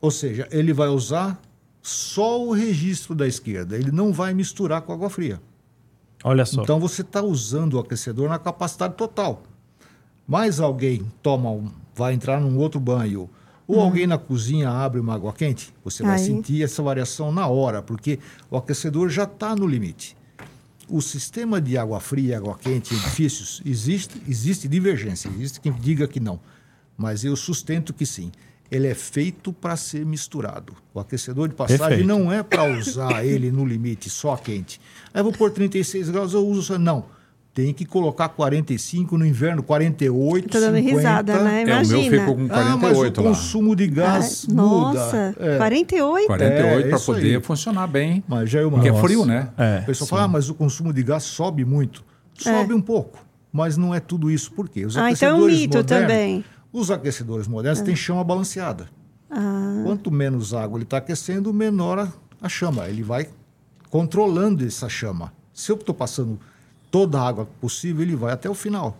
Ou 0.00 0.10
seja, 0.10 0.48
ele 0.50 0.72
vai 0.72 0.88
usar 0.88 1.40
só 1.82 2.42
o 2.44 2.52
registro 2.52 3.14
da 3.14 3.26
esquerda, 3.26 3.76
ele 3.76 3.92
não 3.92 4.12
vai 4.12 4.34
misturar 4.34 4.82
com 4.82 4.92
água 4.92 5.08
fria. 5.08 5.40
Olha 6.24 6.44
só. 6.44 6.62
Então 6.62 6.80
você 6.80 7.02
está 7.02 7.22
usando 7.22 7.74
o 7.74 7.78
aquecedor 7.78 8.28
na 8.28 8.38
capacidade 8.38 8.94
total. 8.94 9.42
Mas 10.26 10.58
alguém 10.58 11.06
toma 11.22 11.50
um, 11.50 11.70
vai 11.94 12.14
entrar 12.14 12.40
num 12.40 12.58
outro 12.58 12.80
banho, 12.80 13.30
ou 13.68 13.80
alguém 13.80 14.06
na 14.06 14.18
cozinha 14.18 14.70
abre 14.70 15.00
uma 15.00 15.14
água 15.14 15.32
quente, 15.32 15.72
você 15.84 16.02
vai 16.02 16.16
Aí. 16.16 16.24
sentir 16.24 16.62
essa 16.62 16.82
variação 16.82 17.30
na 17.32 17.46
hora, 17.46 17.82
porque 17.82 18.18
o 18.50 18.56
aquecedor 18.56 19.08
já 19.08 19.24
está 19.24 19.54
no 19.54 19.66
limite. 19.66 20.16
O 20.88 21.00
sistema 21.00 21.60
de 21.60 21.76
água 21.76 21.98
fria 21.98 22.30
e 22.30 22.34
água 22.34 22.56
quente 22.56 22.94
em 22.94 22.98
edifícios 22.98 23.60
existe, 23.64 24.22
existe 24.28 24.68
divergência, 24.68 25.28
existe 25.28 25.60
quem 25.60 25.72
diga 25.72 26.06
que 26.06 26.20
não, 26.20 26.38
mas 26.96 27.24
eu 27.24 27.34
sustento 27.34 27.92
que 27.92 28.06
sim. 28.06 28.30
Ele 28.70 28.88
é 28.88 28.94
feito 28.94 29.52
para 29.52 29.76
ser 29.76 30.04
misturado. 30.04 30.74
O 30.92 30.98
aquecedor 30.98 31.48
de 31.48 31.54
passagem 31.54 31.78
Perfeito. 31.86 32.06
não 32.06 32.32
é 32.32 32.42
para 32.42 32.64
usar 32.64 33.24
ele 33.24 33.50
no 33.52 33.64
limite, 33.64 34.10
só 34.10 34.36
quente. 34.36 34.80
Aí 35.14 35.20
eu 35.20 35.24
vou 35.24 35.32
pôr 35.32 35.52
36 35.52 36.10
graus, 36.10 36.32
eu 36.34 36.44
uso. 36.44 36.76
Não. 36.76 37.04
Tem 37.56 37.72
que 37.72 37.86
colocar 37.86 38.28
45 38.28 39.16
no 39.16 39.24
inverno, 39.24 39.62
48, 39.62 40.46
Tô 40.50 40.60
dando 40.60 40.76
50. 40.76 40.94
risada, 40.98 41.42
né? 41.42 41.62
É, 41.62 41.64
o 41.64 41.68
Imagina. 41.68 41.98
meu 42.02 42.10
ficou 42.20 42.34
com 42.36 42.42
Ah, 42.42 42.46
mas 42.48 42.74
o 42.74 42.78
48 42.80 43.22
lá. 43.22 43.28
consumo 43.30 43.74
de 43.74 43.86
gás 43.86 44.46
Ah, 44.46 44.52
muda. 44.52 44.98
Nossa, 44.98 45.34
É. 45.40 45.56
48? 45.56 46.26
48 46.26 46.86
É, 46.86 46.90
para 46.90 46.98
poder 47.00 47.36
aí. 47.36 47.42
funcionar 47.42 47.86
bem. 47.86 48.22
Mas 48.28 48.50
já 48.50 48.60
é 48.60 48.64
uma 48.66 48.72
Porque 48.72 48.88
é 48.88 48.92
Nossa. 48.92 49.04
frio, 49.04 49.24
né? 49.24 49.48
É, 49.56 49.78
O 49.82 49.86
pessoal 49.86 50.06
sim. 50.06 50.10
fala, 50.10 50.22
ah, 50.24 50.28
mas 50.28 50.50
o 50.50 50.54
consumo 50.54 50.92
de 50.92 51.02
gás 51.02 51.22
sobe 51.22 51.64
muito. 51.64 52.04
Sobe 52.34 52.74
um 52.74 52.80
pouco, 52.82 53.24
mas 53.50 53.78
não 53.78 53.94
é 53.94 54.00
tudo 54.00 54.30
isso. 54.30 54.52
Por 54.52 54.68
quê? 54.68 54.84
Os 54.84 54.94
Ah, 54.98 55.10
então 55.10 55.28
é 55.30 55.32
um 55.32 55.36
aquecedores 55.46 55.60
mito 55.60 55.76
modernos- 55.78 56.08
também. 56.10 56.44
Os 56.70 56.90
aquecedores 56.90 57.48
modernos 57.48 57.80
têm 57.80 57.96
chama 57.96 58.22
balanceada. 58.22 58.86
Ah, 59.30 59.80
Quanto 59.82 60.10
menos 60.10 60.52
água 60.52 60.76
ele 60.76 60.84
está 60.84 60.98
aquecendo, 60.98 61.54
menor 61.54 61.98
a, 62.00 62.08
a 62.42 62.50
chama. 62.50 62.86
Ele 62.86 63.02
vai 63.02 63.26
controlando 63.88 64.62
essa 64.62 64.90
chama. 64.90 65.32
Se 65.54 65.72
eu 65.72 65.76
estou 65.76 65.94
passando 65.94 66.38
toda 66.96 67.20
a 67.20 67.28
água 67.28 67.46
possível, 67.60 68.02
ele 68.02 68.16
vai 68.16 68.32
até 68.32 68.48
o 68.48 68.54
final. 68.54 68.96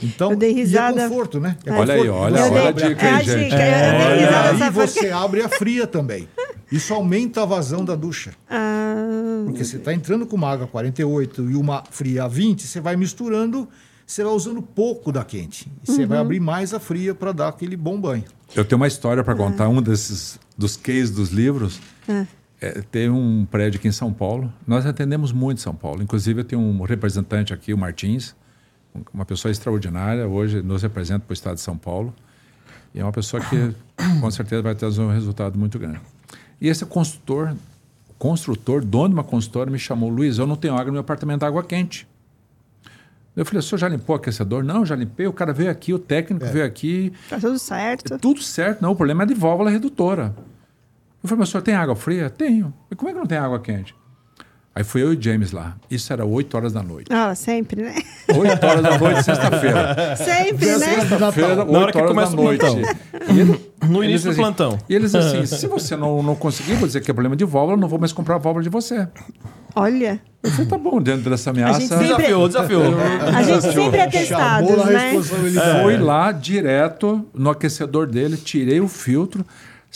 Então, 0.00 0.30
Eu 0.30 0.36
dei 0.36 0.50
e 0.50 0.54
risada. 0.54 1.00
é 1.02 1.08
conforto, 1.08 1.40
né? 1.40 1.56
É 1.66 1.72
Olha 1.72 1.94
aí, 1.94 2.00
conforto. 2.00 2.22
olha, 2.22 2.38
Eu 2.38 2.52
olha 2.52 2.68
a 2.68 2.72
dica 2.72 3.06
é 3.06 3.10
aí, 3.10 3.24
gente. 3.24 3.44
dica, 3.44 3.56
eu 3.56 4.16
dei 4.16 4.60
E 4.60 4.62
aí 4.64 4.70
você 4.70 5.10
abre 5.10 5.42
a 5.42 5.48
fria 5.48 5.84
também. 5.86 6.28
Isso 6.70 6.94
aumenta 6.94 7.42
a 7.42 7.44
vazão 7.44 7.84
da 7.84 7.94
ducha. 7.96 8.32
Ah, 8.48 9.42
Porque 9.46 9.64
você 9.64 9.76
está 9.78 9.92
entrando 9.92 10.26
com 10.26 10.36
uma 10.36 10.48
água 10.50 10.66
48 10.68 11.50
e 11.50 11.56
uma 11.56 11.82
fria 11.90 12.24
a 12.24 12.28
20, 12.28 12.66
você 12.66 12.80
vai 12.80 12.94
misturando, 12.96 13.68
você 14.06 14.22
vai 14.22 14.32
usando 14.32 14.62
pouco 14.62 15.10
da 15.10 15.24
quente. 15.24 15.66
E 15.82 15.90
você 15.90 16.02
Uhum. 16.02 16.08
vai 16.08 16.18
abrir 16.18 16.38
mais 16.40 16.72
a 16.72 16.78
fria 16.80 17.14
para 17.14 17.32
dar 17.32 17.48
aquele 17.48 17.76
bom 17.76 18.00
banho. 18.00 18.24
Eu 18.54 18.64
tenho 18.64 18.80
uma 18.80 18.86
história 18.88 19.22
para 19.24 19.34
contar, 19.34 19.68
um 19.68 19.82
desses 19.82 20.38
dos 20.56 20.76
cases 20.76 21.10
dos 21.10 21.30
livros. 21.30 21.80
É, 22.60 22.80
tem 22.90 23.10
um 23.10 23.44
prédio 23.50 23.78
aqui 23.78 23.88
em 23.88 23.92
São 23.92 24.12
Paulo. 24.12 24.52
Nós 24.66 24.86
atendemos 24.86 25.32
muito 25.32 25.60
São 25.60 25.74
Paulo. 25.74 26.02
Inclusive, 26.02 26.40
eu 26.40 26.44
tenho 26.44 26.62
um 26.62 26.82
representante 26.82 27.52
aqui, 27.52 27.74
o 27.74 27.78
Martins, 27.78 28.34
um- 28.94 29.02
uma 29.12 29.24
pessoa 29.24 29.50
extraordinária. 29.52 30.26
Hoje 30.26 30.62
nos 30.62 30.82
representa 30.82 31.20
para 31.26 31.32
o 31.32 31.34
estado 31.34 31.56
de 31.56 31.60
São 31.60 31.76
Paulo. 31.76 32.14
E 32.94 33.00
é 33.00 33.04
uma 33.04 33.12
pessoa 33.12 33.42
que, 33.44 33.74
com 34.20 34.30
certeza, 34.30 34.62
vai 34.62 34.74
trazer 34.74 35.00
um 35.02 35.10
resultado 35.10 35.58
muito 35.58 35.78
grande. 35.78 36.00
E 36.60 36.68
esse 36.68 36.86
construtor, 36.86 37.54
construtor, 38.18 38.84
dono 38.84 39.08
de 39.08 39.14
uma 39.14 39.24
consultora, 39.24 39.70
me 39.70 39.78
chamou: 39.78 40.08
Luiz, 40.08 40.38
eu 40.38 40.46
não 40.46 40.56
tenho 40.56 40.74
água 40.74 40.86
no 40.86 40.92
meu 40.92 41.00
apartamento, 41.00 41.42
água 41.42 41.62
quente. 41.62 42.06
Eu 43.36 43.44
falei: 43.44 43.58
o 43.58 43.62
senhor 43.62 43.78
já 43.78 43.88
limpou 43.88 44.14
o 44.14 44.18
aquecedor? 44.18 44.62
Não, 44.62 44.86
já 44.86 44.94
limpei. 44.94 45.26
O 45.26 45.32
cara 45.32 45.52
veio 45.52 45.70
aqui, 45.70 45.92
o 45.92 45.98
técnico 45.98 46.46
veio 46.46 46.64
aqui, 46.64 47.12
tá 47.28 47.38
tudo 47.40 47.58
certo. 47.58 48.14
é 48.14 48.18
tudo 48.18 48.40
certo, 48.40 48.80
não. 48.80 48.92
O 48.92 48.96
problema 48.96 49.24
é 49.24 49.26
de 49.26 49.34
válvula 49.34 49.68
redutora. 49.70 50.34
Eu 51.24 51.28
falei, 51.28 51.40
mas 51.40 51.48
o 51.48 51.52
senhor 51.52 51.62
tem 51.62 51.74
água 51.74 51.96
fria? 51.96 52.28
Tenho. 52.28 52.72
E 52.90 52.94
como 52.94 53.08
é 53.08 53.12
que 53.14 53.18
não 53.18 53.26
tem 53.26 53.38
água 53.38 53.58
quente? 53.58 53.94
Aí 54.76 54.82
fui 54.84 55.02
eu 55.02 55.12
e 55.12 55.16
o 55.16 55.22
James 55.22 55.52
lá. 55.52 55.76
Isso 55.90 56.12
era 56.12 56.24
8 56.26 56.54
horas 56.56 56.72
da 56.72 56.82
noite. 56.82 57.06
Ah, 57.10 57.32
sempre, 57.34 57.80
né? 57.82 57.94
8 58.28 58.66
horas 58.66 58.82
da 58.82 58.98
noite, 58.98 59.22
sexta-feira. 59.22 60.16
Sempre, 60.16 60.66
né? 60.76 61.00
Sexta-feira, 61.00 61.54
Na 61.56 61.62
hora 61.62 61.72
8 61.86 61.92
que 61.92 61.98
horas 61.98 62.10
começa 62.10 62.36
da 62.36 62.42
noite. 62.42 62.64
E 63.32 63.40
ele- 63.40 63.72
No 63.88 64.02
eles 64.02 64.10
início 64.22 64.28
do 64.28 64.32
assim- 64.32 64.40
plantão. 64.40 64.78
E 64.88 64.94
eles 64.94 65.14
assim, 65.14 65.46
se 65.46 65.66
você 65.68 65.96
não, 65.96 66.22
não 66.24 66.34
conseguir, 66.34 66.74
vou 66.74 66.86
dizer 66.88 67.00
que 67.02 67.10
é 67.10 67.14
problema 67.14 67.36
de 67.36 67.44
válvula, 67.44 67.76
eu 67.76 67.80
não 67.80 67.88
vou 67.88 67.98
mais 68.00 68.12
comprar 68.12 68.34
a 68.34 68.38
válvula 68.38 68.62
de 68.64 68.68
você. 68.68 69.06
Olha, 69.76 70.20
Eu 70.42 70.50
falei, 70.50 70.66
tá 70.66 70.76
bom, 70.78 71.00
dentro 71.00 71.30
dessa 71.30 71.50
ameaça... 71.50 71.80
gente 71.80 71.88
sempre- 71.88 72.06
Desafiou, 72.06 72.46
desafiou. 72.48 72.82
a 73.34 73.42
gente 73.42 73.62
sempre 73.62 73.98
é 73.98 74.06
né? 74.86 75.10
responsabilidade. 75.12 75.82
Fui 75.82 75.96
lá 75.98 76.32
direto 76.32 77.24
no 77.32 77.48
aquecedor 77.50 78.06
dele, 78.06 78.36
tirei 78.36 78.80
o 78.80 78.88
filtro, 78.88 79.44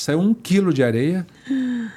saiu 0.03 0.21
um 0.21 0.33
quilo 0.35 0.73
de 0.73 0.83
areia, 0.83 1.27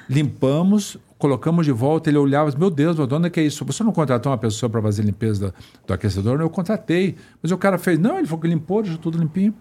limpamos, 0.08 0.96
colocamos 1.18 1.64
de 1.64 1.72
volta. 1.72 2.10
Ele 2.10 2.18
olhava, 2.18 2.52
meu 2.58 2.70
Deus, 2.70 2.96
de 2.96 3.02
onde 3.14 3.26
é 3.26 3.30
que 3.30 3.40
é 3.40 3.44
isso? 3.44 3.64
Você 3.64 3.82
não 3.84 3.92
contratou 3.92 4.30
uma 4.32 4.38
pessoa 4.38 4.68
para 4.68 4.82
fazer 4.82 5.02
limpeza 5.02 5.48
do, 5.48 5.54
do 5.86 5.94
aquecedor? 5.94 6.40
Eu 6.40 6.50
contratei. 6.50 7.16
Mas 7.42 7.52
o 7.52 7.58
cara 7.58 7.78
fez, 7.78 7.98
não, 7.98 8.18
ele 8.18 8.26
falou 8.26 8.40
que 8.40 8.48
limpou, 8.48 8.82
deixou 8.82 8.98
tudo 9.00 9.18
limpinho. 9.18 9.54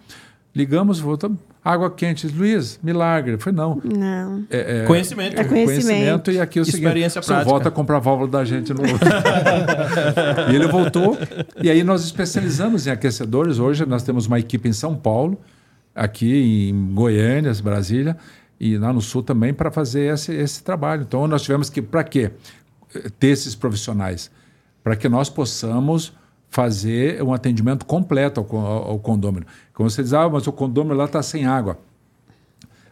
Ligamos, 0.54 1.00
voltamos. 1.00 1.38
Água 1.64 1.90
quente. 1.92 2.28
Luiz, 2.28 2.78
milagre. 2.84 3.38
Falei, 3.38 3.56
não. 3.56 3.80
Não. 3.86 4.44
É, 4.50 4.82
é- 4.82 4.86
Conhecimento. 4.86 5.40
É 5.40 5.44
conhecimento. 5.46 6.30
E 6.32 6.42
aqui 6.42 6.60
é 6.60 6.62
o 6.62 6.64
Experiência 6.64 7.22
seguinte, 7.22 7.28
prática. 7.28 7.50
volta 7.50 7.70
a 7.70 7.72
comprar 7.72 7.98
a 7.98 8.00
válvula 8.00 8.28
da 8.30 8.44
gente 8.44 8.74
no 8.74 8.82
E 10.52 10.56
ele 10.56 10.68
voltou. 10.68 11.18
E 11.62 11.70
aí 11.70 11.84
nós 11.84 12.04
especializamos 12.04 12.86
em 12.86 12.90
aquecedores. 12.90 13.60
Hoje 13.60 13.86
nós 13.86 14.04
temos 14.04 14.26
uma 14.26 14.40
equipe 14.40 14.68
em 14.68 14.74
São 14.74 14.94
Paulo, 14.96 15.40
aqui 15.96 16.70
em 16.70 16.94
Goiânia, 16.94 17.54
Brasília, 17.64 18.18
e 18.60 18.78
lá 18.78 18.94
no 18.94 19.02
Sul 19.02 19.24
também, 19.24 19.54
para 19.54 19.72
fazer 19.72 20.14
esse, 20.14 20.34
esse 20.34 20.64
trabalho. 20.64 21.02
Então 21.04 21.28
nós 21.28 21.42
tivemos 21.42 21.70
que, 21.70 21.82
para 21.82 22.04
quê? 22.04 22.32
Ter 23.20 23.28
esses 23.28 23.56
profissionais. 23.56 24.30
Para 24.84 24.96
que 24.96 25.10
nós 25.10 25.30
possamos 25.30 26.14
fazer 26.50 27.24
um 27.24 27.34
atendimento 27.34 27.86
completo 27.86 28.40
ao, 28.42 28.58
ao, 28.58 28.90
ao 28.92 29.00
condômino. 29.00 29.46
Como 29.74 29.90
você 29.90 30.04
diz, 30.04 30.14
ah, 30.14 30.28
mas 30.30 30.46
o 30.48 30.52
condômino 30.52 30.96
lá 30.96 31.06
está 31.06 31.24
sem 31.24 31.46
água. 31.46 31.80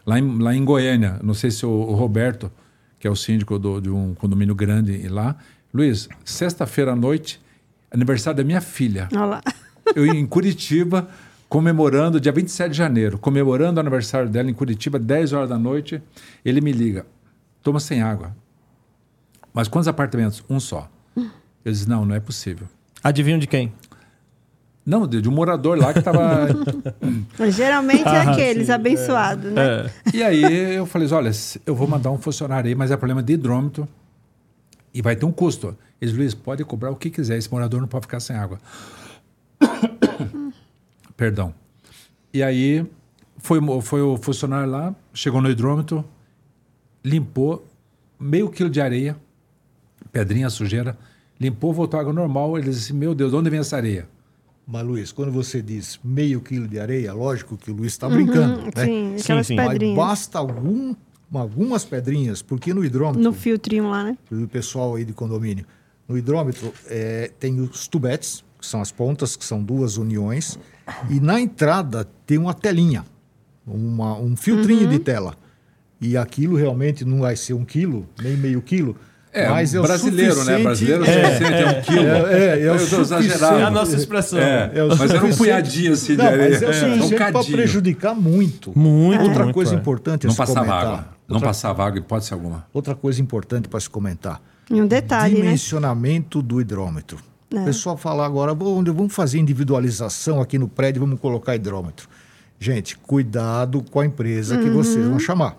Lá 0.06 0.18
em, 0.18 0.40
lá 0.40 0.56
em 0.56 0.64
Goiânia, 0.64 1.20
não 1.22 1.34
sei 1.34 1.52
se 1.52 1.66
o, 1.66 1.70
o 1.70 1.94
Roberto, 1.94 2.52
que 2.98 3.08
é 3.08 3.12
o 3.12 3.16
síndico 3.16 3.60
do- 3.60 3.80
de 3.82 3.90
um 3.90 4.16
condomínio 4.16 4.56
grande 4.56 5.08
lá, 5.08 5.36
Luiz, 5.74 6.10
sexta-feira 6.26 6.94
à 6.94 6.96
noite, 6.96 7.40
aniversário 7.92 8.38
da 8.38 8.44
minha 8.44 8.62
filha. 8.62 9.08
Olha 9.12 9.26
lá. 9.26 9.42
Eu 9.96 10.06
em 10.06 10.26
Curitiba, 10.26 11.08
comemorando, 11.50 12.20
dia 12.22 12.32
27 12.32 12.72
de 12.72 12.78
janeiro, 12.78 13.18
comemorando 13.18 13.78
o 13.78 13.82
aniversário 13.82 14.30
dela 14.30 14.50
em 14.50 14.54
Curitiba, 14.54 15.00
10 15.00 15.34
horas 15.34 15.50
da 15.50 15.58
noite, 15.58 16.02
ele 16.46 16.62
me 16.62 16.72
liga, 16.72 17.06
toma 17.64 17.80
sem 17.80 18.02
água. 18.04 18.36
Mas 19.52 19.68
quantos 19.68 19.88
apartamentos? 19.88 20.44
Um 20.48 20.60
só. 20.60 20.88
Eu 21.18 21.72
disse, 21.72 21.90
não, 21.90 22.06
não 22.06 22.16
é 22.16 22.20
possível. 22.20 22.68
Adivinho 23.04 23.40
de 23.40 23.48
quem? 23.48 23.74
Não, 24.86 25.06
de, 25.08 25.22
de 25.22 25.28
um 25.28 25.32
morador 25.32 25.78
lá 25.78 25.92
que 25.92 26.00
estava 26.00 26.48
Geralmente 27.52 28.08
é 28.08 28.18
Ah, 28.18 28.32
aqueles 28.32 28.68
sim, 28.68 28.72
abençoados, 28.72 29.52
né? 29.52 29.62
É. 29.64 29.92
E 30.14 30.24
aí 30.24 30.76
eu 30.76 30.86
falei, 30.86 31.12
olha, 31.12 31.32
eu 31.66 31.76
vou 31.76 31.88
mandar 31.88 32.12
um 32.12 32.18
funcionário 32.18 32.68
aí, 32.70 32.76
mas 32.76 32.92
é 32.92 32.98
problema 32.98 33.22
de 33.22 33.34
hidrômetro 33.34 33.88
e 34.94 35.02
vai 35.02 35.16
ter 35.16 35.26
um 35.26 35.32
custo. 35.32 35.76
Eles, 36.00 36.16
Luiz, 36.16 36.34
pode 36.34 36.64
cobrar 36.64 36.92
o 36.92 36.96
que 36.96 37.10
quiser, 37.10 37.38
esse 37.38 37.52
morador 37.52 37.82
não 37.82 37.88
pode 37.88 38.04
ficar 38.04 38.20
sem 38.20 38.36
água. 38.36 38.60
Perdão. 41.20 41.54
E 42.34 42.42
aí 42.42 42.86
foi, 43.38 43.60
foi 43.82 44.02
o 44.02 44.16
funcionário 44.16 44.72
lá, 44.72 44.96
chegou 45.14 45.42
no 45.42 45.50
hidrômetro, 45.52 46.06
limpou 47.04 47.68
meio 48.18 48.50
quilo 48.50 48.70
de 48.70 48.80
areia, 48.80 49.18
pedrinha, 50.14 50.50
sujeira, 50.50 50.98
limpou, 51.38 51.74
voltou 51.74 51.98
à 51.98 52.02
água 52.02 52.14
normal. 52.14 52.58
Ele 52.58 52.70
disse, 52.70 52.94
meu 52.94 53.14
Deus, 53.14 53.32
de 53.32 53.38
onde 53.38 53.50
vem 53.50 53.60
essa 53.60 53.76
areia? 53.76 54.08
Mas, 54.66 54.86
Luiz, 54.86 55.12
quando 55.12 55.30
você 55.30 55.62
diz 55.62 56.00
meio 56.02 56.40
quilo 56.40 56.70
de 56.70 56.80
areia, 56.80 57.12
lógico 57.12 57.58
que 57.58 57.70
o 57.70 57.76
Luiz 57.76 57.92
está 57.92 58.08
brincando. 58.08 58.62
né? 58.62 58.72
Sim, 58.86 59.16
aquelas 59.20 59.48
sim. 59.48 59.56
Mas 59.56 59.78
basta 59.94 60.40
algum, 60.40 60.96
algumas 61.34 61.84
pedrinhas, 61.84 62.42
porque 62.42 62.74
no 62.74 62.86
hidrômetro, 62.86 63.22
No 63.22 63.34
filtrinho 63.34 63.90
lá, 63.90 64.06
né? 64.06 64.18
o 64.32 64.48
pessoal 64.48 64.96
aí 64.96 65.04
de 65.04 65.12
condomínio, 65.12 65.66
no 66.08 66.18
hidrômetro 66.18 66.72
é, 66.88 67.30
tem 67.38 67.60
os 67.60 67.90
tubetes, 67.90 68.42
que 68.58 68.66
são 68.66 68.82
as 68.82 68.92
pontas, 68.92 69.36
que 69.36 69.44
são 69.44 69.62
duas 69.62 69.98
uniões, 69.98 70.58
e 71.10 71.20
na 71.20 71.40
entrada 71.40 72.08
tem 72.26 72.38
uma 72.38 72.54
telinha, 72.54 73.06
uma, 73.66 74.18
um 74.18 74.36
filtrinho 74.36 74.84
Uhum. 74.84 74.90
de 74.90 75.00
tela. 75.00 75.36
E 76.02 76.16
aquilo 76.16 76.56
realmente 76.56 77.04
não 77.04 77.20
vai 77.20 77.36
ser 77.36 77.54
um 77.54 77.66
quilo, 77.66 78.08
nem 78.22 78.36
meio 78.38 78.62
quilo, 78.62 78.96
mas 79.52 79.76
é 79.76 79.80
o 79.80 79.84
brasileiro, 79.84 80.36
né? 80.38 80.58
suficiente- 80.58 80.64
Brasileiro 80.64 81.04
é, 81.06 81.10
é, 81.10 81.26
suficiente, 81.26 81.54
é 81.62 81.68
um 81.68 81.82
quilo. 81.82 82.08
É, 82.08 82.60
é, 82.60 82.62
é 82.64 82.72
o 82.72 82.80
suficiente. 82.80 83.44
É 83.44 83.64
a 83.64 83.70
nossa 83.70 83.96
expressão. 83.96 84.40
É, 84.40 84.72
É 84.76 84.84
o 84.84 84.88
mas 84.98 85.12
era 85.12 85.26
um 85.26 85.36
punhadinho 85.36 85.94
assim 85.94 86.14
de 86.14 86.18
Não, 86.18 86.26
areia. 86.26 86.50
mas 86.52 86.62
é 86.62 86.66
o 86.66 86.70
É, 86.70 86.74
suficiente 86.74 87.04
um 87.14 87.18
para 87.18 87.32
cadinho. 87.34 87.58
prejudicar 87.58 88.16
muito. 88.16 88.78
Muito, 88.78 89.22
Outra 89.24 89.44
muito, 89.44 89.54
coisa 89.54 89.76
é. 89.76 89.78
importante 89.78 90.26
a 90.26 90.28
Não 90.28 90.32
se 90.32 90.38
passava 90.38 90.60
comentar. 90.66 90.82
água. 90.88 91.06
Não 91.28 91.36
Outra, 91.36 91.50
passava 91.50 91.86
água, 91.86 92.00
hipótese 92.00 92.34
alguma. 92.34 92.66
outra 92.74 92.96
coisa 92.96 93.22
importante 93.22 93.68
para 93.68 93.80
se 93.80 93.90
comentar. 93.90 94.42
E 94.72 94.82
um 94.82 94.88
detalhe, 94.88 95.36
né? 95.36 95.42
Dimensionamento 95.42 96.42
do 96.42 96.60
hidrômetro. 96.62 97.18
O 97.52 97.66
pessoal 97.66 97.98
fala 97.98 98.26
agora, 98.26 98.54
"Bom, 98.54 98.84
vamos 98.84 99.14
fazer 99.14 99.40
individualização 99.40 100.40
aqui 100.40 100.58
no 100.60 100.68
prédio, 100.68 101.02
vamos 101.02 101.20
colocar 101.20 101.56
hidrômetro. 101.56 102.08
Gente, 102.60 102.98
cuidado 102.98 103.84
com 103.90 104.00
a 104.02 104.06
empresa 104.06 104.58
que 104.58 104.70
vocês 104.70 105.06
vão 105.08 105.18
chamar. 105.18 105.58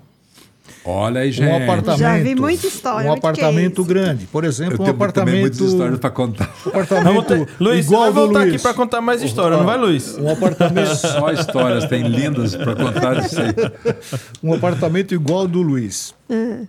Olha 0.85 1.23
aí, 1.23 1.33
gente. 1.33 1.51
Um 1.51 1.62
apartamento. 1.65 1.99
Já 1.99 2.19
vi 2.19 2.35
muita 2.35 2.67
história, 2.67 3.05
Um 3.07 3.09
muito 3.12 3.19
apartamento 3.27 3.77
case. 3.83 3.89
grande. 3.89 4.27
Por 4.27 4.45
exemplo, 4.45 4.77
Eu 4.85 4.87
um 4.87 4.91
apartamento. 4.91 5.41
muitas 5.41 5.61
histórias 5.61 5.99
para 5.99 6.11
contar. 6.11 6.55
apartamento 6.65 7.05
Vamos 7.07 7.27
ter... 7.27 7.49
Luiz, 7.59 7.87
você 7.87 7.93
igual 7.93 8.01
vai 8.01 8.09
ao 8.09 8.15
do 8.15 8.21
voltar 8.21 8.41
aqui 8.41 8.51
Luiz. 8.51 8.62
pra 8.62 8.75
contar 8.75 9.01
mais 9.01 9.23
história, 9.23 9.57
não 9.57 9.65
vai, 9.67 9.77
Luiz? 9.79 10.17
Um 10.17 10.31
apartamento, 10.31 10.95
Só 10.97 11.33
histórias 11.33 11.87
tem 11.87 12.07
lindas 12.07 12.55
para 12.55 12.77
contar 12.77 13.15
disso 13.21 13.37
aí. 13.41 13.53
um 14.43 14.55
apartamento 14.55 15.12
igual 15.12 15.41
ao 15.41 15.49
do 15.49 15.61
Luiz. 15.61 16.15
É. 16.31 16.61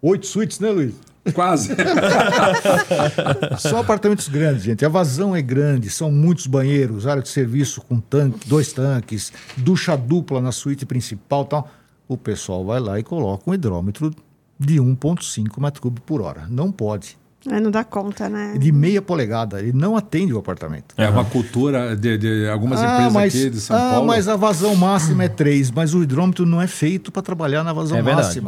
Oito 0.00 0.26
suítes, 0.26 0.58
né, 0.58 0.70
Luiz? 0.70 0.94
Quase. 1.34 1.74
Só 3.58 3.78
apartamentos 3.78 4.28
grandes, 4.28 4.64
gente. 4.64 4.84
A 4.84 4.88
vazão 4.88 5.36
é 5.36 5.42
grande, 5.42 5.88
são 5.88 6.10
muitos 6.10 6.46
banheiros, 6.46 7.06
área 7.06 7.22
de 7.22 7.28
serviço 7.28 7.80
com 7.82 8.00
tanque, 8.00 8.48
dois 8.48 8.72
tanques, 8.72 9.32
ducha 9.56 9.96
dupla 9.96 10.40
na 10.40 10.50
suíte 10.50 10.84
principal 10.84 11.42
e 11.42 11.46
tal. 11.46 11.70
O 12.08 12.16
pessoal 12.16 12.64
vai 12.64 12.80
lá 12.80 12.98
e 12.98 13.02
coloca 13.02 13.48
um 13.48 13.54
hidrômetro 13.54 14.10
de 14.58 14.76
1,5 14.80 15.60
metro 15.60 15.80
cúbico 15.80 16.06
por 16.06 16.20
hora. 16.20 16.46
Não 16.48 16.72
pode. 16.72 17.16
Aí 17.50 17.60
não 17.60 17.70
dá 17.70 17.82
conta, 17.82 18.28
né? 18.28 18.56
De 18.56 18.70
meia 18.70 19.02
polegada. 19.02 19.60
Ele 19.60 19.72
não 19.72 19.96
atende 19.96 20.32
o 20.32 20.38
apartamento. 20.38 20.94
É 20.96 21.08
uma 21.08 21.24
cultura 21.24 21.96
de, 21.96 22.16
de 22.16 22.48
algumas 22.48 22.80
empresas 22.80 23.12
mas, 23.12 23.34
aqui 23.34 23.50
de 23.50 23.60
São 23.60 23.76
ah, 23.76 23.90
Paulo. 23.94 24.06
mas 24.06 24.28
a 24.28 24.36
vazão 24.36 24.76
máxima 24.76 25.24
é 25.24 25.28
3, 25.28 25.70
mas 25.72 25.94
o 25.94 26.02
hidrômetro 26.02 26.46
não 26.46 26.62
é 26.62 26.66
feito 26.66 27.10
para 27.10 27.22
trabalhar 27.22 27.64
na 27.64 27.72
vazão 27.72 27.98
É 27.98 28.02
verdade. 28.02 28.40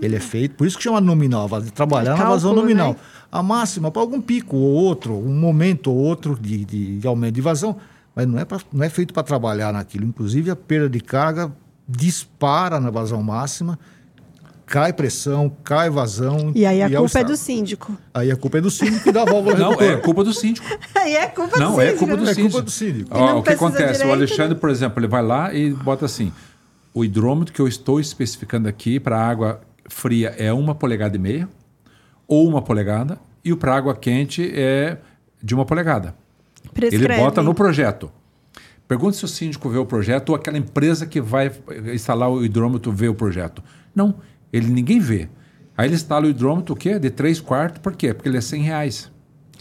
Ele 0.00 0.16
é 0.16 0.20
feito, 0.20 0.54
por 0.54 0.66
isso 0.66 0.76
que 0.76 0.82
chama 0.84 1.00
nominal, 1.00 1.48
a 1.52 1.60
trabalhar 1.60 2.10
na 2.12 2.16
Cálculo, 2.16 2.34
vazão 2.36 2.54
nominal. 2.54 2.92
né? 2.92 2.96
A 3.32 3.42
máxima, 3.42 3.90
para 3.90 4.00
algum 4.00 4.20
pico 4.20 4.56
ou 4.56 4.72
outro, 4.74 5.12
um 5.14 5.34
momento 5.34 5.90
ou 5.90 5.96
outro 5.96 6.38
de, 6.40 6.64
de- 6.64 6.98
de 6.98 7.06
aumento 7.06 7.34
de 7.34 7.40
vazão, 7.40 7.76
mas 8.14 8.26
não 8.26 8.38
é, 8.38 8.44
pra- 8.44 8.60
não 8.72 8.84
é 8.84 8.88
feito 8.88 9.12
para 9.12 9.22
trabalhar 9.22 9.72
naquilo. 9.72 10.04
Inclusive, 10.06 10.50
a 10.50 10.56
perda 10.56 10.88
de 10.88 11.00
carga 11.00 11.52
dispara 11.88 12.78
na 12.80 12.90
vazão 12.90 13.22
máxima, 13.22 13.78
cai 14.66 14.92
pressão, 14.92 15.50
cai 15.64 15.90
vazão. 15.90 16.52
E 16.54 16.64
aí 16.64 16.80
a 16.82 16.86
o 16.86 16.88
culpa 16.90 17.02
é 17.02 17.06
estrago. 17.06 17.28
do 17.30 17.36
síndico. 17.36 17.98
Aí 18.14 18.30
a 18.30 18.36
culpa 18.36 18.58
é 18.58 18.60
do 18.60 18.70
síndico 18.70 19.08
e 19.08 19.12
da 19.12 19.24
válvula 19.24 19.56
Não, 19.56 19.70
redutora. 19.70 19.92
é 19.92 19.96
culpa 19.96 20.22
do 20.24 20.32
síndico. 20.32 20.66
Aí 20.94 21.16
é 21.16 21.26
culpa 21.26 21.58
Não, 21.58 21.74
do 21.74 21.80
é 21.80 21.86
síndico. 21.86 21.98
culpa 22.06 22.16
do 22.16 22.22
É 22.30 22.34
síndico. 22.34 22.50
culpa 22.50 22.62
do 22.64 22.70
síndico. 22.70 23.10
E 23.12 23.18
Ó, 23.18 23.26
não 23.26 23.38
o 23.38 23.42
que 23.42 23.50
acontece? 23.50 23.92
direito, 23.94 24.08
o 24.08 24.12
Alexandre, 24.12 24.54
né? 24.54 24.60
por 24.60 24.70
exemplo, 24.70 25.00
ele 25.00 25.08
vai 25.08 25.22
lá 25.22 25.52
e 25.52 25.72
bota 25.72 26.04
assim: 26.06 26.32
o 26.94 27.04
hidrômetro 27.04 27.52
que 27.52 27.60
eu 27.60 27.66
estou 27.68 27.98
especificando 27.98 28.68
aqui 28.68 29.00
para 29.00 29.18
água 29.20 29.60
fria 29.88 30.34
é 30.38 30.52
uma 30.52 30.74
polegada 30.74 31.16
e 31.16 31.18
meia, 31.18 31.48
ou 32.26 32.46
uma 32.46 32.62
polegada, 32.62 33.18
e 33.44 33.52
o 33.52 33.56
para 33.56 33.74
água 33.74 33.96
quente 33.96 34.50
é 34.54 34.98
de 35.42 35.54
uma 35.54 35.64
polegada. 35.64 36.14
Prescreve. 36.74 37.04
Ele 37.04 37.16
bota 37.16 37.42
no 37.42 37.54
projeto. 37.54 38.10
Pergunta 38.86 39.16
se 39.16 39.24
o 39.24 39.28
síndico 39.28 39.68
vê 39.68 39.78
o 39.78 39.84
projeto 39.84 40.30
ou 40.30 40.34
aquela 40.34 40.56
empresa 40.56 41.06
que 41.06 41.20
vai 41.20 41.52
instalar 41.92 42.30
o 42.30 42.44
hidrômetro 42.44 42.90
vê 42.90 43.08
o 43.08 43.14
projeto. 43.14 43.62
Não, 43.94 44.14
ele 44.52 44.68
ninguém 44.68 44.98
vê. 44.98 45.28
Aí 45.76 45.86
ele 45.88 45.94
instala 45.94 46.26
o 46.26 46.30
hidrômetro 46.30 46.74
o 46.74 46.76
quê? 46.76 46.98
De 46.98 47.10
3 47.10 47.40
quartos, 47.40 47.80
por 47.80 47.94
quê? 47.94 48.14
Porque 48.14 48.28
ele 48.28 48.38
é 48.38 48.40
100 48.40 48.62
reais. 48.62 49.12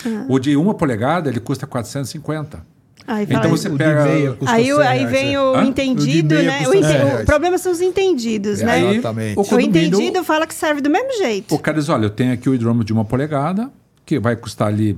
Ah. 0.05 0.25
O 0.29 0.39
de 0.39 0.55
uma 0.55 0.73
polegada, 0.73 1.29
ele 1.29 1.39
custa 1.39 1.67
450. 1.67 2.65
Aí 3.07 3.23
Então 3.23 3.38
fala- 3.41 3.49
você 3.49 3.69
O 3.69 3.77
pega... 3.77 4.03
meia 4.03 4.34
custa 4.34 4.53
Aí, 4.53 4.73
o- 4.73 4.77
100 4.77 4.85
aí 4.88 5.05
vem 5.05 5.34
é. 5.35 5.41
o 5.41 5.55
Hã? 5.55 5.63
entendido, 5.65 6.35
O 6.35 6.38
de 6.38 6.43
meia 6.45 6.59
né? 6.61 6.67
O, 6.67 6.73
ente- 6.73 6.88
100 6.88 7.21
o 7.21 7.25
problema 7.25 7.57
são 7.57 7.71
os 7.71 7.79
entendidos, 7.81 8.59
É, 8.61 8.65
né? 8.65 8.93
Exatamente. 8.95 9.39
o 9.39 9.55
O 9.55 9.59
entendido 9.61 10.23
fala 10.25 10.45
que 10.45 10.53
serve 10.53 10.81
do 10.81 10.89
mesmo 10.89 11.13
jeito. 11.17 11.55
O 11.55 11.59
cara 11.59 11.77
diz, 11.79 11.88
olha, 11.88 12.05
eu 12.05 12.09
tenho 12.09 12.34
aqui 12.34 12.49
o 12.49 12.53
hidrômetro 12.53 12.85
de 12.85 12.91
uma 12.93 13.05
polegada, 13.05 13.71
que 14.05 14.19
vai 14.19 14.35
custar 14.35 14.67
ali, 14.67 14.97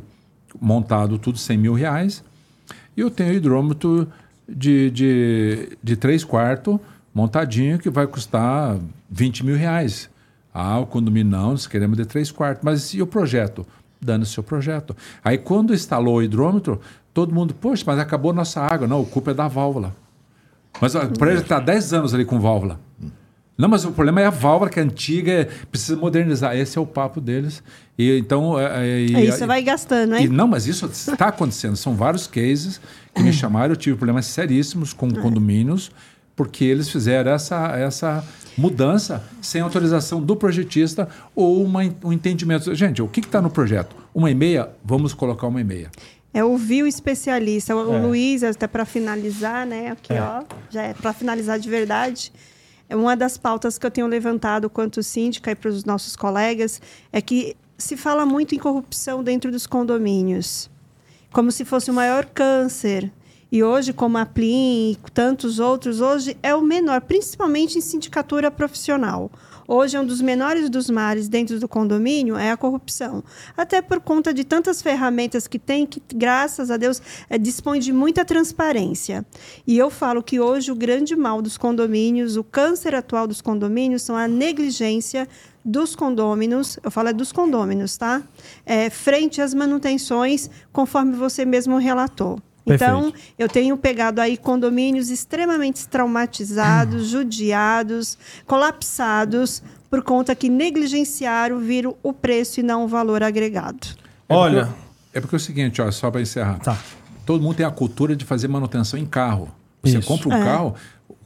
montado 0.60 1.20
tudo, 1.20 1.38
100 1.38 1.58
mil 1.58 1.74
reais. 1.76 2.24
E 2.98 3.02
eu 3.02 3.12
tenho 3.12 3.30
o 3.30 3.34
hidrômetro 3.34 4.08
de, 4.48 4.90
de, 4.90 5.70
de 5.82 5.96
3 5.96 6.24
quartos, 6.24 6.80
montadinho, 7.14 7.78
que 7.78 7.90
vai 7.92 8.08
custar 8.08 8.78
20 9.10 9.46
mil 9.46 9.56
reais. 9.56 10.10
Ah, 10.52 10.80
o 10.80 10.86
condomínio 10.88 11.32
não, 11.32 11.52
nós 11.52 11.68
queremos 11.68 11.96
de 11.96 12.06
3 12.06 12.32
quartos. 12.32 12.64
Mas 12.64 12.92
e 12.96 13.02
o 13.04 13.08
projeto? 13.08 13.66
Dando 14.02 14.26
seu 14.26 14.42
projeto. 14.42 14.96
Aí 15.24 15.38
quando 15.38 15.74
instalou 15.74 16.16
o 16.16 16.24
hidrômetro, 16.24 16.80
todo 17.14 17.34
mundo, 17.34 17.54
poxa, 17.54 17.84
mas 17.86 18.00
acabou 18.00 18.34
nossa 18.34 18.62
água. 18.62 18.88
Não, 18.88 19.02
o 19.02 19.06
culpa 19.06 19.32
é 19.32 19.34
da 19.34 19.48
válvula. 19.48 19.96
Mas 20.82 20.94
por 21.18 21.28
ele 21.28 21.40
está 21.42 21.60
10 21.60 21.94
anos 21.94 22.14
ali 22.14 22.26
com 22.26 22.40
válvula. 22.40 22.80
Não, 23.58 23.68
mas 23.68 23.84
o 23.84 23.92
problema 23.92 24.22
é 24.22 24.26
a 24.26 24.30
válvula 24.30 24.70
que 24.70 24.80
é 24.80 24.84
antiga, 24.84 25.32
é- 25.34 25.46
precisa 25.70 25.98
modernizar. 25.98 26.56
Esse 26.56 26.78
é 26.78 26.82
o 26.82 26.86
papo 26.86 27.20
deles. 27.20 27.62
E 27.98 28.18
então. 28.18 28.58
É, 28.58 28.88
é, 28.88 29.02
e- 29.02 29.16
Aí 29.16 29.32
você 29.32 29.46
vai 29.46 29.62
gastando, 29.62 30.16
e, 30.16 30.20
hein? 30.22 30.28
não, 30.30 30.48
mas 30.48 30.66
isso 30.66 30.86
está 30.86 31.28
acontecendo. 31.28 31.76
São 31.76 31.94
vários 31.94 32.26
cases 32.26 32.80
que 33.14 33.22
me 33.22 33.34
chamaram. 33.34 33.74
Eu 33.74 33.76
tive 33.76 33.98
problemas 33.98 34.28
seríssimos 34.28 34.94
com 34.94 35.12
condomínios, 35.14 35.92
porque 36.38 36.64
eles 36.64 36.88
fizeram 36.90 37.32
essa, 37.34 37.68
essa 37.78 38.24
mudança 38.58 39.22
sem 39.42 39.60
autorização 39.60 40.22
do 40.22 40.38
projetista 40.38 41.10
ou 41.36 41.62
uma, 41.62 41.82
um 42.02 42.14
entendimento. 42.14 42.74
Gente, 42.74 43.02
o 43.02 43.10
que 43.10 43.20
está 43.20 43.42
no 43.42 43.50
projeto? 43.50 43.94
Uma 44.16 44.32
e 44.32 44.36
meia? 44.36 44.70
Vamos 44.86 45.14
colocar 45.14 45.48
uma 45.48 45.60
e 45.60 45.66
meia. 45.66 45.92
É 46.34 46.44
ouvir 46.44 46.84
o 46.84 46.88
especialista. 46.88 47.76
O, 47.76 47.94
É. 47.94 48.02
Luiz, 48.02 48.44
até 48.44 48.68
para 48.68 48.86
finalizar, 48.86 49.66
né? 49.66 49.90
Aqui, 49.92 50.14
ó, 50.14 50.44
já 50.70 50.84
é 50.84 50.94
para 50.94 51.12
finalizar 51.14 51.60
de 51.60 51.70
verdade. 51.70 52.32
É 52.88 52.96
uma 52.96 53.16
das 53.16 53.38
pautas 53.38 53.78
que 53.78 53.86
eu 53.86 53.92
tenho 53.92 54.08
levantado 54.08 54.70
quanto 54.70 55.02
síndica 55.04 55.52
e 55.52 55.56
para 55.56 55.70
os 55.70 55.86
nossos 55.86 56.16
colegas 56.16 56.82
é 57.12 57.22
que 57.22 57.56
se 57.78 57.96
fala 57.96 58.26
muito 58.26 58.54
em 58.54 58.60
corrupção 58.60 59.24
dentro 59.24 59.52
dos 59.52 59.66
condomínios, 59.66 60.70
como 61.32 61.52
se 61.52 61.64
fosse 61.64 61.90
o 61.90 61.94
maior 61.94 62.26
câncer. 62.26 63.12
E 63.52 63.64
hoje, 63.64 63.94
como 63.94 64.18
a 64.18 64.26
Plin 64.26 64.92
e 64.92 64.98
tantos 65.12 65.60
outros, 65.60 66.02
hoje 66.02 66.38
é 66.44 66.54
o 66.54 66.62
menor, 66.62 67.02
principalmente 67.02 67.78
em 67.78 67.82
sindicatura 67.82 68.52
profissional. 68.52 69.32
Hoje 69.72 70.00
um 70.00 70.04
dos 70.04 70.20
menores 70.20 70.68
dos 70.68 70.90
males 70.90 71.30
dentro 71.30 71.60
do 71.60 71.68
condomínio 71.68 72.36
é 72.36 72.50
a 72.50 72.58
corrupção. 72.58 73.24
Até 73.56 73.84
por 73.84 74.00
conta 74.00 74.34
de 74.34 74.44
tantas 74.44 74.82
ferramentas 74.82 75.48
que 75.48 75.60
tem, 75.60 75.86
que 75.86 76.02
graças 76.12 76.72
a 76.72 76.76
Deus 76.76 77.00
é, 77.30 77.38
dispõe 77.38 77.80
de 77.80 77.94
muita 77.94 78.26
transparência. 78.26 79.24
E 79.68 79.78
eu 79.78 79.92
falo 79.92 80.24
que 80.24 80.40
hoje 80.40 80.72
o 80.72 80.76
grande 80.76 81.16
mal 81.16 81.40
dos 81.40 81.56
condomínios, 81.56 82.36
o 82.36 82.44
câncer 82.44 82.96
atual 82.96 83.28
dos 83.28 83.42
condomínios, 83.42 84.02
são 84.02 84.16
a 84.16 84.28
negligência 84.28 85.28
dos 85.64 85.96
condôminos, 85.96 86.80
eu 86.84 86.90
falo 86.90 87.10
é 87.10 87.14
dos 87.14 87.32
condôminos, 87.32 87.96
tá? 87.96 88.24
É, 88.66 88.90
frente 88.90 89.40
às 89.40 89.54
manutenções, 89.54 90.50
conforme 90.74 91.16
você 91.16 91.46
mesmo 91.46 91.78
relatou. 91.78 92.42
Então, 92.76 93.14
eu 93.38 93.48
tenho 93.48 93.76
pegado 93.78 94.20
aí 94.22 94.38
condomínios 94.38 95.10
extremamente 95.10 95.88
traumatizados, 95.88 97.08
judiados, 97.08 98.18
colapsados, 98.46 99.64
por 99.90 100.04
conta 100.04 100.36
que 100.36 100.50
negligenciaram, 100.50 101.60
viram 101.60 101.96
o 102.04 102.14
preço 102.14 102.60
e 102.60 102.64
não 102.64 102.86
o 102.86 102.88
valor 102.88 103.24
agregado. 103.24 103.88
É 104.28 104.34
Olha, 104.36 104.66
porque- 104.66 104.80
é 105.14 105.22
porque 105.22 105.36
é 105.36 105.38
o 105.38 105.40
seguinte, 105.40 105.82
ó, 105.82 105.90
só 105.92 106.12
para 106.12 106.22
encerrar. 106.22 106.60
Tá. 106.60 106.78
Todo 107.26 107.42
mundo 107.42 107.56
tem 107.56 107.66
a 107.66 107.72
cultura 107.72 108.16
de 108.16 108.24
fazer 108.26 108.48
manutenção 108.48 109.00
em 109.00 109.06
carro. 109.06 109.50
Você 109.84 109.98
Isso. 109.98 110.08
compra 110.08 110.30
um 110.30 110.34
É. 110.34 110.44
carro, 110.44 110.76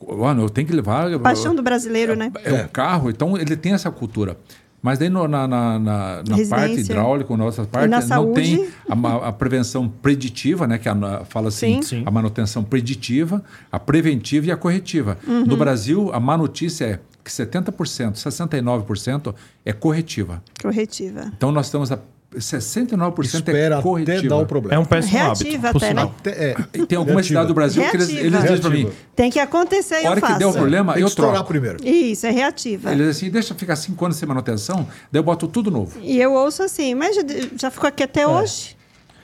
olha, 0.05 0.39
eu 0.41 0.49
tenho 0.49 0.67
que 0.67 0.73
levar. 0.73 1.17
Paixão 1.19 1.53
do 1.55 1.61
brasileiro, 1.61 2.15
né? 2.15 2.31
É 2.43 2.53
um 2.63 2.67
carro, 2.67 3.09
então 3.09 3.37
ele 3.37 3.55
tem 3.57 3.73
essa 3.73 3.89
cultura. 3.91 4.37
Mas 4.83 4.99
daí 4.99 5.09
no- 5.09 5.27
na, 5.29 5.47
na, 5.47 5.79
na- 5.79 6.23
na 6.27 6.47
parte 6.49 6.81
hidráulica, 6.81 7.37
na 7.37 7.45
outra 7.45 7.63
parte, 7.65 7.89
na 7.89 8.01
não 8.01 8.07
saúde. 8.07 8.41
tem 8.57 8.67
a, 8.89 9.29
a 9.29 9.31
prevenção 9.31 9.87
preditiva, 9.87 10.67
né? 10.67 10.77
Que 10.77 10.89
a- 10.89 11.23
fala 11.23 11.47
assim, 11.47 11.81
Sim. 11.81 11.81
Sim. 11.81 12.03
a 12.05 12.11
manutenção 12.11 12.65
preditiva, 12.65 13.41
a 13.71 13.79
preventiva 13.79 14.47
e 14.47 14.51
a 14.51 14.57
corretiva. 14.57 15.17
Uhum. 15.25 15.45
No 15.45 15.55
Brasil, 15.55 16.11
a 16.13 16.19
má 16.19 16.37
notícia 16.37 16.83
é 16.85 16.99
que 17.23 17.31
70%, 17.31 18.17
69% 18.17 19.33
é 19.65 19.71
corretiva. 19.71 20.43
Corretiva. 20.61 21.31
Então 21.37 21.51
nós 21.51 21.67
estamos 21.67 21.89
a 21.91 21.97
69% 22.37 23.23
Espera 23.35 23.77
é 23.77 23.81
corretiva. 23.81 24.17
até 24.19 24.27
dar 24.27 24.37
o 24.37 24.41
é 24.41 24.45
problema. 24.45 24.81
um 24.81 24.85
péssimo 24.85 25.13
Reativa 25.13 25.69
hábito, 25.69 25.85
até, 25.85 25.93
né? 25.93 26.01
Até- 26.03 26.31
é. 26.49 26.53
Tem 26.85 26.97
alguma 26.97 27.15
Reativa. 27.15 27.23
cidade 27.23 27.47
do 27.47 27.53
Brasil 27.53 27.83
que 27.89 27.95
eles, 27.97 28.07
Reativa. 28.09 28.27
eles 28.27 28.41
dizem 28.41 28.57
para 28.61 28.69
mim, 28.69 28.75
Reativa. 28.83 29.01
Tem 29.15 29.31
que 29.31 29.39
acontecer 29.39 30.01
e 30.01 30.05
a 30.05 30.09
hora 30.11 30.19
eu 30.19 30.25
que 30.27 30.33
der 30.39 30.45
o 30.45 30.53
problema, 30.53 30.93
Tem 30.93 30.99
que 30.99 31.03
eu 31.03 31.07
estourar 31.07 31.33
troco. 31.35 31.47
primeiro. 31.49 31.77
Isso, 31.87 32.25
é 32.25 32.31
reativa. 32.31 32.91
Eles 32.91 33.07
dizem 33.07 33.27
assim, 33.27 33.29
deixa 33.31 33.55
ficar 33.55 33.75
cinco 33.75 34.03
anos 34.05 34.17
sem 34.17 34.27
manutenção, 34.27 34.87
daí 35.11 35.19
eu 35.19 35.23
boto 35.23 35.47
tudo 35.47 35.69
novo. 35.71 35.97
E 36.01 36.19
eu 36.19 36.33
ouço 36.33 36.63
assim, 36.63 36.93
mas 36.95 37.15
já, 37.15 37.21
já 37.57 37.71
ficou 37.71 37.87
aqui 37.87 38.03
até 38.03 38.27
hoje? 38.27 38.75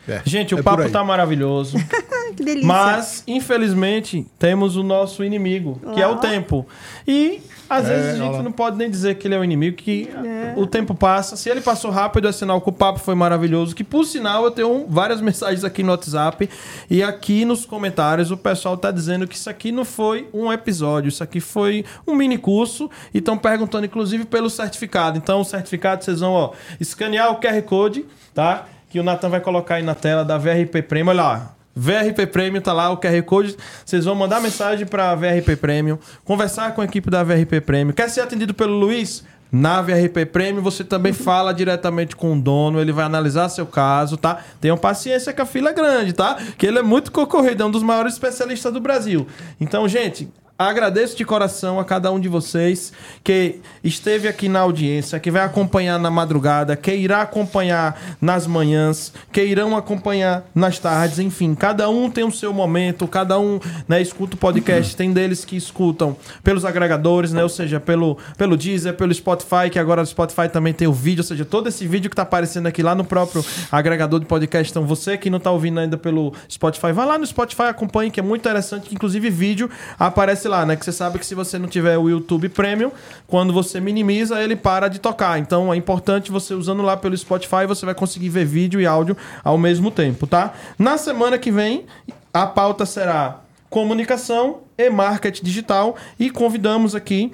É. 0.09 0.21
Gente, 0.25 0.55
o 0.55 0.59
É 0.59 0.61
papo 0.63 0.89
tá 0.89 1.03
maravilhoso. 1.03 1.77
Que 2.35 2.43
delícia. 2.45 2.67
Mas, 2.67 3.23
infelizmente, 3.27 4.25
temos 4.37 4.77
o 4.77 4.83
nosso 4.83 5.23
inimigo, 5.23 5.81
que 5.93 6.01
é 6.01 6.07
o 6.07 6.17
tempo. 6.17 6.65
E 7.05 7.41
às 7.69 7.85
É, 7.85 7.89
vezes 7.95 8.13
a 8.13 8.23
gente 8.23 8.35
lá. 8.37 8.43
não 8.43 8.51
pode 8.51 8.77
nem 8.77 8.89
dizer 8.89 9.15
que 9.15 9.27
ele 9.27 9.33
é 9.35 9.39
o 9.39 9.43
inimigo, 9.43 9.75
que 9.75 10.09
o 10.55 10.65
tempo 10.67 10.93
passa. 10.95 11.35
Se 11.35 11.49
ele 11.49 11.59
passou 11.59 11.89
rápido, 11.91 12.27
é 12.29 12.31
sinal 12.31 12.61
que 12.61 12.69
o 12.69 12.71
papo 12.71 12.99
foi 12.99 13.15
maravilhoso. 13.15 13.75
Que, 13.75 13.83
por 13.83 14.05
sinal, 14.05 14.45
eu 14.45 14.51
tenho 14.51 14.71
um- 14.71 14.85
várias 14.87 15.19
mensagens 15.21 15.63
aqui 15.65 15.81
no 15.83 15.89
WhatsApp. 15.91 16.47
E 16.89 17.01
aqui 17.03 17.43
nos 17.45 17.65
comentários 17.65 18.29
o 18.31 18.37
pessoal 18.37 18.77
tá 18.77 18.91
dizendo 18.91 19.27
que 19.27 19.35
isso 19.35 19.49
aqui 19.49 19.71
não 19.71 19.83
foi 19.83 20.29
um 20.31 20.53
episódio, 20.53 21.09
isso 21.09 21.23
aqui 21.23 21.41
foi 21.41 21.83
um 22.07 22.15
mini 22.15 22.37
curso. 22.37 22.89
E 23.13 23.17
estão 23.17 23.37
perguntando, 23.37 23.85
inclusive, 23.87 24.23
pelo 24.23 24.49
certificado. 24.51 25.17
Então, 25.17 25.41
o 25.41 25.43
certificado, 25.43 26.05
vocês 26.05 26.19
vão, 26.21 26.31
ó, 26.31 26.51
escanear 26.79 27.31
o 27.31 27.39
QR 27.41 27.61
Code, 27.63 28.05
tá? 28.33 28.65
Que 28.89 28.99
o 28.99 29.03
Natan 29.03 29.29
vai 29.29 29.39
colocar 29.39 29.75
aí 29.75 29.83
na 29.83 29.95
tela 29.95 30.25
da 30.25 30.37
VRP 30.37 30.81
Prêmio. 30.81 31.11
Olha 31.11 31.23
lá. 31.23 31.55
VRP 31.75 32.25
Prêmio, 32.27 32.61
tá 32.61 32.73
lá 32.73 32.89
o 32.89 32.97
QR 32.97 33.21
Code. 33.23 33.55
Vocês 33.85 34.03
vão 34.03 34.15
mandar 34.15 34.41
mensagem 34.41 34.85
para 34.85 35.15
VRP 35.15 35.55
Prêmio, 35.55 35.99
conversar 36.25 36.73
com 36.73 36.81
a 36.81 36.85
equipe 36.85 37.09
da 37.09 37.23
VRP 37.23 37.61
Prêmio. 37.61 37.93
Quer 37.93 38.09
ser 38.09 38.21
atendido 38.21 38.53
pelo 38.53 38.73
Luiz? 38.73 39.23
Na 39.51 39.81
VRP 39.81 40.27
Prêmio, 40.27 40.61
você 40.61 40.83
também 40.83 41.11
fala 41.11 41.51
diretamente 41.53 42.15
com 42.15 42.33
o 42.33 42.39
dono, 42.39 42.79
ele 42.79 42.91
vai 42.91 43.03
analisar 43.03 43.49
seu 43.49 43.65
caso, 43.65 44.15
tá? 44.15 44.43
Tenham 44.61 44.77
paciência 44.77 45.33
que 45.33 45.41
a 45.41 45.45
fila 45.45 45.71
é 45.71 45.73
grande, 45.73 46.13
tá? 46.13 46.37
Que 46.55 46.67
ele 46.67 46.77
é 46.77 46.83
muito 46.83 47.11
concorrido, 47.11 47.63
é 47.63 47.65
um 47.65 47.71
dos 47.71 47.81
maiores 47.81 48.13
especialistas 48.13 48.71
do 48.71 48.79
Brasil. 48.79 49.25
Então, 49.59 49.87
gente, 49.87 50.29
Agradeço 50.61 51.15
de 51.15 51.23
coração 51.23 51.79
a 51.79 51.85
cada 51.85 52.11
um 52.11 52.19
de 52.19 52.27
vocês 52.27 52.91
que 53.23 53.61
esteve 53.81 54.27
aqui 54.27 54.49
na 54.49 54.59
audiência, 54.59 55.17
que 55.17 55.31
vai 55.31 55.41
acompanhar 55.41 55.97
na 55.97 56.11
madrugada, 56.11 56.75
que 56.75 56.93
irá 56.93 57.21
acompanhar 57.21 57.97
nas 58.19 58.45
manhãs, 58.45 59.13
que 59.31 59.41
irão 59.41 59.73
acompanhar 59.77 60.43
nas 60.53 60.77
tardes, 60.77 61.17
enfim, 61.17 61.55
cada 61.55 61.89
um 61.89 62.11
tem 62.11 62.25
o 62.25 62.31
seu 62.31 62.51
momento, 62.51 63.07
cada 63.07 63.39
um 63.39 63.57
né, 63.87 64.01
escuta 64.01 64.35
o 64.35 64.37
podcast, 64.37 64.97
tem 64.97 65.13
deles 65.13 65.45
que 65.45 65.55
escutam 65.55 66.17
pelos 66.43 66.65
agregadores, 66.65 67.31
né, 67.31 67.41
ou 67.41 67.47
seja, 67.47 67.79
pelo, 67.79 68.17
pelo 68.37 68.57
Deezer, 68.57 68.95
pelo 68.95 69.13
Spotify, 69.13 69.69
que 69.71 69.79
agora 69.79 70.01
o 70.01 70.05
Spotify 70.05 70.49
também 70.51 70.73
tem 70.73 70.89
o 70.89 70.93
vídeo, 70.93 71.21
ou 71.21 71.25
seja, 71.25 71.45
todo 71.45 71.69
esse 71.69 71.87
vídeo 71.87 72.09
que 72.09 72.15
está 72.15 72.23
aparecendo 72.23 72.67
aqui 72.67 72.83
lá 72.83 72.93
no 72.93 73.05
próprio 73.05 73.45
agregador 73.71 74.19
de 74.19 74.25
podcast. 74.25 74.69
Então, 74.69 74.85
você 74.85 75.17
que 75.17 75.29
não 75.29 75.37
está 75.37 75.51
ouvindo 75.51 75.79
ainda 75.79 75.97
pelo 75.97 76.33
Spotify, 76.51 76.91
vá 76.91 77.05
lá 77.05 77.17
no 77.17 77.25
Spotify, 77.25 77.69
acompanhe, 77.69 78.11
que 78.11 78.19
é 78.19 78.23
muito 78.23 78.41
interessante, 78.41 78.89
que 78.89 78.95
inclusive 78.95 79.29
vídeo 79.29 79.69
aparece 79.97 80.48
lá, 80.49 80.65
né? 80.65 80.75
Que 80.75 80.83
você 80.83 80.91
sabe 80.91 81.17
que 81.19 81.25
se 81.25 81.33
você 81.33 81.57
não 81.57 81.67
tiver 81.67 81.97
o 81.97 82.09
YouTube 82.09 82.49
Premium, 82.49 82.91
quando 83.27 83.53
você 83.53 83.79
minimiza, 83.79 84.41
ele 84.41 84.55
para 84.55 84.89
de 84.89 84.99
tocar. 84.99 85.39
Então 85.39 85.73
é 85.73 85.77
importante 85.77 86.31
você 86.31 86.53
usando 86.53 86.81
lá 86.81 86.97
pelo 86.97 87.15
Spotify, 87.15 87.65
você 87.67 87.85
vai 87.85 87.95
conseguir 87.95 88.29
ver 88.29 88.45
vídeo 88.45 88.81
e 88.81 88.85
áudio 88.85 89.15
ao 89.43 89.57
mesmo 89.57 89.89
tempo, 89.91 90.27
tá? 90.27 90.53
Na 90.77 90.97
semana 90.97 91.37
que 91.37 91.51
vem, 91.51 91.85
a 92.33 92.45
pauta 92.45 92.85
será 92.85 93.39
comunicação 93.69 94.61
e 94.77 94.89
marketing 94.89 95.43
digital 95.43 95.95
e 96.19 96.29
convidamos 96.29 96.95
aqui 96.95 97.31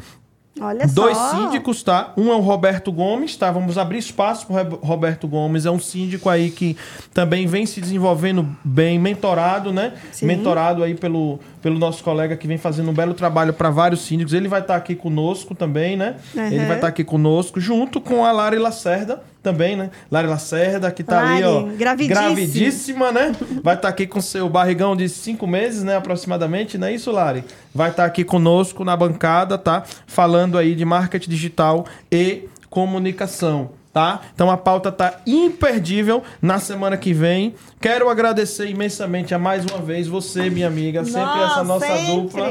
Olha 0.60 0.88
Dois 0.88 1.18
só. 1.18 1.32
síndicos, 1.32 1.84
tá? 1.84 2.14
Um 2.16 2.32
é 2.32 2.36
o 2.36 2.40
Roberto 2.40 2.92
Gomes, 2.92 3.36
tá? 3.36 3.52
Vamos 3.52 3.78
abrir 3.78 3.98
espaço 3.98 4.48
para 4.48 4.64
o 4.64 4.86
Roberto 4.86 5.28
Gomes. 5.28 5.66
É 5.66 5.72
um 5.72 5.80
síndico 5.80 6.30
aí 6.30 6.50
que 6.50 6.78
também 7.14 7.46
vem 7.46 7.66
se 7.66 7.82
desenvolvendo 7.82 8.48
bem, 8.64 8.98
mentorado, 8.98 9.74
né? 9.74 9.94
Sim. 10.14 10.28
Mentorado 10.28 10.82
aí 10.82 10.96
pelo, 10.96 11.40
pelo 11.62 11.78
nosso 11.78 12.04
colega 12.04 12.38
que 12.38 12.48
vem 12.48 12.58
fazendo 12.58 12.90
um 12.90 12.94
belo 12.94 13.14
trabalho 13.14 13.54
para 13.54 13.70
vários 13.70 14.02
síndicos. 14.02 14.34
Ele 14.34 14.48
vai 14.48 14.62
estar 14.62 14.78
aqui 14.78 14.96
conosco 14.96 15.54
também, 15.54 15.98
né? 15.98 16.16
Uhum. 16.34 16.46
Ele 16.46 16.66
vai 16.66 16.76
estar 16.76 16.88
aqui 16.88 17.04
conosco, 17.04 17.60
junto 17.60 18.00
com 18.00 18.24
a 18.24 18.32
Lari 18.32 18.58
Lacerda 18.58 19.22
também, 19.46 19.76
né? 19.76 19.92
Lari 20.10 20.28
Lacerda, 20.28 20.92
que 20.92 21.04
tá 21.04 21.20
ali, 21.20 21.44
ó. 21.44 21.62
Lari, 21.62 21.76
gravidíssima. 21.78 22.22
Gravidíssima, 22.26 23.12
né? 23.12 23.36
Vai 23.64 23.76
estar 23.76 23.90
aqui 23.90 24.08
com 24.08 24.20
seu 24.20 24.50
barrigão 24.50 24.96
de 24.96 25.08
cinco 25.08 25.46
meses, 25.46 25.84
né? 25.84 25.96
Aproximadamente, 25.96 26.80
não 26.80 26.88
é 26.88 26.94
isso, 26.96 27.12
Lari? 27.12 27.44
Vai 27.74 27.92
estar 27.92 28.06
aqui 28.06 28.24
conosco 28.24 28.84
na 28.84 28.98
bancada, 28.98 29.56
tá? 29.56 29.84
Falando 30.08 30.58
aí 30.58 30.74
de 30.74 30.84
marketing 30.84 31.30
digital 31.30 31.86
e 32.12 32.50
comunicação. 32.72 33.70
Tá? 33.94 34.20
Então 34.34 34.52
a 34.52 34.58
pauta 34.58 34.92
tá 34.92 35.22
imperdível 35.26 36.22
na 36.42 36.60
semana 36.60 36.98
que 36.98 37.14
vem. 37.14 37.56
Quero 37.80 38.10
agradecer 38.10 38.68
imensamente 38.70 39.34
a 39.34 39.40
mais 39.40 39.64
uma 39.64 39.78
vez 39.78 40.06
você, 40.06 40.50
minha 40.50 40.68
amiga, 40.68 41.06
sempre 41.06 41.22
Nossa, 41.22 41.54
essa 41.54 41.64
nossa 41.64 41.88
sempre. 41.88 42.14
dupla. 42.14 42.50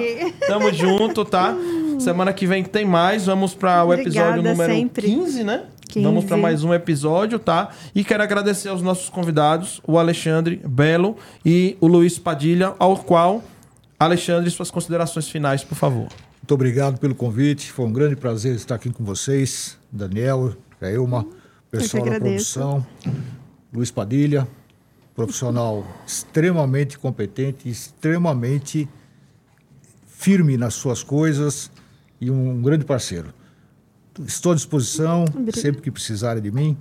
Tamo 0.48 0.72
junto, 0.72 1.22
tá? 1.22 1.54
Semana 2.00 2.32
que 2.32 2.46
vem 2.46 2.64
tem 2.64 2.86
mais. 2.86 3.26
Vamos 3.26 3.54
para 3.54 3.84
o 3.84 3.92
episódio 3.92 4.42
número 4.42 4.72
sempre. 4.72 5.06
15, 5.06 5.44
né? 5.44 5.64
15. 5.94 6.04
Vamos 6.04 6.24
para 6.24 6.36
mais 6.36 6.64
um 6.64 6.74
episódio, 6.74 7.38
tá? 7.38 7.70
E 7.94 8.02
quero 8.02 8.20
agradecer 8.20 8.68
aos 8.68 8.82
nossos 8.82 9.08
convidados, 9.08 9.80
o 9.86 9.96
Alexandre 9.96 10.60
Belo 10.66 11.16
e 11.46 11.76
o 11.80 11.86
Luiz 11.86 12.18
Padilha, 12.18 12.74
ao 12.80 12.96
qual, 12.96 13.44
Alexandre, 13.98 14.50
suas 14.50 14.72
considerações 14.72 15.28
finais, 15.28 15.62
por 15.62 15.76
favor. 15.76 16.08
Muito 16.42 16.52
obrigado 16.52 16.98
pelo 16.98 17.14
convite. 17.14 17.70
Foi 17.70 17.86
um 17.86 17.92
grande 17.92 18.16
prazer 18.16 18.56
estar 18.56 18.74
aqui 18.74 18.90
com 18.90 19.04
vocês. 19.04 19.78
Daniel, 19.90 20.56
Jailma, 20.80 21.24
pessoal 21.70 22.04
da 22.04 22.18
produção, 22.18 22.84
Luiz 23.72 23.92
Padilha, 23.92 24.48
profissional 25.14 25.86
extremamente 26.04 26.98
competente, 26.98 27.68
extremamente 27.68 28.88
firme 30.08 30.56
nas 30.56 30.74
suas 30.74 31.04
coisas 31.04 31.70
e 32.20 32.32
um 32.32 32.60
grande 32.60 32.84
parceiro. 32.84 33.32
Estou 34.26 34.52
à 34.52 34.54
disposição 34.54 35.24
Obrigada. 35.24 35.60
sempre 35.60 35.82
que 35.82 35.90
precisarem 35.90 36.42
de 36.42 36.50
mim. 36.50 36.76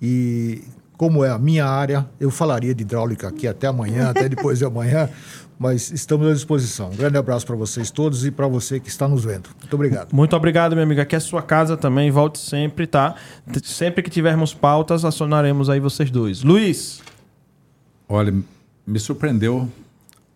E 0.00 0.62
como 0.96 1.24
é 1.24 1.30
a 1.30 1.38
minha 1.38 1.66
área, 1.66 2.06
eu 2.20 2.30
falaria 2.30 2.74
de 2.74 2.82
hidráulica 2.82 3.28
aqui 3.28 3.46
até 3.46 3.66
amanhã, 3.66 4.10
até 4.10 4.26
depois 4.30 4.58
de 4.58 4.64
amanhã, 4.64 5.08
mas 5.58 5.90
estamos 5.90 6.28
à 6.28 6.32
disposição. 6.32 6.90
Um 6.90 6.96
grande 6.96 7.16
abraço 7.16 7.44
para 7.46 7.56
vocês 7.56 7.90
todos 7.90 8.24
e 8.24 8.30
para 8.30 8.46
você 8.46 8.78
que 8.78 8.88
está 8.88 9.08
nos 9.08 9.24
vendo. 9.24 9.48
Muito 9.58 9.74
obrigado. 9.74 10.12
Muito 10.12 10.36
obrigado, 10.36 10.72
minha 10.72 10.84
amiga. 10.84 11.02
Aqui 11.02 11.16
é 11.16 11.20
sua 11.20 11.42
casa 11.42 11.76
também. 11.76 12.10
Volte 12.10 12.38
sempre, 12.38 12.86
tá? 12.86 13.16
Sempre 13.64 14.02
que 14.02 14.10
tivermos 14.10 14.54
pautas, 14.54 15.04
acionaremos 15.04 15.68
aí 15.68 15.80
vocês 15.80 16.10
dois. 16.10 16.42
Luiz, 16.42 17.00
Olha, 18.08 18.34
me 18.86 18.98
surpreendeu 18.98 19.68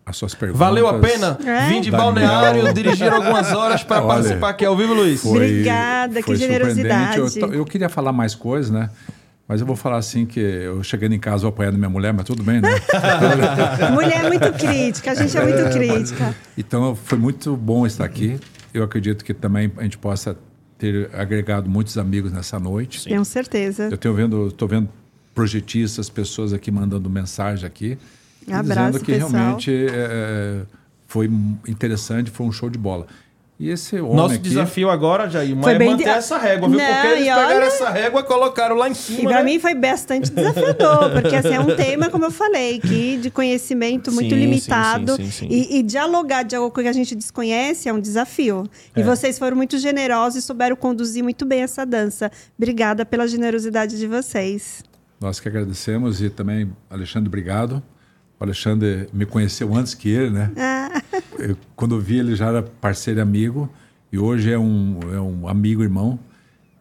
as 0.05 0.17
suas 0.17 0.33
perguntas. 0.35 0.59
valeu 0.59 0.87
a 0.87 0.99
pena 0.99 1.37
É? 1.45 1.67
vir 1.69 1.81
de 1.81 1.89
Daniel. 1.91 1.97
balneário, 2.13 2.73
dirigir 2.73 3.11
algumas 3.11 3.51
horas 3.53 3.83
para 3.83 3.99
Olha, 4.03 4.07
participar 4.15 4.49
aqui 4.49 4.65
ao 4.65 4.75
vivo, 4.75 4.93
Luiz? 4.93 5.21
Foi- 5.21 5.31
Obrigada, 5.31 6.15
que 6.15 6.23
foi 6.23 6.35
generosidade. 6.35 7.15
surpreendente. 7.15 7.41
Eu, 7.41 7.53
eu 7.61 7.65
queria 7.65 7.87
falar 7.89 8.11
mais 8.11 8.35
coisas, 8.35 8.69
né? 8.71 8.89
Mas 9.47 9.59
eu 9.59 9.67
vou 9.67 9.75
falar 9.75 9.97
assim 9.97 10.25
que 10.25 10.39
eu 10.39 10.81
chegando 10.83 11.13
em 11.13 11.19
casa 11.19 11.41
vou 11.41 11.49
apanhando 11.49 11.77
minha 11.77 11.89
mulher, 11.89 12.13
mas 12.13 12.25
tudo 12.25 12.41
bem, 12.43 12.61
né? 12.61 12.69
Mulher 13.93 14.25
é 14.25 14.27
muito 14.29 14.51
crítica, 14.53 15.11
a 15.11 15.15
gente 15.15 15.37
é 15.37 15.43
muito 15.43 15.69
crítica. 15.77 16.35
Então 16.57 16.95
foi 16.95 17.17
muito 17.17 17.55
bom 17.57 17.85
estar 17.85 18.05
aqui. 18.05 18.39
Eu 18.73 18.83
acredito 18.83 19.23
que 19.23 19.33
também 19.33 19.71
a 19.77 19.83
gente 19.83 19.97
possa 19.97 20.35
ter 20.77 21.09
agregado 21.13 21.69
muitos 21.69 21.97
amigos 21.97 22.31
nessa 22.31 22.59
noite. 22.59 23.03
Tenho 23.05 23.23
certeza. 23.25 23.89
Eu 23.91 23.97
tenho 23.97 24.13
vendo, 24.13 24.47
estou 24.47 24.67
vendo 24.67 24.89
projetistas, 25.35 26.09
pessoas 26.09 26.53
aqui 26.53 26.71
mandando 26.71 27.09
mensagem 27.09 27.65
aqui, 27.65 27.97
Abraço, 28.51 28.91
dizendo 28.91 29.05
que 29.05 29.11
pessoal. 29.13 29.31
realmente 29.31 29.87
é, 29.91 30.61
foi 31.07 31.29
interessante, 31.67 32.31
foi 32.31 32.45
um 32.45 32.51
show 32.51 32.69
de 32.69 32.77
bola. 32.77 33.05
E 33.59 33.69
esse 33.69 33.95
homem 34.01 34.15
Nosso 34.15 34.33
aqui, 34.33 34.43
desafio 34.49 34.89
agora, 34.89 35.29
Jair, 35.29 35.55
Foi 35.61 35.73
é 35.73 35.77
bem 35.77 35.91
manter 35.91 36.03
de- 36.05 36.09
essa 36.09 36.37
régua, 36.39 36.67
viu? 36.67 36.77
Não, 36.77 36.85
Porque 36.85 37.07
eles 37.07 37.19
e 37.19 37.23
pegaram 37.29 37.55
olha- 37.55 37.65
essa 37.65 37.89
régua 37.91 38.19
e 38.19 38.23
colocaram 38.23 38.75
lá 38.75 38.89
em 38.89 38.91
E 38.91 38.95
cima. 38.95 39.29
para 39.29 39.39
né? 39.39 39.43
mim 39.45 39.59
foi 39.59 39.75
bastante 39.75 40.31
desafiador, 40.31 41.11
porque 41.11 41.35
assim, 41.35 41.53
é 41.53 41.59
um 41.59 41.73
tema, 41.75 42.09
como 42.09 42.25
eu 42.25 42.31
falei, 42.31 42.79
que 42.79 43.17
de 43.17 43.29
conhecimento 43.29 44.11
muito 44.11 44.31
Sim, 44.33 44.39
limitado. 44.41 45.15
sim, 45.15 45.25
sim, 45.25 45.31
sim, 45.31 45.47
sim. 45.49 45.53
E, 45.53 45.77
e 45.77 45.83
dialogar 45.83 46.43
de 46.43 46.55
algo 46.55 46.71
que 46.71 46.85
a 46.85 46.91
gente 46.91 47.15
desconhece 47.15 47.87
é 47.87 47.93
um 47.93 47.99
desafio. 48.01 48.65
E 48.97 49.01
É. 49.01 49.03
vocês 49.03 49.37
foram 49.37 49.55
muito 49.55 49.77
generosos 49.77 50.43
e 50.43 50.45
souberam 50.45 50.75
conduzir 50.75 51.23
muito 51.23 51.45
bem 51.45 51.61
essa 51.61 51.85
dança. 51.85 52.31
Obrigada 52.57 53.05
pela 53.05 53.27
generosidade 53.27 53.97
de 53.97 54.07
vocês. 54.07 54.83
nós 55.21 55.39
que 55.39 55.47
agradecemos 55.47 56.21
e 56.21 56.29
também, 56.29 56.69
Alexandre, 56.89 57.27
obrigado. 57.29 57.81
O 58.43 58.45
Alexandre 58.45 59.07
me 59.13 59.25
conheceu 59.25 59.73
antes 59.73 59.93
que 59.93 60.09
ele, 60.09 60.29
né? 60.29 60.51
Ah. 60.57 61.01
Eu, 61.39 61.55
quando 61.77 61.95
eu 61.95 62.01
vi 62.01 62.19
ele 62.19 62.35
já 62.35 62.47
era 62.47 62.61
parceiro 62.61 63.21
e 63.21 63.23
amigo 63.23 63.69
e 64.11 64.19
hoje 64.19 64.51
é 64.51 64.59
um, 64.59 64.99
é 65.13 65.19
um 65.21 65.47
amigo, 65.47 65.81
irmão. 65.81 66.19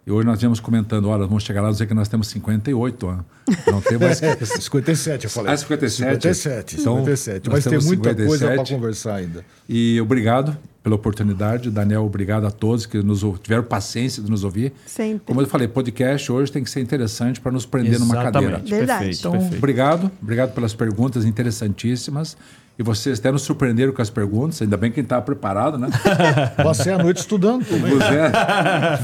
E 0.05 0.11
hoje 0.11 0.27
nós 0.27 0.41
viemos 0.41 0.59
comentando, 0.59 1.09
olha, 1.09 1.25
vamos 1.25 1.45
chegar 1.45 1.63
lá 1.63 1.69
e 1.69 1.73
dizer 1.73 1.87
que 1.87 1.95
nós 1.95 2.09
temos 2.09 2.27
58 2.27 3.07
anos. 3.09 3.25
Não 3.69 3.81
tem 3.81 3.97
mais 3.97 4.19
que... 4.39 4.45
57, 4.45 5.27
eu 5.27 5.31
falei. 5.31 5.53
Ah, 5.53 5.57
57? 5.57 6.13
57, 6.15 6.81
Então, 6.81 6.97
57. 6.97 7.49
nós 7.49 7.55
Mas 7.55 7.65
tem 7.65 7.71
temos 7.71 7.87
muita 7.87 8.13
coisa 8.13 8.47
para 8.47 8.57
57. 8.57 8.75
conversar 8.75 9.15
ainda. 9.15 9.45
E 9.69 10.01
obrigado 10.01 10.59
pela 10.83 10.97
oportunidade. 10.97 11.71
Daniel, 11.71 12.05
obrigado 12.05 12.47
a 12.47 12.51
todos 12.51 12.87
que 12.87 13.03
nos, 13.03 13.25
tiveram 13.43 13.63
paciência 13.63 14.23
de 14.23 14.31
nos 14.31 14.43
ouvir. 14.45 14.73
Sempre. 14.87 15.23
Como 15.27 15.41
eu 15.41 15.47
falei, 15.47 15.69
podcast 15.69 16.31
hoje 16.33 16.51
tem 16.51 16.65
que 16.65 16.71
ser 16.71 16.81
interessante 16.81 17.41
para 17.41 17.53
nos 17.53 17.65
prender 17.65 17.99
numa 18.01 18.15
cadeira. 18.17 18.47
Exatamente, 18.57 18.71
Verdade. 18.71 18.99
perfeito, 19.05 19.19
Então, 19.21 19.33
perfeito. 19.33 19.57
obrigado. 19.59 20.11
Obrigado 20.21 20.53
pelas 20.55 20.75
perguntas 20.75 21.25
interessantíssimas. 21.25 22.37
E 22.79 22.83
vocês 22.83 23.19
até 23.19 23.31
nos 23.31 23.43
surpreenderam 23.43 23.93
com 23.93 24.01
as 24.01 24.09
perguntas. 24.09 24.63
Ainda 24.63 24.79
bem 24.79 24.91
que 24.91 24.99
a 24.99 25.03
gente 25.03 25.07
estava 25.07 25.21
preparado, 25.23 25.77
né? 25.79 25.89
Passei 26.57 26.91
a 26.93 26.99
noite 26.99 27.19
estudando 27.19 27.65
também. 27.67 27.99
Zé 27.99 28.33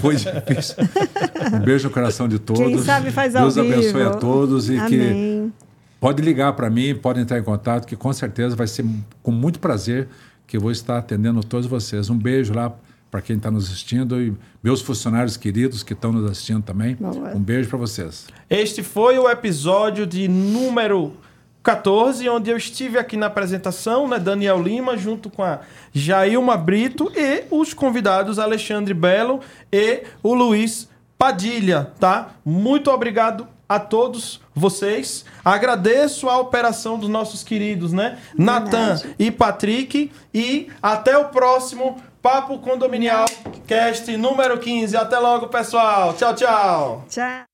foi 0.01 0.17
difícil. 0.17 0.75
Um 1.53 1.61
beijo 1.61 1.87
no 1.89 1.95
coração 1.95 2.27
de 2.27 2.39
todos. 2.39 2.63
Quem 2.63 2.79
sabe 2.83 3.11
faz 3.11 3.37
ao 3.37 3.43
Deus 3.43 3.59
abençoe 3.59 3.93
vivo. 3.93 4.09
a 4.09 4.15
todos 4.15 4.71
e 4.71 4.81
que 4.87 4.95
Amém. 5.01 5.53
pode 6.01 6.23
ligar 6.23 6.55
para 6.55 6.71
mim, 6.71 6.95
pode 6.95 7.21
entrar 7.21 7.39
em 7.39 7.43
contato, 7.43 7.87
que 7.87 7.95
com 7.95 8.11
certeza 8.13 8.57
vai 8.57 8.67
ser 8.67 8.87
com 9.23 9.31
muito 9.31 9.59
prazer 9.61 10.09
que 10.49 10.57
eu 10.57 10.61
vou 10.61 10.73
estar 10.73 10.99
atendendo 10.99 11.45
todos 11.45 11.66
vocês. 11.66 12.09
Um 12.09 12.19
beijo 12.19 12.55
lá 12.55 12.75
para 13.11 13.20
quem 13.20 13.37
está 13.37 13.51
nos 13.51 13.66
assistindo 13.66 14.20
e 14.20 14.35
meus 14.65 14.81
funcionários 14.81 15.37
queridos 15.37 15.83
que 15.83 15.93
estão 15.93 16.11
nos 16.11 16.29
assistindo 16.29 16.62
também. 16.62 16.97
Boa. 16.97 17.37
Um 17.37 17.41
beijo 17.41 17.69
para 17.69 17.79
vocês. 17.79 18.27
Este 18.49 18.83
foi 18.83 19.19
o 19.19 19.29
episódio 19.29 20.07
de 20.07 20.27
número 20.27 21.12
14, 21.62 22.27
onde 22.31 22.51
eu 22.51 22.57
estive 22.57 22.99
aqui 22.99 23.15
na 23.15 23.27
apresentação, 23.27 24.09
né, 24.09 24.19
Daniel 24.19 24.61
Lima, 24.61 24.97
junto 24.97 25.29
com 25.29 25.43
a 25.43 25.61
Jailma 25.93 26.57
Brito 26.57 27.12
e 27.15 27.45
os 27.51 27.75
convidados 27.75 28.39
Alexandre 28.39 28.95
Belo 28.95 29.41
e 29.70 30.05
o 30.23 30.33
Luiz 30.33 30.89
Padilha, 31.19 31.93
tá? 32.01 32.31
Muito 32.43 32.91
obrigado 32.91 33.47
a 33.69 33.78
todos 33.78 34.40
vocês. 34.55 35.24
Agradeço 35.45 36.28
a 36.28 36.39
operação 36.39 36.99
dos 36.99 37.09
nossos 37.09 37.43
queridos, 37.43 37.93
né? 37.93 38.19
Natan 38.36 39.01
e 39.19 39.31
Patrick. 39.31 40.11
E 40.32 40.69
até 40.82 41.16
o 41.19 41.27
próximo 41.27 42.01
Papo 42.23 42.59
Condominial 42.59 43.27
Cast 43.66 44.16
número 44.16 44.59
15. 44.59 44.97
Até 44.97 45.19
logo, 45.19 45.49
pessoal. 45.49 46.15
Tchau, 46.15 46.35
tchau. 46.35 47.05
Tchau. 47.09 47.48